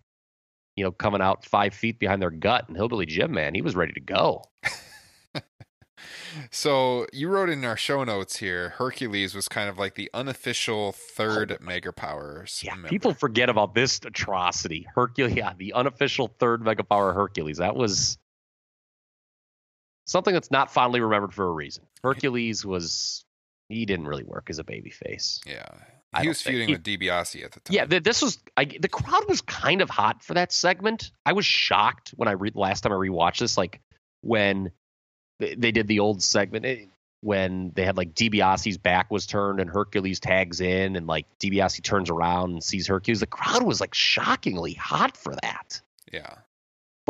you 0.80 0.86
know, 0.86 0.92
coming 0.92 1.20
out 1.20 1.44
five 1.44 1.74
feet 1.74 1.98
behind 1.98 2.22
their 2.22 2.30
gut, 2.30 2.66
and 2.68 2.76
Hillbilly 2.76 3.04
Jim, 3.04 3.32
man, 3.32 3.54
he 3.54 3.60
was 3.60 3.76
ready 3.76 3.92
to 3.92 4.00
go. 4.00 4.42
So 6.50 7.06
you 7.12 7.28
wrote 7.28 7.50
in 7.50 7.64
our 7.64 7.76
show 7.76 8.04
notes 8.04 8.36
here, 8.36 8.70
Hercules 8.70 9.34
was 9.34 9.48
kind 9.48 9.68
of 9.68 9.78
like 9.78 9.96
the 9.96 10.10
unofficial 10.14 10.92
third 10.92 11.52
oh. 11.52 11.64
Mega 11.64 11.92
Powers. 11.92 12.62
Yeah, 12.64 12.74
member. 12.74 12.88
people 12.88 13.12
forget 13.14 13.48
about 13.48 13.74
this 13.74 14.00
atrocity. 14.04 14.86
Hercules, 14.94 15.34
yeah, 15.34 15.52
the 15.56 15.72
unofficial 15.72 16.28
third 16.38 16.62
Mega 16.62 16.84
Power 16.84 17.12
Hercules. 17.12 17.58
That 17.58 17.76
was 17.76 18.16
something 20.06 20.32
that's 20.32 20.50
not 20.50 20.72
fondly 20.72 21.00
remembered 21.00 21.34
for 21.34 21.46
a 21.46 21.52
reason. 21.52 21.84
Hercules 22.02 22.64
was 22.64 23.24
he 23.68 23.84
didn't 23.84 24.06
really 24.06 24.24
work 24.24 24.50
as 24.50 24.58
a 24.58 24.64
baby 24.64 24.90
face. 24.90 25.40
Yeah, 25.46 25.68
I 26.12 26.22
he 26.22 26.28
was 26.28 26.42
feuding 26.42 26.68
he- 26.68 26.74
with 26.74 26.82
DiBiase 26.82 27.44
at 27.44 27.52
the 27.52 27.60
time. 27.60 27.74
Yeah, 27.74 27.86
th- 27.86 28.02
this 28.02 28.20
was 28.22 28.38
I, 28.56 28.64
the 28.64 28.88
crowd 28.88 29.28
was 29.28 29.40
kind 29.42 29.80
of 29.80 29.90
hot 29.90 30.22
for 30.22 30.34
that 30.34 30.52
segment. 30.52 31.12
I 31.24 31.32
was 31.32 31.46
shocked 31.46 32.10
when 32.16 32.28
I 32.28 32.32
read 32.32 32.56
last 32.56 32.80
time 32.80 32.92
I 32.92 32.96
rewatched 32.96 33.38
this, 33.38 33.56
like 33.56 33.80
when 34.22 34.72
they, 35.38 35.54
they 35.54 35.72
did 35.72 35.86
the 35.86 36.00
old 36.00 36.22
segment 36.22 36.66
eh, 36.66 36.86
when 37.20 37.70
they 37.74 37.84
had 37.84 37.96
like 37.96 38.14
DiBiase's 38.14 38.78
back 38.78 39.10
was 39.10 39.26
turned 39.26 39.60
and 39.60 39.70
Hercules 39.70 40.20
tags 40.20 40.60
in 40.60 40.96
and 40.96 41.06
like 41.06 41.26
DiBiase 41.38 41.82
turns 41.82 42.10
around 42.10 42.52
and 42.52 42.64
sees 42.64 42.86
Hercules. 42.86 43.20
The 43.20 43.26
crowd 43.26 43.62
was 43.62 43.80
like 43.80 43.94
shockingly 43.94 44.72
hot 44.74 45.16
for 45.16 45.34
that. 45.42 45.80
yeah, 46.12 46.34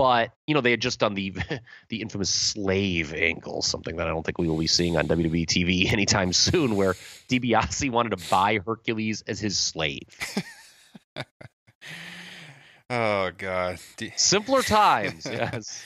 But 0.00 0.32
you 0.46 0.54
know 0.54 0.62
they 0.62 0.70
had 0.70 0.80
just 0.80 0.98
done 0.98 1.12
the 1.12 1.34
the 1.90 2.00
infamous 2.00 2.30
slave 2.30 3.12
angle, 3.12 3.60
something 3.60 3.96
that 3.96 4.06
I 4.06 4.10
don't 4.10 4.24
think 4.24 4.38
we 4.38 4.48
will 4.48 4.56
be 4.56 4.66
seeing 4.66 4.96
on 4.96 5.06
WWE 5.06 5.44
TV 5.44 5.92
anytime 5.92 6.32
soon, 6.32 6.74
where 6.74 6.94
DiBiase 7.28 7.90
wanted 7.90 8.16
to 8.16 8.30
buy 8.30 8.60
Hercules 8.64 9.22
as 9.26 9.40
his 9.40 9.58
slave. 9.58 10.06
oh 12.88 13.30
God. 13.36 13.78
D- 13.98 14.14
Simpler 14.16 14.62
times, 14.62 15.26
yes. 15.26 15.82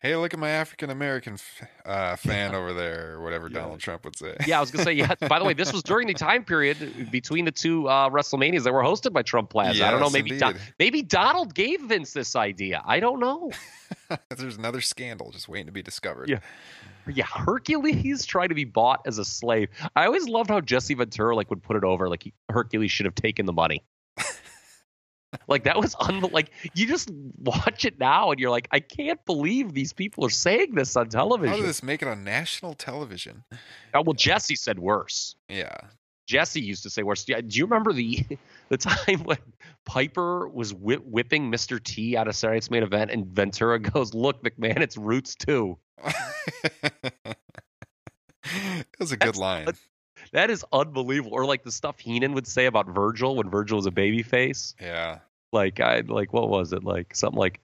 Hey, 0.00 0.16
look 0.16 0.32
at 0.32 0.40
my 0.40 0.50
African 0.50 0.90
American 0.90 1.34
f- 1.34 1.68
uh, 1.84 2.16
fan 2.16 2.54
over 2.54 2.72
there, 2.72 3.14
or 3.14 3.22
whatever 3.22 3.48
Donald 3.48 3.80
Trump 3.80 4.04
would 4.04 4.16
say. 4.16 4.36
Yeah, 4.46 4.58
I 4.58 4.60
was 4.60 4.70
gonna 4.70 4.84
say. 4.84 4.92
Yeah. 4.92 5.14
By 5.28 5.38
the 5.38 5.44
way, 5.44 5.54
this 5.54 5.72
was 5.72 5.82
during 5.82 6.06
the 6.06 6.14
time 6.28 6.44
period 6.44 7.10
between 7.10 7.44
the 7.44 7.52
two 7.52 7.88
uh, 7.88 8.08
WrestleManias 8.08 8.64
that 8.64 8.72
were 8.72 8.82
hosted 8.82 9.12
by 9.12 9.22
Trump 9.22 9.50
Plaza. 9.50 9.86
I 9.86 9.90
don't 9.90 10.00
know. 10.00 10.10
Maybe 10.10 10.32
indeed. 10.32 10.56
maybe 10.78 11.02
Donald 11.02 11.54
gave 11.54 11.80
Vince 11.82 12.12
this 12.12 12.36
idea. 12.36 12.82
I 12.86 13.00
don't 13.00 13.20
know. 13.20 13.50
There's 14.36 14.56
another 14.56 14.80
scandal 14.80 15.30
just 15.30 15.48
waiting 15.48 15.66
to 15.66 15.72
be 15.72 15.82
discovered. 15.82 16.28
Yeah. 16.28 16.38
Yeah, 17.06 17.24
Hercules 17.24 18.26
trying 18.26 18.50
to 18.50 18.54
be 18.54 18.64
bought 18.64 19.00
as 19.06 19.16
a 19.16 19.24
slave. 19.24 19.70
I 19.96 20.04
always 20.04 20.28
loved 20.28 20.50
how 20.50 20.60
Jesse 20.60 20.92
Ventura 20.92 21.34
like 21.34 21.48
would 21.48 21.62
put 21.62 21.76
it 21.76 21.84
over 21.84 22.08
like 22.08 22.24
he, 22.24 22.34
Hercules 22.50 22.90
should 22.90 23.06
have 23.06 23.14
taken 23.14 23.46
the 23.46 23.52
money. 23.52 23.82
Like 25.46 25.64
that 25.64 25.78
was 25.78 25.94
un- 26.00 26.20
like 26.32 26.50
you 26.74 26.86
just 26.86 27.10
watch 27.38 27.84
it 27.84 27.98
now 27.98 28.30
and 28.30 28.40
you're 28.40 28.50
like 28.50 28.68
I 28.70 28.80
can't 28.80 29.24
believe 29.26 29.74
these 29.74 29.92
people 29.92 30.24
are 30.24 30.30
saying 30.30 30.74
this 30.74 30.96
on 30.96 31.08
television. 31.08 31.50
How 31.50 31.56
did 31.56 31.66
this 31.66 31.82
make 31.82 32.02
it 32.02 32.08
on 32.08 32.24
national 32.24 32.74
television? 32.74 33.44
Oh, 33.94 34.02
well, 34.02 34.14
Jesse 34.14 34.56
said 34.56 34.78
worse. 34.78 35.36
Yeah. 35.48 35.76
Jesse 36.26 36.60
used 36.60 36.82
to 36.82 36.90
say 36.90 37.02
worse. 37.02 37.24
Do 37.24 37.34
you 37.48 37.64
remember 37.64 37.92
the 37.92 38.24
the 38.68 38.76
time 38.76 39.24
when 39.24 39.38
Piper 39.86 40.46
was 40.46 40.74
whip, 40.74 41.02
whipping 41.04 41.50
Mr. 41.50 41.82
T 41.82 42.16
out 42.16 42.28
of 42.28 42.36
Saturday 42.36 42.56
Night's 42.56 42.70
main 42.70 42.82
event, 42.82 43.10
and 43.10 43.26
Ventura 43.26 43.78
goes, 43.80 44.12
"Look, 44.14 44.42
McMahon, 44.44 44.80
it's 44.80 44.98
Roots 44.98 45.34
too." 45.34 45.78
it 46.04 47.36
was 48.98 49.12
a 49.12 49.16
good 49.16 49.34
That's- 49.34 49.38
line. 49.38 49.68
That 50.32 50.50
is 50.50 50.64
unbelievable. 50.72 51.32
Or 51.34 51.44
like 51.44 51.62
the 51.64 51.72
stuff 51.72 51.98
Heenan 51.98 52.34
would 52.34 52.46
say 52.46 52.66
about 52.66 52.88
Virgil 52.88 53.36
when 53.36 53.50
Virgil 53.50 53.76
was 53.76 53.86
a 53.86 53.90
babyface. 53.90 54.74
Yeah. 54.80 55.18
Like 55.52 55.80
I 55.80 56.00
like 56.00 56.32
what 56.32 56.48
was 56.48 56.72
it 56.72 56.84
like 56.84 57.14
something 57.14 57.38
like 57.38 57.60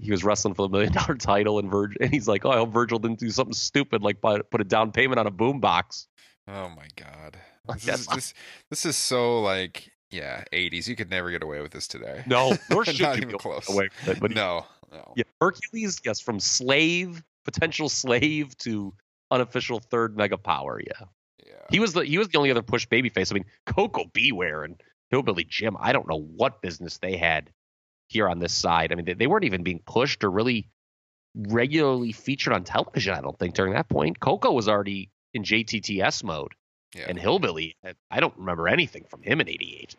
he 0.00 0.10
was 0.10 0.24
wrestling 0.24 0.54
for 0.54 0.66
the 0.66 0.72
million 0.72 0.92
dollar 0.92 1.14
title 1.14 1.58
and 1.58 1.70
Virgil 1.70 1.96
and 2.00 2.12
he's 2.12 2.26
like, 2.26 2.44
oh, 2.44 2.50
I 2.50 2.56
hope 2.56 2.72
Virgil 2.72 2.98
didn't 2.98 3.20
do 3.20 3.30
something 3.30 3.54
stupid 3.54 4.02
like 4.02 4.20
put 4.20 4.60
a 4.60 4.64
down 4.64 4.90
payment 4.92 5.18
on 5.20 5.26
a 5.26 5.30
boombox. 5.30 6.06
Oh 6.48 6.68
my 6.70 6.88
God. 6.96 7.38
This 7.82 8.00
is, 8.00 8.06
this, 8.08 8.34
this 8.68 8.84
is 8.84 8.94
so 8.94 9.40
like, 9.40 9.90
yeah, 10.10 10.44
80s. 10.52 10.86
You 10.86 10.94
could 10.96 11.08
never 11.08 11.30
get 11.30 11.42
away 11.42 11.62
with 11.62 11.72
this 11.72 11.88
today. 11.88 12.22
No, 12.26 12.54
nor 12.68 12.84
should 12.84 13.00
Not 13.00 13.16
you 13.16 13.22
even 13.22 13.28
be 13.30 13.38
close. 13.38 13.70
away 13.70 13.88
with 14.06 14.16
it. 14.16 14.20
But 14.20 14.32
no. 14.32 14.66
No. 14.92 15.14
yeah, 15.16 15.24
Hercules, 15.40 15.98
yes, 16.04 16.20
from 16.20 16.38
slave, 16.40 17.24
potential 17.46 17.88
slave 17.88 18.54
to 18.58 18.92
unofficial 19.30 19.80
third 19.80 20.14
mega 20.14 20.36
power. 20.36 20.78
Yeah. 20.86 21.06
He 21.70 21.80
was 21.80 21.92
the 21.92 22.04
he 22.04 22.18
was 22.18 22.28
the 22.28 22.38
only 22.38 22.50
other 22.50 22.62
push 22.62 22.86
babyface. 22.86 23.32
I 23.32 23.34
mean, 23.34 23.46
Koko 23.66 24.04
B. 24.12 24.32
Ware 24.32 24.64
and 24.64 24.80
Hillbilly 25.10 25.44
Jim. 25.44 25.76
I 25.78 25.92
don't 25.92 26.08
know 26.08 26.20
what 26.20 26.62
business 26.62 26.98
they 26.98 27.16
had 27.16 27.50
here 28.08 28.28
on 28.28 28.38
this 28.38 28.52
side. 28.52 28.92
I 28.92 28.94
mean, 28.94 29.04
they, 29.04 29.14
they 29.14 29.26
weren't 29.26 29.44
even 29.44 29.62
being 29.62 29.80
pushed 29.84 30.24
or 30.24 30.30
really 30.30 30.68
regularly 31.34 32.12
featured 32.12 32.52
on 32.52 32.64
television. 32.64 33.14
I 33.14 33.20
don't 33.20 33.38
think 33.38 33.54
during 33.54 33.72
that 33.74 33.88
point. 33.88 34.20
Koko 34.20 34.52
was 34.52 34.68
already 34.68 35.10
in 35.32 35.42
JTTS 35.42 36.22
mode, 36.22 36.52
yeah. 36.94 37.06
and 37.08 37.18
Hillbilly. 37.18 37.76
I- 38.10 38.20
don't 38.20 38.36
remember 38.36 38.68
anything 38.68 39.04
from 39.08 39.22
him 39.22 39.40
in 39.40 39.48
'88. 39.48 39.96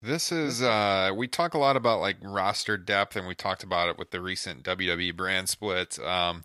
This 0.00 0.30
is 0.30 0.62
uh 0.62 1.10
we 1.16 1.26
talk 1.26 1.54
a 1.54 1.58
lot 1.58 1.76
about 1.76 2.00
like 2.00 2.18
roster 2.22 2.76
depth 2.76 3.16
and 3.16 3.26
we 3.26 3.34
talked 3.34 3.64
about 3.64 3.88
it 3.88 3.98
with 3.98 4.12
the 4.12 4.20
recent 4.20 4.62
WWE 4.62 5.16
brand 5.16 5.48
split. 5.48 5.98
Um 5.98 6.44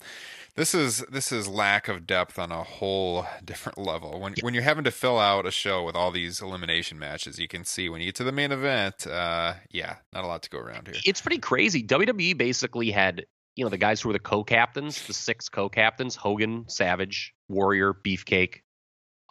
this 0.56 0.76
is 0.76 1.00
this 1.12 1.32
is 1.32 1.48
lack 1.48 1.88
of 1.88 2.06
depth 2.06 2.38
on 2.38 2.52
a 2.52 2.64
whole 2.64 3.26
different 3.46 3.78
level. 3.78 4.20
When 4.20 4.36
when 4.42 4.54
you're 4.54 4.64
having 4.64 4.84
to 4.84 4.92
fill 4.92 5.20
out 5.20 5.46
a 5.46 5.52
show 5.52 5.84
with 5.84 5.96
all 5.96 6.12
these 6.12 6.42
elimination 6.42 7.00
matches, 7.00 7.40
you 7.40 7.48
can 7.48 7.64
see 7.66 7.90
when 7.90 8.02
you 8.02 8.08
get 8.08 8.16
to 8.16 8.24
the 8.24 8.32
main 8.32 8.52
event, 8.52 9.08
uh 9.08 9.56
yeah, 9.72 9.98
not 10.14 10.24
a 10.24 10.28
lot 10.28 10.44
to 10.44 10.50
go 10.50 10.60
around 10.60 10.88
here. 10.88 10.98
it's 11.06 11.22
pretty 11.22 11.40
crazy. 11.40 11.84
WWE 11.84 12.38
basically 12.38 12.92
had, 12.92 13.26
you 13.56 13.64
know, 13.64 13.70
the 13.70 13.78
guys 13.78 14.02
who 14.02 14.10
were 14.10 14.14
the 14.14 14.20
co-captains, 14.20 15.06
the 15.08 15.14
six 15.14 15.50
co-captains: 15.50 16.16
Hogan, 16.16 16.66
Savage, 16.68 17.34
Warrior, 17.50 17.94
Beefcake, 17.94 18.62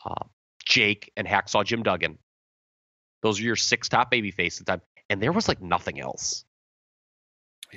uh, 0.05 0.25
Jake, 0.65 1.13
and 1.17 1.27
Hacksaw 1.27 1.65
Jim 1.65 1.83
Duggan. 1.83 2.19
Those 3.23 3.39
are 3.39 3.45
your 3.45 3.57
six 3.57 3.89
top 3.89 4.11
baby 4.11 4.33
faces 4.33 4.61
at 4.63 4.67
the 4.67 4.73
time, 4.73 4.81
and 5.09 5.23
there 5.23 5.33
was 5.33 5.47
like 5.47 5.63
nothing 5.63 6.01
else. 6.01 6.45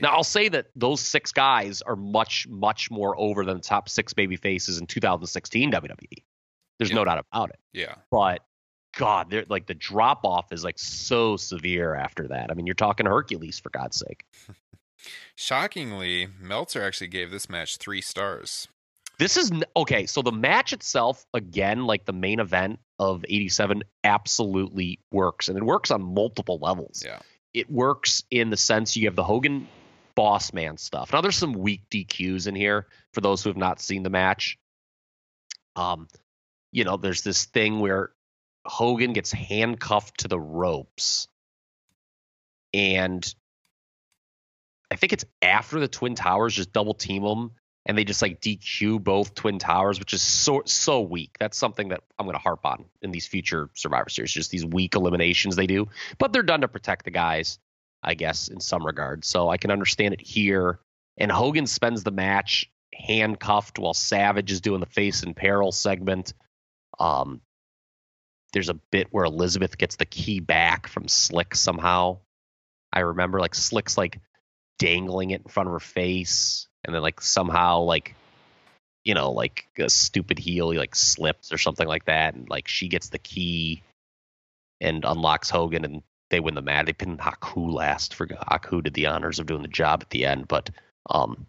Now 0.01 0.09
I'll 0.09 0.23
say 0.23 0.49
that 0.49 0.67
those 0.75 1.01
six 1.01 1.31
guys 1.31 1.81
are 1.81 1.95
much, 1.95 2.47
much 2.49 2.91
more 2.91 3.17
over 3.19 3.45
than 3.45 3.57
the 3.57 3.63
top 3.63 3.89
six 3.89 4.13
baby 4.13 4.35
faces 4.35 4.79
in 4.79 4.87
2016 4.87 5.71
WWE. 5.71 6.23
There's 6.77 6.91
no 6.91 7.05
doubt 7.05 7.25
about 7.31 7.51
it. 7.51 7.59
Yeah. 7.71 7.95
But 8.11 8.41
God, 8.97 9.29
they're 9.29 9.45
like 9.47 9.67
the 9.67 9.73
drop 9.73 10.25
off 10.25 10.51
is 10.51 10.63
like 10.63 10.79
so 10.79 11.37
severe 11.37 11.95
after 11.95 12.29
that. 12.29 12.51
I 12.51 12.53
mean, 12.53 12.65
you're 12.65 12.75
talking 12.75 13.05
Hercules 13.05 13.59
for 13.59 13.69
God's 13.69 13.97
sake. 13.97 14.25
Shockingly, 15.35 16.27
Meltzer 16.39 16.81
actually 16.81 17.07
gave 17.07 17.29
this 17.29 17.49
match 17.49 17.77
3 17.77 18.01
stars. 18.01 18.67
This 19.17 19.37
is 19.37 19.51
okay. 19.75 20.05
So 20.07 20.21
the 20.21 20.31
match 20.31 20.73
itself, 20.73 21.25
again, 21.33 21.85
like 21.85 22.05
the 22.05 22.13
main 22.13 22.39
event 22.39 22.79
of 22.99 23.23
'87, 23.27 23.83
absolutely 24.03 24.99
works, 25.11 25.47
and 25.47 25.57
it 25.57 25.63
works 25.63 25.91
on 25.91 26.03
multiple 26.03 26.59
levels. 26.61 27.01
Yeah. 27.05 27.19
It 27.53 27.71
works 27.71 28.23
in 28.29 28.49
the 28.49 28.57
sense 28.57 28.97
you 28.97 29.07
have 29.07 29.15
the 29.15 29.23
Hogan 29.23 29.67
boss 30.15 30.53
man 30.53 30.77
stuff. 30.77 31.13
Now 31.13 31.21
there's 31.21 31.37
some 31.37 31.53
weak 31.53 31.83
DQs 31.89 32.47
in 32.47 32.55
here 32.55 32.87
for 33.13 33.21
those 33.21 33.43
who 33.43 33.49
have 33.49 33.57
not 33.57 33.81
seen 33.81 34.03
the 34.03 34.09
match. 34.09 34.57
Um, 35.75 36.07
you 36.71 36.83
know, 36.83 36.97
there's 36.97 37.21
this 37.21 37.45
thing 37.45 37.79
where 37.79 38.11
Hogan 38.65 39.13
gets 39.13 39.31
handcuffed 39.31 40.21
to 40.21 40.27
the 40.27 40.39
ropes, 40.39 41.27
and 42.73 43.25
I 44.89 44.95
think 44.95 45.13
it's 45.13 45.25
after 45.41 45.79
the 45.79 45.87
Twin 45.87 46.15
Towers 46.15 46.55
just 46.55 46.73
double 46.73 46.93
team 46.93 47.23
them 47.23 47.51
and 47.85 47.97
they 47.97 48.03
just 48.03 48.21
like 48.21 48.41
DQ 48.41 49.03
both 49.03 49.35
Twin 49.35 49.59
Towers, 49.59 49.99
which 49.99 50.13
is 50.13 50.21
so 50.21 50.63
so 50.65 51.01
weak. 51.01 51.37
That's 51.39 51.57
something 51.57 51.89
that 51.89 52.01
I'm 52.17 52.25
going 52.25 52.35
to 52.35 52.41
harp 52.41 52.65
on 52.65 52.85
in 53.01 53.11
these 53.11 53.27
future 53.27 53.69
Survivor 53.75 54.09
Series. 54.09 54.31
Just 54.31 54.51
these 54.51 54.65
weak 54.65 54.95
eliminations 54.95 55.55
they 55.55 55.67
do, 55.67 55.87
but 56.17 56.33
they're 56.33 56.43
done 56.43 56.61
to 56.61 56.67
protect 56.67 57.05
the 57.05 57.11
guys, 57.11 57.59
I 58.03 58.13
guess, 58.13 58.47
in 58.47 58.59
some 58.59 58.85
regard. 58.85 59.25
So 59.25 59.49
I 59.49 59.57
can 59.57 59.71
understand 59.71 60.13
it 60.13 60.21
here. 60.21 60.79
And 61.17 61.31
Hogan 61.31 61.67
spends 61.67 62.03
the 62.03 62.11
match 62.11 62.69
handcuffed 62.93 63.79
while 63.79 63.93
Savage 63.93 64.51
is 64.51 64.61
doing 64.61 64.79
the 64.79 64.85
face 64.85 65.23
in 65.23 65.33
peril 65.33 65.71
segment. 65.71 66.33
Um, 66.99 67.41
there's 68.53 68.69
a 68.69 68.79
bit 68.91 69.07
where 69.11 69.25
Elizabeth 69.25 69.77
gets 69.77 69.97
the 69.97 70.05
key 70.05 70.39
back 70.39 70.87
from 70.87 71.07
Slick 71.07 71.55
somehow. 71.55 72.19
I 72.93 73.01
remember 73.01 73.39
like 73.39 73.55
Slick's 73.55 73.97
like 73.97 74.19
dangling 74.79 75.31
it 75.31 75.41
in 75.41 75.49
front 75.49 75.67
of 75.67 75.73
her 75.73 75.79
face 75.79 76.67
and 76.83 76.93
then 76.93 77.01
like 77.01 77.21
somehow 77.21 77.81
like 77.81 78.15
you 79.03 79.13
know 79.13 79.31
like 79.31 79.67
a 79.77 79.89
stupid 79.89 80.39
heel 80.39 80.69
he 80.71 80.77
like 80.77 80.95
slips 80.95 81.53
or 81.53 81.57
something 81.57 81.87
like 81.87 82.05
that 82.05 82.33
and 82.33 82.49
like 82.49 82.67
she 82.67 82.87
gets 82.87 83.09
the 83.09 83.19
key 83.19 83.81
and 84.81 85.05
unlocks 85.05 85.49
Hogan 85.49 85.85
and 85.85 86.03
they 86.29 86.39
win 86.39 86.55
the 86.55 86.61
match. 86.61 86.85
They 86.85 86.93
pinned 86.93 87.19
Haku 87.19 87.71
last 87.71 88.13
for 88.13 88.27
Haku 88.27 88.83
did 88.83 88.93
the 88.93 89.05
honors 89.07 89.39
of 89.39 89.45
doing 89.45 89.61
the 89.61 89.67
job 89.67 90.01
at 90.01 90.09
the 90.09 90.25
end, 90.25 90.47
but 90.47 90.69
um 91.09 91.45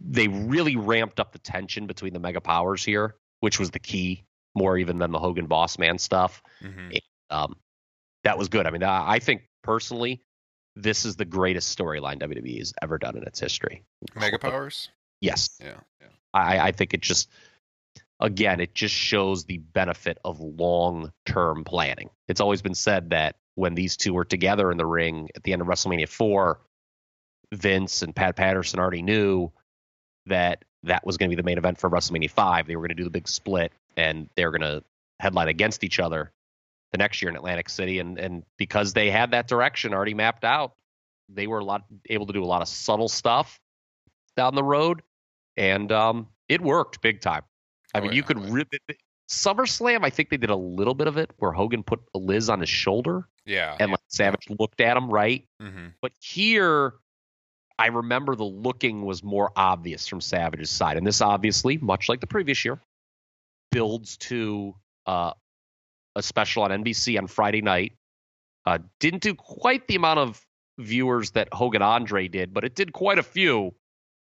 they 0.00 0.28
really 0.28 0.76
ramped 0.76 1.18
up 1.18 1.32
the 1.32 1.38
tension 1.38 1.86
between 1.86 2.12
the 2.12 2.20
mega 2.20 2.40
powers 2.40 2.84
here, 2.84 3.16
which 3.40 3.58
was 3.58 3.70
the 3.70 3.78
key 3.78 4.24
more 4.54 4.76
even 4.78 4.98
than 4.98 5.10
the 5.12 5.18
Hogan 5.18 5.46
boss 5.46 5.78
man 5.78 5.98
stuff. 5.98 6.42
Mhm. 6.62 6.98
Um 7.30 7.56
that 8.24 8.38
was 8.38 8.48
good. 8.48 8.66
I 8.66 8.70
mean, 8.70 8.82
I 8.82 9.12
I 9.12 9.18
think 9.18 9.42
personally 9.62 10.20
this 10.76 11.04
is 11.04 11.16
the 11.16 11.24
greatest 11.24 11.76
storyline 11.76 12.20
WWE 12.20 12.58
has 12.58 12.72
ever 12.82 12.98
done 12.98 13.16
in 13.16 13.24
its 13.24 13.40
history. 13.40 13.82
Mega 14.14 14.38
powers? 14.38 14.90
Yes. 15.20 15.50
Yeah. 15.60 15.80
Yeah. 16.00 16.06
I, 16.32 16.58
I 16.68 16.72
think 16.72 16.94
it 16.94 17.00
just 17.00 17.28
again 18.20 18.60
it 18.60 18.74
just 18.74 18.94
shows 18.94 19.44
the 19.44 19.58
benefit 19.58 20.18
of 20.24 20.40
long 20.40 21.12
term 21.26 21.64
planning. 21.64 22.10
It's 22.28 22.40
always 22.40 22.62
been 22.62 22.74
said 22.74 23.10
that 23.10 23.36
when 23.58 23.74
these 23.74 23.96
two 23.96 24.14
were 24.14 24.24
together 24.24 24.70
in 24.70 24.78
the 24.78 24.86
ring 24.86 25.28
at 25.34 25.42
the 25.42 25.52
end 25.52 25.60
of 25.60 25.66
WrestleMania 25.66 26.08
four, 26.08 26.60
Vince 27.52 28.02
and 28.02 28.14
Pat 28.14 28.36
Patterson 28.36 28.78
already 28.78 29.02
knew 29.02 29.50
that 30.26 30.64
that 30.84 31.04
was 31.04 31.16
going 31.16 31.28
to 31.28 31.34
be 31.36 31.40
the 31.40 31.44
main 31.44 31.58
event 31.58 31.76
for 31.76 31.90
WrestleMania 31.90 32.30
five. 32.30 32.68
They 32.68 32.76
were 32.76 32.82
going 32.82 32.90
to 32.90 32.94
do 32.94 33.02
the 33.02 33.10
big 33.10 33.26
split 33.26 33.72
and 33.96 34.30
they 34.36 34.44
were 34.44 34.56
going 34.56 34.60
to 34.60 34.84
headline 35.18 35.48
against 35.48 35.82
each 35.82 35.98
other 35.98 36.30
the 36.92 36.98
next 36.98 37.20
year 37.20 37.30
in 37.30 37.36
Atlantic 37.36 37.68
City. 37.68 37.98
And 37.98 38.16
and 38.16 38.44
because 38.58 38.92
they 38.92 39.10
had 39.10 39.32
that 39.32 39.48
direction 39.48 39.92
already 39.92 40.14
mapped 40.14 40.44
out, 40.44 40.74
they 41.28 41.48
were 41.48 41.58
a 41.58 41.64
lot 41.64 41.82
able 42.08 42.26
to 42.26 42.32
do 42.32 42.44
a 42.44 42.46
lot 42.46 42.62
of 42.62 42.68
subtle 42.68 43.08
stuff 43.08 43.60
down 44.36 44.54
the 44.54 44.62
road, 44.62 45.02
and 45.56 45.90
um, 45.90 46.28
it 46.48 46.60
worked 46.60 47.02
big 47.02 47.20
time. 47.20 47.42
I 47.92 47.98
Oh, 47.98 48.02
mean, 48.02 48.12
yeah, 48.12 48.16
you 48.16 48.22
could 48.22 48.38
rip 48.50 48.68
it. 48.72 48.98
SummerSlam, 49.28 50.04
I 50.04 50.10
think 50.10 50.30
they 50.30 50.36
did 50.38 50.50
a 50.50 50.56
little 50.56 50.94
bit 50.94 51.06
of 51.06 51.16
it 51.18 51.30
where 51.38 51.52
Hogan 51.52 51.82
put 51.82 52.00
Liz 52.14 52.48
on 52.48 52.60
his 52.60 52.68
shoulder 52.68 53.28
Yeah. 53.48 53.76
and 53.80 53.90
like 53.90 54.00
Savage 54.08 54.48
looked 54.58 54.80
at 54.80 54.96
him 54.96 55.10
right. 55.10 55.44
hmm 55.60 55.88
But 56.00 56.12
here, 56.20 56.94
I 57.78 57.86
remember 57.86 58.36
the 58.36 58.44
looking 58.44 59.04
was 59.04 59.22
more 59.24 59.50
obvious 59.56 60.06
from 60.06 60.20
Savage's 60.20 60.70
side, 60.70 60.96
and 60.96 61.06
this 61.06 61.20
obviously, 61.20 61.78
much 61.78 62.08
like 62.08 62.20
the 62.20 62.26
previous 62.26 62.64
year, 62.64 62.80
builds 63.72 64.16
to 64.18 64.74
uh, 65.06 65.32
a 66.14 66.22
special 66.22 66.62
on 66.64 66.70
NBC 66.70 67.18
on 67.18 67.26
Friday 67.26 67.62
night. 67.62 67.92
Uh, 68.66 68.78
didn't 69.00 69.22
do 69.22 69.34
quite 69.34 69.86
the 69.88 69.94
amount 69.96 70.18
of 70.18 70.44
viewers 70.78 71.30
that 71.32 71.48
Hogan 71.52 71.82
Andre 71.82 72.28
did, 72.28 72.52
but 72.52 72.64
it 72.64 72.74
did 72.74 72.92
quite 72.92 73.18
a 73.18 73.22
few. 73.22 73.74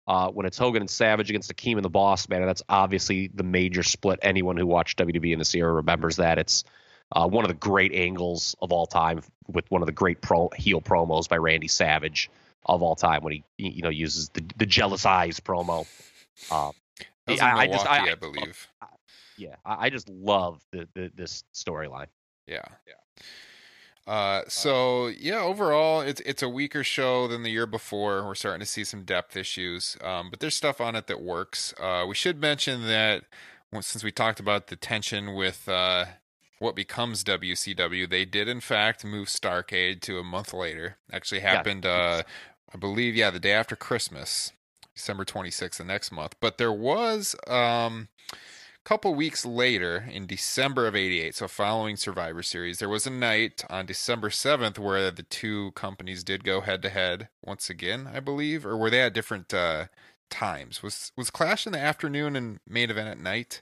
Uh, 0.05 0.27
when 0.29 0.45
it's 0.45 0.57
Hogan 0.57 0.81
and 0.81 0.89
Savage 0.89 1.29
against 1.29 1.49
Akeem 1.55 1.75
and 1.77 1.85
the 1.85 1.89
Boss 1.89 2.27
Man, 2.27 2.41
and 2.41 2.49
that's 2.49 2.63
obviously 2.67 3.29
the 3.33 3.43
major 3.43 3.83
split. 3.83 4.19
Anyone 4.21 4.57
who 4.57 4.67
watched 4.67 4.99
WWE 4.99 5.31
in 5.31 5.39
this 5.39 5.55
era 5.55 5.71
remembers 5.71 6.17
that. 6.17 6.39
It's 6.39 6.65
uh, 7.13 7.27
one 7.27 7.43
of 7.43 7.47
the 7.49 7.53
great 7.55 7.93
angles 7.93 8.55
of 8.61 8.71
all 8.71 8.85
time, 8.87 9.21
with 9.47 9.69
one 9.71 9.81
of 9.81 9.85
the 9.85 9.91
great 9.91 10.21
pro 10.21 10.49
heel 10.55 10.81
promos 10.81 11.27
by 11.29 11.37
Randy 11.37 11.67
Savage 11.67 12.29
of 12.65 12.81
all 12.81 12.95
time 12.95 13.23
when 13.23 13.33
he 13.33 13.43
you 13.57 13.81
know 13.81 13.89
uses 13.89 14.29
the 14.29 14.43
the 14.57 14.65
jealous 14.65 15.05
eyes 15.05 15.39
promo. 15.39 15.85
Uh, 16.51 16.71
That 17.25 17.31
was 17.33 17.39
in 17.39 17.45
I- 17.45 17.57
I 17.59 17.67
just- 17.67 17.85
I, 17.87 18.11
I- 18.11 18.15
believe. 18.15 18.67
yeah, 19.37 19.55
I, 19.65 19.85
I 19.85 19.89
just 19.89 20.09
love 20.09 20.61
the, 20.71 20.87
the 20.93 21.11
this 21.15 21.43
storyline. 21.53 22.07
Yeah. 22.47 22.63
Uh, 24.05 24.41
so 24.49 25.07
yeah, 25.07 25.39
overall, 25.39 26.01
it's 26.01 26.19
it's 26.21 26.43
a 26.43 26.49
weaker 26.49 26.83
show 26.83 27.25
than 27.27 27.43
the 27.43 27.49
year 27.49 27.65
before. 27.65 28.25
We're 28.25 28.35
starting 28.35 28.59
to 28.59 28.65
see 28.65 28.83
some 28.83 29.03
depth 29.03 29.37
issues, 29.37 29.95
um, 30.03 30.29
but 30.29 30.41
there's 30.41 30.55
stuff 30.55 30.81
on 30.81 30.95
it 30.97 31.07
that 31.07 31.21
works. 31.21 31.73
Uh, 31.79 32.03
we 32.07 32.13
should 32.13 32.41
mention 32.41 32.85
that 32.87 33.23
since 33.79 34.03
we 34.03 34.11
talked 34.11 34.41
about 34.41 34.67
the 34.67 34.75
tension 34.75 35.33
with 35.35 35.69
uh, 35.69 36.05
what 36.63 36.75
becomes 36.75 37.23
WCW, 37.23 38.09
they 38.09 38.25
did 38.25 38.47
in 38.47 38.61
fact 38.61 39.05
move 39.05 39.27
Starrcade 39.27 40.01
to 40.01 40.17
a 40.17 40.23
month 40.23 40.53
later. 40.53 40.97
Actually 41.11 41.41
happened, 41.41 41.85
uh, 41.85 42.23
I 42.73 42.77
believe, 42.77 43.15
yeah, 43.15 43.29
the 43.29 43.39
day 43.39 43.51
after 43.51 43.75
Christmas, 43.75 44.53
December 44.95 45.25
26th, 45.25 45.77
the 45.77 45.83
next 45.83 46.11
month. 46.11 46.35
But 46.39 46.57
there 46.57 46.71
was 46.71 47.35
um, 47.47 48.07
couple 48.83 49.15
weeks 49.15 49.45
later 49.45 50.09
in 50.11 50.25
December 50.25 50.87
of 50.87 50.95
88, 50.95 51.35
so 51.35 51.47
following 51.47 51.95
Survivor 51.95 52.43
Series, 52.43 52.79
there 52.79 52.89
was 52.89 53.07
a 53.07 53.11
night 53.11 53.63
on 53.69 53.85
December 53.85 54.29
7th 54.29 54.77
where 54.77 55.09
the 55.09 55.23
two 55.23 55.71
companies 55.71 56.23
did 56.23 56.43
go 56.43 56.61
head 56.61 56.81
to 56.81 56.89
head 56.89 57.29
once 57.41 57.69
again, 57.69 58.09
I 58.13 58.19
believe, 58.19 58.65
or 58.65 58.75
were 58.75 58.89
they 58.89 59.01
at 59.01 59.13
different 59.13 59.53
uh, 59.53 59.85
times? 60.29 60.83
Was 60.83 61.11
was 61.15 61.29
Clash 61.29 61.65
in 61.65 61.71
the 61.71 61.79
afternoon 61.79 62.35
and 62.35 62.59
main 62.67 62.89
event 62.89 63.07
at 63.07 63.19
night? 63.19 63.61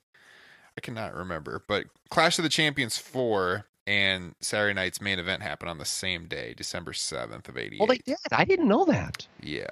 I 0.82 0.84
cannot 0.84 1.14
remember, 1.16 1.64
but 1.68 1.86
Clash 2.10 2.40
of 2.40 2.44
the 2.44 2.50
Champions 2.50 2.98
4 2.98 3.68
and 3.86 4.34
Saturday 4.42 4.74
night's 4.74 5.00
main 5.00 5.20
event 5.20 5.44
happened 5.44 5.70
on 5.70 5.78
the 5.78 5.86
same 5.86 6.26
day, 6.28 6.56
December 6.58 6.92
7th 6.92 7.48
of 7.48 7.56
88. 7.56 7.80
Well, 7.80 7.88
they 7.88 8.00
did. 8.00 8.18
I 8.32 8.46
didn't 8.46 8.68
know 8.68 8.84
that. 8.86 9.28
Yeah. 9.44 9.68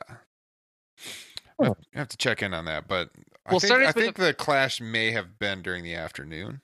I 1.60 1.74
have- 1.96 2.10
to 2.10 2.18
check 2.18 2.44
in 2.44 2.54
on 2.54 2.66
that, 2.66 2.88
but 2.88 3.10
I 3.44 3.52
Well, 3.52 3.60
think, 3.60 3.74
I 3.74 3.92
think 3.92 4.18
the 4.18 4.36
clash 4.36 4.80
may 4.80 5.10
have 5.12 5.40
been 5.40 5.64
during 5.64 5.84
the 5.84 5.96
afternoon. 5.96 6.62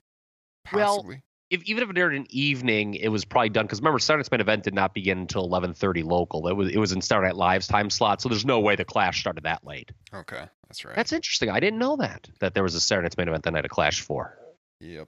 Well, 0.72 0.98
Possibly. 0.98 1.24
If, 1.52 1.64
even 1.66 1.84
if 1.84 1.90
it 1.90 1.98
aired 1.98 2.16
an 2.16 2.26
evening, 2.30 2.96
it 2.96 3.10
was 3.10 3.24
probably 3.24 3.50
done 3.50 3.66
because 3.66 3.80
remember, 3.80 4.00
Saturday 4.00 4.22
Night's 4.22 4.32
main 4.32 4.42
event 4.42 4.64
did 4.64 4.74
not 4.74 4.94
begin 4.94 5.20
until 5.20 5.48
11:30 5.48 6.04
local. 6.04 6.48
It 6.48 6.54
was 6.54 6.72
it 6.72 6.78
was 6.78 6.92
in 6.92 7.02
Saturday 7.02 7.28
Night 7.28 7.36
Live's 7.36 7.68
time 7.68 7.90
slot, 7.90 8.22
so 8.22 8.30
there's 8.30 8.46
no 8.46 8.60
way 8.60 8.76
the 8.76 8.86
Clash 8.86 9.20
started 9.20 9.44
that 9.44 9.66
late. 9.66 9.92
okay, 10.14 10.46
that's 10.68 10.84
right. 10.84 10.96
That's 10.96 11.14
interesting. 11.14 11.50
I 11.50 11.60
didn't 11.60 11.80
know 11.80 11.98
that 11.98 12.28
that 12.40 12.54
there 12.56 12.64
was 12.64 12.74
a 12.74 12.80
Saturday 12.80 13.06
Night's 13.06 13.18
main 13.18 13.28
event 13.28 13.44
the 13.44 13.52
night 13.52 13.66
of 13.66 13.72
Clash 13.72 14.02
Four. 14.02 14.38
yep. 14.80 15.08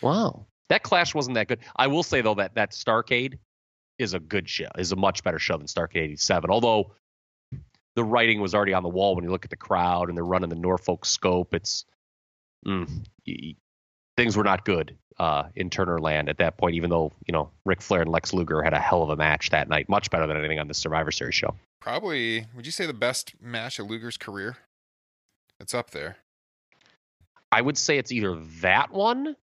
Wow, 0.00 0.46
that 0.70 0.82
Clash 0.82 1.14
wasn't 1.14 1.34
that 1.34 1.48
good. 1.48 1.60
I 1.76 1.88
will 1.88 2.02
say 2.02 2.22
though 2.22 2.36
that 2.36 2.54
that 2.54 2.70
Starrcade 2.70 3.38
is 3.98 4.14
a 4.14 4.20
good 4.20 4.48
show. 4.48 4.68
Is 4.78 4.92
a 4.92 4.96
much 4.96 5.22
better 5.22 5.38
show 5.38 5.58
than 5.58 5.66
Starrcade 5.66 5.96
'87. 5.96 6.50
Although 6.50 6.92
the 7.98 8.04
writing 8.04 8.40
was 8.40 8.54
already 8.54 8.74
on 8.74 8.84
the 8.84 8.88
wall 8.88 9.16
when 9.16 9.24
you 9.24 9.30
look 9.30 9.44
at 9.44 9.50
the 9.50 9.56
crowd 9.56 10.08
and 10.08 10.16
they're 10.16 10.24
running 10.24 10.48
the 10.48 10.56
Norfolk 10.56 11.04
scope. 11.04 11.52
It's 11.52 11.84
mm, 12.64 12.88
things 14.18 14.36
were 14.36 14.42
not 14.42 14.64
good 14.64 14.96
uh, 15.20 15.44
in 15.54 15.70
Turner 15.70 16.00
Land 16.00 16.28
at 16.28 16.38
that 16.38 16.58
point. 16.58 16.74
Even 16.74 16.90
though 16.90 17.12
you 17.26 17.32
know 17.32 17.50
Ric 17.64 17.80
Flair 17.80 18.02
and 18.02 18.10
Lex 18.10 18.34
Luger 18.34 18.62
had 18.62 18.74
a 18.74 18.80
hell 18.80 19.02
of 19.02 19.10
a 19.10 19.16
match 19.16 19.50
that 19.50 19.68
night, 19.68 19.88
much 19.88 20.10
better 20.10 20.26
than 20.26 20.36
anything 20.36 20.58
on 20.58 20.68
the 20.68 20.74
Survivor 20.74 21.12
Series 21.12 21.36
show. 21.36 21.54
Probably. 21.80 22.46
Would 22.54 22.66
you 22.66 22.72
say 22.72 22.84
the 22.84 22.92
best 22.92 23.34
match 23.40 23.78
of 23.78 23.88
Luger's 23.88 24.16
career? 24.16 24.56
It's 25.60 25.72
up 25.72 25.90
there. 25.90 26.16
I 27.50 27.62
would 27.62 27.78
say 27.78 27.96
it's 27.96 28.12
either 28.12 28.36
that 28.60 28.92
one 28.92 29.36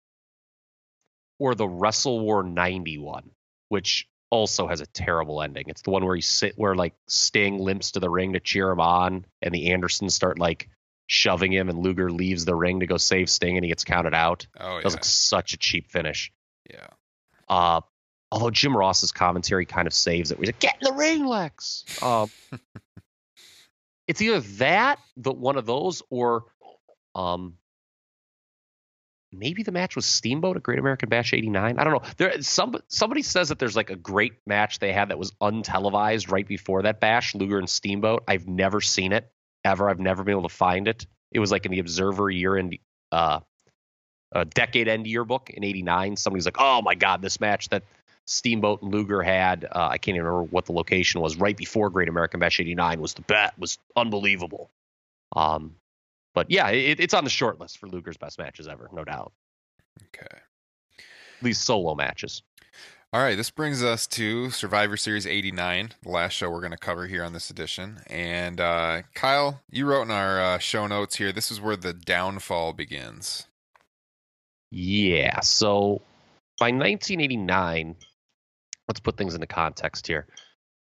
or 1.39 1.55
the 1.55 1.67
Wrestle 1.67 2.19
War 2.19 2.43
91, 2.43 3.31
which 3.69 4.07
also 4.29 4.67
has 4.67 4.81
a 4.81 4.85
terrible 4.85 5.41
ending. 5.41 5.65
It's 5.67 5.81
the 5.81 5.91
one 5.91 6.05
where 6.05 6.15
he 6.15 6.21
sit 6.21 6.53
where 6.57 6.75
like 6.75 6.93
Sting 7.07 7.59
limps 7.59 7.91
to 7.91 7.99
the 8.01 8.09
ring 8.09 8.33
to 8.33 8.39
cheer 8.39 8.69
him 8.69 8.81
on 8.81 9.25
and 9.41 9.53
the 9.53 9.71
Andersons 9.71 10.13
start 10.13 10.37
like 10.37 10.69
shoving 11.07 11.51
him 11.53 11.69
and 11.69 11.77
Luger 11.79 12.11
leaves 12.11 12.45
the 12.45 12.55
ring 12.55 12.79
to 12.79 12.87
go 12.87 12.97
save 12.97 13.29
Sting 13.29 13.57
and 13.57 13.63
he 13.63 13.69
gets 13.69 13.83
counted 13.83 14.13
out. 14.13 14.47
Oh 14.59 14.65
That 14.65 14.77
yeah. 14.77 14.83
was 14.83 14.93
like 14.95 15.05
such 15.05 15.53
a 15.53 15.57
cheap 15.57 15.91
finish. 15.91 16.31
yeah. 16.69 16.87
Uh 17.47 17.81
although 18.31 18.49
Jim 18.49 18.75
Ross's 18.75 19.11
commentary 19.11 19.65
kind 19.65 19.87
of 19.87 19.93
saves 19.93 20.31
it. 20.31 20.39
He's 20.39 20.47
like, 20.47 20.59
get 20.59 20.77
in 20.81 20.85
the 20.93 20.93
ring, 20.93 21.25
Lex. 21.25 21.85
Um 22.01 22.29
it's 24.07 24.21
either 24.21 24.39
that, 24.57 24.99
the 25.17 25.31
one 25.31 25.57
of 25.57 25.65
those, 25.65 26.01
or 26.09 26.45
um 27.13 27.57
maybe 29.31 29.63
the 29.63 29.71
match 29.71 29.95
was 29.95 30.05
Steamboat 30.05 30.55
at 30.57 30.63
Great 30.63 30.79
American 30.79 31.09
Bash 31.09 31.33
'89. 31.33 31.77
I 31.77 31.83
don't 31.83 31.93
know. 31.93 32.09
There, 32.17 32.41
some 32.41 32.77
somebody 32.87 33.21
says 33.21 33.49
that 33.49 33.59
there's 33.59 33.75
like 33.75 33.89
a 33.89 33.95
great 33.95 34.33
match 34.47 34.79
they 34.79 34.91
had 34.93 35.09
that 35.09 35.19
was 35.19 35.31
untelevised 35.41 36.31
right 36.31 36.47
before 36.47 36.83
that 36.83 36.99
Bash, 36.99 37.35
Luger 37.35 37.59
and 37.59 37.69
Steamboat. 37.69 38.23
I've 38.27 38.47
never 38.47 38.81
seen 38.81 39.11
it 39.11 39.31
ever. 39.65 39.89
I've 39.89 39.99
never 39.99 40.23
been 40.23 40.33
able 40.33 40.47
to 40.47 40.55
find 40.55 40.87
it. 40.87 41.05
It 41.31 41.39
was 41.39 41.51
like 41.51 41.65
in 41.65 41.71
the 41.71 41.79
Observer 41.79 42.29
year 42.29 42.55
end, 42.55 42.77
uh, 43.11 43.41
a 44.31 44.45
decade 44.45 44.87
end 44.87 45.07
yearbook 45.07 45.49
in 45.49 45.63
'89. 45.63 46.15
Somebody's 46.15 46.45
like, 46.45 46.57
"Oh 46.59 46.81
my 46.81 46.95
God, 46.95 47.21
this 47.21 47.39
match 47.39 47.69
that." 47.69 47.83
Steamboat 48.27 48.81
and 48.81 48.91
Luger 48.91 49.21
had, 49.21 49.65
uh, 49.65 49.87
I 49.91 49.99
can't 49.99 50.15
even 50.15 50.25
remember 50.25 50.49
what 50.49 50.65
the 50.65 50.71
location 50.71 51.21
was, 51.21 51.35
right 51.35 51.55
before 51.55 51.91
Great 51.91 52.09
American 52.09 52.39
Bash 52.39 52.59
'89 52.59 52.99
was 52.99 53.13
the 53.13 53.21
bet 53.21 53.53
was 53.59 53.77
unbelievable. 53.95 54.71
Um, 55.35 55.75
but 56.35 56.51
yeah, 56.51 56.69
it, 56.69 56.99
it's 56.99 57.13
on 57.13 57.23
the 57.23 57.29
short 57.29 57.59
list 57.59 57.77
for 57.77 57.87
Luger's 57.87 58.17
best 58.17 58.37
matches 58.37 58.67
ever, 58.67 58.89
no 58.91 59.03
doubt. 59.03 59.31
Okay. 60.07 60.37
At 60.97 61.43
least 61.43 61.63
solo 61.63 61.95
matches. 61.95 62.43
All 63.15 63.21
right, 63.21 63.37
this 63.37 63.49
brings 63.49 63.81
us 63.81 64.07
to 64.07 64.49
Survivor 64.49 64.97
Series 64.97 65.25
89, 65.25 65.93
the 66.03 66.09
last 66.09 66.33
show 66.33 66.49
we're 66.49 66.59
going 66.59 66.71
to 66.71 66.77
cover 66.77 67.07
here 67.07 67.23
on 67.23 67.31
this 67.31 67.49
edition. 67.49 68.01
And 68.07 68.59
uh, 68.59 69.03
Kyle, 69.13 69.61
you 69.71 69.85
wrote 69.85 70.01
in 70.01 70.11
our 70.11 70.41
uh, 70.41 70.57
show 70.57 70.85
notes 70.85 71.15
here 71.15 71.31
this 71.31 71.49
is 71.49 71.61
where 71.61 71.77
the 71.77 71.93
downfall 71.93 72.73
begins. 72.73 73.47
Yeah. 74.69 75.39
So 75.39 76.01
by 76.59 76.71
1989, 76.71 77.95
let's 78.89 78.99
put 78.99 79.15
things 79.15 79.33
into 79.33 79.47
context 79.47 80.07
here. 80.07 80.27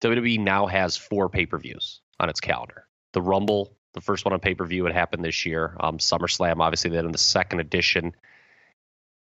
WWE 0.02 0.40
now 0.40 0.66
has 0.66 0.96
four 0.96 1.28
pay 1.28 1.46
per 1.46 1.58
views 1.58 2.00
on 2.18 2.28
its 2.28 2.40
calendar. 2.40 2.88
The 3.12 3.22
Rumble, 3.22 3.76
the 3.94 4.00
first 4.00 4.24
one 4.24 4.34
on 4.34 4.40
pay 4.40 4.56
per 4.56 4.64
view, 4.64 4.88
it 4.88 4.92
happened 4.92 5.24
this 5.24 5.46
year. 5.46 5.76
Um, 5.78 5.98
SummerSlam, 5.98 6.58
obviously, 6.58 6.90
then 6.90 7.06
in 7.06 7.12
the 7.12 7.18
second 7.18 7.60
edition. 7.60 8.12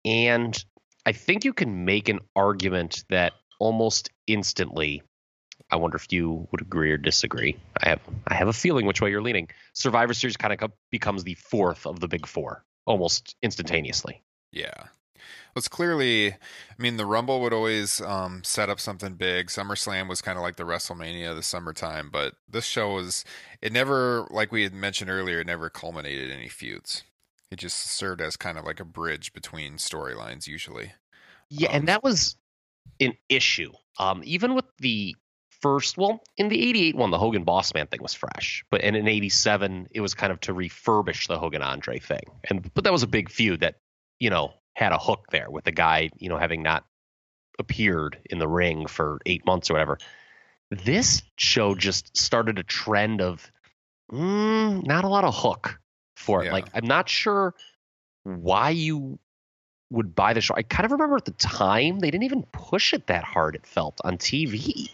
And 0.05 0.63
I 1.07 1.13
think 1.13 1.45
you 1.45 1.53
can 1.53 1.85
make 1.85 2.09
an 2.09 2.21
argument 2.35 3.05
that 3.11 3.35
almost 3.59 4.11
instantly, 4.27 5.03
I 5.71 5.77
wonder 5.77 5.97
if 5.97 6.11
you 6.11 6.49
would 6.51 6.61
agree 6.61 6.91
or 6.91 6.97
disagree. 6.97 7.57
I 7.83 7.91
have 7.91 8.01
I 8.27 8.35
have 8.35 8.49
a 8.49 8.53
feeling 8.53 8.87
which 8.87 9.01
way 9.01 9.11
you're 9.11 9.23
leaning. 9.23 9.49
Survivor 9.75 10.15
Series 10.15 10.37
kind 10.37 10.53
of 10.53 10.73
becomes 10.91 11.25
the 11.25 11.35
fourth 11.35 11.87
of 11.87 12.01
the 12.01 12.09
big 12.09 12.27
four 12.27 12.65
almost 12.87 13.37
instantaneously. 13.43 14.23
Yeah. 14.53 14.89
It's 15.57 15.69
clearly, 15.69 16.33
I 16.33 16.37
mean, 16.79 16.97
the 16.97 17.07
Rumble 17.07 17.41
would 17.41 17.53
always 17.53 18.01
um, 18.01 18.43
set 18.43 18.69
up 18.69 18.81
something 18.81 19.15
big. 19.15 19.47
SummerSlam 19.47 20.09
was 20.09 20.21
kind 20.21 20.37
of 20.37 20.43
like 20.43 20.57
the 20.57 20.65
WrestleMania 20.65 21.31
of 21.31 21.37
the 21.37 21.43
summertime, 21.43 22.11
but 22.13 22.35
this 22.49 22.65
show 22.65 22.95
was, 22.95 23.25
it 23.63 23.73
never, 23.73 24.27
like 24.31 24.51
we 24.51 24.65
had 24.65 24.75
mentioned 24.75 25.11
earlier, 25.11 25.41
it 25.41 25.47
never 25.47 25.71
culminated 25.71 26.31
in 26.31 26.39
any 26.39 26.49
feuds. 26.49 27.05
It 27.51 27.57
just 27.57 27.79
served 27.79 28.21
as 28.21 28.37
kind 28.37 28.59
of 28.59 28.65
like 28.65 28.81
a 28.81 28.85
bridge 28.85 29.33
between 29.33 29.75
storylines, 29.75 30.47
usually. 30.47 30.93
Yeah, 31.51 31.69
Um, 31.69 31.75
and 31.77 31.89
that 31.89 32.03
was 32.03 32.37
an 33.01 33.15
issue. 33.29 33.73
Um, 33.99 34.23
even 34.25 34.55
with 34.55 34.65
the 34.79 35.15
first, 35.61 35.97
well, 35.97 36.21
in 36.37 36.49
the 36.49 36.69
'88 36.69 36.97
one, 36.97 37.11
the 37.11 37.19
Hogan 37.19 37.45
Bossman 37.45 37.91
thing 37.91 38.03
was 38.03 38.15
fresh, 38.15 38.65
but 38.71 38.81
and 38.81 38.97
in 38.97 39.09
'87, 39.09 39.89
it 39.91 40.01
was 40.01 40.15
kind 40.15 40.33
of 40.33 40.41
to 40.41 40.55
refurbish 40.55 41.29
the 41.29 41.39
Hogan 41.39 41.63
Andre 41.63 41.99
thing, 41.99 42.25
and 42.49 42.73
but 42.75 42.85
that 42.85 42.93
was 42.93 43.03
a 43.03 43.09
big 43.09 43.31
feud 43.31 43.61
that 43.61 43.77
you 44.19 44.31
know 44.31 44.55
had 44.75 44.93
a 44.93 44.99
hook 44.99 45.27
there 45.31 45.51
with 45.51 45.65
the 45.65 45.73
guy, 45.73 46.11
you 46.19 46.29
know, 46.29 46.39
having 46.39 46.63
not 46.63 46.85
appeared 47.59 48.19
in 48.27 48.39
the 48.39 48.49
ring 48.49 48.87
for 48.87 49.21
eight 49.27 49.47
months 49.47 49.71
or 49.71 49.75
whatever. 49.75 49.99
This 50.71 51.23
show 51.37 51.75
just 51.75 52.17
started 52.17 52.59
a 52.59 52.65
trend 52.65 53.21
of 53.21 53.51
mm, 54.11 54.85
not 54.85 55.05
a 55.05 55.09
lot 55.09 55.25
of 55.25 55.35
hook 55.37 55.79
for 56.17 56.43
it. 56.43 56.47
Yeah. 56.47 56.53
Like 56.53 56.67
I'm 56.75 56.87
not 56.87 57.09
sure 57.09 57.55
why 58.25 58.71
you 58.71 59.19
would 59.91 60.15
buy 60.15 60.33
the 60.33 60.41
show. 60.41 60.55
I 60.57 60.63
kind 60.63 60.85
of 60.85 60.93
remember 60.93 61.17
at 61.17 61.25
the 61.25 61.33
time 61.33 62.01
they 62.01 62.11
didn't 62.11 62.25
even 62.25 62.45
push 62.53 62.93
it 62.93 63.07
that 63.07 63.25
hard. 63.25 63.55
It 63.55 63.67
felt 63.67 64.01
on 64.05 64.19
TV. 64.19 64.91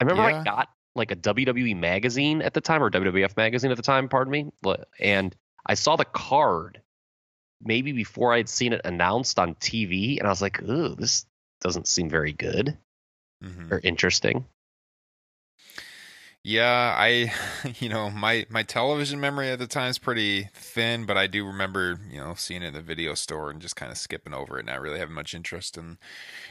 I 0.00 0.04
remember 0.04 0.30
Yeah. 0.30 0.40
I 0.40 0.44
got 0.44 0.68
like 0.94 1.10
a 1.10 1.16
WWE 1.16 1.76
magazine 1.76 2.42
at 2.42 2.54
the 2.54 2.60
time 2.60 2.82
or 2.82 2.90
WWF 2.90 3.36
magazine 3.36 3.70
at 3.70 3.76
the 3.76 3.82
time, 3.82 4.08
pardon 4.08 4.30
me, 4.30 4.50
and 5.00 5.34
I 5.66 5.74
saw 5.74 5.96
the 5.96 6.04
card 6.04 6.80
maybe 7.62 7.92
before 7.92 8.32
I 8.32 8.38
had 8.38 8.48
seen 8.48 8.72
it 8.72 8.80
announced 8.84 9.38
on 9.38 9.54
TV, 9.56 10.18
and 10.18 10.26
I 10.26 10.30
was 10.30 10.42
like, 10.42 10.62
"Ooh, 10.62 10.94
this 10.94 11.26
doesn't 11.60 11.88
seem 11.88 12.08
very 12.08 12.32
good 12.32 12.76
mm-hmm. 13.42 13.72
or 13.72 13.80
interesting." 13.82 14.46
Yeah, 16.48 16.94
I, 16.96 17.30
you 17.78 17.90
know, 17.90 18.08
my 18.08 18.46
my 18.48 18.62
television 18.62 19.20
memory 19.20 19.50
at 19.50 19.58
the 19.58 19.66
time 19.66 19.90
is 19.90 19.98
pretty 19.98 20.48
thin, 20.54 21.04
but 21.04 21.18
I 21.18 21.26
do 21.26 21.46
remember, 21.46 22.00
you 22.10 22.18
know, 22.18 22.32
seeing 22.38 22.62
it 22.62 22.68
in 22.68 22.72
the 22.72 22.80
video 22.80 23.12
store 23.12 23.50
and 23.50 23.60
just 23.60 23.76
kind 23.76 23.92
of 23.92 23.98
skipping 23.98 24.32
over 24.32 24.58
it, 24.58 24.64
not 24.64 24.80
really 24.80 24.98
having 24.98 25.14
much 25.14 25.34
interest. 25.34 25.76
And, 25.76 25.98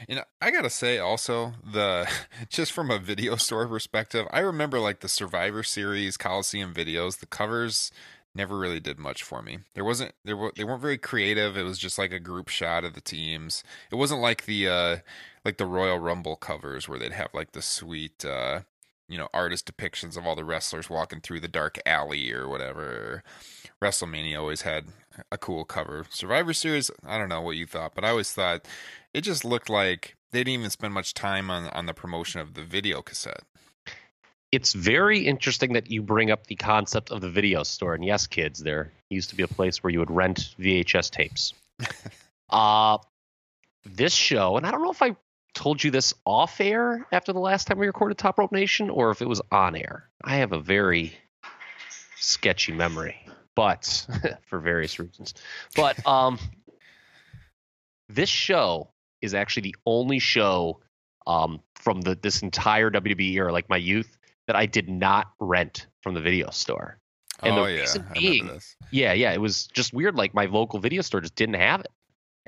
you 0.08 0.14
know, 0.14 0.22
I 0.40 0.52
gotta 0.52 0.70
say 0.70 0.98
also 0.98 1.54
the 1.64 2.08
just 2.48 2.70
from 2.70 2.92
a 2.92 2.98
video 3.00 3.34
store 3.44 3.66
perspective, 3.66 4.28
I 4.30 4.38
remember 4.38 4.78
like 4.78 5.00
the 5.00 5.08
Survivor 5.08 5.64
Series 5.64 6.16
Coliseum 6.16 6.72
videos, 6.72 7.18
the 7.18 7.26
covers 7.26 7.90
never 8.36 8.56
really 8.56 8.78
did 8.78 9.00
much 9.00 9.24
for 9.24 9.42
me. 9.42 9.58
There 9.74 9.84
wasn't 9.84 10.12
there 10.24 10.36
were 10.36 10.52
they 10.54 10.62
weren't 10.62 10.80
very 10.80 10.98
creative. 10.98 11.56
It 11.56 11.64
was 11.64 11.76
just 11.78 11.98
like 11.98 12.12
a 12.12 12.20
group 12.20 12.50
shot 12.50 12.84
of 12.84 12.94
the 12.94 13.00
teams. 13.00 13.64
It 13.90 13.96
wasn't 13.96 14.20
like 14.20 14.44
the 14.44 14.68
uh 14.68 14.96
like 15.44 15.56
the 15.56 15.66
Royal 15.66 15.98
Rumble 15.98 16.36
covers 16.36 16.88
where 16.88 17.00
they'd 17.00 17.10
have 17.10 17.34
like 17.34 17.50
the 17.50 17.62
sweet 17.62 18.24
uh 18.24 18.60
you 19.08 19.18
know 19.18 19.28
artist 19.32 19.70
depictions 19.70 20.16
of 20.16 20.26
all 20.26 20.36
the 20.36 20.44
wrestlers 20.44 20.90
walking 20.90 21.20
through 21.20 21.40
the 21.40 21.48
dark 21.48 21.78
alley 21.86 22.32
or 22.32 22.48
whatever. 22.48 23.22
WrestleMania 23.82 24.38
always 24.38 24.62
had 24.62 24.86
a 25.32 25.38
cool 25.38 25.64
cover. 25.64 26.04
Survivor 26.10 26.52
Series, 26.52 26.90
I 27.06 27.18
don't 27.18 27.28
know 27.28 27.40
what 27.40 27.56
you 27.56 27.66
thought, 27.66 27.94
but 27.94 28.04
I 28.04 28.10
always 28.10 28.32
thought 28.32 28.66
it 29.14 29.22
just 29.22 29.44
looked 29.44 29.70
like 29.70 30.16
they 30.30 30.40
didn't 30.40 30.60
even 30.60 30.70
spend 30.70 30.94
much 30.94 31.14
time 31.14 31.50
on 31.50 31.68
on 31.70 31.86
the 31.86 31.94
promotion 31.94 32.40
of 32.40 32.54
the 32.54 32.64
video 32.64 33.02
cassette. 33.02 33.42
It's 34.50 34.72
very 34.72 35.20
interesting 35.26 35.74
that 35.74 35.90
you 35.90 36.00
bring 36.02 36.30
up 36.30 36.46
the 36.46 36.54
concept 36.54 37.10
of 37.10 37.20
the 37.20 37.28
video 37.28 37.64
store. 37.64 37.94
And 37.94 38.02
yes, 38.02 38.26
kids, 38.26 38.60
there 38.60 38.90
used 39.10 39.28
to 39.28 39.36
be 39.36 39.42
a 39.42 39.48
place 39.48 39.82
where 39.82 39.90
you 39.90 39.98
would 39.98 40.10
rent 40.10 40.54
VHS 40.58 41.10
tapes. 41.10 41.52
uh 42.50 42.98
this 43.84 44.12
show, 44.12 44.56
and 44.56 44.66
I 44.66 44.70
don't 44.70 44.82
know 44.82 44.90
if 44.90 45.02
I 45.02 45.16
told 45.54 45.82
you 45.82 45.90
this 45.90 46.14
off 46.24 46.60
air 46.60 47.06
after 47.12 47.32
the 47.32 47.38
last 47.38 47.66
time 47.66 47.78
we 47.78 47.86
recorded 47.86 48.18
Top 48.18 48.38
Rope 48.38 48.52
Nation 48.52 48.90
or 48.90 49.10
if 49.10 49.22
it 49.22 49.28
was 49.28 49.40
on 49.50 49.76
air. 49.76 50.08
I 50.22 50.36
have 50.36 50.52
a 50.52 50.58
very 50.58 51.14
sketchy 52.16 52.72
memory, 52.72 53.16
but 53.54 54.06
for 54.46 54.58
various 54.58 54.98
reasons. 54.98 55.34
But 55.74 56.04
um 56.06 56.38
this 58.08 58.28
show 58.28 58.90
is 59.20 59.34
actually 59.34 59.62
the 59.62 59.76
only 59.86 60.18
show 60.18 60.80
um 61.26 61.60
from 61.74 62.00
the 62.00 62.14
this 62.14 62.42
entire 62.42 62.90
WWE 62.90 63.32
era, 63.32 63.52
like 63.52 63.68
my 63.68 63.76
youth, 63.76 64.16
that 64.46 64.56
I 64.56 64.66
did 64.66 64.88
not 64.88 65.32
rent 65.40 65.86
from 66.02 66.14
the 66.14 66.20
video 66.20 66.50
store. 66.50 66.98
And 67.42 67.54
oh 67.56 67.64
the 67.64 67.72
yeah, 67.72 67.80
reason 67.80 68.06
being-. 68.14 68.60
Yeah, 68.90 69.12
yeah, 69.12 69.32
it 69.32 69.40
was 69.40 69.66
just 69.68 69.92
weird. 69.92 70.16
Like 70.16 70.34
my 70.34 70.46
local 70.46 70.80
video 70.80 71.02
store 71.02 71.20
just 71.20 71.36
didn't 71.36 71.54
have 71.56 71.80
it. 71.80 71.88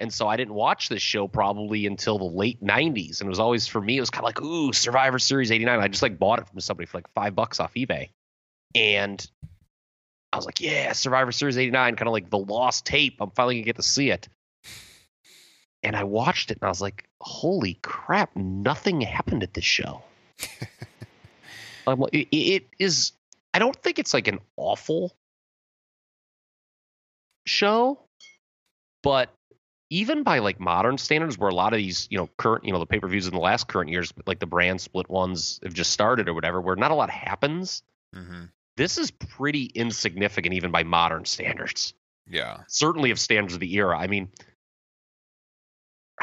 And 0.00 0.12
so 0.12 0.26
I 0.26 0.36
didn't 0.36 0.54
watch 0.54 0.88
this 0.88 1.02
show 1.02 1.28
probably 1.28 1.84
until 1.84 2.18
the 2.18 2.24
late 2.24 2.64
90s. 2.64 3.20
And 3.20 3.28
it 3.28 3.30
was 3.30 3.38
always 3.38 3.66
for 3.66 3.80
me, 3.80 3.98
it 3.98 4.00
was 4.00 4.08
kind 4.08 4.24
of 4.24 4.28
like, 4.28 4.40
ooh, 4.40 4.72
Survivor 4.72 5.18
Series 5.18 5.52
89. 5.52 5.78
I 5.78 5.88
just 5.88 6.02
like 6.02 6.18
bought 6.18 6.38
it 6.38 6.48
from 6.48 6.58
somebody 6.60 6.86
for 6.86 6.98
like 6.98 7.08
five 7.14 7.34
bucks 7.34 7.60
off 7.60 7.74
eBay. 7.74 8.08
And 8.74 9.24
I 10.32 10.36
was 10.36 10.46
like, 10.46 10.60
yeah, 10.60 10.92
Survivor 10.92 11.32
Series 11.32 11.58
89, 11.58 11.96
kind 11.96 12.08
of 12.08 12.12
like 12.12 12.30
the 12.30 12.38
lost 12.38 12.86
tape. 12.86 13.18
I'm 13.20 13.30
finally 13.32 13.56
going 13.56 13.64
to 13.64 13.68
get 13.68 13.76
to 13.76 13.82
see 13.82 14.10
it. 14.10 14.28
And 15.82 15.94
I 15.94 16.04
watched 16.04 16.50
it 16.50 16.58
and 16.60 16.64
I 16.64 16.68
was 16.68 16.80
like, 16.80 17.06
holy 17.20 17.74
crap, 17.82 18.34
nothing 18.34 19.02
happened 19.02 19.42
at 19.42 19.52
this 19.54 19.64
show. 19.64 20.02
Like, 21.86 21.98
it, 22.12 22.28
it 22.36 22.66
is, 22.78 23.12
I 23.54 23.58
don't 23.58 23.74
think 23.74 23.98
it's 23.98 24.14
like 24.14 24.28
an 24.28 24.38
awful 24.56 25.16
show, 27.46 27.98
but 29.02 29.34
even 29.90 30.22
by 30.22 30.38
like 30.38 30.60
modern 30.60 30.96
standards, 30.96 31.36
where 31.36 31.50
a 31.50 31.54
lot 31.54 31.72
of 31.72 31.78
these, 31.78 32.06
you 32.10 32.16
know, 32.16 32.28
current, 32.38 32.64
you 32.64 32.72
know, 32.72 32.78
the 32.78 32.86
pay 32.86 33.00
per 33.00 33.08
views 33.08 33.26
in 33.26 33.34
the 33.34 33.40
last 33.40 33.66
current 33.66 33.90
years, 33.90 34.12
like 34.24 34.38
the 34.38 34.46
brand 34.46 34.80
split 34.80 35.10
ones 35.10 35.58
have 35.64 35.74
just 35.74 35.90
started 35.90 36.28
or 36.28 36.34
whatever, 36.34 36.60
where 36.60 36.76
not 36.76 36.92
a 36.92 36.94
lot 36.94 37.10
happens. 37.10 37.82
mm-hmm. 38.14 38.44
This 38.76 38.96
is 38.96 39.10
pretty 39.10 39.64
insignificant, 39.64 40.54
even 40.54 40.70
by 40.70 40.84
modern 40.84 41.24
standards. 41.26 41.92
Yeah, 42.26 42.58
Certainly 42.68 43.10
of 43.10 43.18
standards 43.18 43.54
of 43.54 43.60
the 43.60 43.74
era. 43.74 43.98
I 43.98 44.06
mean, 44.06 44.28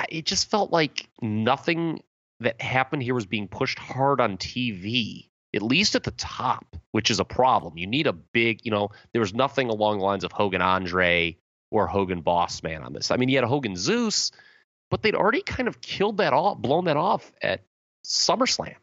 it 0.10 0.26
just 0.26 0.50
felt 0.50 0.72
like 0.72 1.10
nothing 1.22 2.02
that 2.40 2.62
happened 2.62 3.04
here 3.04 3.14
was 3.14 3.26
being 3.26 3.48
pushed 3.48 3.78
hard 3.78 4.22
on 4.22 4.38
TV, 4.38 5.30
at 5.54 5.62
least 5.62 5.96
at 5.96 6.04
the 6.04 6.12
top, 6.12 6.78
which 6.92 7.12
is 7.12 7.20
a 7.20 7.26
problem. 7.26 7.78
You 7.78 7.88
need 7.88 8.08
a 8.08 8.14
big, 8.14 8.62
you 8.64 8.72
know, 8.72 8.90
there 9.12 9.22
was 9.22 9.34
nothing 9.34 9.70
along 9.70 10.00
the 10.00 10.06
lines 10.06 10.24
of 10.24 10.32
Hogan 10.32 10.62
Andre 10.62 11.38
or 11.72 11.88
Hogan 11.88 12.22
Boss 12.22 12.64
Man 12.64 12.84
on 12.84 12.94
this. 12.94 13.12
I 13.12 13.18
mean, 13.18 13.30
he 13.30 13.36
had 13.36 13.44
a 13.44 13.48
Hogan 13.48 13.76
Zeus, 13.76 14.32
but 14.90 15.02
they'd 15.02 15.16
already 15.16 15.42
kind 15.42 15.68
of 15.68 15.82
killed 15.82 16.18
that 16.18 16.34
off, 16.34 16.58
blown 16.60 16.86
that 16.86 16.98
off 16.98 17.32
at 17.42 17.62
SummerSlam. 18.06 18.76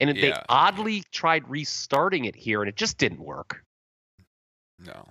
And 0.00 0.10
it- 0.10 0.20
they 0.20 0.34
oddly 0.48 1.02
tried 1.12 1.48
restarting 1.48 2.24
it 2.24 2.34
here, 2.36 2.62
and 2.62 2.68
it 2.68 2.76
just 2.76 2.98
didn't 2.98 3.20
work. 3.20 3.62
no. 4.78 5.08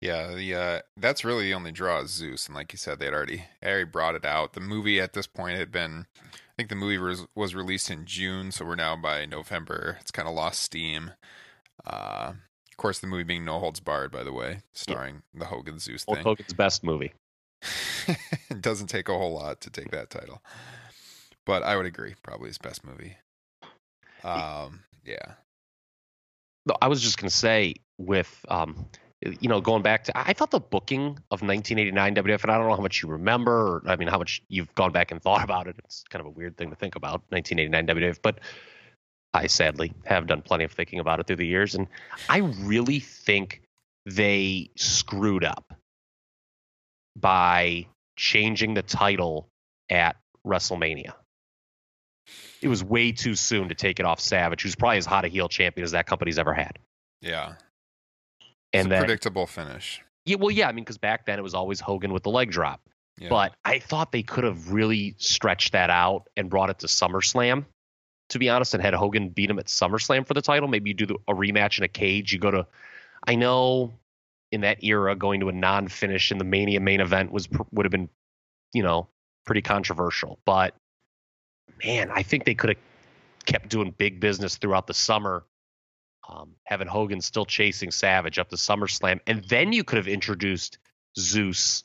Yeah, 0.00 0.34
the 0.34 0.54
uh, 0.56 0.80
that's 0.96 1.24
really 1.24 1.44
the 1.44 1.54
only 1.54 1.70
draw 1.70 2.00
is 2.00 2.10
Zeus, 2.10 2.46
and 2.46 2.56
like 2.56 2.72
you 2.72 2.76
said, 2.76 2.98
they'd 2.98 3.14
already 3.14 3.44
already 3.64 3.84
brought 3.84 4.16
it 4.16 4.24
out. 4.24 4.52
The 4.52 4.58
movie 4.60 5.00
at 5.00 5.12
this 5.12 5.28
point 5.28 5.56
had 5.58 5.70
been, 5.70 6.06
I 6.24 6.28
think 6.56 6.70
the 6.70 6.74
movie 6.74 6.98
was 6.98 7.24
was 7.36 7.54
released 7.54 7.88
in 7.88 8.04
June, 8.04 8.50
so 8.50 8.64
we're 8.64 8.74
now 8.74 8.96
by 8.96 9.26
November. 9.26 9.98
It's 10.00 10.10
kind 10.10 10.26
of 10.26 10.34
lost 10.34 10.60
steam. 10.60 11.12
Uh, 11.86 12.32
of 12.72 12.78
course, 12.78 13.00
the 13.00 13.06
movie 13.06 13.22
being 13.22 13.44
No 13.44 13.58
Holds 13.58 13.80
Barred, 13.80 14.10
by 14.10 14.24
the 14.24 14.32
way, 14.32 14.62
starring 14.72 15.22
the 15.34 15.44
Hogan 15.44 15.78
Zeus 15.78 16.04
Hulk 16.06 16.16
thing. 16.16 16.24
Hogan's 16.24 16.54
best 16.54 16.82
movie. 16.82 17.12
it 18.08 18.60
doesn't 18.60 18.86
take 18.86 19.08
a 19.10 19.12
whole 19.12 19.34
lot 19.34 19.60
to 19.60 19.70
take 19.70 19.90
that 19.90 20.08
title, 20.08 20.42
but 21.44 21.62
I 21.62 21.76
would 21.76 21.86
agree, 21.86 22.14
probably 22.22 22.48
his 22.48 22.58
best 22.58 22.82
movie. 22.84 23.16
Um, 24.24 24.80
yeah, 25.04 25.34
No, 26.64 26.74
I 26.80 26.88
was 26.88 27.02
just 27.02 27.18
gonna 27.18 27.28
say 27.28 27.74
with 27.98 28.44
um, 28.48 28.86
you 29.20 29.48
know, 29.48 29.60
going 29.60 29.82
back 29.82 30.04
to 30.04 30.12
I 30.16 30.32
thought 30.32 30.50
the 30.50 30.60
booking 30.60 31.18
of 31.30 31.42
1989 31.42 32.14
WWF, 32.16 32.42
and 32.42 32.50
I 32.50 32.58
don't 32.58 32.68
know 32.68 32.74
how 32.74 32.82
much 32.82 33.02
you 33.02 33.08
remember, 33.08 33.52
or 33.52 33.82
I 33.86 33.96
mean, 33.96 34.08
how 34.08 34.18
much 34.18 34.42
you've 34.48 34.74
gone 34.74 34.92
back 34.92 35.10
and 35.10 35.20
thought 35.22 35.44
about 35.44 35.66
it. 35.66 35.76
It's 35.84 36.04
kind 36.08 36.20
of 36.20 36.26
a 36.26 36.30
weird 36.30 36.56
thing 36.56 36.70
to 36.70 36.76
think 36.76 36.96
about 36.96 37.22
1989 37.28 37.86
WWF, 37.86 38.18
but 38.22 38.40
I 39.34 39.46
sadly 39.46 39.92
have 40.04 40.26
done 40.26 40.42
plenty 40.42 40.64
of 40.64 40.72
thinking 40.72 40.98
about 40.98 41.20
it 41.20 41.26
through 41.26 41.36
the 41.36 41.46
years, 41.46 41.74
and 41.74 41.86
I 42.28 42.38
really 42.38 43.00
think 43.00 43.62
they 44.04 44.70
screwed 44.76 45.44
up 45.44 45.72
by 47.16 47.86
changing 48.16 48.74
the 48.74 48.82
title 48.82 49.48
at 49.90 50.16
WrestleMania. 50.46 51.12
It 52.60 52.68
was 52.68 52.84
way 52.84 53.12
too 53.12 53.34
soon 53.34 53.68
to 53.68 53.74
take 53.74 54.00
it 54.00 54.06
off 54.06 54.20
Savage, 54.20 54.62
who's 54.62 54.76
probably 54.76 54.98
as 54.98 55.06
hot 55.06 55.24
a 55.24 55.28
heel 55.28 55.48
champion 55.48 55.84
as 55.84 55.92
that 55.92 56.06
company's 56.06 56.38
ever 56.38 56.54
had. 56.54 56.78
yeah. 57.20 57.54
And 58.74 58.86
it's 58.86 58.86
a 58.86 58.88
then, 58.88 59.00
predictable 59.00 59.46
finish. 59.46 60.00
yeah, 60.24 60.36
well, 60.36 60.50
yeah, 60.50 60.66
I 60.66 60.72
mean, 60.72 60.82
because 60.82 60.96
back 60.96 61.26
then 61.26 61.38
it 61.38 61.42
was 61.42 61.52
always 61.52 61.78
Hogan 61.78 62.10
with 62.10 62.22
the 62.22 62.30
leg 62.30 62.50
drop. 62.50 62.80
Yeah. 63.18 63.28
But 63.28 63.54
I 63.66 63.80
thought 63.80 64.12
they 64.12 64.22
could 64.22 64.44
have 64.44 64.72
really 64.72 65.14
stretched 65.18 65.72
that 65.72 65.90
out 65.90 66.28
and 66.38 66.48
brought 66.48 66.70
it 66.70 66.78
to 66.78 66.86
SummerSlam, 66.86 67.66
to 68.32 68.38
be 68.38 68.48
honest, 68.48 68.74
and 68.74 68.82
had 68.82 68.94
Hogan 68.94 69.28
beat 69.28 69.50
him 69.50 69.58
at 69.58 69.66
SummerSlam 69.66 70.26
for 70.26 70.34
the 70.34 70.42
title. 70.42 70.68
Maybe 70.68 70.90
you 70.90 70.94
do 70.94 71.06
the, 71.06 71.14
a 71.28 71.34
rematch 71.34 71.78
in 71.78 71.84
a 71.84 71.88
cage. 71.88 72.32
You 72.32 72.38
go 72.38 72.50
to, 72.50 72.66
I 73.26 73.34
know, 73.34 73.92
in 74.50 74.62
that 74.62 74.82
era, 74.82 75.14
going 75.16 75.40
to 75.40 75.48
a 75.48 75.52
non-finish 75.52 76.30
in 76.32 76.38
the 76.38 76.44
Mania 76.44 76.80
main 76.80 77.00
event 77.00 77.32
was 77.32 77.48
would 77.72 77.86
have 77.86 77.90
been, 77.90 78.08
you 78.74 78.82
know, 78.82 79.08
pretty 79.46 79.62
controversial. 79.62 80.38
But 80.44 80.74
man, 81.84 82.10
I 82.10 82.22
think 82.22 82.44
they 82.44 82.54
could 82.54 82.70
have 82.70 82.78
kept 83.46 83.68
doing 83.68 83.94
big 83.96 84.20
business 84.20 84.56
throughout 84.56 84.86
the 84.86 84.94
summer. 84.94 85.44
Um, 86.28 86.52
having 86.64 86.86
Hogan 86.86 87.20
still 87.20 87.44
chasing 87.44 87.90
Savage 87.90 88.38
up 88.38 88.48
to 88.50 88.56
SummerSlam, 88.56 89.20
and 89.26 89.42
then 89.44 89.72
you 89.72 89.82
could 89.82 89.96
have 89.96 90.06
introduced 90.06 90.78
Zeus 91.18 91.84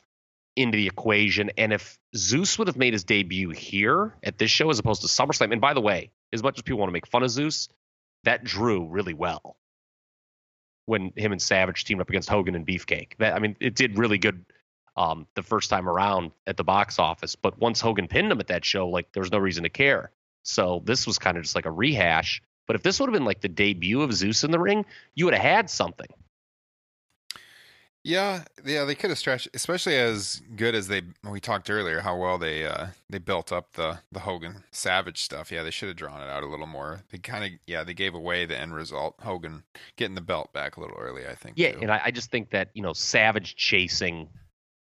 into 0.58 0.76
the 0.76 0.88
equation. 0.88 1.52
And 1.58 1.72
if 1.72 2.00
Zeus 2.16 2.58
would 2.58 2.68
have 2.68 2.78
made 2.78 2.94
his 2.94 3.04
debut 3.04 3.50
here 3.52 4.16
at 4.24 4.38
this 4.38 4.52
show 4.52 4.70
as 4.70 4.80
opposed 4.80 5.02
to 5.02 5.08
SummerSlam, 5.08 5.52
and 5.52 5.62
by 5.62 5.74
the 5.74 5.82
way, 5.82 6.12
as 6.34 6.44
much 6.44 6.58
as 6.58 6.64
people 6.64 6.80
want 6.80 6.90
to 6.90 6.94
make 6.94 7.08
fun 7.08 7.24
of 7.24 7.30
Zeus, 7.30 7.70
that 8.24 8.44
drew 8.44 8.88
really 8.88 9.14
well 9.14 9.58
when 10.86 11.12
him 11.16 11.32
and 11.32 11.42
Savage 11.42 11.84
teamed 11.86 12.02
up 12.02 12.10
against 12.10 12.30
Hogan 12.30 12.56
and 12.56 12.66
Beefcake. 12.66 13.18
That 13.20 13.36
I 13.36 13.40
mean, 13.40 13.56
it 13.60 13.76
did 13.76 13.98
really 13.98 14.18
good 14.18 14.46
um, 14.96 15.28
the 15.36 15.44
first 15.44 15.70
time 15.70 15.88
around 15.88 16.32
at 16.48 16.58
the 16.58 16.64
box 16.64 16.98
office. 16.98 17.36
But 17.36 17.60
once 17.60 17.80
Hogan 17.80 18.08
pinned 18.08 18.32
him 18.32 18.40
at 18.40 18.48
that 18.48 18.66
show, 18.66 18.90
like 18.90 19.12
there 19.12 19.22
was 19.22 19.32
no 19.32 19.38
reason 19.38 19.64
to 19.64 19.70
care. 19.70 20.12
So 20.44 20.82
this 20.86 21.06
was 21.06 21.20
kind 21.20 21.38
of 21.38 21.44
just 21.44 21.56
like 21.56 21.66
a 21.66 21.72
rehash. 21.72 22.42
But 22.66 22.76
if 22.76 22.84
this 22.84 23.00
would 23.00 23.08
have 23.08 23.14
been 23.14 23.26
like 23.26 23.42
the 23.42 23.50
debut 23.50 24.02
of 24.02 24.14
Zeus 24.14 24.44
in 24.44 24.52
the 24.52 24.60
ring, 24.60 24.86
you 25.14 25.26
would 25.26 25.34
have 25.34 25.44
had 25.44 25.70
something. 25.70 26.08
Yeah, 28.08 28.46
yeah, 28.64 28.86
they 28.86 28.96
could 28.96 29.10
have 29.10 29.20
stretched, 29.20 29.50
especially 29.54 29.98
as 29.98 30.42
good 30.56 30.76
as 30.76 30.88
they. 30.88 31.02
We 31.30 31.42
talked 31.42 31.70
earlier 31.70 32.00
how 32.00 32.16
well 32.16 32.38
they 32.38 32.66
uh, 32.66 32.88
they 33.10 33.18
built 33.18 33.52
up 33.52 33.74
the 33.74 34.00
the 34.14 34.22
Hogan 34.22 34.64
Savage 34.72 35.22
stuff. 35.22 35.52
Yeah, 35.52 35.64
they 35.64 35.72
should 35.72 35.90
have 35.90 35.98
drawn 35.98 36.22
it 36.22 36.30
out 36.30 36.42
a 36.42 36.48
little 36.48 36.68
more. 36.68 37.02
They 37.12 37.18
kind 37.18 37.44
of 37.44 37.60
yeah, 37.68 37.84
they 37.84 37.94
gave 37.94 38.14
away 38.16 38.46
the 38.46 38.58
end 38.58 38.74
result. 38.74 39.16
Hogan 39.22 39.64
getting 39.98 40.16
the 40.16 40.22
belt 40.22 40.54
back 40.54 40.78
a 40.78 40.80
little 40.80 40.96
early, 40.98 41.28
I 41.28 41.36
think. 41.36 41.56
Yeah, 41.58 41.74
too. 41.74 41.80
and 41.82 41.92
I, 41.92 42.02
I 42.06 42.12
just 42.12 42.32
think 42.32 42.52
that 42.52 42.70
you 42.74 42.82
know 42.82 42.94
Savage 42.94 43.58
chasing 43.58 44.30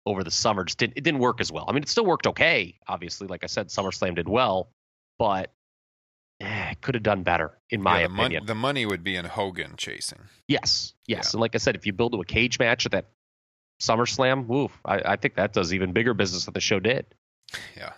over 0.05 0.25
the 0.25 0.31
summer 0.33 0.65
just 0.65 0.79
didn't 0.79 0.95
it 0.97 1.05
didn't 1.05 1.21
work 1.21 1.41
as 1.41 1.53
well. 1.53 1.67
I 1.69 1.73
mean, 1.73 1.85
it 1.85 1.89
still 1.89 2.05
worked 2.05 2.27
okay. 2.27 2.75
Obviously, 2.89 3.29
like 3.29 3.45
I 3.45 3.47
said, 3.47 3.69
SummerSlam 3.69 4.17
did 4.17 4.29
well, 4.29 4.69
but 5.17 5.53
eh, 6.41 6.75
could 6.81 6.97
have 6.97 7.05
done 7.05 7.23
better 7.23 7.57
in 7.71 7.81
my 7.83 8.01
Yeah, 8.01 8.07
the, 8.09 8.09
mon- 8.09 8.25
opinion. 8.27 8.47
the 8.47 8.55
money 8.57 8.85
would 8.85 9.05
be 9.05 9.15
in 9.15 9.27
Hogan 9.27 9.75
chasing. 9.77 10.19
Yes, 10.49 10.95
yes. 11.07 11.31
Yeah. 11.31 11.31
And 11.35 11.41
like 11.41 11.55
I 11.55 11.59
said, 11.59 11.77
if 11.77 11.87
you 11.87 11.93
build 11.93 12.13
to 12.13 12.21
a 12.21 12.25
cage 12.25 12.59
match 12.59 12.87
at 12.87 12.93
that 12.93 13.07
SummerSlam, 13.81 14.47
woof, 14.47 14.79
I, 14.85 15.03
I 15.05 15.17
think 15.17 15.35
that 15.35 15.53
does 15.53 15.73
even 15.75 15.93
bigger 15.93 16.15
business 16.15 16.45
than 16.45 16.55
the 16.55 16.61
show 16.61 16.81
did. 16.81 17.07
Yeah. 17.77 17.93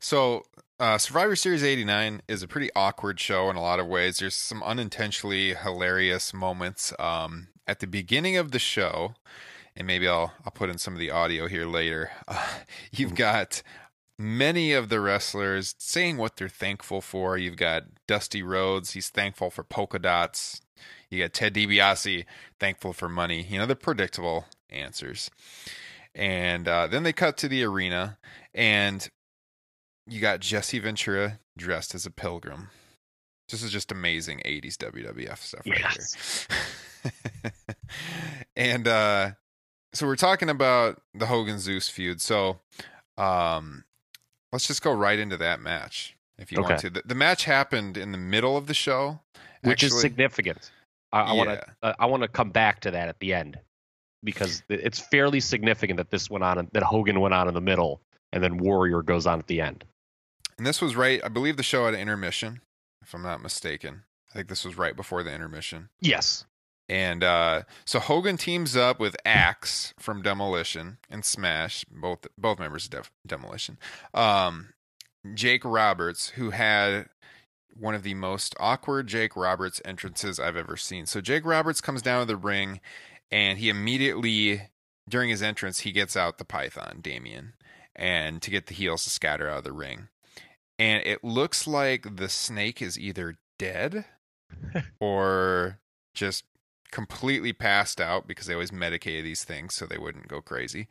So 0.00 0.44
uh, 0.80 0.96
Survivor 0.96 1.34
Series 1.34 1.64
89 1.64 2.22
is 2.28 2.42
a 2.42 2.48
pretty 2.48 2.70
awkward 2.76 3.18
show 3.18 3.50
in 3.50 3.56
a 3.56 3.60
lot 3.60 3.80
of 3.80 3.86
ways. 3.86 4.18
There's 4.18 4.36
some 4.36 4.62
unintentionally 4.62 5.54
hilarious 5.54 6.32
moments 6.32 6.92
um, 6.98 7.48
at 7.66 7.80
the 7.80 7.86
beginning 7.86 8.36
of 8.36 8.52
the 8.52 8.60
show, 8.60 9.14
and 9.76 9.86
maybe 9.86 10.06
I'll 10.06 10.32
I'll 10.44 10.52
put 10.52 10.70
in 10.70 10.78
some 10.78 10.94
of 10.94 11.00
the 11.00 11.10
audio 11.10 11.48
here 11.48 11.66
later. 11.66 12.10
Uh, 12.28 12.46
you've 12.92 13.14
got 13.14 13.62
many 14.18 14.72
of 14.72 14.88
the 14.88 15.00
wrestlers 15.00 15.74
saying 15.78 16.16
what 16.16 16.36
they're 16.36 16.48
thankful 16.48 17.00
for. 17.00 17.38
You've 17.38 17.56
got 17.56 17.84
Dusty 18.06 18.42
Rhodes, 18.42 18.92
he's 18.92 19.08
thankful 19.08 19.50
for 19.50 19.64
polka 19.64 19.98
dots. 19.98 20.60
You 21.10 21.22
got 21.22 21.32
Ted 21.32 21.54
DiBiase, 21.54 22.24
thankful 22.60 22.92
for 22.92 23.08
money. 23.08 23.46
You 23.48 23.58
know 23.58 23.66
the 23.66 23.76
predictable 23.76 24.46
answers. 24.70 25.30
And 26.14 26.66
uh, 26.66 26.86
then 26.86 27.02
they 27.02 27.12
cut 27.12 27.36
to 27.38 27.48
the 27.48 27.62
arena, 27.64 28.18
and 28.54 29.08
you 30.06 30.20
got 30.20 30.40
Jesse 30.40 30.78
Ventura 30.78 31.38
dressed 31.56 31.94
as 31.94 32.06
a 32.06 32.10
pilgrim. 32.10 32.70
This 33.48 33.62
is 33.62 33.70
just 33.70 33.92
amazing 33.92 34.42
80s 34.44 34.76
WWF 34.76 35.38
stuff 35.38 35.62
right 35.66 35.78
here. 35.78 37.52
and 38.56 38.86
uh, 38.86 39.30
so 39.92 40.06
we're 40.06 40.16
talking 40.16 40.50
about 40.50 41.00
the 41.14 41.26
Hogan 41.26 41.58
Zeus 41.58 41.88
feud. 41.88 42.20
So 42.20 42.60
um, 43.16 43.84
let's 44.52 44.66
just 44.66 44.82
go 44.82 44.92
right 44.92 45.18
into 45.18 45.36
that 45.38 45.60
match 45.60 46.16
if 46.38 46.52
you 46.52 46.62
want 46.62 46.80
to. 46.80 46.90
The, 46.90 47.02
the 47.04 47.14
match 47.14 47.44
happened 47.44 47.96
in 47.96 48.12
the 48.12 48.18
middle 48.18 48.56
of 48.56 48.66
the 48.66 48.74
show, 48.74 49.20
which 49.62 49.82
is 49.82 49.98
significant. 49.98 50.70
I, 51.12 51.32
want 51.32 51.50
to 51.50 51.66
uh, 51.82 51.94
I 51.98 52.06
want 52.06 52.22
to 52.22 52.28
come 52.28 52.50
back 52.50 52.80
to 52.80 52.90
that 52.90 53.08
at 53.08 53.18
the 53.20 53.34
end 53.34 53.58
because 54.22 54.62
it's 54.68 54.98
fairly 54.98 55.40
significant 55.40 55.96
that 55.98 56.10
this 56.10 56.28
went 56.28 56.44
on 56.44 56.68
that 56.72 56.82
Hogan 56.82 57.20
went 57.20 57.34
on 57.34 57.48
in 57.48 57.54
the 57.54 57.60
middle 57.60 58.00
and 58.32 58.42
then 58.42 58.58
Warrior 58.58 59.02
goes 59.02 59.26
on 59.26 59.38
at 59.38 59.46
the 59.46 59.60
end. 59.60 59.84
And 60.58 60.66
this 60.66 60.82
was 60.82 60.96
right, 60.96 61.20
I 61.24 61.28
believe 61.28 61.56
the 61.56 61.62
show 61.62 61.84
had 61.84 61.94
an 61.94 62.00
intermission, 62.00 62.60
if 63.02 63.14
I'm 63.14 63.22
not 63.22 63.42
mistaken. 63.42 64.02
I 64.30 64.34
think 64.34 64.48
this 64.48 64.64
was 64.64 64.76
right 64.76 64.94
before 64.94 65.22
the 65.22 65.32
intermission. 65.32 65.88
Yes. 66.00 66.44
And 66.88 67.22
uh, 67.22 67.62
so 67.84 67.98
Hogan 68.00 68.36
teams 68.36 68.76
up 68.76 68.98
with 68.98 69.16
Axe 69.24 69.94
from 69.98 70.22
Demolition 70.22 70.98
and 71.08 71.24
Smash, 71.24 71.84
both 71.90 72.26
both 72.36 72.58
members 72.58 72.86
of 72.86 72.90
Def- 72.90 73.12
Demolition. 73.26 73.78
Um, 74.14 74.70
Jake 75.34 75.64
Roberts, 75.64 76.30
who 76.30 76.50
had 76.50 77.08
one 77.78 77.94
of 77.94 78.02
the 78.02 78.14
most 78.14 78.54
awkward 78.58 79.06
Jake 79.06 79.36
Roberts 79.36 79.80
entrances 79.84 80.38
I've 80.38 80.56
ever 80.56 80.76
seen. 80.76 81.06
So 81.06 81.20
Jake 81.20 81.44
Roberts 81.44 81.80
comes 81.80 82.02
down 82.02 82.20
to 82.20 82.26
the 82.26 82.36
ring, 82.36 82.80
and 83.30 83.58
he 83.58 83.68
immediately, 83.68 84.62
during 85.08 85.30
his 85.30 85.42
entrance, 85.42 85.80
he 85.80 85.92
gets 85.92 86.16
out 86.16 86.38
the 86.38 86.44
Python, 86.44 86.98
Damien, 87.00 87.54
and 87.94 88.42
to 88.42 88.50
get 88.50 88.66
the 88.66 88.74
heels 88.74 89.04
to 89.04 89.10
scatter 89.10 89.48
out 89.48 89.58
of 89.58 89.64
the 89.64 89.72
ring. 89.72 90.08
And 90.78 91.04
it 91.04 91.24
looks 91.24 91.66
like 91.66 92.16
the 92.16 92.28
snake 92.28 92.80
is 92.80 92.98
either 92.98 93.36
dead 93.58 94.04
or 95.00 95.78
just 96.14 96.44
completely 96.90 97.52
passed 97.52 98.00
out 98.00 98.26
because 98.26 98.46
they 98.46 98.54
always 98.54 98.72
medicated 98.72 99.24
these 99.24 99.44
things 99.44 99.74
so 99.74 99.86
they 99.86 99.98
wouldn't 99.98 100.28
go 100.28 100.40
crazy. 100.40 100.88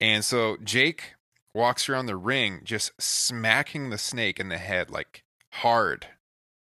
And 0.00 0.24
so 0.24 0.56
Jake 0.62 1.14
walks 1.54 1.88
around 1.88 2.06
the 2.06 2.16
ring 2.16 2.60
just 2.64 2.92
smacking 3.00 3.90
the 3.90 3.98
snake 3.98 4.38
in 4.38 4.48
the 4.48 4.58
head 4.58 4.90
like 4.90 5.24
hard. 5.52 6.06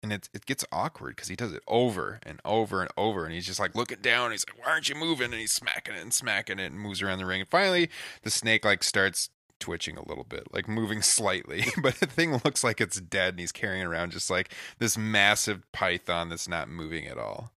And 0.03 0.13
it 0.13 0.29
it 0.33 0.47
gets 0.47 0.65
awkward 0.71 1.17
because 1.17 1.29
he 1.29 1.35
does 1.35 1.53
it 1.53 1.63
over 1.67 2.21
and 2.23 2.41
over 2.45 2.83
and 2.83 2.91
over, 2.97 3.25
and 3.25 3.35
he's 3.35 3.47
just 3.47 3.59
like 3.59 3.75
looking 3.75 3.99
down. 4.01 4.31
He's 4.31 4.47
like, 4.49 4.65
"Why 4.65 4.73
aren't 4.73 4.89
you 4.89 4.95
moving?" 4.95 5.33
And 5.33 5.41
he's 5.41 5.53
smacking 5.53 5.95
it 5.95 6.03
and 6.03 6.15
smacking 6.15 6.61
it 6.61 6.71
and 6.71 6.79
moves 6.81 7.03
around 7.03 7.19
the 7.19 7.27
ring. 7.27 7.41
And 7.41 7.49
finally, 7.49 7.91
the 8.23 8.31
snake 8.31 8.65
like 8.65 8.85
starts 8.85 9.31
twitching 9.61 9.97
a 9.97 10.07
little 10.07 10.25
bit, 10.25 10.53
like 10.53 10.69
moving 10.69 11.03
slightly, 11.03 11.65
but 11.83 11.97
the 11.97 12.07
thing 12.07 12.41
looks 12.45 12.63
like 12.63 12.81
it's 12.81 13.01
dead, 13.01 13.35
and 13.35 13.41
he's 13.41 13.53
carrying 13.53 13.85
around 13.85 14.13
just 14.13 14.31
like 14.31 14.55
this 14.79 14.97
massive 14.97 15.63
python 15.73 16.29
that's 16.29 16.49
not 16.49 16.69
moving 16.69 17.07
at 17.07 17.19
all. 17.19 17.53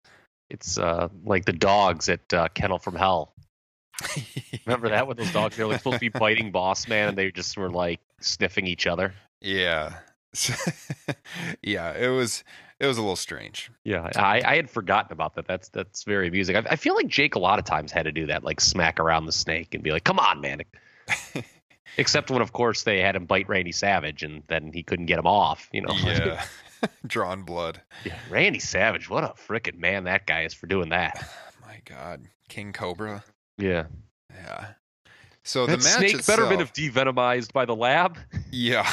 It's 0.49 0.77
uh, 0.77 1.07
like 1.23 1.45
the 1.45 1.53
dogs 1.53 2.09
at 2.09 2.34
uh, 2.34 2.49
Kennel 2.53 2.80
from 2.80 2.95
Hell. 2.95 3.34
Remember 4.65 4.89
that 4.89 5.07
with 5.07 5.18
those 5.18 5.31
dogs? 5.31 5.55
They 5.55 5.63
were 5.63 5.72
like 5.72 5.80
supposed 5.80 5.95
to 5.95 5.99
be 5.99 6.09
biting 6.09 6.51
Boss 6.51 6.88
Man, 6.88 7.09
and 7.09 7.18
they 7.18 7.31
just 7.31 7.57
were 7.57 7.69
like 7.69 8.01
sniffing 8.19 8.68
each 8.68 8.88
other. 8.88 9.13
Yeah. 9.39 9.93
yeah, 11.61 11.93
it 11.93 12.09
was 12.09 12.43
it 12.79 12.87
was 12.87 12.97
a 12.97 13.01
little 13.01 13.15
strange. 13.15 13.71
Yeah, 13.83 14.09
I, 14.15 14.41
I 14.45 14.55
had 14.55 14.69
forgotten 14.69 15.11
about 15.11 15.35
that. 15.35 15.47
That's 15.47 15.69
that's 15.69 16.03
very 16.03 16.27
amusing. 16.27 16.55
I, 16.55 16.63
I 16.71 16.75
feel 16.75 16.95
like 16.95 17.07
Jake 17.07 17.35
a 17.35 17.39
lot 17.39 17.59
of 17.59 17.65
times 17.65 17.91
had 17.91 18.03
to 18.03 18.11
do 18.11 18.27
that, 18.27 18.43
like 18.43 18.61
smack 18.61 18.99
around 18.99 19.25
the 19.25 19.31
snake 19.31 19.73
and 19.73 19.83
be 19.83 19.91
like, 19.91 20.03
"Come 20.03 20.19
on, 20.19 20.41
man." 20.41 20.61
Except 21.97 22.31
when, 22.31 22.41
of 22.41 22.53
course, 22.53 22.83
they 22.83 23.01
had 23.01 23.17
him 23.17 23.25
bite 23.25 23.49
Randy 23.49 23.73
Savage, 23.73 24.23
and 24.23 24.43
then 24.47 24.71
he 24.73 24.81
couldn't 24.81 25.07
get 25.07 25.19
him 25.19 25.27
off. 25.27 25.67
You 25.73 25.81
know. 25.81 25.93
Yeah. 25.93 26.43
Drawn 27.05 27.43
blood. 27.43 27.81
Yeah, 28.05 28.17
Randy 28.29 28.59
Savage, 28.59 29.09
what 29.09 29.23
a 29.23 29.33
freaking 29.47 29.77
man 29.77 30.05
that 30.05 30.25
guy 30.25 30.43
is 30.43 30.53
for 30.53 30.65
doing 30.65 30.89
that. 30.89 31.29
My 31.61 31.81
god. 31.85 32.25
King 32.49 32.73
Cobra. 32.73 33.23
Yeah. 33.57 33.85
Yeah. 34.33 34.67
So 35.43 35.65
that 35.65 35.77
the 35.77 35.84
snake 35.84 36.26
better 36.26 36.45
been 36.47 36.59
have 36.59 36.73
devenomized 36.73 37.51
by 37.51 37.65
the 37.65 37.76
lab. 37.76 38.18
Yeah. 38.51 38.89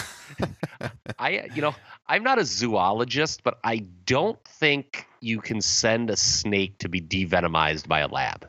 I, 1.19 1.51
you 1.55 1.61
know, 1.61 1.75
I'm 2.07 2.23
not 2.23 2.39
a 2.39 2.45
zoologist, 2.45 3.43
but 3.43 3.59
I 3.65 3.85
don't 4.07 4.43
think 4.45 5.07
you 5.21 5.41
can 5.41 5.61
send 5.61 6.11
a 6.11 6.17
snake 6.17 6.79
to 6.79 6.89
be 6.89 7.01
devenomized 7.01 7.87
by 7.87 8.01
a 8.01 8.09
lab. 8.09 8.49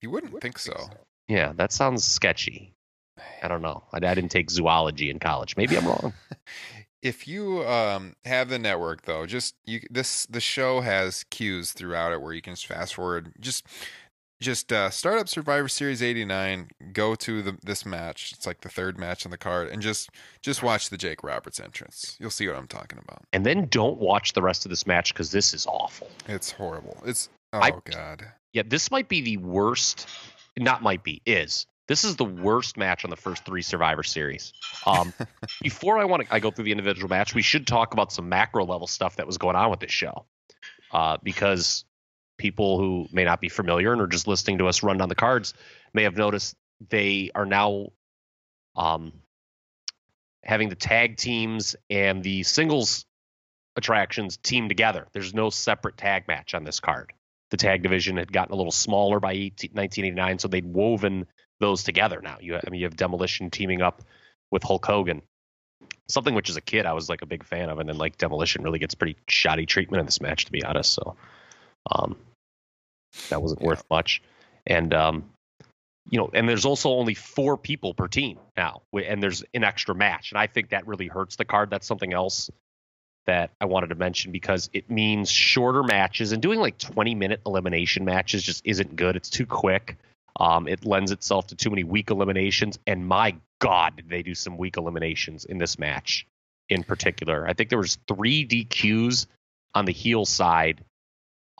You 0.00 0.10
wouldn't 0.10 0.40
think 0.40 0.58
so. 0.58 0.88
Yeah, 1.26 1.52
that 1.56 1.72
sounds 1.72 2.04
sketchy. 2.04 2.74
I 3.42 3.48
don't 3.48 3.62
know. 3.62 3.84
I, 3.92 3.96
I 3.98 4.14
didn't 4.14 4.30
take 4.30 4.50
zoology 4.50 5.10
in 5.10 5.18
college. 5.18 5.56
Maybe 5.56 5.76
I'm 5.76 5.86
wrong. 5.86 6.12
If 7.00 7.28
you 7.28 7.64
um, 7.64 8.16
have 8.24 8.48
the 8.48 8.58
network 8.58 9.02
though, 9.02 9.24
just 9.24 9.54
you 9.64 9.80
this 9.88 10.26
the 10.26 10.40
show 10.40 10.80
has 10.80 11.24
cues 11.30 11.72
throughout 11.72 12.10
it 12.10 12.20
where 12.20 12.32
you 12.32 12.42
can 12.42 12.54
just 12.54 12.66
fast 12.66 12.94
forward. 12.94 13.32
Just 13.38 13.64
just 14.40 14.72
uh, 14.72 14.90
start 14.90 15.18
up 15.18 15.28
Survivor 15.28 15.68
Series 15.68 16.02
'89. 16.02 16.68
Go 16.92 17.14
to 17.16 17.42
the 17.42 17.56
this 17.62 17.84
match. 17.84 18.32
It's 18.32 18.46
like 18.46 18.60
the 18.60 18.68
third 18.68 18.98
match 18.98 19.24
on 19.26 19.30
the 19.30 19.38
card, 19.38 19.68
and 19.68 19.82
just 19.82 20.10
just 20.42 20.62
watch 20.62 20.90
the 20.90 20.96
Jake 20.96 21.22
Roberts 21.22 21.58
entrance. 21.60 22.16
You'll 22.20 22.30
see 22.30 22.46
what 22.46 22.56
I'm 22.56 22.68
talking 22.68 22.98
about. 22.98 23.22
And 23.32 23.44
then 23.44 23.66
don't 23.66 23.98
watch 23.98 24.32
the 24.32 24.42
rest 24.42 24.64
of 24.64 24.70
this 24.70 24.86
match 24.86 25.12
because 25.12 25.32
this 25.32 25.54
is 25.54 25.66
awful. 25.66 26.08
It's 26.28 26.50
horrible. 26.52 26.98
It's 27.04 27.28
oh 27.52 27.60
I- 27.60 27.72
god. 27.84 28.24
Yeah, 28.52 28.62
this 28.66 28.90
might 28.90 29.08
be 29.08 29.20
the 29.20 29.36
worst. 29.36 30.08
Not 30.58 30.82
might 30.82 31.04
be 31.04 31.20
is. 31.26 31.66
This 31.86 32.04
is 32.04 32.16
the 32.16 32.24
worst 32.24 32.76
match 32.76 33.04
on 33.04 33.10
the 33.10 33.16
first 33.16 33.44
three 33.44 33.62
Survivor 33.62 34.02
Series. 34.02 34.52
Um, 34.86 35.12
before 35.62 35.98
I 35.98 36.04
want 36.04 36.26
to, 36.26 36.34
I 36.34 36.38
go 36.38 36.50
through 36.50 36.64
the 36.64 36.72
individual 36.72 37.08
match. 37.08 37.34
We 37.34 37.42
should 37.42 37.66
talk 37.66 37.92
about 37.92 38.12
some 38.12 38.28
macro 38.28 38.64
level 38.64 38.86
stuff 38.86 39.16
that 39.16 39.26
was 39.26 39.38
going 39.38 39.56
on 39.56 39.70
with 39.70 39.80
this 39.80 39.90
show, 39.90 40.24
uh, 40.92 41.16
because 41.22 41.84
people 42.38 42.78
who 42.78 43.06
may 43.12 43.24
not 43.24 43.40
be 43.40 43.48
familiar 43.48 43.92
and 43.92 44.00
are 44.00 44.06
just 44.06 44.26
listening 44.26 44.58
to 44.58 44.66
us 44.66 44.82
run 44.82 44.98
down 44.98 45.08
the 45.08 45.14
cards 45.14 45.54
may 45.92 46.04
have 46.04 46.16
noticed 46.16 46.56
they 46.88 47.30
are 47.34 47.44
now 47.46 47.88
um, 48.76 49.12
having 50.44 50.68
the 50.68 50.76
tag 50.76 51.16
teams 51.16 51.76
and 51.90 52.22
the 52.22 52.42
singles 52.44 53.04
attractions 53.76 54.36
team 54.38 54.68
together. 54.68 55.06
There's 55.12 55.34
no 55.34 55.50
separate 55.50 55.96
tag 55.96 56.28
match 56.28 56.54
on 56.54 56.64
this 56.64 56.80
card 56.80 57.12
the 57.50 57.56
tag 57.56 57.82
division 57.82 58.16
had 58.16 58.32
gotten 58.32 58.52
a 58.52 58.56
little 58.56 58.72
smaller 58.72 59.20
by 59.20 59.32
18, 59.32 59.70
1989, 59.72 60.38
so 60.38 60.48
they'd 60.48 60.66
woven 60.66 61.26
those 61.60 61.82
together. 61.82 62.20
Now 62.22 62.38
you, 62.40 62.56
I 62.56 62.70
mean, 62.70 62.80
you 62.80 62.86
have 62.86 62.96
Demolition 62.96 63.50
teaming 63.50 63.82
up 63.82 64.02
with 64.50 64.62
Hulk 64.62 64.84
Hogan, 64.84 65.22
something 66.08 66.34
which 66.34 66.50
as 66.50 66.56
a 66.56 66.60
kid 66.60 66.86
I 66.86 66.92
was 66.92 67.08
like 67.08 67.22
a 67.22 67.26
big 67.26 67.44
fan 67.44 67.70
of, 67.70 67.78
and 67.78 67.88
then 67.88 67.96
like 67.96 68.18
Demolition 68.18 68.62
really 68.62 68.78
gets 68.78 68.94
pretty 68.94 69.16
shoddy 69.28 69.66
treatment 69.66 70.00
in 70.00 70.06
this 70.06 70.20
match, 70.20 70.44
to 70.44 70.52
be 70.52 70.62
honest. 70.62 70.92
So, 70.92 71.16
um, 71.90 72.16
that 73.30 73.42
wasn't 73.42 73.62
worth 73.62 73.84
much, 73.90 74.22
and 74.66 74.92
um, 74.94 75.30
you 76.10 76.18
know, 76.18 76.30
and 76.32 76.48
there's 76.48 76.64
also 76.64 76.90
only 76.90 77.14
four 77.14 77.56
people 77.56 77.94
per 77.94 78.08
team 78.08 78.38
now, 78.56 78.82
and 78.92 79.22
there's 79.22 79.44
an 79.54 79.64
extra 79.64 79.94
match, 79.94 80.32
and 80.32 80.38
I 80.38 80.46
think 80.46 80.70
that 80.70 80.86
really 80.86 81.06
hurts 81.06 81.36
the 81.36 81.44
card. 81.44 81.70
That's 81.70 81.86
something 81.86 82.12
else 82.12 82.50
that 83.26 83.50
I 83.60 83.66
wanted 83.66 83.88
to 83.88 83.94
mention 83.94 84.32
because 84.32 84.70
it 84.72 84.90
means 84.90 85.30
shorter 85.30 85.82
matches 85.82 86.32
and 86.32 86.40
doing 86.40 86.60
like 86.60 86.78
20 86.78 87.14
minute 87.14 87.42
elimination 87.44 88.06
matches 88.06 88.42
just 88.42 88.62
isn't 88.64 88.96
good. 88.96 89.16
It's 89.16 89.28
too 89.28 89.44
quick. 89.44 89.98
Um, 90.40 90.66
it 90.66 90.86
lends 90.86 91.10
itself 91.10 91.48
to 91.48 91.54
too 91.54 91.68
many 91.68 91.84
weak 91.84 92.10
eliminations, 92.10 92.78
and 92.86 93.06
my 93.06 93.36
God, 93.60 93.96
did 93.96 94.08
they 94.08 94.22
do 94.22 94.34
some 94.34 94.56
weak 94.56 94.76
eliminations 94.76 95.44
in 95.44 95.58
this 95.58 95.78
match 95.78 96.26
in 96.68 96.84
particular? 96.84 97.46
I 97.46 97.52
think 97.52 97.70
there 97.70 97.78
was 97.78 97.98
three 98.06 98.46
DQs 98.46 99.26
on 99.74 99.84
the 99.84 99.92
heel 99.92 100.24
side, 100.24 100.84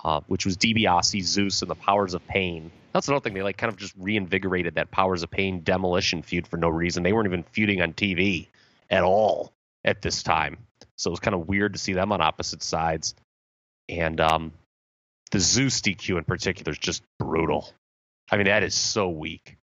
uh, 0.04 0.20
which 0.26 0.44
was 0.44 0.56
DiBiase, 0.56 1.22
Zeus, 1.22 1.62
and 1.62 1.70
the 1.70 1.74
Powers 1.74 2.14
of 2.14 2.26
Pain. 2.26 2.70
That's 2.92 3.08
another 3.08 3.22
thing. 3.22 3.34
They 3.34 3.42
like 3.42 3.56
kind 3.56 3.72
of 3.72 3.78
just 3.78 3.94
reinvigorated 3.96 4.74
that 4.76 4.90
Powers 4.90 5.22
of 5.22 5.30
Pain 5.30 5.62
demolition 5.62 6.22
feud 6.22 6.46
for 6.46 6.56
no 6.56 6.68
reason. 6.68 7.02
They 7.02 7.12
weren't 7.12 7.26
even 7.26 7.44
feuding 7.52 7.82
on 7.82 7.92
TV 7.92 8.46
at 8.90 9.02
all 9.04 9.52
at 9.84 10.02
this 10.02 10.22
time, 10.22 10.58
so 10.96 11.10
it 11.10 11.12
was 11.12 11.20
kind 11.20 11.34
of 11.34 11.48
weird 11.48 11.72
to 11.74 11.78
see 11.78 11.92
them 11.92 12.12
on 12.12 12.20
opposite 12.20 12.62
sides. 12.62 13.14
And 13.88 14.20
um, 14.20 14.52
the 15.30 15.40
Zeus 15.40 15.80
DQ 15.80 16.18
in 16.18 16.24
particular 16.24 16.72
is 16.72 16.78
just 16.78 17.02
brutal. 17.18 17.72
I 18.30 18.36
mean, 18.36 18.46
that 18.46 18.62
is 18.62 18.74
so 18.74 19.08
weak. 19.08 19.56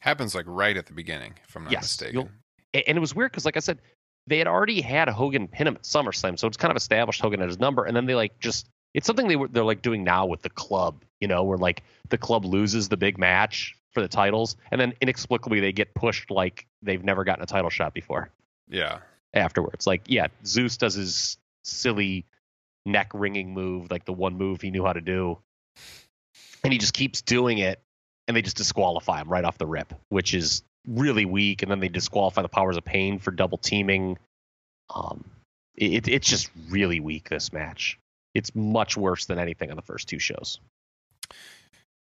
Happens 0.00 0.34
like 0.34 0.44
right 0.46 0.76
at 0.76 0.86
the 0.86 0.92
beginning, 0.92 1.34
if 1.48 1.56
I'm 1.56 1.64
not 1.64 1.72
Yes, 1.72 1.82
mistaken. 1.82 2.30
And 2.74 2.96
it 2.96 3.00
was 3.00 3.14
weird 3.14 3.32
because, 3.32 3.44
like 3.44 3.56
I 3.56 3.60
said, 3.60 3.80
they 4.26 4.38
had 4.38 4.46
already 4.46 4.80
had 4.80 5.08
Hogan 5.08 5.48
pin 5.48 5.66
him 5.66 5.76
at 5.76 5.82
SummerSlam, 5.82 6.38
so 6.38 6.46
it's 6.46 6.56
kind 6.58 6.70
of 6.70 6.76
established 6.76 7.20
Hogan 7.20 7.40
at 7.40 7.48
his 7.48 7.58
number, 7.58 7.84
and 7.84 7.96
then 7.96 8.06
they 8.06 8.14
like 8.14 8.38
just 8.38 8.68
it's 8.98 9.06
something 9.06 9.28
they 9.28 9.36
were 9.36 9.46
they're 9.46 9.64
like 9.64 9.80
doing 9.80 10.02
now 10.02 10.26
with 10.26 10.42
the 10.42 10.50
club, 10.50 11.04
you 11.20 11.28
know, 11.28 11.44
where 11.44 11.56
like 11.56 11.84
the 12.08 12.18
club 12.18 12.44
loses 12.44 12.88
the 12.88 12.96
big 12.96 13.16
match 13.16 13.76
for 13.92 14.02
the 14.02 14.08
titles, 14.08 14.56
and 14.72 14.80
then 14.80 14.92
inexplicably 15.00 15.60
they 15.60 15.70
get 15.72 15.94
pushed 15.94 16.30
like 16.32 16.66
they've 16.82 17.04
never 17.04 17.22
gotten 17.22 17.42
a 17.42 17.46
title 17.46 17.70
shot 17.70 17.94
before 17.94 18.30
Yeah. 18.68 18.98
afterwards. 19.32 19.86
Like, 19.86 20.02
yeah, 20.06 20.26
Zeus 20.44 20.76
does 20.76 20.94
his 20.94 21.38
silly 21.62 22.26
neck 22.84 23.10
ringing 23.14 23.54
move, 23.54 23.88
like 23.90 24.04
the 24.04 24.12
one 24.12 24.34
move 24.36 24.60
he 24.60 24.70
knew 24.72 24.84
how 24.84 24.92
to 24.92 25.00
do, 25.00 25.38
and 26.64 26.72
he 26.72 26.78
just 26.78 26.92
keeps 26.92 27.22
doing 27.22 27.58
it, 27.58 27.80
and 28.26 28.36
they 28.36 28.42
just 28.42 28.56
disqualify 28.56 29.20
him 29.22 29.28
right 29.28 29.44
off 29.44 29.58
the 29.58 29.66
rip, 29.66 29.94
which 30.08 30.34
is 30.34 30.62
really 30.88 31.24
weak. 31.24 31.62
And 31.62 31.70
then 31.70 31.78
they 31.80 31.88
disqualify 31.88 32.42
the 32.42 32.48
Powers 32.48 32.76
of 32.76 32.84
Pain 32.84 33.20
for 33.20 33.30
double 33.30 33.58
teaming. 33.58 34.18
Um, 34.94 35.24
it, 35.76 36.08
it's 36.08 36.28
just 36.28 36.50
really 36.68 36.98
weak 37.00 37.28
this 37.28 37.52
match. 37.52 37.98
It's 38.38 38.54
much 38.54 38.96
worse 38.96 39.26
than 39.26 39.38
anything 39.38 39.70
on 39.70 39.76
the 39.76 39.82
first 39.82 40.08
two 40.08 40.18
shows. 40.18 40.60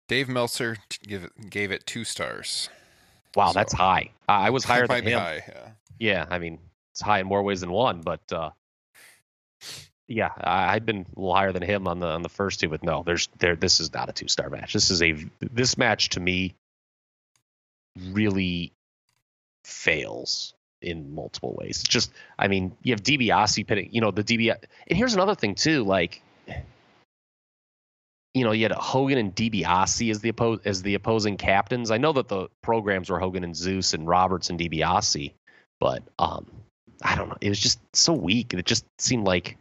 Dave 0.08 0.28
Meltzer 0.28 0.76
give 1.06 1.30
gave 1.48 1.70
it 1.70 1.86
two 1.86 2.04
stars. 2.04 2.68
Wow, 3.34 3.48
So- 3.52 3.58
that's 3.60 3.72
high. 3.72 4.10
I 4.28 4.50
was 4.50 4.64
higher 4.64 4.86
than 4.88 5.04
him. 5.04 5.18
high, 5.18 5.42
yeah. 5.48 5.68
Yeah, 5.98 6.26
I 6.28 6.38
mean, 6.38 6.58
it's 6.92 7.00
high 7.00 7.20
in 7.20 7.26
more 7.26 7.42
ways 7.42 7.60
than 7.60 7.70
one, 7.70 8.00
but 8.02 8.20
uh, 8.32 8.50
yeah, 10.08 10.30
I, 10.36 10.74
I'd 10.74 10.84
been 10.84 11.06
a 11.16 11.18
little 11.20 11.34
higher 11.34 11.52
than 11.52 11.62
him 11.62 11.86
on 11.88 12.00
the 12.00 12.08
on 12.08 12.22
the 12.22 12.28
first 12.28 12.60
two, 12.60 12.68
but 12.68 12.82
no, 12.82 13.02
there's 13.04 13.28
there. 13.38 13.56
This 13.56 13.80
is 13.80 13.92
not 13.94 14.08
a 14.10 14.12
two 14.12 14.28
star 14.28 14.50
match. 14.50 14.72
This 14.74 14.90
is 14.90 15.00
a 15.02 15.14
this 15.40 15.78
match 15.78 16.10
to 16.10 16.20
me 16.20 16.54
really 18.10 18.72
fails 19.64 20.54
in 20.82 21.14
multiple 21.14 21.54
ways. 21.58 21.80
It's 21.80 21.88
just, 21.88 22.10
I 22.38 22.48
mean, 22.48 22.76
you 22.82 22.92
have 22.92 23.02
DiBiase 23.02 23.66
pitting, 23.66 23.88
you 23.92 24.00
know, 24.02 24.10
the 24.10 24.22
DB. 24.24 24.50
And 24.88 24.98
here's 24.98 25.14
another 25.14 25.34
thing 25.34 25.54
too, 25.54 25.84
like. 25.84 26.20
You 28.34 28.42
know, 28.44 28.50
you 28.50 28.64
had 28.64 28.72
Hogan 28.72 29.16
and 29.18 29.34
DiBiase 29.34 30.10
as 30.10 30.20
the 30.20 30.32
oppo- 30.32 30.60
as 30.64 30.82
the 30.82 30.94
opposing 30.94 31.36
captains. 31.36 31.90
I 31.92 31.98
know 31.98 32.12
that 32.14 32.26
the 32.28 32.48
programs 32.62 33.08
were 33.08 33.20
Hogan 33.20 33.44
and 33.44 33.54
Zeus 33.54 33.94
and 33.94 34.08
Roberts 34.08 34.50
and 34.50 34.58
DiBiase, 34.58 35.32
but 35.78 36.02
um, 36.18 36.50
I 37.02 37.14
don't 37.14 37.28
know. 37.28 37.36
It 37.40 37.48
was 37.48 37.60
just 37.60 37.78
so 37.94 38.12
weak. 38.12 38.52
It 38.52 38.66
just 38.66 38.84
seemed 38.98 39.24
like, 39.24 39.56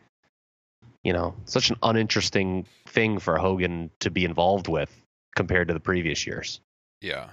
you 1.03 1.13
know, 1.13 1.35
such 1.45 1.69
an 1.69 1.77
uninteresting 1.83 2.65
thing 2.87 3.19
for 3.19 3.37
Hogan 3.37 3.91
to 3.99 4.09
be 4.09 4.25
involved 4.25 4.67
with 4.67 4.89
compared 5.35 5.67
to 5.67 5.75
the 5.75 5.79
previous 5.79 6.25
years. 6.25 6.59
Yeah. 6.99 7.29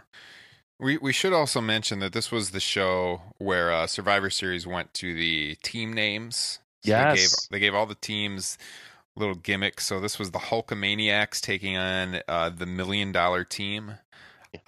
We 0.78 0.98
we 0.98 1.12
should 1.14 1.32
also 1.32 1.62
mention 1.62 2.00
that 2.00 2.12
this 2.12 2.30
was 2.30 2.50
the 2.50 2.60
show 2.60 3.22
where 3.38 3.72
uh, 3.72 3.86
Survivor 3.86 4.28
Series 4.28 4.66
went 4.66 4.92
to 4.94 5.14
the 5.14 5.54
team 5.62 5.94
names. 5.94 6.58
So 6.84 6.92
They 6.92 6.98
gave, 6.98 7.16
Yes. 7.16 7.48
they 7.50 7.58
gave 7.60 7.74
all 7.74 7.86
the 7.86 7.94
teams 7.94 8.58
little 9.16 9.34
gimmicks. 9.34 9.86
So 9.86 10.00
this 10.00 10.18
was 10.18 10.30
the 10.30 10.38
Hulkamaniacs 10.38 11.40
taking 11.40 11.76
on 11.76 12.20
uh, 12.28 12.50
the 12.50 12.66
Million 12.66 13.12
Dollar 13.12 13.44
Team. 13.44 13.94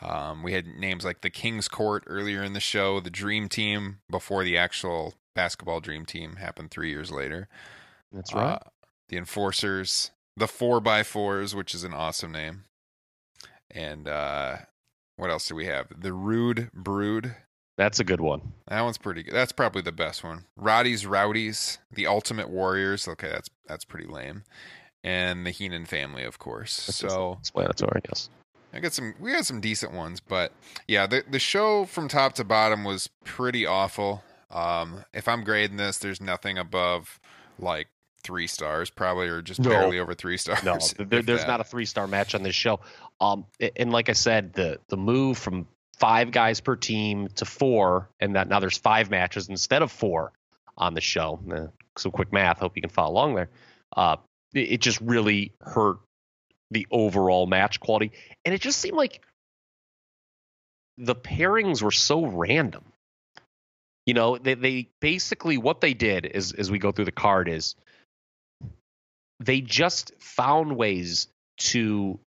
Um, 0.01 0.43
we 0.43 0.53
had 0.53 0.67
names 0.67 1.05
like 1.05 1.23
the 1.23 1.31
King's 1.31 1.69
Court 1.69 2.05
earlier 2.07 2.43
in 2.43 2.53
the 2.53 2.61
show, 2.61 3.01
the 3.01 3.11
Dream 3.11 3.49
Team 3.49 3.99
before 4.11 4.45
the 4.45 4.57
actual 4.57 5.15
basketball 5.35 5.81
Dream 5.81 6.07
Team 6.07 6.37
happened 6.37 6.71
three 6.71 6.91
years 6.91 7.11
later. 7.11 7.49
That's 8.13 8.33
Uh, 8.33 8.59
the 9.09 9.17
Enforcers, 9.17 10.11
the 10.37 10.47
Four 10.47 10.81
by 10.81 11.03
Fours, 11.03 11.55
which 11.55 11.75
is 11.75 11.83
an 11.83 11.95
awesome 11.95 12.31
name, 12.31 12.65
and 13.71 14.07
uh, 14.07 14.59
what 15.17 15.31
else 15.31 15.49
do 15.49 15.55
we 15.55 15.67
have? 15.67 15.89
The 16.01 16.13
Rude 16.13 16.71
Brood. 16.73 17.35
That's 17.79 18.01
a 18.01 18.05
good 18.05 18.21
one. 18.21 18.53
That 18.69 18.83
one's 18.83 18.99
pretty 18.99 19.23
good. 19.23 19.35
That's 19.35 19.53
probably 19.53 19.83
the 19.83 19.93
best 19.93 20.23
one. 20.23 20.45
Roddy's 20.57 21.07
Rowdies, 21.07 21.79
the 21.91 22.07
Ultimate 22.07 22.51
Warriors. 22.51 23.09
Okay, 23.09 23.29
that's 23.31 23.49
that's 23.67 23.85
pretty 23.85 24.07
lame. 24.07 24.45
And 25.05 25.45
the 25.47 25.51
Heenan 25.51 25.87
family, 25.87 26.23
of 26.23 26.39
course. 26.39 26.87
That's 26.87 26.99
so 26.99 27.37
explanatory, 27.41 28.03
yes. 28.09 28.29
I 28.75 28.81
got 28.81 28.93
some. 28.93 29.15
We 29.19 29.33
got 29.33 29.45
some 29.47 29.61
decent 29.61 29.93
ones, 29.93 30.21
but 30.21 30.53
yeah, 30.87 31.07
the 31.07 31.25
the 31.29 31.39
show 31.39 31.85
from 31.87 32.09
top 32.09 32.35
to 32.35 32.45
bottom 32.45 32.85
was 32.85 33.09
pretty 33.25 33.67
awful. 33.67 34.23
Um, 34.51 35.05
if 35.15 35.27
I'm 35.29 35.43
grading 35.45 35.79
this, 35.79 35.99
there's 35.99 36.21
nothing 36.21 36.59
above 36.59 37.19
like 37.59 37.89
three 38.23 38.47
stars, 38.47 38.89
probably, 38.91 39.27
or 39.29 39.43
just 39.43 39.61
No. 39.61 39.71
barely 39.71 39.99
over 39.99 40.15
three 40.15 40.37
stars. 40.37 40.63
No, 40.63 40.79
there, 41.05 41.23
there's 41.23 41.41
that. 41.41 41.49
not 41.49 41.61
a 41.61 41.65
three 41.65 41.85
star 41.87 42.07
match 42.07 42.35
on 42.35 42.43
this 42.43 42.55
show. 42.55 42.81
Um, 43.21 43.47
and 43.77 43.91
like 43.93 44.09
I 44.09 44.13
said, 44.13 44.53
the 44.53 44.79
the 44.89 44.97
move 44.97 45.37
from 45.39 45.67
five 46.03 46.33
guys 46.33 46.61
per 46.61 46.75
team 46.75 47.29
to 47.37 47.45
four, 47.45 48.11
and 48.19 48.35
that 48.35 48.49
now 48.49 48.59
there's 48.59 48.77
five 48.77 49.09
matches 49.09 49.49
instead 49.49 49.83
of 49.83 49.93
four 49.93 50.33
on 50.77 50.95
the 50.95 51.01
show. 51.01 51.39
Eh, 51.55 51.67
some 51.97 52.11
quick 52.11 52.33
math. 52.33 52.59
Hope 52.59 52.75
you 52.75 52.83
can 52.83 52.91
follow 52.91 53.13
along 53.13 53.37
there. 53.37 53.51
Uh, 53.97 54.17
it, 54.53 54.73
it 54.73 54.81
just 54.81 55.01
really 55.01 55.53
hurt 55.61 55.99
the 56.73 56.89
overall 56.91 57.47
match 57.47 57.79
quality, 57.79 58.11
and 58.45 58.53
it 58.53 58.61
just 58.61 58.81
seemed 58.81 58.97
like 58.97 59.23
the 60.99 61.15
pairings 61.15 61.83
were 61.83 61.93
so 61.93 62.27
random. 62.27 62.83
You 64.05 64.15
know, 64.15 64.39
they 64.39 64.55
they 64.55 64.89
basically 65.01 65.57
what 65.57 65.81
they 65.81 65.95
did 65.95 66.27
is 66.27 66.51
as 66.51 66.69
we 66.69 66.81
go 66.81 66.91
through 66.91 67.05
the 67.05 67.13
card 67.13 67.49
is 67.49 67.77
they 69.39 69.61
just 69.61 70.11
found 70.19 70.77
ways 70.77 71.29
to 71.59 72.19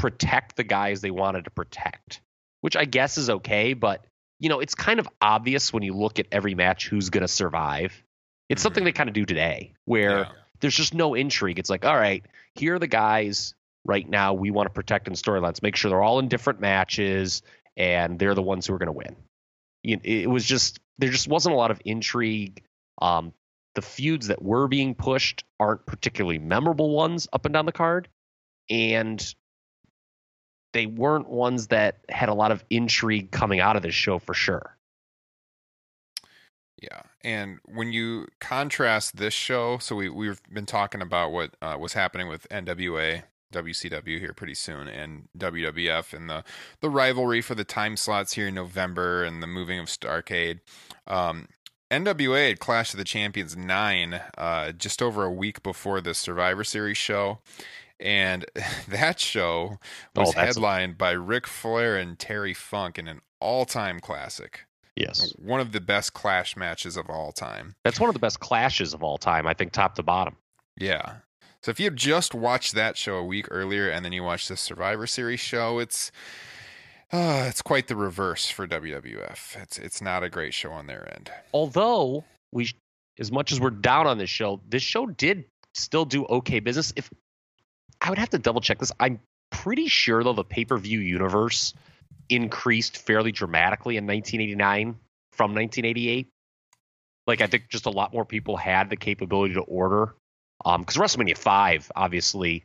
protect 0.00 0.56
the 0.56 0.64
guys 0.64 1.00
they 1.00 1.10
wanted 1.10 1.44
to 1.44 1.50
protect, 1.50 2.20
which 2.60 2.76
I 2.76 2.84
guess 2.84 3.18
is 3.18 3.30
okay, 3.30 3.74
but 3.74 4.04
you 4.38 4.48
know, 4.48 4.60
it's 4.60 4.74
kind 4.74 4.98
of 4.98 5.08
obvious 5.20 5.72
when 5.72 5.82
you 5.82 5.92
look 5.94 6.18
at 6.18 6.26
every 6.32 6.54
match 6.54 6.88
who's 6.88 7.10
going 7.10 7.20
to 7.22 7.28
survive. 7.28 8.02
It's 8.48 8.62
something 8.62 8.84
they 8.84 8.92
kind 8.92 9.08
of 9.08 9.14
do 9.14 9.26
today 9.26 9.74
where 9.84 10.20
Yeah. 10.20 10.32
there's 10.60 10.74
just 10.74 10.94
no 10.94 11.14
intrigue. 11.14 11.58
It's 11.58 11.68
like, 11.70 11.84
all 11.84 11.94
right, 11.96 12.24
here 12.54 12.76
are 12.76 12.78
the 12.78 12.86
guys 12.86 13.54
right 13.84 14.08
now 14.08 14.32
we 14.34 14.50
want 14.50 14.66
to 14.66 14.72
protect 14.72 15.08
in 15.08 15.14
storylines. 15.14 15.62
Make 15.62 15.76
sure 15.76 15.90
they're 15.90 16.02
all 16.02 16.18
in 16.18 16.28
different 16.28 16.60
matches 16.60 17.42
and 17.76 18.18
they're 18.18 18.34
the 18.34 18.42
ones 18.42 18.66
who 18.66 18.74
are 18.74 18.78
going 18.78 18.86
to 18.86 18.92
win. 18.92 19.16
It 19.82 20.28
was 20.28 20.44
just 20.44 20.80
there 20.98 21.10
just 21.10 21.28
wasn't 21.28 21.54
a 21.54 21.58
lot 21.58 21.70
of 21.70 21.80
intrigue. 21.84 22.62
Um, 23.00 23.32
the 23.74 23.82
feuds 23.82 24.26
that 24.26 24.42
were 24.42 24.68
being 24.68 24.94
pushed 24.94 25.44
aren't 25.58 25.86
particularly 25.86 26.38
memorable 26.38 26.90
ones 26.90 27.28
up 27.32 27.44
and 27.46 27.52
down 27.54 27.64
the 27.66 27.72
card, 27.72 28.08
and 28.68 29.34
they 30.72 30.86
weren't 30.86 31.28
ones 31.28 31.68
that 31.68 31.98
had 32.08 32.28
a 32.28 32.34
lot 32.34 32.52
of 32.52 32.64
intrigue 32.70 33.30
coming 33.30 33.60
out 33.60 33.76
of 33.76 33.82
this 33.82 33.94
show 33.94 34.18
for 34.18 34.34
sure. 34.34 34.76
Yeah, 36.80 37.02
and 37.22 37.58
when 37.66 37.92
you 37.92 38.28
contrast 38.40 39.16
this 39.16 39.34
show, 39.34 39.78
so 39.78 39.96
we 39.96 40.08
we've 40.08 40.40
been 40.50 40.66
talking 40.66 41.02
about 41.02 41.30
what 41.30 41.54
uh, 41.60 41.76
was 41.78 41.92
happening 41.92 42.26
with 42.26 42.48
NWA, 42.48 43.24
WCW 43.52 44.18
here 44.18 44.32
pretty 44.32 44.54
soon, 44.54 44.88
and 44.88 45.28
WWF, 45.36 46.14
and 46.14 46.30
the 46.30 46.42
the 46.80 46.88
rivalry 46.88 47.42
for 47.42 47.54
the 47.54 47.64
time 47.64 47.98
slots 47.98 48.32
here 48.32 48.48
in 48.48 48.54
November, 48.54 49.24
and 49.24 49.42
the 49.42 49.46
moving 49.46 49.78
of 49.78 49.86
Starrcade. 49.86 50.60
Um, 51.06 51.48
NWA 51.90 52.48
had 52.48 52.60
Clash 52.60 52.94
of 52.94 52.98
the 52.98 53.04
Champions 53.04 53.56
nine, 53.56 54.20
uh, 54.38 54.72
just 54.72 55.02
over 55.02 55.24
a 55.24 55.32
week 55.32 55.62
before 55.62 56.00
the 56.00 56.14
Survivor 56.14 56.64
Series 56.64 56.96
show. 56.96 57.40
And 58.00 58.44
that 58.88 59.20
show 59.20 59.78
Oh, 60.16 60.20
was 60.20 60.30
that's- 60.34 60.54
headlined 60.56 60.96
by 60.98 61.12
Ric 61.12 61.46
Flair 61.46 61.96
and 61.96 62.18
Terry 62.18 62.54
Funk 62.54 62.98
in 62.98 63.08
an 63.08 63.20
all-time 63.40 64.00
classic 64.00 64.66
Yes, 64.96 65.32
one 65.38 65.60
of 65.60 65.72
the 65.72 65.80
best 65.80 66.12
clash 66.12 66.56
matches 66.56 66.96
of 66.96 67.08
all 67.08 67.32
time. 67.32 67.74
that's 67.84 67.98
one 68.00 68.10
of 68.10 68.14
the 68.14 68.18
best 68.20 68.40
clashes 68.40 68.92
of 68.92 69.02
all 69.02 69.16
time. 69.16 69.46
I 69.46 69.54
think 69.54 69.72
top 69.72 69.94
to 69.94 70.02
bottom. 70.02 70.36
Yeah. 70.76 71.16
So 71.62 71.70
if 71.70 71.78
you 71.80 71.84
had 71.86 71.96
just 71.96 72.34
watched 72.34 72.74
that 72.74 72.98
show 72.98 73.16
a 73.16 73.24
week 73.24 73.46
earlier 73.50 73.88
and 73.88 74.04
then 74.04 74.12
you 74.12 74.22
watch 74.24 74.48
the 74.48 74.56
Survivor 74.56 75.06
Series 75.06 75.40
show, 75.40 75.78
it's 75.78 76.10
uh, 77.12 77.46
it's 77.48 77.62
quite 77.62 77.88
the 77.88 77.96
reverse 77.96 78.50
for 78.50 78.66
WWF. 78.66 79.56
It's 79.62 79.78
it's 79.78 80.02
not 80.02 80.22
a 80.22 80.28
great 80.28 80.52
show 80.54 80.70
on 80.72 80.86
their 80.86 81.10
end. 81.14 81.30
although 81.54 82.24
we 82.52 82.70
as 83.18 83.32
much 83.32 83.52
as 83.52 83.60
we're 83.60 83.70
down 83.70 84.06
on 84.06 84.18
this 84.18 84.30
show 84.30 84.60
this 84.68 84.82
show 84.82 85.06
did 85.06 85.44
still 85.74 86.04
do 86.04 86.24
okay 86.26 86.60
business 86.60 86.92
if 86.96 87.10
i 88.00 88.08
would 88.08 88.18
have 88.18 88.30
to 88.30 88.38
double 88.38 88.60
check 88.60 88.78
this 88.78 88.92
i'm 89.00 89.20
pretty 89.50 89.88
sure 89.88 90.22
though 90.22 90.32
the 90.32 90.44
pay 90.44 90.64
per 90.64 90.76
view 90.76 91.00
universe 91.00 91.74
increased 92.30 92.96
fairly 92.96 93.32
dramatically 93.32 93.96
in 93.96 94.06
1989 94.06 94.96
from 95.32 95.54
1988. 95.54 96.28
Like 97.26 97.40
I 97.40 97.46
think 97.46 97.68
just 97.68 97.86
a 97.86 97.90
lot 97.90 98.12
more 98.12 98.24
people 98.24 98.56
had 98.56 98.88
the 98.88 98.96
capability 98.96 99.54
to 99.54 99.60
order. 99.60 100.14
Um, 100.64 100.82
because 100.82 100.96
WrestleMania 100.96 101.36
five 101.36 101.90
obviously 101.94 102.64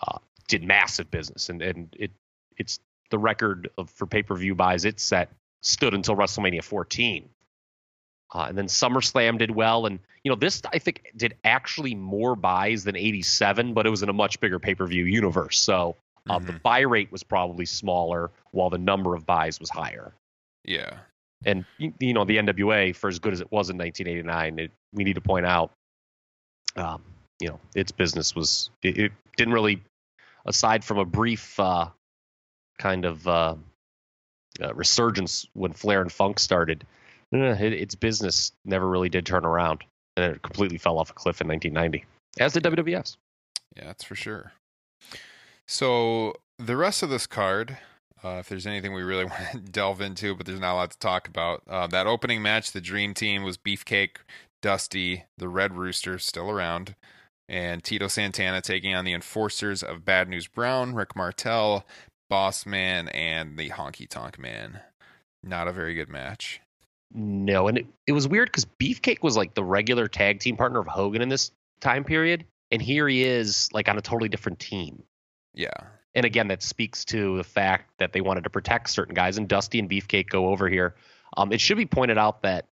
uh, 0.00 0.18
did 0.48 0.64
massive 0.64 1.10
business, 1.10 1.48
and 1.48 1.62
and 1.62 1.94
it 1.98 2.10
it's 2.56 2.78
the 3.10 3.18
record 3.18 3.70
of 3.78 3.88
for 3.90 4.06
pay 4.06 4.22
per 4.22 4.34
view 4.34 4.54
buys 4.54 4.84
it 4.84 5.00
set 5.00 5.30
stood 5.62 5.94
until 5.94 6.16
WrestleMania 6.16 6.62
14. 6.62 7.28
Uh, 8.34 8.46
and 8.48 8.56
then 8.56 8.66
SummerSlam 8.66 9.38
did 9.38 9.50
well, 9.50 9.86
and 9.86 9.98
you 10.24 10.30
know 10.30 10.36
this 10.36 10.62
I 10.72 10.78
think 10.78 11.12
did 11.16 11.34
actually 11.44 11.94
more 11.94 12.34
buys 12.34 12.84
than 12.84 12.96
'87, 12.96 13.74
but 13.74 13.86
it 13.86 13.90
was 13.90 14.02
in 14.02 14.08
a 14.08 14.14
much 14.14 14.40
bigger 14.40 14.58
pay-per-view 14.58 15.04
universe. 15.04 15.58
So 15.58 15.96
uh, 16.30 16.38
the 16.38 16.52
buy 16.52 16.80
rate 16.80 17.12
was 17.12 17.22
probably 17.22 17.66
smaller, 17.66 18.30
while 18.52 18.70
the 18.70 18.78
number 18.78 19.14
of 19.14 19.26
buys 19.26 19.60
was 19.60 19.68
higher. 19.68 20.14
Yeah. 20.64 20.98
And 21.44 21.64
you, 21.78 21.92
you 21.98 22.14
know 22.14 22.24
the 22.24 22.38
NWA, 22.38 22.94
for 22.94 23.08
as 23.08 23.18
good 23.18 23.32
as 23.32 23.40
it 23.40 23.50
was 23.50 23.68
in 23.68 23.76
1989, 23.76 24.58
it, 24.58 24.70
we 24.92 25.04
need 25.04 25.14
to 25.14 25.20
point 25.20 25.44
out, 25.44 25.72
um, 26.76 27.02
you 27.40 27.48
know, 27.48 27.58
its 27.74 27.90
business 27.92 28.34
was 28.34 28.70
it, 28.82 28.96
it 28.96 29.12
didn't 29.36 29.52
really, 29.52 29.82
aside 30.46 30.84
from 30.84 30.98
a 30.98 31.04
brief 31.04 31.58
uh, 31.58 31.88
kind 32.78 33.04
of 33.04 33.26
uh, 33.26 33.56
uh, 34.62 34.74
resurgence 34.74 35.46
when 35.52 35.72
Flair 35.72 36.00
and 36.00 36.12
Funk 36.12 36.38
started 36.38 36.86
its 37.32 37.94
business 37.94 38.52
never 38.64 38.88
really 38.88 39.08
did 39.08 39.26
turn 39.26 39.44
around, 39.44 39.84
and 40.16 40.34
it 40.34 40.42
completely 40.42 40.78
fell 40.78 40.98
off 40.98 41.10
a 41.10 41.14
cliff 41.14 41.40
in 41.40 41.48
1990, 41.48 42.04
as 42.38 42.52
did 42.52 42.64
WWS. 42.64 43.16
Yeah, 43.76 43.84
that's 43.84 44.04
for 44.04 44.14
sure. 44.14 44.52
So 45.66 46.34
the 46.58 46.76
rest 46.76 47.02
of 47.02 47.10
this 47.10 47.26
card, 47.26 47.78
uh, 48.22 48.36
if 48.40 48.48
there's 48.48 48.66
anything 48.66 48.92
we 48.92 49.02
really 49.02 49.24
want 49.26 49.52
to 49.52 49.58
delve 49.58 50.00
into, 50.00 50.34
but 50.34 50.46
there's 50.46 50.60
not 50.60 50.74
a 50.74 50.76
lot 50.76 50.90
to 50.90 50.98
talk 50.98 51.28
about. 51.28 51.62
Uh, 51.68 51.86
that 51.88 52.06
opening 52.06 52.42
match, 52.42 52.72
the 52.72 52.80
Dream 52.80 53.14
Team 53.14 53.42
was 53.42 53.56
Beefcake, 53.56 54.16
Dusty, 54.60 55.24
the 55.38 55.48
Red 55.48 55.74
Rooster, 55.74 56.18
still 56.18 56.50
around, 56.50 56.94
and 57.48 57.82
Tito 57.82 58.08
Santana 58.08 58.60
taking 58.60 58.94
on 58.94 59.04
the 59.04 59.14
Enforcers 59.14 59.82
of 59.82 60.04
Bad 60.04 60.28
News 60.28 60.46
Brown, 60.46 60.94
Rick 60.94 61.16
Martel, 61.16 61.84
Boss 62.30 62.64
Man, 62.64 63.08
and 63.08 63.58
the 63.58 63.70
Honky 63.70 64.08
Tonk 64.08 64.38
Man. 64.38 64.80
Not 65.42 65.68
a 65.68 65.72
very 65.72 65.94
good 65.94 66.08
match. 66.08 66.60
No, 67.14 67.68
and 67.68 67.78
it, 67.78 67.86
it 68.06 68.12
was 68.12 68.26
weird 68.26 68.48
because 68.48 68.64
Beefcake 68.64 69.22
was 69.22 69.36
like 69.36 69.54
the 69.54 69.64
regular 69.64 70.08
tag 70.08 70.40
team 70.40 70.56
partner 70.56 70.80
of 70.80 70.86
Hogan 70.86 71.20
in 71.20 71.28
this 71.28 71.50
time 71.80 72.04
period, 72.04 72.46
and 72.70 72.80
here 72.80 73.06
he 73.06 73.22
is 73.22 73.68
like 73.72 73.88
on 73.88 73.98
a 73.98 74.02
totally 74.02 74.28
different 74.28 74.58
team. 74.58 75.02
Yeah. 75.52 75.74
And 76.14 76.24
again, 76.24 76.48
that 76.48 76.62
speaks 76.62 77.04
to 77.06 77.36
the 77.36 77.44
fact 77.44 77.90
that 77.98 78.12
they 78.12 78.20
wanted 78.20 78.44
to 78.44 78.50
protect 78.50 78.90
certain 78.90 79.14
guys, 79.14 79.36
and 79.36 79.48
Dusty 79.48 79.78
and 79.78 79.90
Beefcake 79.90 80.30
go 80.30 80.48
over 80.48 80.68
here. 80.68 80.94
Um, 81.36 81.52
it 81.52 81.60
should 81.60 81.76
be 81.76 81.86
pointed 81.86 82.18
out 82.18 82.42
that 82.42 82.68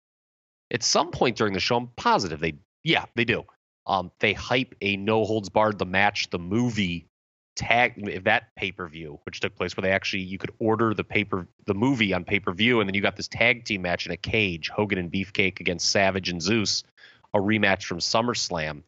at 0.72 0.84
some 0.84 1.12
point 1.12 1.38
during 1.38 1.54
the 1.54 1.60
show, 1.60 1.78
I'm 1.78 1.88
positive 1.96 2.40
they, 2.40 2.56
yeah, 2.84 3.06
they 3.16 3.26
do. 3.26 3.44
Um, 3.88 4.12
they 4.20 4.34
hype 4.34 4.76
a 4.82 4.98
no 4.98 5.24
holds 5.24 5.50
barred 5.50 5.80
the 5.80 5.86
match, 5.86 6.30
the 6.30 6.40
movie 6.40 7.07
tag 7.58 8.24
that 8.24 8.56
pay 8.56 8.72
per 8.72 8.88
view, 8.88 9.20
which 9.26 9.40
took 9.40 9.56
place 9.56 9.76
where 9.76 9.82
they 9.82 9.92
actually 9.92 10.22
you 10.22 10.38
could 10.38 10.54
order 10.60 10.94
the 10.94 11.04
paper 11.04 11.48
the 11.66 11.74
movie 11.74 12.14
on 12.14 12.24
pay 12.24 12.40
per 12.40 12.54
view, 12.54 12.80
and 12.80 12.88
then 12.88 12.94
you 12.94 13.02
got 13.02 13.18
this 13.18 13.28
tag 13.28 13.66
team 13.66 13.82
match 13.82 14.06
in 14.06 14.12
a 14.12 14.18
cage, 14.18 14.70
Hogan 14.70 15.00
and 15.00 15.12
Beefcake 15.12 15.60
against 15.60 15.90
Savage 15.90 16.30
and 16.30 16.42
Zeus, 16.42 16.84
a 17.34 17.40
rematch 17.40 17.84
from 17.84 18.00
SummerSlam. 18.00 18.84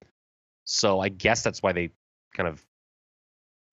So 0.63 0.99
I 0.99 1.09
guess 1.09 1.43
that's 1.43 1.61
why 1.61 1.73
they 1.73 1.89
kind 2.35 2.47
of 2.47 2.63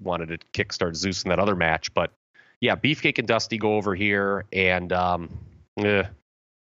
wanted 0.01 0.28
to 0.28 0.39
kickstart 0.64 0.97
Zeus 0.97 1.23
in 1.23 1.28
that 1.28 1.39
other 1.39 1.55
match. 1.55 1.93
But 1.94 2.12
yeah, 2.60 2.74
Beefcake 2.74 3.18
and 3.18 3.28
Dusty 3.28 3.59
go 3.59 3.77
over 3.77 3.94
here, 3.94 4.44
and 4.52 4.93
um, 4.93 5.39
eh. 5.78 6.05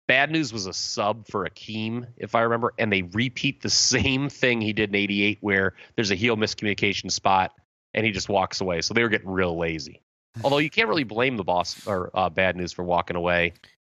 Bad 0.08 0.32
News 0.32 0.52
was 0.52 0.66
a 0.66 0.74
sub 0.74 1.28
for 1.28 1.48
Akeem, 1.48 2.08
if 2.18 2.34
I 2.34 2.42
remember, 2.42 2.74
and 2.80 2.92
they 2.92 3.04
repeat 3.04 3.62
the 3.62 3.70
same 3.92 4.30
thing 4.30 4.62
he 4.62 4.74
did 4.74 4.90
in 4.90 4.96
'88, 4.96 5.40
where 5.42 5.74
there's 5.96 6.12
a 6.12 6.16
heel 6.16 6.38
miscommunication 6.38 7.12
spot, 7.12 7.54
and 7.94 8.06
he 8.06 8.12
just 8.12 8.30
walks 8.30 8.62
away. 8.62 8.82
So 8.82 8.94
they 8.94 9.04
were 9.04 9.10
getting 9.10 9.30
real 9.30 9.58
lazy. 9.58 10.02
Although 10.44 10.60
you 10.60 10.70
can't 10.70 10.88
really 10.88 11.04
blame 11.04 11.38
the 11.38 11.44
boss 11.44 11.86
or 11.88 12.12
uh, 12.14 12.30
Bad 12.30 12.56
News 12.56 12.72
for 12.72 12.84
walking 12.84 13.16
away 13.18 13.54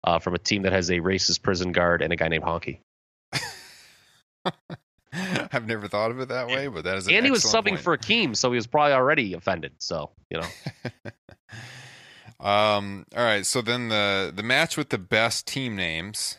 uh, 0.05 0.19
from 0.19 0.35
a 0.35 0.39
team 0.39 0.63
that 0.63 0.73
has 0.73 0.91
a 0.91 1.01
racist 1.01 1.43
prison 1.43 1.73
guard 1.73 2.03
and 2.03 2.13
a 2.13 2.17
guy 2.17 2.29
named 2.29 2.45
Honky. 2.45 2.79
I've 5.13 5.67
never 5.67 5.89
thought 5.89 6.13
of 6.13 6.21
it 6.21 6.29
that 6.29 6.47
way, 6.47 6.69
but 6.69 6.85
that 6.85 6.97
is. 6.97 7.09
An 7.09 7.15
and 7.15 7.25
he 7.25 7.33
was 7.33 7.45
subbing 7.45 7.71
point. 7.71 7.81
for 7.81 7.99
Akeem, 7.99 8.37
so 8.37 8.51
he 8.51 8.57
was 8.57 8.69
probably 8.69 8.93
already 8.93 9.35
offended. 9.35 9.73
So 9.79 10.11
you 10.31 10.41
know, 10.41 10.47
Um. 12.41 13.05
All 13.15 13.23
right. 13.23 13.45
So 13.45 13.61
then 13.61 13.89
the 13.89 14.33
the 14.35 14.43
match 14.43 14.77
with 14.77 14.89
the 14.89 14.99
best 14.99 15.47
team 15.47 15.77
names, 15.77 16.39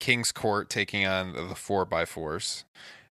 King's 0.00 0.32
Court 0.32 0.70
taking 0.70 1.06
on 1.06 1.34
the 1.34 1.54
four 1.54 1.84
by 1.84 2.06
fours. 2.06 2.64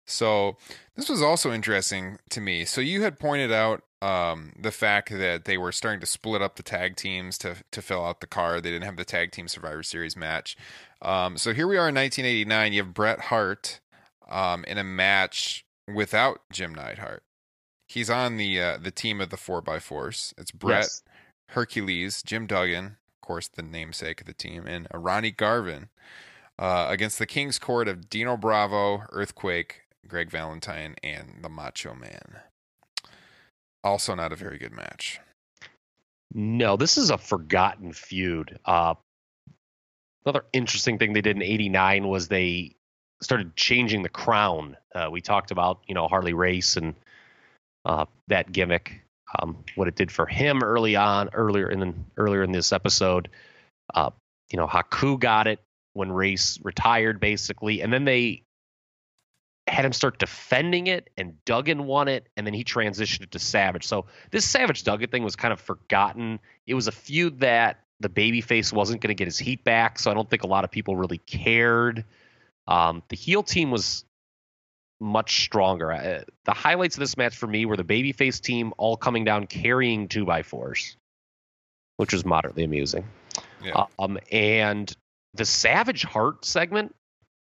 So 0.06 0.56
this 0.96 1.08
was 1.08 1.22
also 1.22 1.52
interesting 1.52 2.18
to 2.30 2.40
me. 2.40 2.64
So 2.64 2.80
you 2.80 3.02
had 3.02 3.18
pointed 3.18 3.52
out 3.52 3.82
um, 4.02 4.52
the 4.58 4.70
fact 4.70 5.10
that 5.10 5.46
they 5.46 5.56
were 5.56 5.72
starting 5.72 6.00
to 6.00 6.06
split 6.06 6.42
up 6.42 6.56
the 6.56 6.62
tag 6.62 6.96
teams 6.96 7.38
to 7.38 7.56
to 7.72 7.80
fill 7.82 8.04
out 8.04 8.20
the 8.20 8.26
card. 8.26 8.62
They 8.62 8.70
didn't 8.70 8.84
have 8.84 8.96
the 8.96 9.04
tag 9.04 9.32
team 9.32 9.48
Survivor 9.48 9.82
Series 9.82 10.16
match. 10.16 10.56
Um, 11.00 11.38
so 11.38 11.52
here 11.54 11.66
we 11.66 11.76
are 11.76 11.88
in 11.88 11.94
1989. 11.94 12.72
You 12.72 12.82
have 12.82 12.94
Bret 12.94 13.20
Hart 13.22 13.80
um, 14.28 14.64
in 14.64 14.78
a 14.78 14.84
match 14.84 15.64
without 15.92 16.40
Jim 16.52 16.74
Neidhart. 16.74 17.22
He's 17.88 18.10
on 18.10 18.36
the 18.36 18.60
uh, 18.60 18.78
the 18.78 18.90
team 18.90 19.20
of 19.20 19.30
the 19.30 19.36
four 19.36 19.60
by 19.62 19.78
fours. 19.78 20.34
It's 20.36 20.50
Bret, 20.50 20.82
Yes. 20.82 21.02
Hercules, 21.50 22.22
Jim 22.22 22.46
Duggan, 22.46 22.84
of 22.86 23.26
course, 23.26 23.48
the 23.48 23.62
namesake 23.62 24.20
of 24.20 24.26
the 24.26 24.34
team, 24.34 24.66
and 24.66 24.86
Ronnie 24.92 25.30
Garvin 25.30 25.88
uh, 26.58 26.86
against 26.90 27.18
the 27.18 27.26
King's 27.26 27.58
Court 27.58 27.88
of 27.88 28.08
Dino 28.10 28.36
Bravo, 28.36 29.04
Earthquake, 29.10 29.82
Greg 30.08 30.30
Valentine, 30.30 30.94
and 31.02 31.40
the 31.42 31.48
Macho 31.48 31.94
Man. 31.94 32.40
Also, 33.82 34.14
not 34.14 34.32
a 34.32 34.36
very 34.36 34.58
good 34.58 34.72
match. 34.72 35.20
No, 36.32 36.76
this 36.76 36.96
is 36.98 37.10
a 37.10 37.18
forgotten 37.18 37.92
feud. 37.92 38.58
Uh, 38.64 38.94
another 40.24 40.44
interesting 40.52 40.98
thing 40.98 41.12
they 41.12 41.20
did 41.20 41.36
in 41.36 41.42
'89 41.42 42.08
was 42.08 42.28
they 42.28 42.74
started 43.22 43.54
changing 43.56 44.02
the 44.02 44.08
crown. 44.08 44.76
Uh, 44.94 45.08
we 45.10 45.20
talked 45.20 45.50
about 45.50 45.80
you 45.86 45.94
know 45.94 46.08
Harley 46.08 46.32
Race 46.32 46.76
and 46.76 46.94
uh, 47.84 48.06
that 48.28 48.50
gimmick, 48.50 49.02
um, 49.38 49.58
what 49.74 49.88
it 49.88 49.94
did 49.94 50.10
for 50.10 50.26
him 50.26 50.62
early 50.62 50.96
on, 50.96 51.30
earlier 51.32 51.70
in 51.70 52.04
earlier 52.16 52.42
in 52.42 52.52
this 52.52 52.72
episode. 52.72 53.28
Uh, 53.94 54.10
you 54.50 54.56
know, 54.56 54.66
Haku 54.66 55.18
got 55.18 55.46
it 55.46 55.60
when 55.92 56.10
Race 56.10 56.58
retired, 56.62 57.20
basically, 57.20 57.82
and 57.82 57.92
then 57.92 58.04
they 58.04 58.42
had 59.66 59.84
him 59.84 59.92
start 59.92 60.18
defending 60.18 60.86
it, 60.88 61.10
and 61.16 61.42
Duggan 61.44 61.84
won 61.84 62.08
it, 62.08 62.28
and 62.36 62.46
then 62.46 62.54
he 62.54 62.64
transitioned 62.64 63.22
it 63.22 63.30
to 63.30 63.38
Savage. 63.38 63.86
So 63.86 64.06
this 64.30 64.44
Savage 64.44 64.84
Duggan 64.84 65.10
thing 65.10 65.24
was 65.24 65.36
kind 65.36 65.52
of 65.52 65.60
forgotten. 65.60 66.38
It 66.66 66.74
was 66.74 66.86
a 66.86 66.92
feud 66.92 67.40
that 67.40 67.80
the 68.00 68.08
babyface 68.08 68.72
wasn't 68.72 69.00
going 69.00 69.08
to 69.08 69.14
get 69.14 69.26
his 69.26 69.38
heat 69.38 69.64
back, 69.64 69.98
so 69.98 70.10
I 70.10 70.14
don't 70.14 70.28
think 70.28 70.42
a 70.42 70.46
lot 70.46 70.64
of 70.64 70.70
people 70.70 70.96
really 70.96 71.18
cared. 71.18 72.04
Um, 72.66 73.02
the 73.08 73.16
heel 73.16 73.42
team 73.42 73.70
was 73.70 74.04
much 75.00 75.44
stronger. 75.44 75.92
Uh, 75.92 76.22
the 76.44 76.52
highlights 76.52 76.96
of 76.96 77.00
this 77.00 77.16
match 77.16 77.36
for 77.36 77.46
me 77.46 77.66
were 77.66 77.76
the 77.76 77.84
babyface 77.84 78.40
team 78.40 78.72
all 78.78 78.96
coming 78.96 79.24
down 79.24 79.46
carrying 79.46 80.08
two 80.08 80.24
by 80.24 80.42
fours, 80.42 80.96
which 81.96 82.12
was 82.12 82.24
moderately 82.24 82.64
amusing. 82.64 83.04
Yeah. 83.62 83.86
Um, 83.98 84.18
and 84.30 84.94
the 85.34 85.44
Savage 85.44 86.04
Hart 86.04 86.44
segment, 86.44 86.94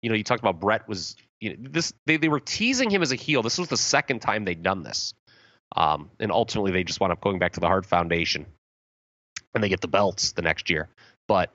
you 0.01 0.09
know, 0.09 0.15
you 0.15 0.23
talked 0.23 0.41
about 0.41 0.59
Bret 0.59 0.87
was, 0.87 1.15
you 1.39 1.55
know, 1.55 1.69
this 1.69 1.93
they 2.05 2.17
they 2.17 2.29
were 2.29 2.39
teasing 2.39 2.89
him 2.89 3.01
as 3.01 3.11
a 3.11 3.15
heel. 3.15 3.41
This 3.41 3.57
was 3.57 3.67
the 3.67 3.77
second 3.77 4.19
time 4.19 4.45
they'd 4.45 4.63
done 4.63 4.83
this, 4.83 5.13
um, 5.75 6.09
and 6.19 6.31
ultimately 6.31 6.71
they 6.71 6.83
just 6.83 6.99
wound 6.99 7.13
up 7.13 7.21
going 7.21 7.39
back 7.39 7.53
to 7.53 7.59
the 7.59 7.67
Hart 7.67 7.85
Foundation, 7.85 8.45
and 9.53 9.63
they 9.63 9.69
get 9.69 9.81
the 9.81 9.87
belts 9.87 10.33
the 10.33 10.41
next 10.41 10.69
year. 10.69 10.89
But 11.27 11.51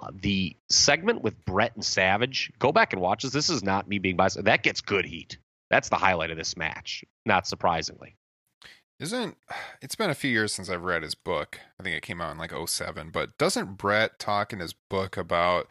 uh, 0.00 0.10
the 0.14 0.56
segment 0.70 1.22
with 1.22 1.44
Bret 1.44 1.74
and 1.74 1.84
Savage, 1.84 2.52
go 2.58 2.72
back 2.72 2.92
and 2.92 3.02
watch 3.02 3.22
this. 3.22 3.32
This 3.32 3.50
is 3.50 3.62
not 3.62 3.88
me 3.88 3.98
being 3.98 4.16
biased. 4.16 4.42
That 4.42 4.62
gets 4.62 4.80
good 4.80 5.04
heat. 5.04 5.38
That's 5.70 5.88
the 5.88 5.96
highlight 5.96 6.30
of 6.30 6.36
this 6.36 6.56
match, 6.56 7.04
not 7.26 7.46
surprisingly. 7.46 8.16
Isn't 9.00 9.36
it's 9.82 9.94
been 9.94 10.10
a 10.10 10.14
few 10.14 10.30
years 10.30 10.52
since 10.52 10.70
I've 10.70 10.84
read 10.84 11.02
his 11.02 11.14
book. 11.14 11.60
I 11.78 11.82
think 11.82 11.96
it 11.96 12.02
came 12.02 12.20
out 12.20 12.32
in 12.32 12.38
like 12.38 12.52
07, 12.52 13.10
but 13.10 13.36
doesn't 13.38 13.76
Bret 13.76 14.18
talk 14.18 14.52
in 14.52 14.60
his 14.60 14.72
book 14.72 15.16
about 15.16 15.68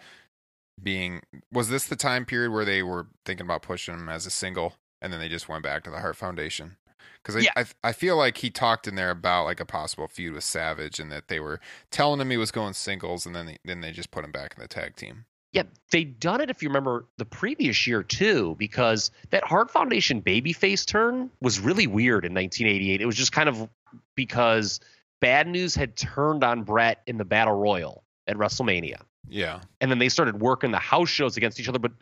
being 0.81 1.21
was 1.51 1.69
this 1.69 1.85
the 1.87 1.95
time 1.95 2.25
period 2.25 2.51
where 2.51 2.65
they 2.65 2.83
were 2.83 3.07
thinking 3.25 3.45
about 3.45 3.61
pushing 3.61 3.95
him 3.95 4.09
as 4.09 4.25
a 4.25 4.31
single 4.31 4.73
and 5.01 5.11
then 5.11 5.19
they 5.19 5.29
just 5.29 5.49
went 5.49 5.63
back 5.63 5.83
to 5.83 5.89
the 5.89 5.99
Hart 5.99 6.15
Foundation? 6.15 6.77
Cuz 7.23 7.35
I, 7.35 7.39
Yeah. 7.39 7.51
I 7.55 7.65
I 7.83 7.91
feel 7.93 8.15
like 8.17 8.37
he 8.37 8.49
talked 8.49 8.87
in 8.87 8.95
there 8.95 9.11
about 9.11 9.45
like 9.45 9.59
a 9.59 9.65
possible 9.65 10.07
feud 10.07 10.33
with 10.33 10.43
Savage 10.43 10.99
and 10.99 11.11
that 11.11 11.27
they 11.27 11.39
were 11.39 11.59
telling 11.91 12.21
him 12.21 12.29
he 12.29 12.37
was 12.37 12.51
going 12.51 12.73
singles 12.73 13.25
and 13.25 13.35
then 13.35 13.45
they, 13.47 13.57
then 13.65 13.81
they 13.81 13.91
just 13.91 14.11
put 14.11 14.23
him 14.23 14.31
back 14.31 14.53
in 14.55 14.61
the 14.61 14.67
tag 14.67 14.95
team. 14.95 15.25
Yeah, 15.53 15.63
they'd 15.91 16.19
done 16.19 16.41
it 16.41 16.49
if 16.49 16.61
you 16.61 16.69
remember 16.69 17.05
the 17.17 17.25
previous 17.25 17.87
year 17.87 18.03
too, 18.03 18.55
because 18.59 19.11
that 19.31 19.43
Hart 19.45 19.71
Foundation 19.71 20.21
babyface 20.21 20.85
turn 20.85 21.31
was 21.41 21.59
really 21.59 21.87
weird 21.87 22.25
in 22.25 22.33
1988. 22.33 23.01
It 23.01 23.05
was 23.05 23.15
just 23.15 23.31
kind 23.31 23.49
of 23.49 23.67
because 24.13 24.79
Bad 25.21 25.47
News 25.47 25.73
had 25.73 25.95
turned 25.95 26.43
on 26.43 26.63
Bret 26.63 27.01
in 27.07 27.17
the 27.17 27.25
Battle 27.25 27.55
Royal 27.57 28.03
at 28.27 28.35
WrestleMania, 28.37 29.01
Yeah. 29.27 29.61
and 29.81 29.89
then 29.89 29.99
they 29.99 30.09
started 30.09 30.39
working 30.39 30.71
the 30.71 30.79
house 30.79 31.09
shows 31.09 31.37
against 31.37 31.59
each 31.59 31.69
other. 31.69 31.79
But 31.79 31.93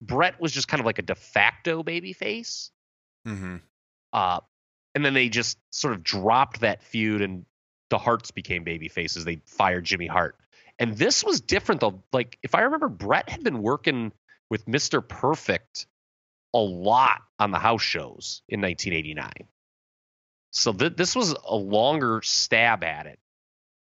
Bret 0.00 0.40
was 0.40 0.52
just 0.52 0.68
kind 0.68 0.80
of 0.80 0.86
like 0.86 0.98
a 0.98 1.02
de 1.02 1.14
facto 1.14 1.82
babyface, 1.82 2.70
Mm-hmm. 3.26 3.56
uh, 4.12 4.40
and 4.94 5.04
then 5.04 5.14
they 5.14 5.28
just 5.28 5.58
sort 5.70 5.94
of 5.94 6.02
dropped 6.02 6.60
that 6.60 6.82
feud, 6.82 7.22
and 7.22 7.44
the 7.90 7.98
Harts 7.98 8.30
became 8.30 8.64
baby 8.64 8.88
faces. 8.88 9.24
They 9.24 9.40
fired 9.46 9.84
Jimmy 9.84 10.06
Hart, 10.06 10.36
and 10.78 10.96
this 10.96 11.22
was 11.24 11.40
different 11.40 11.80
though. 11.80 12.02
Like 12.12 12.38
if 12.42 12.54
I 12.54 12.62
remember, 12.62 12.88
Bret 12.88 13.28
had 13.28 13.44
been 13.44 13.62
working 13.62 14.12
with 14.50 14.66
Mister 14.66 15.00
Perfect 15.00 15.86
a 16.54 16.58
lot 16.58 17.22
on 17.38 17.50
the 17.50 17.58
house 17.58 17.80
shows 17.82 18.42
in 18.48 18.60
1989. 18.60 19.30
So 20.50 20.72
th- 20.72 20.96
this 20.96 21.16
was 21.16 21.34
a 21.46 21.56
longer 21.56 22.20
stab 22.22 22.84
at 22.84 23.06
it, 23.06 23.18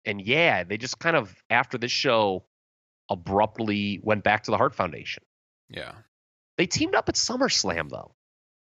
and 0.06 0.22
yeah, 0.22 0.64
they 0.64 0.78
just 0.78 1.00
kind 1.00 1.16
of 1.16 1.34
after 1.50 1.78
this 1.78 1.92
show 1.92 2.44
abruptly 3.10 4.00
went 4.04 4.24
back 4.24 4.44
to 4.44 4.52
the 4.52 4.58
Hart 4.58 4.76
Foundation. 4.76 5.24
Yeah. 5.70 5.94
They 6.58 6.68
teamed 6.68 6.96
up 6.96 7.10
at 7.10 7.16
SummerSlam 7.16 7.90
though, 7.90 8.14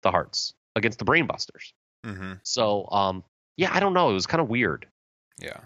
the 0.02 0.10
Harts 0.10 0.54
against 0.76 0.98
the 0.98 1.04
Brainbusters. 1.04 1.72
Mm-hmm. 2.04 2.32
So, 2.42 2.88
um, 2.90 3.24
yeah, 3.56 3.70
I 3.72 3.80
don't 3.80 3.94
know. 3.94 4.10
It 4.10 4.14
was 4.14 4.26
kind 4.26 4.40
of 4.40 4.48
weird 4.48 4.86
Yeah. 5.38 5.60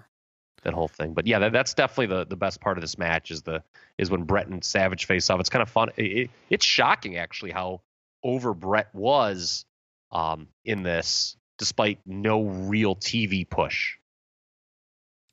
that 0.62 0.74
whole 0.74 0.88
thing, 0.88 1.14
but 1.14 1.26
yeah, 1.26 1.38
that, 1.40 1.52
that's 1.52 1.74
definitely 1.74 2.14
the, 2.16 2.26
the 2.26 2.36
best 2.36 2.60
part 2.60 2.76
of 2.78 2.82
this 2.82 2.98
match 2.98 3.30
is 3.30 3.42
the 3.42 3.62
is 3.96 4.10
when 4.10 4.24
Bret 4.24 4.46
and 4.48 4.62
Savage 4.64 5.06
face 5.06 5.28
off. 5.30 5.40
It's 5.40 5.48
kind 5.48 5.62
of 5.62 5.68
fun. 5.70 5.90
It, 5.96 6.04
it- 6.04 6.30
it's 6.50 6.64
shocking 6.64 7.16
actually 7.16 7.50
how 7.52 7.80
over 8.22 8.52
Bret 8.54 8.94
was 8.94 9.64
um, 10.12 10.48
in 10.64 10.82
this, 10.82 11.36
despite 11.58 11.98
no 12.06 12.42
real 12.44 12.94
TV 12.96 13.48
push. 13.48 13.96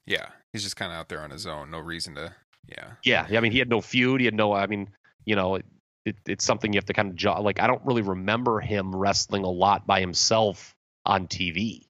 Yeah. 0.05 0.27
He's 0.53 0.63
just 0.63 0.75
kind 0.75 0.91
of 0.91 0.97
out 0.97 1.09
there 1.09 1.21
on 1.21 1.29
his 1.31 1.45
own. 1.47 1.71
No 1.71 1.79
reason 1.79 2.15
to. 2.15 2.33
Yeah. 2.67 2.91
Yeah, 3.03 3.27
I 3.37 3.41
mean, 3.41 3.51
he 3.51 3.59
had 3.59 3.69
no 3.69 3.81
feud. 3.81 4.21
He 4.21 4.25
had 4.25 4.33
no. 4.33 4.53
I 4.53 4.65
mean, 4.67 4.89
you 5.25 5.35
know, 5.35 5.55
it, 5.55 5.65
it, 6.05 6.15
it's 6.27 6.45
something 6.45 6.73
you 6.73 6.77
have 6.77 6.85
to 6.85 6.93
kind 6.93 7.09
of 7.09 7.15
jo- 7.15 7.41
like. 7.41 7.59
I 7.59 7.67
don't 7.67 7.83
really 7.85 8.01
remember 8.01 8.59
him 8.59 8.95
wrestling 8.95 9.43
a 9.43 9.49
lot 9.49 9.85
by 9.85 9.99
himself 9.99 10.75
on 11.05 11.27
TV 11.27 11.85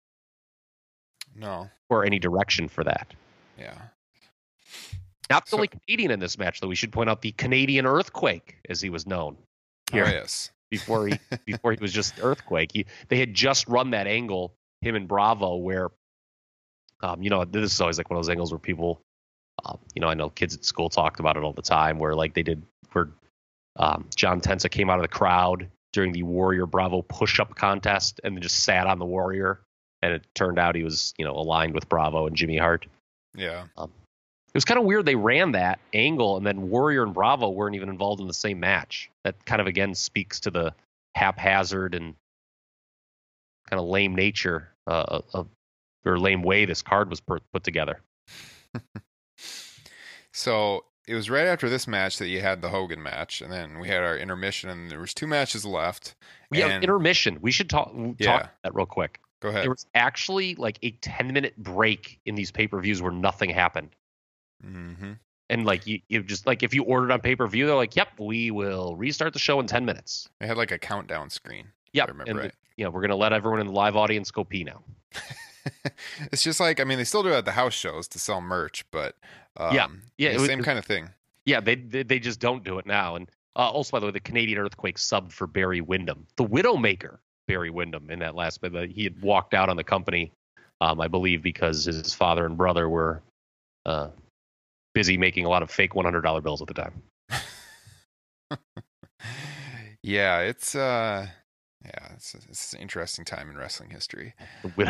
No. 1.35 1.69
or 1.89 2.05
any 2.05 2.19
direction 2.19 2.67
for 2.67 2.83
that. 2.83 3.13
Yeah. 3.57 3.77
Not 5.29 5.45
the 5.45 5.51
So- 5.51 5.57
only 5.57 5.67
Canadian 5.69 6.11
in 6.11 6.19
this 6.19 6.37
match, 6.37 6.59
though. 6.61 6.67
We 6.67 6.75
should 6.75 6.91
point 6.91 7.09
out 7.09 7.21
the 7.21 7.31
Canadian 7.31 7.85
Earthquake, 7.85 8.57
as 8.69 8.81
he 8.81 8.89
was 8.89 9.05
known 9.07 9.37
Oh, 9.91 9.95
here 9.97 10.05
yes. 10.05 10.51
before 10.69 11.07
he 11.07 11.19
before 11.45 11.71
he 11.71 11.77
was 11.79 11.93
just 11.93 12.15
Earthquake. 12.21 12.71
He 12.73 12.85
they 13.09 13.17
had 13.19 13.33
just 13.33 13.67
run 13.67 13.91
that 13.91 14.07
angle, 14.07 14.55
him 14.81 14.95
and 14.95 15.07
Bravo, 15.07 15.55
where, 15.55 15.89
um, 17.01 17.21
you 17.21 17.29
know, 17.29 17.43
this 17.45 17.73
is 17.73 17.81
always 17.81 17.97
like 17.97 18.09
one 18.09 18.17
of 18.17 18.23
those 18.23 18.29
angles 18.29 18.51
where 18.51 18.59
people, 18.59 19.01
um, 19.65 19.77
you 19.93 20.01
know, 20.01 20.07
I 20.07 20.13
know 20.13 20.29
kids 20.29 20.55
at 20.55 20.65
school 20.65 20.89
talked 20.89 21.19
about 21.19 21.37
it 21.37 21.43
all 21.43 21.53
the 21.53 21.61
time, 21.61 21.99
where 21.99 22.15
like 22.15 22.33
they 22.33 22.43
did 22.43 22.63
where 22.93 23.09
um, 23.77 24.05
John 24.15 24.41
Tenta 24.41 24.69
came 24.69 24.89
out 24.89 24.97
of 24.97 25.03
the 25.03 25.09
crowd 25.09 25.67
during 25.93 26.11
the 26.11 26.23
Warrior 26.23 26.65
Bravo 26.65 27.01
push-up 27.01 27.55
contest 27.55 28.19
and 28.23 28.35
then 28.35 28.41
just 28.41 28.63
sat 28.63 28.87
on 28.87 28.99
the 28.99 29.05
Warrior, 29.05 29.59
and 30.01 30.13
it 30.13 30.25
turned 30.35 30.59
out 30.59 30.75
he 30.75 30.83
was 30.83 31.13
you 31.17 31.25
know 31.25 31.35
aligned 31.35 31.73
with 31.73 31.89
Bravo 31.89 32.27
and 32.27 32.35
Jimmy 32.35 32.57
Hart. 32.57 32.85
Yeah. 33.35 33.65
It 34.55 34.57
was 34.59 34.63
kind 34.63 34.79
of 34.79 34.85
weird 34.85 35.05
they 35.05 35.15
ran 35.15 35.51
that 35.51 35.79
angle 35.93 36.37
and 36.37 36.47
then 36.47 36.69
Warrior 36.69 37.03
and 37.03 37.13
Bravo 37.13 37.49
weren't 37.49 37.75
even 37.75 37.89
involved 37.89 38.21
in 38.21 38.27
the 38.27 38.33
same 38.33 38.57
match. 38.61 39.09
That 39.25 39.43
kind 39.45 39.59
of 39.59 39.67
again 39.67 39.93
speaks 39.93 40.39
to 40.41 40.49
the 40.49 40.73
haphazard 41.13 41.93
and 41.93 42.15
kind 43.69 43.81
of 43.81 43.85
lame 43.85 44.15
nature 44.15 44.69
uh, 44.87 45.19
of 45.33 45.49
or 46.05 46.19
lame 46.19 46.41
way 46.43 46.65
this 46.65 46.81
card 46.81 47.09
was 47.09 47.19
put 47.19 47.41
together. 47.63 48.01
So 50.35 50.83
it 51.07 51.15
was 51.15 51.29
right 51.29 51.47
after 51.47 51.69
this 51.69 51.87
match 51.87 52.17
that 52.17 52.27
you 52.27 52.41
had 52.41 52.61
the 52.61 52.67
Hogan 52.67 53.01
match, 53.01 53.41
and 53.41 53.49
then 53.49 53.79
we 53.79 53.87
had 53.87 54.03
our 54.03 54.17
intermission, 54.17 54.69
and 54.69 54.91
there 54.91 54.99
was 54.99 55.13
two 55.13 55.27
matches 55.27 55.63
left. 55.65 56.15
We 56.51 56.59
have 56.59 56.71
intermission. 56.71 57.37
We 57.41 57.51
should 57.51 57.69
talk 57.69 57.93
Yeah. 58.19 58.27
talk 58.27 58.41
about 58.41 58.51
that 58.63 58.75
real 58.75 58.85
quick. 58.85 59.21
Go 59.41 59.47
ahead. 59.47 59.63
There 59.63 59.69
was 59.69 59.85
actually 59.95 60.55
like 60.55 60.77
a 60.83 60.91
10 60.91 61.31
minute 61.31 61.55
break 61.55 62.19
in 62.25 62.35
these 62.35 62.51
pay 62.51 62.67
per 62.67 62.81
views 62.81 63.01
where 63.01 63.13
nothing 63.13 63.49
happened. 63.49 63.95
Mm-hmm. 64.65 65.13
And 65.49 65.65
like 65.65 65.87
you, 65.87 66.01
you 66.09 66.21
just 66.21 66.45
like 66.45 66.63
if 66.63 66.73
you 66.73 66.83
ordered 66.83 67.11
on 67.11 67.21
pay 67.21 67.37
per 67.37 67.47
view, 67.47 67.65
they're 67.65 67.75
like, 67.75 67.95
"Yep, 67.95 68.19
we 68.19 68.51
will 68.51 68.97
restart 68.97 69.31
the 69.31 69.39
show 69.39 69.61
in 69.61 69.67
10 69.67 69.85
minutes." 69.85 70.27
They 70.41 70.47
had 70.47 70.57
like 70.57 70.71
a 70.71 70.79
countdown 70.79 71.29
screen. 71.29 71.67
Yep, 71.93 72.09
I 72.09 72.11
remember 72.11 72.29
and 72.29 72.39
right. 72.39 72.53
know 72.77 72.89
we're 72.89 73.01
gonna 73.01 73.15
let 73.15 73.31
everyone 73.31 73.61
in 73.61 73.67
the 73.67 73.73
live 73.73 73.95
audience 73.95 74.31
go 74.31 74.43
pee 74.43 74.65
now. 74.65 74.83
it's 76.31 76.43
just 76.43 76.59
like 76.59 76.79
I 76.79 76.83
mean 76.83 76.97
they 76.97 77.03
still 77.03 77.23
do 77.23 77.29
it 77.29 77.35
at 77.37 77.45
the 77.45 77.51
house 77.51 77.73
shows 77.73 78.07
to 78.09 78.19
sell 78.19 78.41
merch, 78.41 78.85
but 78.91 79.15
um, 79.57 79.73
Yeah. 79.75 79.87
Yeah, 80.17 80.31
the 80.33 80.37
was- 80.39 80.47
same 80.47 80.63
kind 80.63 80.77
of 80.79 80.85
thing. 80.85 81.09
Yeah, 81.45 81.59
they 81.59 81.75
they, 81.75 82.03
they 82.03 82.19
just 82.19 82.39
don't 82.39 82.63
do 82.63 82.79
it 82.79 82.85
now. 82.85 83.15
And 83.15 83.29
uh, 83.55 83.69
also, 83.69 83.91
by 83.91 83.99
the 83.99 84.07
way, 84.07 84.11
the 84.11 84.19
Canadian 84.19 84.57
Earthquake 84.59 84.97
subbed 84.97 85.31
for 85.31 85.47
Barry 85.47 85.79
Windham, 85.81 86.25
the 86.37 86.43
Widowmaker 86.43 87.19
Barry 87.47 87.69
Windham, 87.69 88.09
in 88.09 88.19
that 88.19 88.35
last 88.35 88.61
bit. 88.61 88.73
He 88.89 89.03
had 89.03 89.21
walked 89.21 89.53
out 89.53 89.69
on 89.69 89.77
the 89.77 89.83
company, 89.83 90.31
um, 90.81 90.99
I 90.99 91.07
believe, 91.07 91.41
because 91.43 91.85
his 91.85 92.13
father 92.13 92.45
and 92.45 92.57
brother 92.57 92.89
were 92.89 93.21
uh, 93.85 94.09
busy 94.93 95.17
making 95.17 95.45
a 95.45 95.49
lot 95.49 95.61
of 95.63 95.69
fake 95.69 95.93
one 95.95 96.03
hundred 96.05 96.21
dollar 96.21 96.41
bills 96.41 96.61
at 96.61 96.67
the 96.67 96.73
time. 96.73 97.03
Yeah, 100.03 100.41
it's 100.41 100.75
uh, 100.75 101.27
yeah, 101.85 102.07
it's, 102.13 102.35
it's 102.35 102.73
an 102.73 102.81
interesting 102.81 103.25
time 103.25 103.49
in 103.49 103.57
wrestling 103.57 103.89
history. 103.89 104.33
The 104.63 104.71
Wid- 104.75 104.87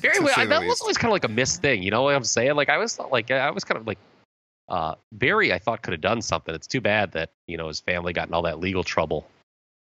Barry, 0.00 0.16
To 0.16 0.22
Wid- 0.22 0.34
say 0.34 0.42
the 0.44 0.48
that 0.50 0.64
was 0.66 0.80
always 0.80 0.96
kind 0.96 1.10
of 1.10 1.12
like 1.12 1.24
a 1.24 1.28
missed 1.28 1.60
thing. 1.62 1.82
You 1.82 1.90
know 1.90 2.02
what 2.02 2.14
I'm 2.14 2.24
saying? 2.24 2.54
Like 2.54 2.68
I 2.68 2.78
was 2.78 2.96
thought, 2.96 3.12
like 3.12 3.30
I 3.30 3.50
was 3.50 3.64
kind 3.64 3.80
of 3.80 3.86
like 3.86 3.98
uh, 4.68 4.94
Barry. 5.12 5.52
I 5.52 5.58
thought 5.58 5.82
could 5.82 5.92
have 5.92 6.00
done 6.00 6.22
something. 6.22 6.54
It's 6.54 6.66
too 6.66 6.80
bad 6.80 7.12
that 7.12 7.30
you 7.46 7.56
know 7.56 7.68
his 7.68 7.80
family 7.80 8.12
got 8.12 8.28
in 8.28 8.34
all 8.34 8.42
that 8.42 8.60
legal 8.60 8.84
trouble, 8.84 9.26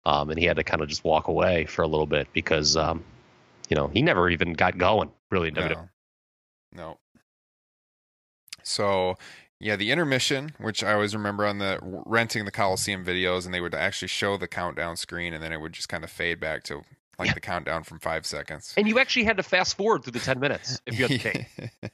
um, 0.05 0.31
and 0.31 0.39
he 0.39 0.45
had 0.45 0.57
to 0.57 0.65
kind 0.65 0.83
of 0.83 0.89
just 0.89 1.05
walk 1.05 1.29
away 1.29 1.67
for 1.67 1.83
a 1.83 1.87
little 1.87 2.07
bit 2.07 2.29
because 2.33 2.77
um, 2.77 3.05
you 3.69 3.77
know 3.77 3.89
he 3.89 4.03
never 4.03 4.29
even 4.31 4.53
got 4.53 4.79
going 4.79 5.11
really. 5.31 5.51
No. 5.51 5.89
no. 6.75 6.99
So, 8.63 9.17
yeah, 9.61 9.77
the 9.77 9.91
intermission, 9.91 10.53
which 10.59 10.82
I 10.82 10.95
always 10.95 11.15
remember 11.15 11.45
on 11.47 11.59
the 11.59 11.78
renting 11.82 12.45
the 12.45 12.51
Coliseum 12.51 13.05
videos, 13.05 13.45
and 13.45 13.55
they 13.55 13.61
would 13.61 13.74
actually 13.74 14.09
show 14.09 14.37
the 14.37 14.49
countdown 14.49 14.97
screen, 14.97 15.35
and 15.35 15.43
then 15.43 15.53
it 15.53 15.61
would 15.61 15.73
just 15.73 15.89
kind 15.89 16.03
of 16.03 16.11
fade 16.11 16.41
back 16.41 16.62
to 16.65 16.82
like 17.19 17.28
Yeah. 17.28 17.35
the 17.35 17.41
countdown 17.41 17.82
from 17.85 17.99
five 18.01 18.24
seconds. 18.24 18.73
And 18.78 18.89
you 18.89 18.99
actually 18.99 19.24
had 19.24 19.37
to 19.37 19.43
fast 19.43 19.77
forward 19.77 20.03
through 20.05 20.12
the 20.12 20.20
ten 20.20 20.41
minutes 20.41 20.81
if 20.87 20.99
you 20.99 21.07
had 21.07 21.11
the 21.11 21.19
tape. 21.82 21.93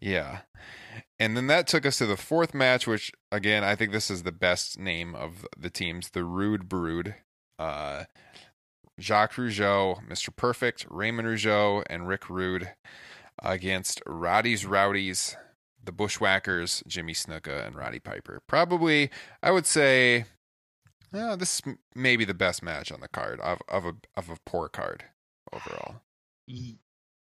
yeah. 0.00 0.40
And 1.18 1.36
then 1.36 1.46
that 1.48 1.66
took 1.66 1.84
us 1.86 1.98
to 1.98 2.06
the 2.06 2.16
fourth 2.16 2.52
match, 2.54 2.86
which 2.86 3.12
again, 3.32 3.64
I 3.64 3.74
think 3.74 3.92
this 3.92 4.10
is 4.10 4.22
the 4.22 4.32
best 4.32 4.78
name 4.78 5.14
of 5.14 5.46
the 5.58 5.70
teams, 5.70 6.10
the 6.10 6.24
Rude 6.24 6.68
Brood. 6.68 7.14
Uh, 7.58 8.04
Jacques 8.98 9.34
Rougeau, 9.34 10.06
Mr. 10.06 10.34
Perfect, 10.34 10.86
Raymond 10.90 11.26
Rougeau, 11.26 11.82
and 11.88 12.06
Rick 12.06 12.28
Rude 12.28 12.72
against 13.42 14.02
Roddy's 14.06 14.66
Rowdies, 14.66 15.36
the 15.84 15.92
Bushwhackers, 15.92 16.82
Jimmy 16.86 17.14
Snuka, 17.14 17.66
and 17.66 17.74
Roddy 17.74 17.98
Piper. 17.98 18.40
Probably, 18.46 19.10
I 19.42 19.50
would 19.50 19.66
say, 19.66 20.24
this 21.12 21.62
may 21.94 22.16
be 22.16 22.24
the 22.24 22.34
best 22.34 22.62
match 22.62 22.92
on 22.92 23.00
the 23.00 23.08
card 23.08 23.40
of, 23.40 23.60
of 23.68 23.84
a 23.86 23.94
of 24.16 24.30
a 24.30 24.36
poor 24.46 24.68
card 24.68 25.04
overall. 25.52 25.96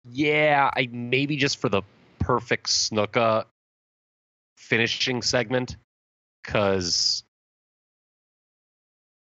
Yeah, 0.04 0.70
I 0.76 0.88
maybe 0.90 1.36
just 1.36 1.58
for 1.58 1.68
the 1.68 1.82
perfect 2.18 2.66
Snuka 2.66 3.44
finishing 4.56 5.22
segment, 5.22 5.76
because 6.44 7.22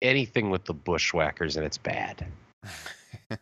anything 0.02 0.50
with 0.50 0.66
the 0.66 0.74
bushwhackers 0.74 1.56
and 1.56 1.66
it's 1.66 1.78
bad. 1.78 2.26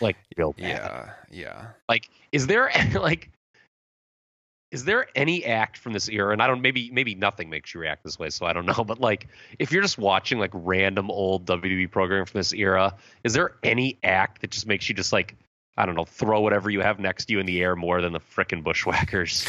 Like 0.00 0.16
real 0.36 0.52
bad. 0.54 0.66
Yeah, 0.66 1.10
yeah. 1.30 1.66
Like, 1.88 2.08
is 2.32 2.46
there 2.46 2.70
like, 2.94 3.30
is 4.70 4.84
there 4.84 5.06
any 5.16 5.44
act 5.44 5.76
from 5.78 5.92
this 5.92 6.08
era? 6.08 6.32
And 6.32 6.42
I 6.42 6.46
don't. 6.46 6.60
Maybe 6.62 6.90
maybe 6.92 7.14
nothing 7.14 7.50
makes 7.50 7.74
you 7.74 7.80
react 7.80 8.04
this 8.04 8.18
way, 8.18 8.30
so 8.30 8.46
I 8.46 8.52
don't 8.52 8.66
know. 8.78 8.84
But 8.84 9.00
like, 9.00 9.26
if 9.58 9.72
you're 9.72 9.82
just 9.82 9.98
watching 9.98 10.38
like 10.38 10.50
random 10.54 11.10
old 11.10 11.46
WWE 11.46 11.90
programming 11.90 12.26
from 12.26 12.38
this 12.38 12.52
era, 12.52 12.94
is 13.24 13.32
there 13.32 13.56
any 13.62 13.98
act 14.04 14.40
that 14.42 14.50
just 14.50 14.66
makes 14.66 14.88
you 14.88 14.94
just 14.94 15.12
like, 15.12 15.36
I 15.76 15.86
don't 15.86 15.96
know, 15.96 16.04
throw 16.04 16.40
whatever 16.40 16.70
you 16.70 16.80
have 16.82 17.00
next 17.00 17.24
to 17.26 17.32
you 17.32 17.40
in 17.40 17.46
the 17.46 17.60
air 17.62 17.74
more 17.74 18.00
than 18.00 18.12
the 18.12 18.20
frickin' 18.20 18.62
bushwhackers? 18.62 19.44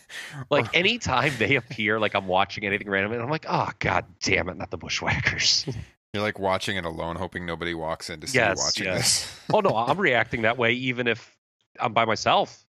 like 0.50 0.66
anytime 0.74 1.32
they 1.38 1.56
appear, 1.56 1.98
like 1.98 2.14
I'm 2.14 2.26
watching 2.26 2.64
anything 2.64 2.88
random, 2.88 3.12
and 3.12 3.22
I'm 3.22 3.30
like, 3.30 3.46
oh 3.48 3.70
god 3.80 4.04
damn 4.22 4.48
it, 4.48 4.56
not 4.56 4.70
the 4.70 4.78
bushwhackers. 4.78 5.66
You're 6.12 6.22
like 6.24 6.38
watching 6.40 6.76
it 6.76 6.84
alone, 6.84 7.14
hoping 7.16 7.46
nobody 7.46 7.72
walks 7.72 8.10
in 8.10 8.20
to 8.20 8.26
see 8.26 8.38
Yes, 8.38 8.58
you 8.58 8.64
watching 8.64 8.84
yes. 8.84 9.22
this. 9.22 9.40
oh 9.52 9.60
no, 9.60 9.76
I'm 9.76 9.98
reacting 9.98 10.42
that 10.42 10.58
way 10.58 10.72
even 10.72 11.06
if 11.06 11.36
I'm 11.78 11.92
by 11.92 12.04
myself. 12.04 12.64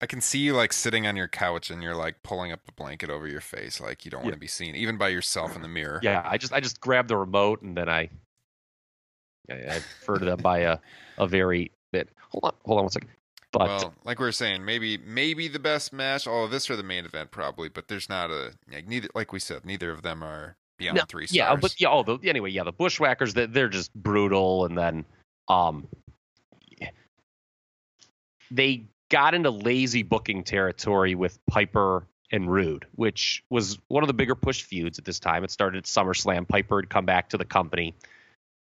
I 0.00 0.06
can 0.06 0.20
see 0.20 0.38
you 0.40 0.54
like 0.54 0.72
sitting 0.72 1.06
on 1.06 1.16
your 1.16 1.28
couch 1.28 1.70
and 1.70 1.82
you're 1.82 1.94
like 1.94 2.22
pulling 2.22 2.52
up 2.52 2.60
a 2.68 2.72
blanket 2.72 3.08
over 3.08 3.26
your 3.26 3.40
face, 3.40 3.80
like 3.80 4.04
you 4.04 4.10
don't 4.10 4.22
want 4.22 4.34
to 4.34 4.38
be 4.40 4.46
seen, 4.46 4.74
even 4.76 4.98
by 4.98 5.08
yourself 5.08 5.56
in 5.56 5.62
the 5.62 5.68
mirror. 5.68 6.00
Yeah, 6.02 6.22
I 6.24 6.36
just 6.36 6.52
I 6.52 6.60
just 6.60 6.80
grab 6.80 7.08
the 7.08 7.16
remote 7.16 7.62
and 7.62 7.76
then 7.76 7.88
I 7.88 8.10
I, 9.50 9.54
I 9.54 9.74
refer 9.76 10.18
to 10.18 10.24
them 10.24 10.40
by 10.40 10.58
a 10.58 10.78
a 11.16 11.26
very 11.26 11.70
bit. 11.92 12.10
Hold 12.30 12.44
on, 12.44 12.52
hold 12.66 12.78
on 12.78 12.84
one 12.84 12.92
second. 12.92 13.10
But 13.52 13.68
well, 13.68 13.94
like 14.04 14.18
we 14.18 14.26
were 14.26 14.32
saying, 14.32 14.64
maybe 14.64 14.98
maybe 14.98 15.48
the 15.48 15.58
best 15.58 15.94
match. 15.94 16.26
All 16.26 16.44
of 16.44 16.50
this 16.50 16.66
for 16.66 16.76
the 16.76 16.82
main 16.82 17.06
event, 17.06 17.30
probably, 17.30 17.70
but 17.70 17.88
there's 17.88 18.10
not 18.10 18.30
a 18.30 18.52
like 18.70 18.86
neither. 18.86 19.08
Like 19.14 19.32
we 19.32 19.40
said, 19.40 19.64
neither 19.64 19.90
of 19.90 20.02
them 20.02 20.22
are 20.22 20.56
beyond 20.76 20.96
No, 20.96 21.04
three 21.08 21.26
stars. 21.26 21.36
yeah, 21.36 21.56
but 21.56 21.80
yeah, 21.80 22.02
the, 22.04 22.18
anyway, 22.28 22.50
yeah, 22.50 22.64
the 22.64 22.72
bushwhackers 22.72 23.32
they, 23.32 23.46
they're 23.46 23.70
just 23.70 23.94
brutal, 23.94 24.66
and 24.66 24.76
then 24.76 25.06
um, 25.48 25.88
they 28.50 28.84
got 29.10 29.34
into 29.34 29.50
lazy 29.50 30.02
booking 30.02 30.42
territory 30.42 31.14
with 31.14 31.38
Piper 31.46 32.06
and 32.32 32.50
Rude, 32.50 32.86
which 32.94 33.44
was 33.50 33.78
one 33.88 34.02
of 34.02 34.08
the 34.08 34.14
bigger 34.14 34.34
push 34.34 34.62
feuds 34.62 34.98
at 34.98 35.04
this 35.04 35.20
time. 35.20 35.44
It 35.44 35.50
started 35.50 35.78
at 35.78 35.84
SummerSlam. 35.84 36.48
Piper 36.48 36.80
had 36.80 36.90
come 36.90 37.06
back 37.06 37.28
to 37.30 37.38
the 37.38 37.44
company, 37.44 37.94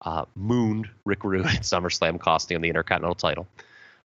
uh, 0.01 0.25
mooned 0.35 0.89
Rick 1.05 1.23
Rude 1.23 1.45
at 1.45 1.61
SummerSlam, 1.61 2.19
costing 2.19 2.55
him 2.55 2.61
the 2.61 2.69
Intercontinental 2.69 3.15
title. 3.15 3.47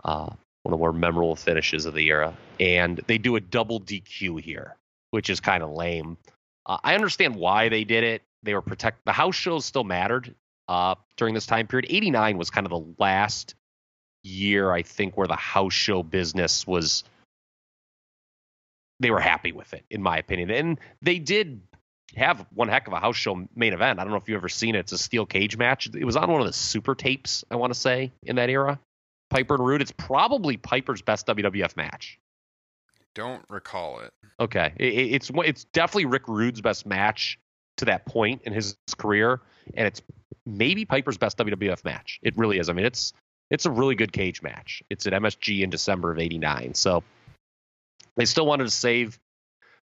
Uh, 0.03 0.29
one 0.63 0.73
of 0.73 0.79
the 0.79 0.81
more 0.81 0.93
memorable 0.93 1.35
finishes 1.35 1.85
of 1.85 1.93
the 1.93 2.07
era, 2.07 2.33
and 2.59 2.99
they 3.05 3.19
do 3.19 3.35
a 3.35 3.39
double 3.39 3.79
DQ 3.79 4.41
here, 4.41 4.75
which 5.11 5.29
is 5.29 5.39
kind 5.39 5.61
of 5.61 5.69
lame. 5.69 6.17
Uh, 6.65 6.77
I 6.83 6.95
understand 6.95 7.35
why 7.35 7.69
they 7.69 7.83
did 7.83 8.03
it. 8.03 8.23
They 8.41 8.55
were 8.55 8.61
protect 8.61 9.05
the 9.05 9.11
house 9.11 9.35
shows 9.35 9.63
still 9.65 9.83
mattered 9.83 10.33
uh, 10.67 10.95
during 11.17 11.35
this 11.35 11.45
time 11.45 11.67
period. 11.67 11.85
'89 11.89 12.37
was 12.39 12.49
kind 12.49 12.65
of 12.65 12.71
the 12.71 12.95
last 12.97 13.53
year 14.25 14.71
I 14.71 14.81
think 14.81 15.15
where 15.17 15.27
the 15.27 15.35
house 15.35 15.73
show 15.73 16.03
business 16.03 16.65
was. 16.67 17.03
They 19.01 19.11
were 19.11 19.19
happy 19.19 19.51
with 19.51 19.73
it, 19.73 19.83
in 19.89 20.01
my 20.01 20.17
opinion, 20.17 20.49
and 20.51 20.79
they 21.01 21.19
did 21.19 21.61
have 22.15 22.45
one 22.53 22.69
heck 22.69 22.87
of 22.87 22.93
a 22.93 22.99
house 22.99 23.17
show 23.17 23.45
main 23.53 23.73
event. 23.73 23.99
I 23.99 24.03
don't 24.03 24.11
know 24.11 24.17
if 24.17 24.29
you've 24.29 24.37
ever 24.37 24.47
seen 24.47 24.73
it. 24.75 24.79
It's 24.79 24.93
a 24.93 24.97
steel 24.97 25.25
cage 25.25 25.57
match. 25.57 25.87
It 25.93 26.05
was 26.05 26.15
on 26.15 26.31
one 26.31 26.39
of 26.39 26.47
the 26.47 26.53
super 26.53 26.95
tapes, 26.95 27.43
I 27.51 27.57
want 27.57 27.73
to 27.73 27.79
say, 27.79 28.13
in 28.23 28.37
that 28.37 28.49
era. 28.49 28.79
Piper 29.29 29.55
and 29.55 29.65
Rude. 29.65 29.81
It's 29.81 29.91
probably 29.91 30.55
Piper's 30.55 31.01
best 31.01 31.27
WWF 31.27 31.75
match. 31.75 32.17
don't 33.15 33.43
recall 33.49 33.99
it. 33.99 34.13
Okay, 34.39 34.71
it, 34.77 34.85
it- 34.93 35.13
it's 35.15 35.31
it's 35.43 35.65
definitely 35.65 36.05
Rick 36.05 36.27
Rude's 36.29 36.61
best 36.61 36.85
match 36.85 37.37
to 37.77 37.85
that 37.85 38.05
point 38.05 38.43
in 38.45 38.53
his 38.53 38.77
career, 38.97 39.41
and 39.75 39.85
it's 39.87 40.01
maybe 40.45 40.85
Piper's 40.85 41.17
best 41.17 41.37
WWF 41.37 41.83
match. 41.83 42.19
It 42.23 42.37
really 42.37 42.59
is. 42.59 42.69
I 42.69 42.73
mean, 42.73 42.85
it's 42.85 43.11
it's 43.49 43.65
a 43.65 43.71
really 43.71 43.95
good 43.95 44.11
cage 44.11 44.41
match. 44.41 44.83
It's 44.89 45.05
at 45.07 45.13
MSG 45.13 45.61
in 45.61 45.69
December 45.69 46.11
of 46.11 46.19
'89, 46.19 46.73
so 46.73 47.03
they 48.17 48.25
still 48.25 48.45
wanted 48.45 48.65
to 48.65 48.71
save 48.71 49.19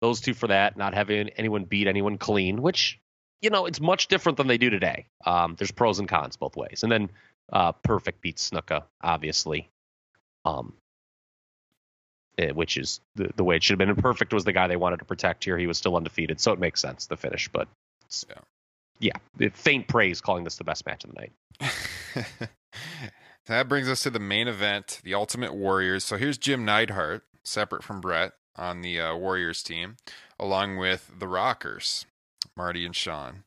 those 0.01 0.21
two 0.21 0.35
for 0.35 0.49
that, 0.49 0.77
not 0.77 0.95
having 0.95 1.29
anyone 1.31 1.65
beat 1.65 1.87
anyone 1.87 2.19
clean, 2.19 2.61
which 2.63 2.99
you 3.41 3.51
know 3.51 3.67
it's 3.67 3.81
much 3.81 4.09
different 4.09 4.37
than 4.39 4.47
they 4.47 4.59
do 4.59 4.71
today. 4.71 5.07
Um, 5.25 5.55
there's 5.59 5.71
pros 5.71 5.99
and 5.99 6.09
cons 6.09 6.37
both 6.37 6.57
ways, 6.57 6.83
and 6.83 6.91
then 6.93 7.11
uh, 7.53 7.73
Perfect 7.73 8.21
beats 8.21 8.51
Snuka, 8.51 8.85
obviously. 9.03 9.69
Um, 10.47 10.75
eh, 12.39 12.51
which 12.51 12.77
is 12.77 13.01
the, 13.15 13.31
the 13.37 13.45
way 13.45 13.57
it 13.57 13.63
should 13.63 13.73
have 13.73 13.79
been. 13.79 13.89
And 13.89 13.97
Perfect 13.99 14.35
was 14.35 14.45
the 14.45 14.53
guy 14.53 14.67
they 14.67 14.77
wanted 14.77 14.99
to 14.99 15.05
protect 15.07 15.43
here. 15.45 15.57
He 15.57 15.67
was 15.67 15.79
still 15.79 15.97
undefeated, 15.97 16.39
so 16.41 16.53
it 16.53 16.59
makes 16.59 16.81
sense 16.83 17.07
the 17.07 17.17
finish. 17.17 17.49
But 17.49 17.67
Yeah. 19.01 19.13
yeah, 19.39 19.49
faint 19.55 19.89
praise 19.89 20.21
calling 20.21 20.45
this 20.45 20.57
the 20.57 20.65
best 20.65 20.85
match 20.85 21.05
of 21.05 21.13
the 21.15 21.21
night. 21.21 22.51
that 23.47 23.69
brings 23.69 23.89
us 23.89 24.03
to 24.03 24.11
the 24.11 24.19
main 24.19 24.49
event, 24.49 25.01
the 25.05 25.15
Ultimate 25.15 25.55
Warriors. 25.55 26.05
So 26.05 26.17
here's 26.17 26.39
Jim 26.39 26.65
Neidhart, 26.65 27.25
separate 27.43 27.83
from 27.85 28.01
Bret, 28.01 28.33
on 28.57 28.83
the 28.83 29.01
uh, 29.01 29.17
Warriors 29.17 29.63
team, 29.63 29.97
along 30.39 30.77
with 30.77 31.11
the 31.19 31.27
Rockers, 31.29 32.07
Marty 32.57 32.87
and 32.87 32.95
Shawn, 32.95 33.45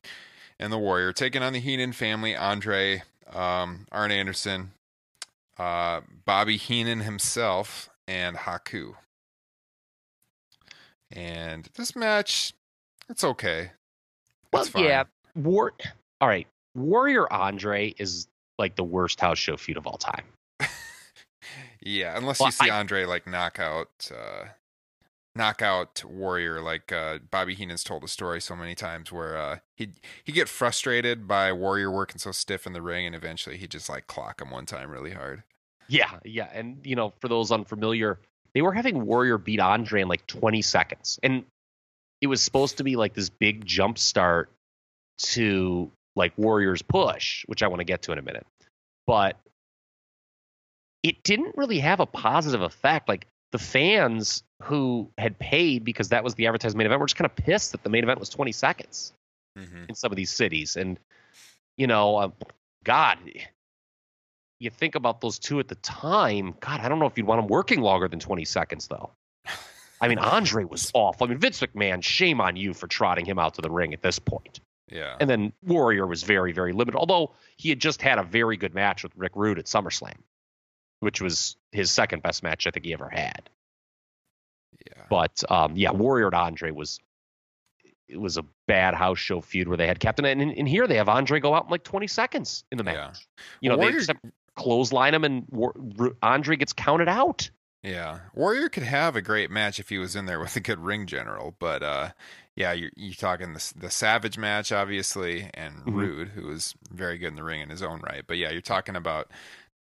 and 0.58 0.72
the 0.72 0.78
Warrior, 0.78 1.12
taking 1.12 1.42
on 1.42 1.52
the 1.52 1.60
Heenan 1.60 1.92
family, 1.92 2.36
Andre, 2.36 3.02
um, 3.32 3.86
Arn 3.90 4.10
Anderson, 4.12 4.72
uh, 5.58 6.02
Bobby 6.24 6.56
Heenan 6.56 7.00
himself, 7.00 7.88
and 8.06 8.36
Haku. 8.36 8.94
And 11.10 11.68
this 11.74 11.96
match, 11.96 12.52
it's 13.08 13.24
okay. 13.24 13.70
Well, 14.52 14.62
It's 14.62 14.70
fine. 14.70 14.84
yeah, 14.84 15.04
War. 15.34 15.72
All 16.20 16.28
right, 16.28 16.46
Warrior 16.74 17.32
Andre 17.32 17.94
is 17.98 18.28
like 18.58 18.76
the 18.76 18.84
worst 18.84 19.20
house 19.20 19.38
show 19.38 19.56
feud 19.56 19.76
of 19.76 19.86
all 19.86 19.96
time. 19.98 20.24
Yeah, 21.80 22.16
unless 22.18 22.40
Well, 22.40 22.48
you 22.48 22.52
see 22.52 22.68
I- 22.70 22.78
Andre 22.80 23.04
like 23.04 23.26
knockout, 23.26 24.10
uh, 24.12 24.46
knockout 25.36 26.02
warrior, 26.04 26.60
like 26.60 26.90
uh, 26.92 27.18
Bobby 27.30 27.54
Heenan's 27.54 27.84
told 27.84 28.02
a 28.04 28.08
story 28.08 28.40
so 28.40 28.56
many 28.56 28.74
times 28.74 29.12
where 29.12 29.36
uh, 29.36 29.58
he 29.76 29.90
he 30.24 30.32
get 30.32 30.48
frustrated 30.48 31.28
by 31.28 31.52
warrior 31.52 31.90
working 31.90 32.18
so 32.18 32.32
stiff 32.32 32.66
in 32.66 32.72
the 32.72 32.82
ring, 32.82 33.06
and 33.06 33.14
eventually 33.14 33.56
he 33.56 33.66
just 33.68 33.88
like 33.88 34.06
clock 34.08 34.42
him 34.42 34.50
one 34.50 34.66
time 34.66 34.90
really 34.90 35.12
hard. 35.12 35.44
Yeah, 35.86 36.18
yeah, 36.24 36.50
and 36.52 36.84
you 36.84 36.96
know, 36.96 37.14
for 37.20 37.28
those 37.28 37.50
unfamiliar, 37.52 38.18
they 38.54 38.60
were 38.60 38.72
having 38.72 39.06
Warrior 39.06 39.38
beat 39.38 39.60
Andre 39.60 40.02
in 40.02 40.08
like 40.08 40.26
20 40.26 40.60
seconds, 40.60 41.18
and 41.22 41.44
it 42.20 42.26
was 42.26 42.42
supposed 42.42 42.78
to 42.78 42.84
be 42.84 42.96
like 42.96 43.14
this 43.14 43.30
big 43.30 43.64
jump 43.64 43.98
start 43.98 44.50
to 45.18 45.90
like 46.18 46.36
Warrior's 46.36 46.82
push, 46.82 47.44
which 47.46 47.62
I 47.62 47.68
want 47.68 47.80
to 47.80 47.84
get 47.84 48.02
to 48.02 48.12
in 48.12 48.18
a 48.18 48.22
minute, 48.22 48.46
but 49.06 49.36
it 51.02 51.22
didn't 51.22 51.56
really 51.56 51.78
have 51.78 52.00
a 52.00 52.06
positive 52.06 52.60
effect. 52.60 53.08
Like 53.08 53.26
the 53.52 53.58
fans 53.58 54.42
who 54.62 55.10
had 55.16 55.38
paid 55.38 55.84
because 55.84 56.10
that 56.10 56.22
was 56.24 56.34
the 56.34 56.46
advertised 56.46 56.76
main 56.76 56.86
event 56.86 57.00
were 57.00 57.06
just 57.06 57.16
kind 57.16 57.30
of 57.30 57.36
pissed 57.36 57.72
that 57.72 57.82
the 57.84 57.88
main 57.88 58.02
event 58.02 58.20
was 58.20 58.28
20 58.28 58.52
seconds 58.52 59.12
Mm-hmm. 59.58 59.84
in 59.88 59.94
some 59.96 60.12
of 60.12 60.16
these 60.16 60.30
cities. 60.30 60.76
And, 60.76 61.00
you 61.76 61.88
know, 61.88 62.16
uh, 62.16 62.28
God, 62.84 63.18
you 64.60 64.70
think 64.70 64.94
about 64.94 65.20
those 65.20 65.36
two 65.38 65.58
at 65.58 65.66
the 65.66 65.74
time. 65.76 66.54
God, 66.60 66.80
I 66.80 66.88
don't 66.88 67.00
know 67.00 67.06
if 67.06 67.16
you'd 67.16 67.26
want 67.26 67.40
them 67.40 67.48
working 67.48 67.80
longer 67.80 68.06
than 68.06 68.20
20 68.20 68.44
seconds, 68.44 68.86
though. 68.86 69.10
I 70.00 70.06
mean, 70.06 70.18
Andre 70.20 70.62
was 70.64 70.92
awful. 70.94 71.26
I 71.26 71.30
mean, 71.30 71.38
Vince 71.38 71.60
McMahon, 71.60 72.04
shame 72.04 72.40
on 72.40 72.54
you 72.54 72.72
for 72.72 72.86
trotting 72.86 73.24
him 73.24 73.40
out 73.40 73.54
to 73.54 73.62
the 73.62 73.70
ring 73.70 73.92
at 73.94 74.02
this 74.02 74.20
point. 74.20 74.60
Yeah, 74.90 75.16
And 75.20 75.28
then 75.28 75.52
Warrior 75.62 76.06
was 76.06 76.22
very, 76.22 76.52
very 76.52 76.72
limited, 76.72 76.96
although 76.98 77.32
he 77.56 77.68
had 77.68 77.80
just 77.80 78.00
had 78.02 78.18
a 78.18 78.22
very 78.22 78.56
good 78.56 78.74
match 78.74 79.02
with 79.02 79.12
Rick 79.16 79.32
Rude 79.34 79.58
at 79.58 79.66
SummerSlam, 79.66 80.16
which 81.00 81.20
was 81.20 81.56
his 81.72 81.90
second 81.90 82.22
best 82.22 82.42
match 82.42 82.66
I 82.66 82.70
think 82.70 82.86
he 82.86 82.92
ever 82.92 83.08
had. 83.08 83.50
yeah, 84.86 85.04
But 85.10 85.42
um, 85.50 85.76
yeah, 85.76 85.90
Warrior 85.90 86.26
and 86.26 86.34
Andre 86.34 86.70
was 86.70 86.98
it 88.08 88.18
was 88.18 88.38
a 88.38 88.44
bad 88.66 88.94
house 88.94 89.18
show 89.18 89.42
feud 89.42 89.68
where 89.68 89.76
they 89.76 89.86
had 89.86 90.00
Captain 90.00 90.24
and, 90.24 90.40
and 90.40 90.66
here 90.68 90.86
they 90.86 90.96
have 90.96 91.10
Andre 91.10 91.40
go 91.40 91.52
out 91.54 91.64
in 91.64 91.70
like 91.70 91.84
20 91.84 92.06
seconds 92.06 92.64
in 92.72 92.78
the 92.78 92.84
match. 92.84 92.96
Yeah. 92.96 93.42
You 93.60 93.68
know, 93.68 93.76
Warrior- 93.76 93.92
they 93.92 93.98
just 93.98 94.08
have 94.08 94.32
clothesline 94.56 95.12
him 95.12 95.24
and 95.24 95.44
War- 95.50 95.74
Andre 96.22 96.56
gets 96.56 96.72
counted 96.72 97.08
out. 97.08 97.50
yeah. 97.82 98.20
Warrior 98.34 98.70
could 98.70 98.82
have 98.84 99.14
a 99.14 99.20
great 99.20 99.50
match 99.50 99.78
if 99.78 99.90
he 99.90 99.98
was 99.98 100.16
in 100.16 100.24
there 100.24 100.40
with 100.40 100.56
a 100.56 100.60
good 100.60 100.78
ring 100.80 101.06
general, 101.06 101.54
but 101.58 101.82
uh, 101.82 102.08
yeah, 102.58 102.72
you're 102.72 102.90
you're 102.96 103.14
talking 103.14 103.52
the 103.52 103.72
the 103.76 103.88
Savage 103.90 104.36
match, 104.36 104.72
obviously, 104.72 105.48
and 105.54 105.76
Mhm. 105.84 105.94
Rude, 105.94 106.28
who 106.30 106.46
was 106.48 106.74
very 106.90 107.16
good 107.16 107.28
in 107.28 107.36
the 107.36 107.44
ring 107.44 107.60
in 107.60 107.70
his 107.70 107.82
own 107.82 108.00
right. 108.00 108.24
But 108.26 108.36
yeah, 108.36 108.50
you're 108.50 108.60
talking 108.60 108.96
about 108.96 109.30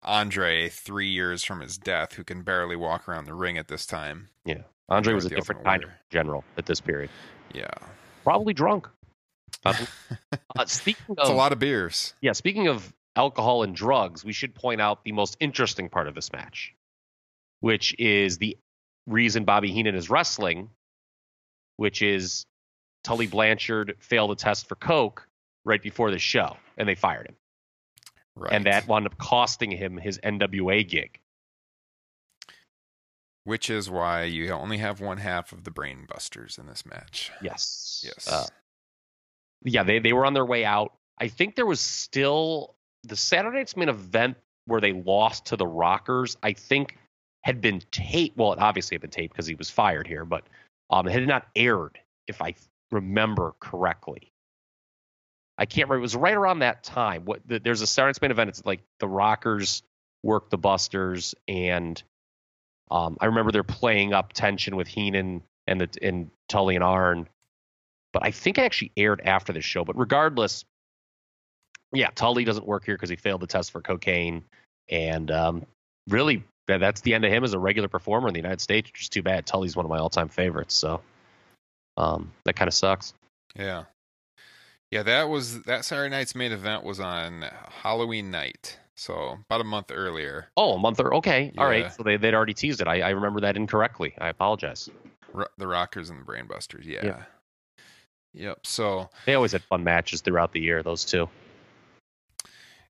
Andre 0.03 0.69
three 0.69 1.09
years 1.09 1.43
from 1.43 1.59
his 1.61 1.77
death, 1.77 2.13
who 2.13 2.23
can 2.23 2.43
barely 2.43 2.75
walk 2.75 3.09
around 3.09 3.25
the 3.25 3.33
ring 3.33 3.57
at 3.57 3.67
this 3.67 3.87
time. 3.87 4.29
Yeah, 4.45 4.61
Andre 4.89 5.15
was 5.15 5.25
a 5.25 5.29
different 5.29 5.63
kind 5.63 5.83
of 5.83 5.89
general 6.11 6.43
at 6.55 6.67
this 6.67 6.79
period. 6.79 7.09
Yeah, 7.53 7.71
Probably 8.23 8.53
drunk. 8.53 8.87
Uh, 9.65 9.73
uh, 10.55 10.65
speaking 10.65 11.03
it's 11.17 11.29
of 11.29 11.33
a 11.33 11.37
lot 11.37 11.51
of 11.51 11.59
beers. 11.59 12.13
Yeah, 12.21 12.33
speaking 12.33 12.67
of 12.67 12.93
alcohol 13.15 13.63
and 13.63 13.75
drugs, 13.75 14.23
we 14.23 14.33
should 14.33 14.53
point 14.53 14.81
out 14.81 15.03
the 15.03 15.13
most 15.13 15.35
interesting 15.39 15.89
part 15.89 16.07
of 16.07 16.13
this 16.13 16.31
match, 16.31 16.75
which 17.61 17.95
is 17.97 18.37
the 18.37 18.55
reason 19.07 19.45
Bobby 19.45 19.71
Heenan 19.71 19.95
is 19.95 20.09
wrestling, 20.11 20.69
which 21.77 22.01
is 22.03 22.45
Tully 23.03 23.27
Blanchard 23.27 23.95
failed 23.99 24.31
a 24.31 24.35
test 24.35 24.67
for 24.67 24.75
coke 24.75 25.27
right 25.65 25.81
before 25.81 26.11
the 26.11 26.19
show, 26.19 26.57
and 26.77 26.87
they 26.87 26.95
fired 26.95 27.27
him, 27.27 27.35
Right. 28.35 28.53
and 28.53 28.65
that 28.65 28.87
wound 28.87 29.05
up 29.05 29.17
costing 29.17 29.71
him 29.71 29.97
his 29.97 30.19
NWA 30.19 30.87
gig. 30.87 31.19
which 33.43 33.69
is 33.69 33.89
why 33.89 34.23
you 34.23 34.49
only 34.51 34.77
have 34.79 34.99
one 34.99 35.17
half 35.19 35.53
of 35.53 35.63
the 35.63 35.71
brain 35.71 36.05
busters 36.05 36.57
in 36.57 36.65
this 36.67 36.85
match. 36.85 37.31
Yes. 37.41 38.03
Yes. 38.05 38.27
Uh, 38.27 38.45
yeah, 39.63 39.83
they 39.83 39.99
they 39.99 40.11
were 40.11 40.25
on 40.25 40.33
their 40.33 40.45
way 40.45 40.65
out. 40.65 40.91
I 41.17 41.29
think 41.29 41.55
there 41.55 41.65
was 41.65 41.79
still 41.79 42.75
the 43.03 43.15
Saturday 43.15 43.59
Night's 43.59 43.77
main 43.77 43.87
event 43.87 44.35
where 44.65 44.81
they 44.81 44.91
lost 44.91 45.45
to 45.45 45.55
the 45.55 45.65
Rockers. 45.65 46.35
I 46.43 46.51
think 46.51 46.97
had 47.45 47.61
been 47.61 47.81
taped. 47.91 48.37
Well, 48.37 48.51
it 48.51 48.59
obviously 48.59 48.95
had 48.95 49.01
been 49.01 49.11
taped 49.11 49.33
because 49.33 49.47
he 49.47 49.55
was 49.55 49.69
fired 49.69 50.07
here, 50.07 50.25
but 50.25 50.43
um, 50.89 51.07
it 51.07 51.13
had 51.13 51.25
not 51.25 51.47
aired, 51.55 51.97
if 52.27 52.41
I 52.41 52.53
remember 52.91 53.53
correctly. 53.59 54.31
I 55.57 55.65
can't 55.65 55.89
remember. 55.89 55.99
It 55.99 56.01
was 56.01 56.15
right 56.15 56.35
around 56.35 56.59
that 56.59 56.83
time. 56.83 57.25
What 57.25 57.41
the, 57.45 57.59
there's 57.59 57.81
a 57.81 57.87
Saturday 57.87 58.09
Night's 58.09 58.21
main 58.21 58.31
event. 58.31 58.49
It's 58.49 58.65
like 58.65 58.81
the 58.99 59.07
Rockers 59.07 59.83
work 60.23 60.49
the 60.49 60.57
Busters, 60.57 61.35
and 61.47 62.01
Um, 62.89 63.17
I 63.19 63.25
remember 63.25 63.51
they're 63.51 63.63
playing 63.63 64.13
up 64.13 64.31
tension 64.31 64.77
with 64.77 64.87
Heenan 64.87 65.43
and 65.67 65.81
the 65.81 65.89
and 66.01 66.31
Tully 66.47 66.75
and 66.75 66.83
Arn, 66.83 67.27
but 68.13 68.23
I 68.23 68.31
think 68.31 68.57
it 68.57 68.61
actually 68.61 68.93
aired 68.95 69.19
after 69.19 69.51
the 69.51 69.59
show. 69.61 69.83
But 69.83 69.97
regardless, 69.97 70.63
yeah, 71.91 72.09
Tully 72.15 72.45
doesn't 72.45 72.65
work 72.65 72.85
here 72.85 72.95
because 72.95 73.09
he 73.09 73.17
failed 73.17 73.41
the 73.41 73.47
test 73.47 73.71
for 73.71 73.81
cocaine, 73.81 74.45
and 74.87 75.29
um, 75.31 75.65
really 76.07 76.45
that's 76.65 77.01
the 77.01 77.13
end 77.13 77.25
of 77.25 77.31
him 77.31 77.43
as 77.43 77.53
a 77.53 77.59
regular 77.59 77.89
performer 77.89 78.29
in 78.29 78.33
the 78.33 78.39
United 78.39 78.61
States, 78.61 78.89
which 78.89 79.01
is 79.01 79.09
too 79.09 79.21
bad. 79.21 79.45
Tully's 79.45 79.75
one 79.75 79.85
of 79.85 79.89
my 79.89 79.99
all-time 79.99 80.29
favorites, 80.29 80.73
so 80.73 81.01
um, 81.97 82.31
that 82.45 82.55
kind 82.55 82.67
of 82.67 82.73
sucks. 82.73 83.13
Yeah. 83.55 83.83
Yeah, 84.91 85.03
that 85.03 85.27
was 85.29 85.63
that 85.63 85.83
Saturday 85.83 86.09
night's 86.09 86.33
main 86.35 86.51
event 86.53 86.83
was 86.83 86.99
on 87.01 87.45
Halloween 87.81 88.31
night. 88.31 88.77
So 88.95 89.37
about 89.45 89.61
a 89.61 89.65
month 89.65 89.91
earlier. 89.93 90.47
Oh, 90.55 90.73
a 90.73 90.79
month 90.79 90.99
or 90.99 91.13
okay. 91.15 91.51
All 91.57 91.65
Yeah. 91.71 91.81
right. 91.83 91.93
So 91.93 92.03
they 92.03 92.15
they'd 92.17 92.33
already 92.33 92.53
teased 92.53 92.79
it. 92.81 92.87
I, 92.87 93.01
I 93.01 93.09
remember 93.09 93.41
that 93.41 93.57
incorrectly. 93.57 94.13
I 94.19 94.29
apologize. 94.29 94.89
Ro- 95.33 95.45
the 95.57 95.67
Rockers 95.67 96.09
and 96.09 96.21
the 96.21 96.25
Brainbusters. 96.25 96.85
Yeah. 96.85 97.05
Yeah. 97.05 97.23
Yep. 98.33 98.65
So 98.65 99.09
They 99.25 99.33
always 99.33 99.51
had 99.51 99.63
fun 99.63 99.83
matches 99.83 100.21
throughout 100.21 100.53
the 100.53 100.61
year, 100.61 100.81
those 100.83 101.03
two. 101.03 101.27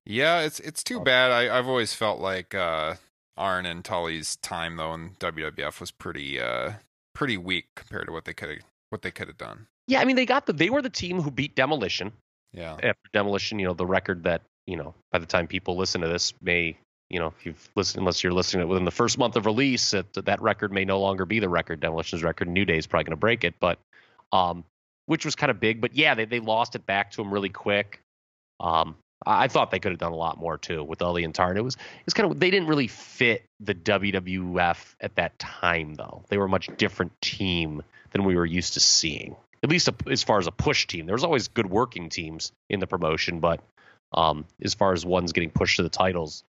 yeah, 0.04 0.40
it's 0.40 0.60
it's 0.60 0.82
too 0.84 1.00
bad. 1.00 1.30
I, 1.30 1.56
I've 1.58 1.68
always 1.68 1.94
felt 1.94 2.20
like 2.20 2.54
uh 2.54 2.94
Arn 3.36 3.66
and 3.66 3.84
Tully's 3.84 4.36
time 4.36 4.76
though 4.76 4.94
in 4.94 5.10
WWF 5.20 5.80
was 5.80 5.90
pretty 5.90 6.40
uh 6.40 6.72
pretty 7.14 7.36
weak 7.36 7.66
compared 7.74 8.06
to 8.06 8.12
what 8.12 8.24
they 8.24 8.32
could 8.34 8.48
have 8.50 8.58
what 8.90 9.02
they 9.02 9.10
could 9.10 9.28
have 9.28 9.38
done. 9.38 9.66
Yeah, 9.86 10.00
I 10.00 10.04
mean 10.04 10.16
they 10.16 10.26
got 10.26 10.46
the 10.46 10.52
they 10.52 10.70
were 10.70 10.82
the 10.82 10.90
team 10.90 11.20
who 11.20 11.30
beat 11.30 11.54
Demolition. 11.54 12.12
Yeah. 12.52 12.74
After 12.74 13.08
Demolition, 13.12 13.58
you 13.58 13.66
know, 13.66 13.74
the 13.74 13.86
record 13.86 14.24
that, 14.24 14.42
you 14.66 14.76
know, 14.76 14.94
by 15.12 15.18
the 15.18 15.26
time 15.26 15.46
people 15.46 15.76
listen 15.76 16.00
to 16.00 16.08
this 16.08 16.32
may 16.40 16.78
you 17.10 17.18
know, 17.18 17.28
if 17.28 17.46
you've 17.46 17.70
listened, 17.74 18.00
unless 18.00 18.22
you're 18.22 18.32
listening 18.32 18.60
to 18.60 18.66
it 18.66 18.68
within 18.68 18.84
the 18.84 18.90
first 18.90 19.16
month 19.16 19.36
of 19.36 19.46
release, 19.46 19.92
that 19.92 20.12
that 20.12 20.42
record 20.42 20.72
may 20.72 20.84
no 20.84 21.00
longer 21.00 21.24
be 21.24 21.38
the 21.38 21.48
record. 21.48 21.80
Demolition's 21.80 22.22
record. 22.22 22.48
New 22.48 22.64
Day 22.64 22.76
is 22.76 22.86
probably 22.86 23.04
going 23.04 23.12
to 23.12 23.16
break 23.16 23.44
it, 23.44 23.54
but 23.58 23.78
um, 24.32 24.64
which 25.06 25.24
was 25.24 25.34
kind 25.34 25.50
of 25.50 25.58
big. 25.58 25.80
But 25.80 25.96
yeah, 25.96 26.14
they 26.14 26.26
they 26.26 26.40
lost 26.40 26.74
it 26.74 26.84
back 26.84 27.12
to 27.12 27.22
him 27.22 27.32
really 27.32 27.48
quick. 27.48 28.00
Um, 28.60 28.96
I, 29.26 29.44
I 29.44 29.48
thought 29.48 29.70
they 29.70 29.78
could 29.78 29.92
have 29.92 29.98
done 29.98 30.12
a 30.12 30.16
lot 30.16 30.38
more 30.38 30.58
too 30.58 30.84
with 30.84 31.00
Ellie 31.00 31.24
and 31.24 31.34
Tarn. 31.34 31.56
It 31.56 31.64
was 31.64 31.78
it's 32.06 32.12
kind 32.12 32.30
of 32.30 32.38
they 32.38 32.50
didn't 32.50 32.68
really 32.68 32.88
fit 32.88 33.44
the 33.60 33.74
WWF 33.74 34.94
at 35.00 35.14
that 35.16 35.38
time 35.38 35.94
though. 35.94 36.24
They 36.28 36.36
were 36.36 36.44
a 36.44 36.50
much 36.50 36.68
different 36.76 37.12
team 37.22 37.82
than 38.12 38.24
we 38.24 38.36
were 38.36 38.46
used 38.46 38.74
to 38.74 38.80
seeing. 38.80 39.36
At 39.62 39.70
least 39.70 39.88
a, 39.88 39.94
as 40.10 40.22
far 40.22 40.38
as 40.38 40.46
a 40.46 40.52
push 40.52 40.86
team, 40.86 41.06
there 41.06 41.14
was 41.14 41.24
always 41.24 41.48
good 41.48 41.68
working 41.68 42.08
teams 42.08 42.52
in 42.68 42.80
the 42.80 42.86
promotion, 42.86 43.40
but 43.40 43.60
um, 44.12 44.44
as 44.62 44.74
far 44.74 44.92
as 44.92 45.04
ones 45.04 45.32
getting 45.32 45.50
pushed 45.50 45.76
to 45.76 45.82
the 45.82 45.88
titles, 45.88 46.44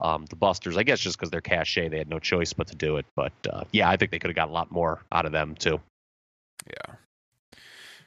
um, 0.00 0.24
the 0.26 0.36
Busters, 0.36 0.76
I 0.76 0.82
guess 0.82 1.00
just 1.00 1.18
because 1.18 1.30
their 1.30 1.40
cachet, 1.40 1.88
they 1.88 1.98
had 1.98 2.08
no 2.08 2.18
choice 2.18 2.52
but 2.52 2.68
to 2.68 2.74
do 2.74 2.96
it. 2.96 3.06
But 3.14 3.32
uh, 3.50 3.64
yeah, 3.72 3.88
I 3.88 3.96
think 3.96 4.10
they 4.10 4.18
could 4.18 4.30
have 4.30 4.36
got 4.36 4.48
a 4.48 4.52
lot 4.52 4.70
more 4.70 5.02
out 5.12 5.26
of 5.26 5.32
them 5.32 5.54
too. 5.54 5.80
Yeah. 6.66 6.94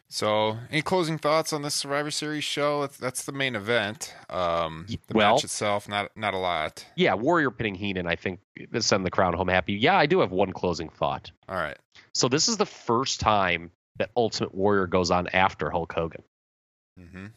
So, 0.09 0.57
any 0.71 0.81
closing 0.81 1.17
thoughts 1.17 1.51
on 1.51 1.63
this 1.63 1.75
Survivor 1.75 2.11
Series 2.11 2.45
show? 2.45 2.81
That's, 2.81 2.97
that's 2.97 3.25
the 3.25 3.33
main 3.33 3.55
event. 3.55 4.15
Um, 4.29 4.85
the 4.87 4.99
well- 5.13 5.35
match 5.35 5.43
itself, 5.43 5.89
not 5.89 6.15
not 6.15 6.33
a 6.33 6.37
lot. 6.37 6.85
Yeah, 6.95 7.13
Warrior 7.15 7.51
pinning 7.51 7.75
Heenan, 7.75 8.07
I 8.07 8.15
think 8.15 8.39
send 8.79 9.05
the 9.05 9.11
crown 9.11 9.33
home 9.33 9.49
happy. 9.49 9.73
Yeah, 9.73 9.97
I 9.97 10.05
do 10.05 10.21
have 10.21 10.31
one 10.31 10.53
closing 10.53 10.87
thought. 10.89 11.31
All 11.49 11.57
right. 11.57 11.77
So 12.17 12.27
this 12.27 12.47
is 12.47 12.57
the 12.57 12.65
first 12.65 13.19
time 13.19 13.71
that 13.97 14.09
Ultimate 14.15 14.53
Warrior 14.53 14.87
goes 14.87 15.11
on 15.11 15.27
after 15.27 15.69
Hulk 15.69 15.93
Hogan. 15.93 16.23
Mm-hmm. 16.99 17.27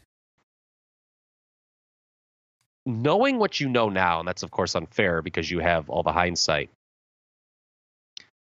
knowing 2.86 3.38
what 3.38 3.60
you 3.60 3.68
know 3.68 3.90
now, 3.90 4.20
and 4.20 4.26
that's 4.26 4.42
of 4.42 4.50
course 4.50 4.74
unfair 4.74 5.20
because 5.20 5.50
you 5.50 5.58
have 5.58 5.90
all 5.90 6.02
the 6.02 6.12
hindsight, 6.12 6.70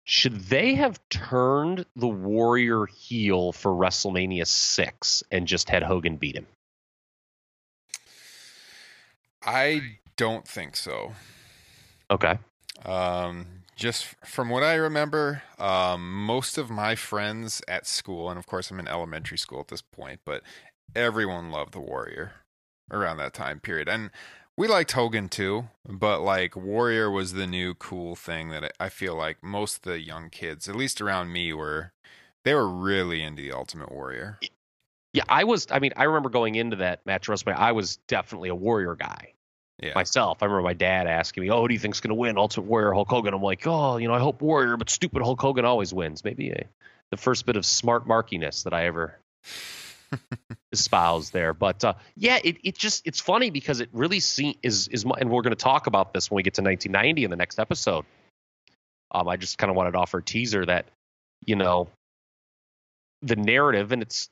should 0.03 0.33
they 0.33 0.73
have 0.75 0.99
turned 1.09 1.85
the 1.95 2.07
Warrior 2.07 2.87
heel 2.87 3.51
for 3.51 3.71
WrestleMania 3.71 4.45
6 4.45 5.23
and 5.31 5.47
just 5.47 5.69
had 5.69 5.83
Hogan 5.83 6.17
beat 6.17 6.35
him? 6.35 6.47
I 9.45 9.97
don't 10.17 10.47
think 10.47 10.75
so. 10.75 11.13
Okay. 12.09 12.37
Um, 12.85 13.62
just 13.75 14.15
from 14.25 14.49
what 14.49 14.63
I 14.63 14.75
remember, 14.75 15.43
um, 15.59 16.25
most 16.25 16.57
of 16.57 16.69
my 16.69 16.95
friends 16.95 17.61
at 17.67 17.87
school, 17.87 18.29
and 18.29 18.37
of 18.37 18.45
course 18.45 18.71
I'm 18.71 18.79
in 18.79 18.87
elementary 18.87 19.37
school 19.37 19.59
at 19.59 19.67
this 19.67 19.81
point, 19.81 20.21
but 20.25 20.43
everyone 20.95 21.51
loved 21.51 21.73
the 21.73 21.79
Warrior 21.79 22.33
around 22.91 23.17
that 23.17 23.33
time 23.33 23.59
period, 23.59 23.87
and 23.89 24.11
we 24.55 24.67
liked 24.67 24.91
Hogan 24.91 25.29
too. 25.29 25.69
But 25.87 26.21
like 26.21 26.55
Warrior 26.55 27.09
was 27.09 27.33
the 27.33 27.47
new 27.47 27.73
cool 27.73 28.15
thing 28.15 28.49
that 28.49 28.73
I 28.79 28.89
feel 28.89 29.15
like 29.15 29.43
most 29.43 29.77
of 29.77 29.81
the 29.83 29.99
young 29.99 30.29
kids, 30.29 30.69
at 30.69 30.75
least 30.75 31.01
around 31.01 31.31
me, 31.31 31.53
were 31.53 31.91
they 32.43 32.53
were 32.53 32.69
really 32.69 33.23
into 33.23 33.41
the 33.41 33.51
Ultimate 33.51 33.91
Warrior. 33.91 34.39
Yeah, 35.13 35.23
I 35.29 35.43
was, 35.43 35.67
I 35.69 35.79
mean, 35.79 35.93
I 35.95 36.05
remember 36.05 36.29
going 36.29 36.55
into 36.55 36.77
that 36.77 37.05
match 37.05 37.27
WrestleMania, 37.27 37.57
I 37.57 37.71
was 37.71 37.97
definitely 38.07 38.49
a 38.49 38.55
Warrior 38.55 38.95
guy. 38.95 39.32
Yeah, 39.83 39.91
myself. 39.95 40.41
I 40.41 40.45
remember 40.45 40.63
my 40.63 40.73
dad 40.73 41.07
asking 41.07 41.43
me, 41.43 41.49
"Oh, 41.49 41.61
who 41.61 41.67
do 41.67 41.73
you 41.73 41.79
think's 41.79 41.99
going 41.99 42.09
to 42.09 42.15
win, 42.15 42.37
Ultimate 42.37 42.67
Warrior, 42.67 42.93
Hulk 42.93 43.09
Hogan?" 43.09 43.33
I'm 43.33 43.41
like, 43.41 43.67
"Oh, 43.67 43.97
you 43.97 44.07
know, 44.07 44.13
I 44.13 44.19
hope 44.19 44.41
Warrior, 44.41 44.77
but 44.77 44.89
stupid 44.89 45.21
Hulk 45.21 45.41
Hogan 45.41 45.65
always 45.65 45.93
wins." 45.93 46.23
Maybe 46.23 46.51
a, 46.51 46.65
the 47.11 47.17
first 47.17 47.45
bit 47.45 47.57
of 47.57 47.65
smart 47.65 48.07
markiness 48.07 48.63
that 48.63 48.73
I 48.73 48.85
ever 48.85 49.19
espoused 50.71 51.33
there. 51.33 51.53
But 51.53 51.83
uh, 51.83 51.95
yeah, 52.15 52.39
it, 52.41 52.57
it 52.63 52.77
just 52.77 53.05
it's 53.05 53.19
funny 53.19 53.49
because 53.49 53.81
it 53.81 53.89
really 53.91 54.21
see, 54.21 54.57
is 54.63 54.87
is 54.87 55.03
and 55.03 55.29
we're 55.29 55.41
going 55.41 55.55
to 55.55 55.61
talk 55.61 55.87
about 55.87 56.13
this 56.13 56.31
when 56.31 56.37
we 56.37 56.43
get 56.43 56.53
to 56.55 56.61
1990 56.61 57.25
in 57.25 57.29
the 57.29 57.35
next 57.35 57.59
episode. 57.59 58.05
Um, 59.11 59.27
I 59.27 59.35
just 59.35 59.57
kind 59.57 59.69
of 59.69 59.75
wanted 59.75 59.91
to 59.91 59.97
offer 59.97 60.19
a 60.19 60.23
teaser 60.23 60.65
that 60.65 60.85
you 61.45 61.57
know 61.57 61.89
the 63.21 63.35
narrative, 63.35 63.91
and 63.91 64.01
it's 64.01 64.29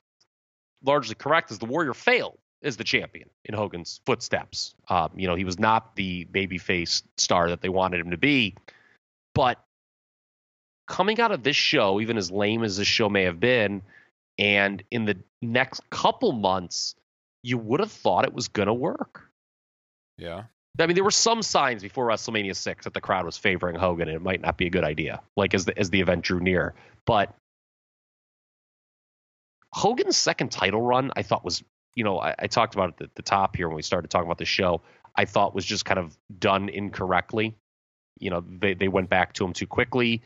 largely 0.82 1.16
correct, 1.16 1.52
is 1.52 1.60
the 1.60 1.66
Warrior 1.66 1.94
failed 1.94 2.38
as 2.64 2.78
the 2.78 2.84
champion 2.84 3.30
in 3.46 3.54
Hogan's 3.54 4.02
footsteps. 4.06 4.76
Um, 4.88 5.12
you 5.16 5.28
know, 5.28 5.36
he 5.36 5.44
was 5.44 5.60
not 5.60 5.96
the 5.96 6.26
babyface 6.26 7.04
star 7.18 7.50
that 7.50 7.62
they 7.62 7.70
wanted 7.70 8.00
him 8.00 8.12
to 8.12 8.18
be, 8.18 8.56
but 9.34 9.60
coming 10.88 11.20
out 11.20 11.32
of 11.32 11.44
this 11.44 11.56
show, 11.56 12.02
even 12.02 12.18
as 12.18 12.32
lame 12.32 12.64
as 12.64 12.78
this 12.78 12.88
show 12.88 13.10
may 13.10 13.24
have 13.24 13.40
been, 13.40 13.82
and 14.38 14.84
in 14.92 15.06
the 15.06 15.18
next 15.42 15.82
couple 15.90 16.32
months, 16.32 16.96
you 17.44 17.58
would 17.58 17.80
have 17.80 17.92
thought 17.92 18.26
it 18.26 18.34
was 18.34 18.48
going 18.48 18.68
to 18.68 18.74
work. 18.74 19.30
yeah, 20.18 20.44
I 20.80 20.88
mean, 20.88 20.96
there 20.96 21.04
were 21.04 21.12
some 21.12 21.42
signs 21.42 21.82
before 21.82 22.08
WrestleMania 22.08 22.56
six 22.56 22.86
that 22.86 22.94
the 22.94 23.02
crowd 23.02 23.26
was 23.26 23.38
favoring 23.38 23.76
Hogan, 23.76 24.08
and 24.08 24.16
it 24.16 24.22
might 24.22 24.42
not 24.42 24.58
be 24.58 24.68
a 24.68 24.70
good 24.70 24.84
idea. 24.84 25.22
Like 25.36 25.54
as 25.54 25.66
the 25.66 25.78
as 25.78 25.90
the 25.90 26.00
event 26.00 26.24
drew 26.24 26.40
near, 26.40 26.74
but 27.06 27.36
Hogan's 29.74 30.18
second 30.18 30.52
title 30.52 30.82
run, 30.82 31.12
I 31.16 31.24
thought 31.24 31.46
was, 31.46 31.64
you 31.96 32.04
know, 32.04 32.20
I, 32.20 32.36
I 32.40 32.48
talked 32.48 32.74
about 32.76 32.96
it 32.98 33.04
at 33.04 33.16
the 33.16 33.22
top 33.22 33.56
here 33.56 33.68
when 33.68 33.76
we 33.76 33.82
started 33.82 34.10
talking 34.10 34.28
about 34.28 34.38
the 34.38 34.46
show. 34.46 34.82
I 35.16 35.26
thought 35.26 35.54
was 35.54 35.66
just 35.66 35.84
kind 35.86 36.00
of 36.00 36.18
done 36.40 36.70
incorrectly. 36.70 37.56
You 38.20 38.30
know, 38.30 38.44
they 38.48 38.74
they 38.74 38.88
went 38.88 39.10
back 39.10 39.34
to 39.34 39.46
him 39.46 39.54
too 39.54 39.68
quickly. 39.68 40.22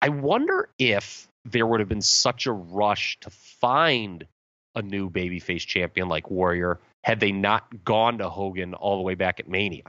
I 0.00 0.10
wonder 0.10 0.68
if 0.78 1.28
there 1.44 1.66
would 1.66 1.80
have 1.80 1.88
been 1.88 2.02
such 2.02 2.46
a 2.46 2.52
rush 2.52 3.18
to 3.20 3.30
find 3.30 4.26
a 4.74 4.82
new 4.82 5.10
babyface 5.10 5.66
champion 5.66 6.08
like 6.08 6.30
Warrior 6.30 6.78
had 7.02 7.20
they 7.20 7.32
not 7.32 7.84
gone 7.84 8.18
to 8.18 8.28
Hogan 8.28 8.74
all 8.74 8.96
the 8.96 9.02
way 9.02 9.14
back 9.14 9.40
at 9.40 9.48
Mania. 9.48 9.84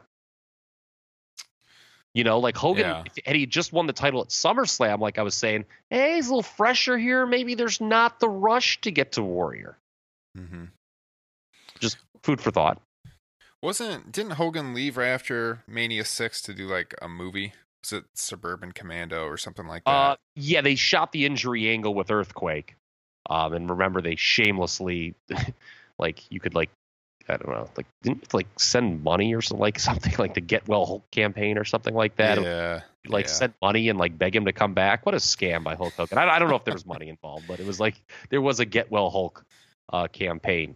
You 2.13 2.23
know, 2.23 2.39
like 2.39 2.57
Hogan, 2.57 2.85
Yeah. 2.85 3.03
had 3.25 3.35
he 3.35 3.45
just 3.45 3.71
won 3.71 3.85
the 3.85 3.93
title 3.93 4.21
at 4.21 4.29
SummerSlam, 4.29 4.99
like 4.99 5.19
I 5.19 5.21
was 5.21 5.35
saying, 5.35 5.65
hey, 5.89 6.15
he's 6.15 6.27
a 6.27 6.31
little 6.31 6.41
fresher 6.43 6.97
here. 6.97 7.25
Maybe 7.25 7.53
there's 7.55 7.79
not 7.79 8.19
the 8.19 8.29
rush 8.29 8.81
to 8.81 8.91
get 8.91 9.13
to 9.13 9.23
Warrior. 9.23 9.77
Mm-hmm. 10.37 10.65
Just 11.79 11.97
food 12.23 12.41
for 12.41 12.51
thought. 12.51 12.81
Wasn't 13.61 14.11
didn't 14.11 14.33
Hogan 14.33 14.73
leave 14.73 14.97
right 14.97 15.07
after 15.07 15.63
Mania 15.67 16.05
Six 16.05 16.41
to 16.43 16.53
do 16.53 16.67
like 16.67 16.95
a 17.01 17.09
movie? 17.09 17.53
Was 17.83 17.93
it 17.93 18.05
Suburban 18.13 18.71
Commando 18.71 19.25
or 19.25 19.37
something 19.37 19.67
like 19.67 19.83
that? 19.85 19.91
Uh, 19.91 20.15
yeah, 20.35 20.61
they 20.61 20.75
shot 20.75 21.11
the 21.11 21.25
injury 21.25 21.69
angle 21.69 21.93
with 21.93 22.11
Earthquake. 22.11 22.75
Um, 23.29 23.53
and 23.53 23.69
remember, 23.69 24.01
they 24.01 24.15
shamelessly, 24.15 25.15
like, 25.99 26.29
you 26.31 26.39
could 26.39 26.55
like, 26.55 26.69
I 27.27 27.37
don't 27.37 27.49
know, 27.49 27.69
like, 27.77 27.85
didn't 28.01 28.33
like 28.33 28.47
send 28.57 29.03
money 29.03 29.33
or 29.33 29.41
something 29.41 29.61
like 29.61 29.79
something 29.79 30.13
like 30.17 30.33
the 30.33 30.41
Get 30.41 30.67
Well 30.67 30.85
Hulk 30.85 31.09
campaign 31.11 31.57
or 31.57 31.63
something 31.63 31.93
like 31.93 32.15
that. 32.15 32.41
yeah, 32.41 32.81
like 33.07 33.25
yeah. 33.25 33.31
send 33.31 33.53
money 33.61 33.89
and 33.89 33.99
like 33.99 34.17
beg 34.17 34.35
him 34.35 34.45
to 34.45 34.53
come 34.53 34.73
back. 34.73 35.05
What 35.05 35.15
a 35.15 35.19
scam 35.19 35.63
by 35.63 35.75
Hulk 35.75 35.93
Hogan. 35.93 36.17
I, 36.17 36.27
I 36.27 36.39
don't 36.39 36.49
know 36.49 36.55
if 36.55 36.65
there 36.65 36.73
was 36.73 36.85
money 36.85 37.07
involved, 37.07 37.45
but 37.47 37.59
it 37.59 37.65
was 37.65 37.79
like 37.79 38.01
there 38.29 38.41
was 38.41 38.59
a 38.59 38.65
Get 38.65 38.89
Well 38.89 39.09
Hulk 39.09 39.45
uh, 39.91 40.07
campaign 40.07 40.75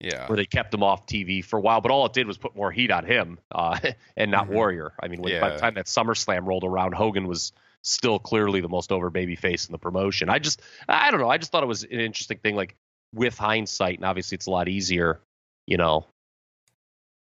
yeah, 0.00 0.26
where 0.26 0.36
they 0.36 0.44
kept 0.44 0.74
him 0.74 0.82
off 0.82 1.06
TV 1.06 1.42
for 1.44 1.58
a 1.58 1.60
while, 1.60 1.80
but 1.80 1.90
all 1.90 2.04
it 2.06 2.12
did 2.12 2.26
was 2.26 2.36
put 2.36 2.54
more 2.54 2.70
heat 2.70 2.90
on 2.90 3.04
him 3.06 3.38
uh, 3.52 3.78
and 4.16 4.30
not 4.30 4.46
Mhm. 4.46 4.50
Warrior. 4.50 4.92
I 5.00 5.08
mean, 5.08 5.22
when, 5.22 5.40
by 5.40 5.50
the 5.50 5.58
time 5.58 5.74
that 5.74 5.86
SummerSlam 5.86 6.46
rolled 6.46 6.64
around, 6.64 6.94
Hogan 6.94 7.26
was 7.26 7.52
still 7.82 8.18
clearly 8.18 8.60
the 8.60 8.68
most 8.68 8.92
over 8.92 9.10
baby 9.10 9.36
face 9.36 9.66
in 9.66 9.72
the 9.72 9.78
promotion. 9.78 10.28
I 10.28 10.38
just, 10.38 10.62
I 10.88 11.10
don't 11.10 11.20
know. 11.20 11.30
I 11.30 11.38
just 11.38 11.52
thought 11.52 11.62
it 11.62 11.66
was 11.66 11.84
an 11.84 12.00
interesting 12.00 12.38
thing. 12.38 12.56
Like 12.56 12.74
with 13.14 13.38
hindsight, 13.38 13.96
and 13.96 14.04
obviously 14.04 14.36
it's 14.36 14.46
a 14.46 14.50
lot 14.50 14.68
easier, 14.68 15.20
you 15.66 15.76
know, 15.76 16.06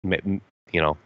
you 0.03 0.41
know, 0.73 0.97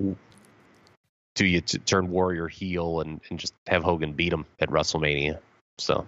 do 1.34 1.46
you 1.46 1.60
t- 1.60 1.78
turn 1.78 2.10
Warrior 2.10 2.48
heel 2.48 3.00
and, 3.00 3.20
and 3.28 3.38
just 3.38 3.52
have 3.66 3.82
Hogan 3.82 4.12
beat 4.12 4.32
him 4.32 4.46
at 4.60 4.70
WrestleMania. 4.70 5.38
So 5.78 6.06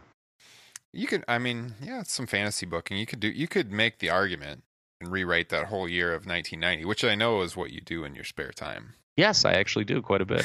You 0.92 1.06
could, 1.06 1.24
I 1.28 1.38
mean, 1.38 1.74
yeah, 1.82 2.00
it's 2.00 2.12
some 2.12 2.26
fantasy 2.26 2.66
booking. 2.66 2.96
You 2.96 3.06
could 3.06 3.20
do, 3.20 3.28
you 3.28 3.46
could 3.46 3.70
make 3.70 3.98
the 3.98 4.10
argument 4.10 4.62
and 5.00 5.12
rewrite 5.12 5.50
that 5.50 5.66
whole 5.66 5.88
year 5.88 6.14
of 6.14 6.26
1990, 6.26 6.84
which 6.84 7.04
I 7.04 7.14
know 7.14 7.42
is 7.42 7.56
what 7.56 7.70
you 7.70 7.80
do 7.80 8.04
in 8.04 8.14
your 8.14 8.24
spare 8.24 8.52
time. 8.52 8.94
yes, 9.16 9.44
I 9.44 9.52
actually 9.52 9.84
do 9.84 10.00
quite 10.00 10.22
a 10.22 10.26
bit. 10.26 10.44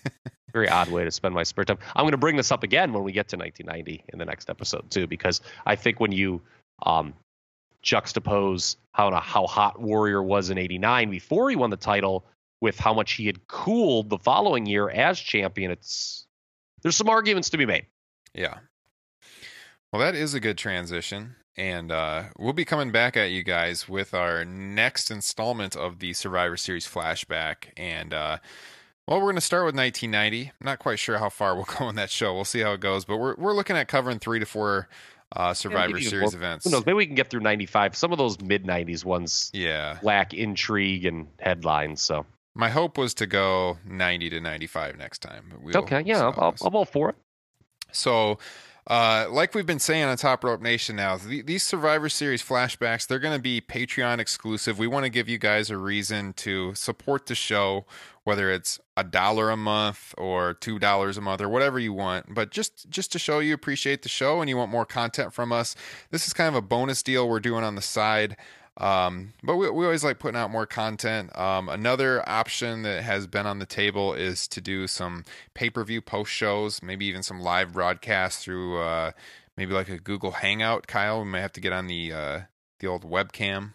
Very 0.52 0.68
odd 0.68 0.88
way 0.88 1.04
to 1.04 1.10
spend 1.10 1.34
my 1.34 1.42
spare 1.42 1.64
time. 1.64 1.78
I'm 1.96 2.04
going 2.04 2.12
to 2.12 2.18
bring 2.18 2.36
this 2.36 2.52
up 2.52 2.62
again 2.62 2.92
when 2.92 3.04
we 3.04 3.12
get 3.12 3.28
to 3.28 3.36
1990 3.36 4.04
in 4.12 4.18
the 4.18 4.24
next 4.24 4.50
episode 4.50 4.90
too, 4.90 5.06
because 5.06 5.40
I 5.64 5.76
think 5.76 5.98
when 5.98 6.12
you 6.12 6.42
um, 6.84 7.14
juxtapose 7.82 8.76
how 8.92 9.10
how 9.20 9.46
hot 9.46 9.80
Warrior 9.80 10.22
was 10.22 10.50
in 10.50 10.58
'89 10.58 11.10
before 11.10 11.50
he 11.50 11.56
won 11.56 11.70
the 11.70 11.76
title 11.76 12.24
with 12.60 12.78
how 12.78 12.94
much 12.94 13.12
he 13.12 13.26
had 13.26 13.46
cooled 13.48 14.10
the 14.10 14.18
following 14.18 14.66
year 14.66 14.88
as 14.90 15.18
champion, 15.18 15.70
it's 15.70 16.26
there's 16.82 16.96
some 16.96 17.08
arguments 17.08 17.50
to 17.50 17.56
be 17.56 17.66
made. 17.66 17.86
Yeah. 18.34 18.58
Well, 19.92 20.00
that 20.00 20.14
is 20.14 20.34
a 20.34 20.40
good 20.40 20.56
transition. 20.58 21.36
And 21.56 21.92
uh, 21.92 22.24
we'll 22.38 22.54
be 22.54 22.64
coming 22.64 22.92
back 22.92 23.14
at 23.16 23.30
you 23.30 23.42
guys 23.42 23.86
with 23.88 24.14
our 24.14 24.42
next 24.44 25.10
installment 25.10 25.76
of 25.76 25.98
the 25.98 26.14
Survivor 26.14 26.56
Series 26.56 26.86
flashback. 26.88 27.66
And, 27.76 28.14
uh, 28.14 28.38
well, 29.06 29.18
we're 29.18 29.24
going 29.26 29.34
to 29.34 29.42
start 29.42 29.66
with 29.66 29.76
1990. 29.76 30.46
I'm 30.46 30.64
not 30.64 30.78
quite 30.78 30.98
sure 30.98 31.18
how 31.18 31.28
far 31.28 31.54
we'll 31.54 31.64
go 31.78 31.90
in 31.90 31.96
that 31.96 32.08
show. 32.08 32.34
We'll 32.34 32.46
see 32.46 32.60
how 32.60 32.72
it 32.72 32.80
goes. 32.80 33.04
But 33.04 33.18
we're, 33.18 33.34
we're 33.36 33.52
looking 33.52 33.76
at 33.76 33.86
covering 33.88 34.18
three 34.18 34.38
to 34.38 34.46
four 34.46 34.88
uh, 35.36 35.52
Survivor 35.52 35.94
maybe 35.94 36.04
Series 36.06 36.32
events. 36.32 36.64
Who 36.64 36.70
knows? 36.70 36.86
Maybe 36.86 36.94
we 36.96 37.06
can 37.06 37.14
get 37.14 37.28
through 37.28 37.40
'95. 37.40 37.94
Some 37.96 38.12
of 38.12 38.18
those 38.18 38.40
mid 38.40 38.64
'90s 38.64 39.04
ones 39.04 39.50
Yeah. 39.54 39.98
lack 40.02 40.32
intrigue 40.34 41.04
and 41.06 41.26
headlines. 41.40 42.00
So 42.02 42.24
My 42.54 42.68
hope 42.70 42.96
was 42.98 43.14
to 43.14 43.26
go 43.26 43.78
90 43.86 44.28
to 44.30 44.40
95 44.40 44.96
next 44.98 45.20
time. 45.20 45.46
but 45.50 45.62
we'll 45.62 45.76
okay, 45.78 46.02
yeah, 46.04 46.30
I'll. 46.36 46.54
I'm 46.62 46.74
all 46.76 46.84
for 46.84 47.10
it. 47.10 47.16
So, 47.92 48.38
uh, 48.88 49.26
like 49.30 49.54
we've 49.54 49.66
been 49.66 49.78
saying 49.78 50.04
on 50.04 50.16
Top 50.16 50.42
Rope 50.42 50.60
Nation 50.60 50.96
now, 50.96 51.16
th- 51.16 51.46
these 51.46 51.62
Survivor 51.62 52.08
Series 52.08 52.42
flashbacks, 52.42 53.06
they're 53.06 53.20
going 53.20 53.36
to 53.36 53.42
be 53.42 53.60
Patreon 53.60 54.18
exclusive. 54.18 54.78
We 54.78 54.88
want 54.88 55.04
to 55.04 55.10
give 55.10 55.28
you 55.28 55.38
guys 55.38 55.70
a 55.70 55.76
reason 55.76 56.32
to 56.34 56.74
support 56.74 57.26
the 57.26 57.36
show, 57.36 57.84
whether 58.24 58.50
it's 58.50 58.80
a 58.96 59.04
dollar 59.04 59.50
a 59.50 59.56
month 59.56 60.14
or 60.18 60.54
two 60.54 60.80
dollars 60.80 61.16
a 61.16 61.20
month 61.20 61.40
or 61.40 61.48
whatever 61.48 61.78
you 61.78 61.92
want. 61.92 62.34
But 62.34 62.50
just 62.50 62.90
just 62.90 63.12
to 63.12 63.20
show 63.20 63.38
you 63.38 63.54
appreciate 63.54 64.02
the 64.02 64.08
show 64.08 64.40
and 64.40 64.48
you 64.50 64.56
want 64.56 64.70
more 64.70 64.86
content 64.86 65.32
from 65.32 65.52
us, 65.52 65.76
this 66.10 66.26
is 66.26 66.32
kind 66.32 66.48
of 66.48 66.56
a 66.56 66.62
bonus 66.62 67.04
deal 67.04 67.28
we're 67.28 67.40
doing 67.40 67.62
on 67.62 67.76
the 67.76 67.82
side. 67.82 68.36
Um, 68.78 69.34
but 69.42 69.56
we, 69.56 69.68
we 69.70 69.84
always 69.84 70.02
like 70.02 70.18
putting 70.18 70.40
out 70.40 70.50
more 70.50 70.66
content. 70.66 71.36
Um, 71.38 71.68
another 71.68 72.26
option 72.28 72.82
that 72.82 73.02
has 73.02 73.26
been 73.26 73.46
on 73.46 73.58
the 73.58 73.66
table 73.66 74.14
is 74.14 74.48
to 74.48 74.60
do 74.60 74.86
some 74.86 75.24
pay 75.54 75.68
per 75.70 75.84
view 75.84 76.00
post 76.00 76.32
shows, 76.32 76.82
maybe 76.82 77.04
even 77.06 77.22
some 77.22 77.40
live 77.40 77.74
broadcasts 77.74 78.42
through 78.42 78.78
uh, 78.80 79.12
maybe 79.56 79.74
like 79.74 79.88
a 79.90 79.98
Google 79.98 80.30
Hangout. 80.32 80.86
Kyle, 80.86 81.18
we 81.20 81.26
might 81.26 81.40
have 81.40 81.52
to 81.52 81.60
get 81.60 81.72
on 81.72 81.86
the 81.86 82.12
uh, 82.12 82.40
the 82.80 82.86
old 82.86 83.04
webcam, 83.08 83.74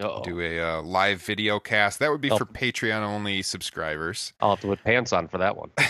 Uh-oh. 0.00 0.22
do 0.22 0.40
a 0.40 0.60
uh, 0.60 0.82
live 0.82 1.20
video 1.20 1.58
cast. 1.58 1.98
That 1.98 2.10
would 2.12 2.20
be 2.20 2.30
Oh. 2.30 2.38
for 2.38 2.46
Patreon 2.46 3.00
only 3.02 3.42
subscribers. 3.42 4.32
I'll 4.40 4.50
have 4.50 4.60
to 4.60 4.68
put 4.68 4.84
pants 4.84 5.12
on 5.12 5.26
for 5.28 5.38
that 5.38 5.56
one. 5.56 5.70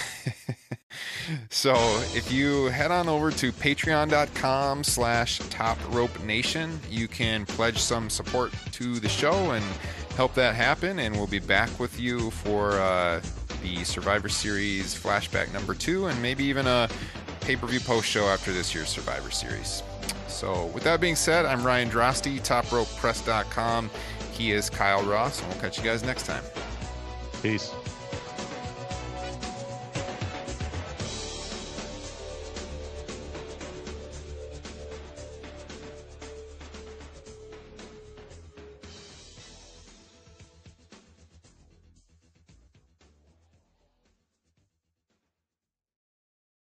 so 1.50 1.74
if 2.14 2.30
you 2.30 2.66
head 2.66 2.90
on 2.90 3.08
over 3.08 3.30
to 3.30 3.52
patreon.com 3.52 4.84
slash 4.84 5.38
top 5.50 5.78
rope 5.94 6.22
nation 6.24 6.78
you 6.88 7.08
can 7.08 7.44
pledge 7.44 7.78
some 7.78 8.08
support 8.08 8.52
to 8.72 9.00
the 9.00 9.08
show 9.08 9.50
and 9.50 9.64
help 10.16 10.32
that 10.34 10.54
happen 10.54 11.00
and 11.00 11.14
we'll 11.14 11.26
be 11.26 11.38
back 11.38 11.78
with 11.78 11.98
you 11.98 12.30
for 12.30 12.72
uh, 12.72 13.20
the 13.62 13.82
survivor 13.84 14.28
series 14.28 14.94
flashback 14.94 15.52
number 15.52 15.74
two 15.74 16.06
and 16.06 16.20
maybe 16.22 16.44
even 16.44 16.66
a 16.66 16.88
pay-per-view 17.40 17.80
post 17.80 18.06
show 18.06 18.24
after 18.26 18.52
this 18.52 18.74
year's 18.74 18.88
survivor 18.88 19.30
series. 19.30 19.82
So 20.28 20.66
with 20.66 20.84
that 20.84 21.00
being 21.00 21.16
said 21.16 21.46
i'm 21.46 21.64
ryan 21.64 21.88
drosty 21.88 22.38
topropepress.com 22.40 23.90
he 24.32 24.52
is 24.52 24.70
kyle 24.70 25.02
ross 25.02 25.40
and 25.40 25.50
we'll 25.50 25.60
catch 25.60 25.78
you 25.78 25.84
guys 25.84 26.02
next 26.02 26.26
time. 26.26 26.44
Peace. 27.42 27.72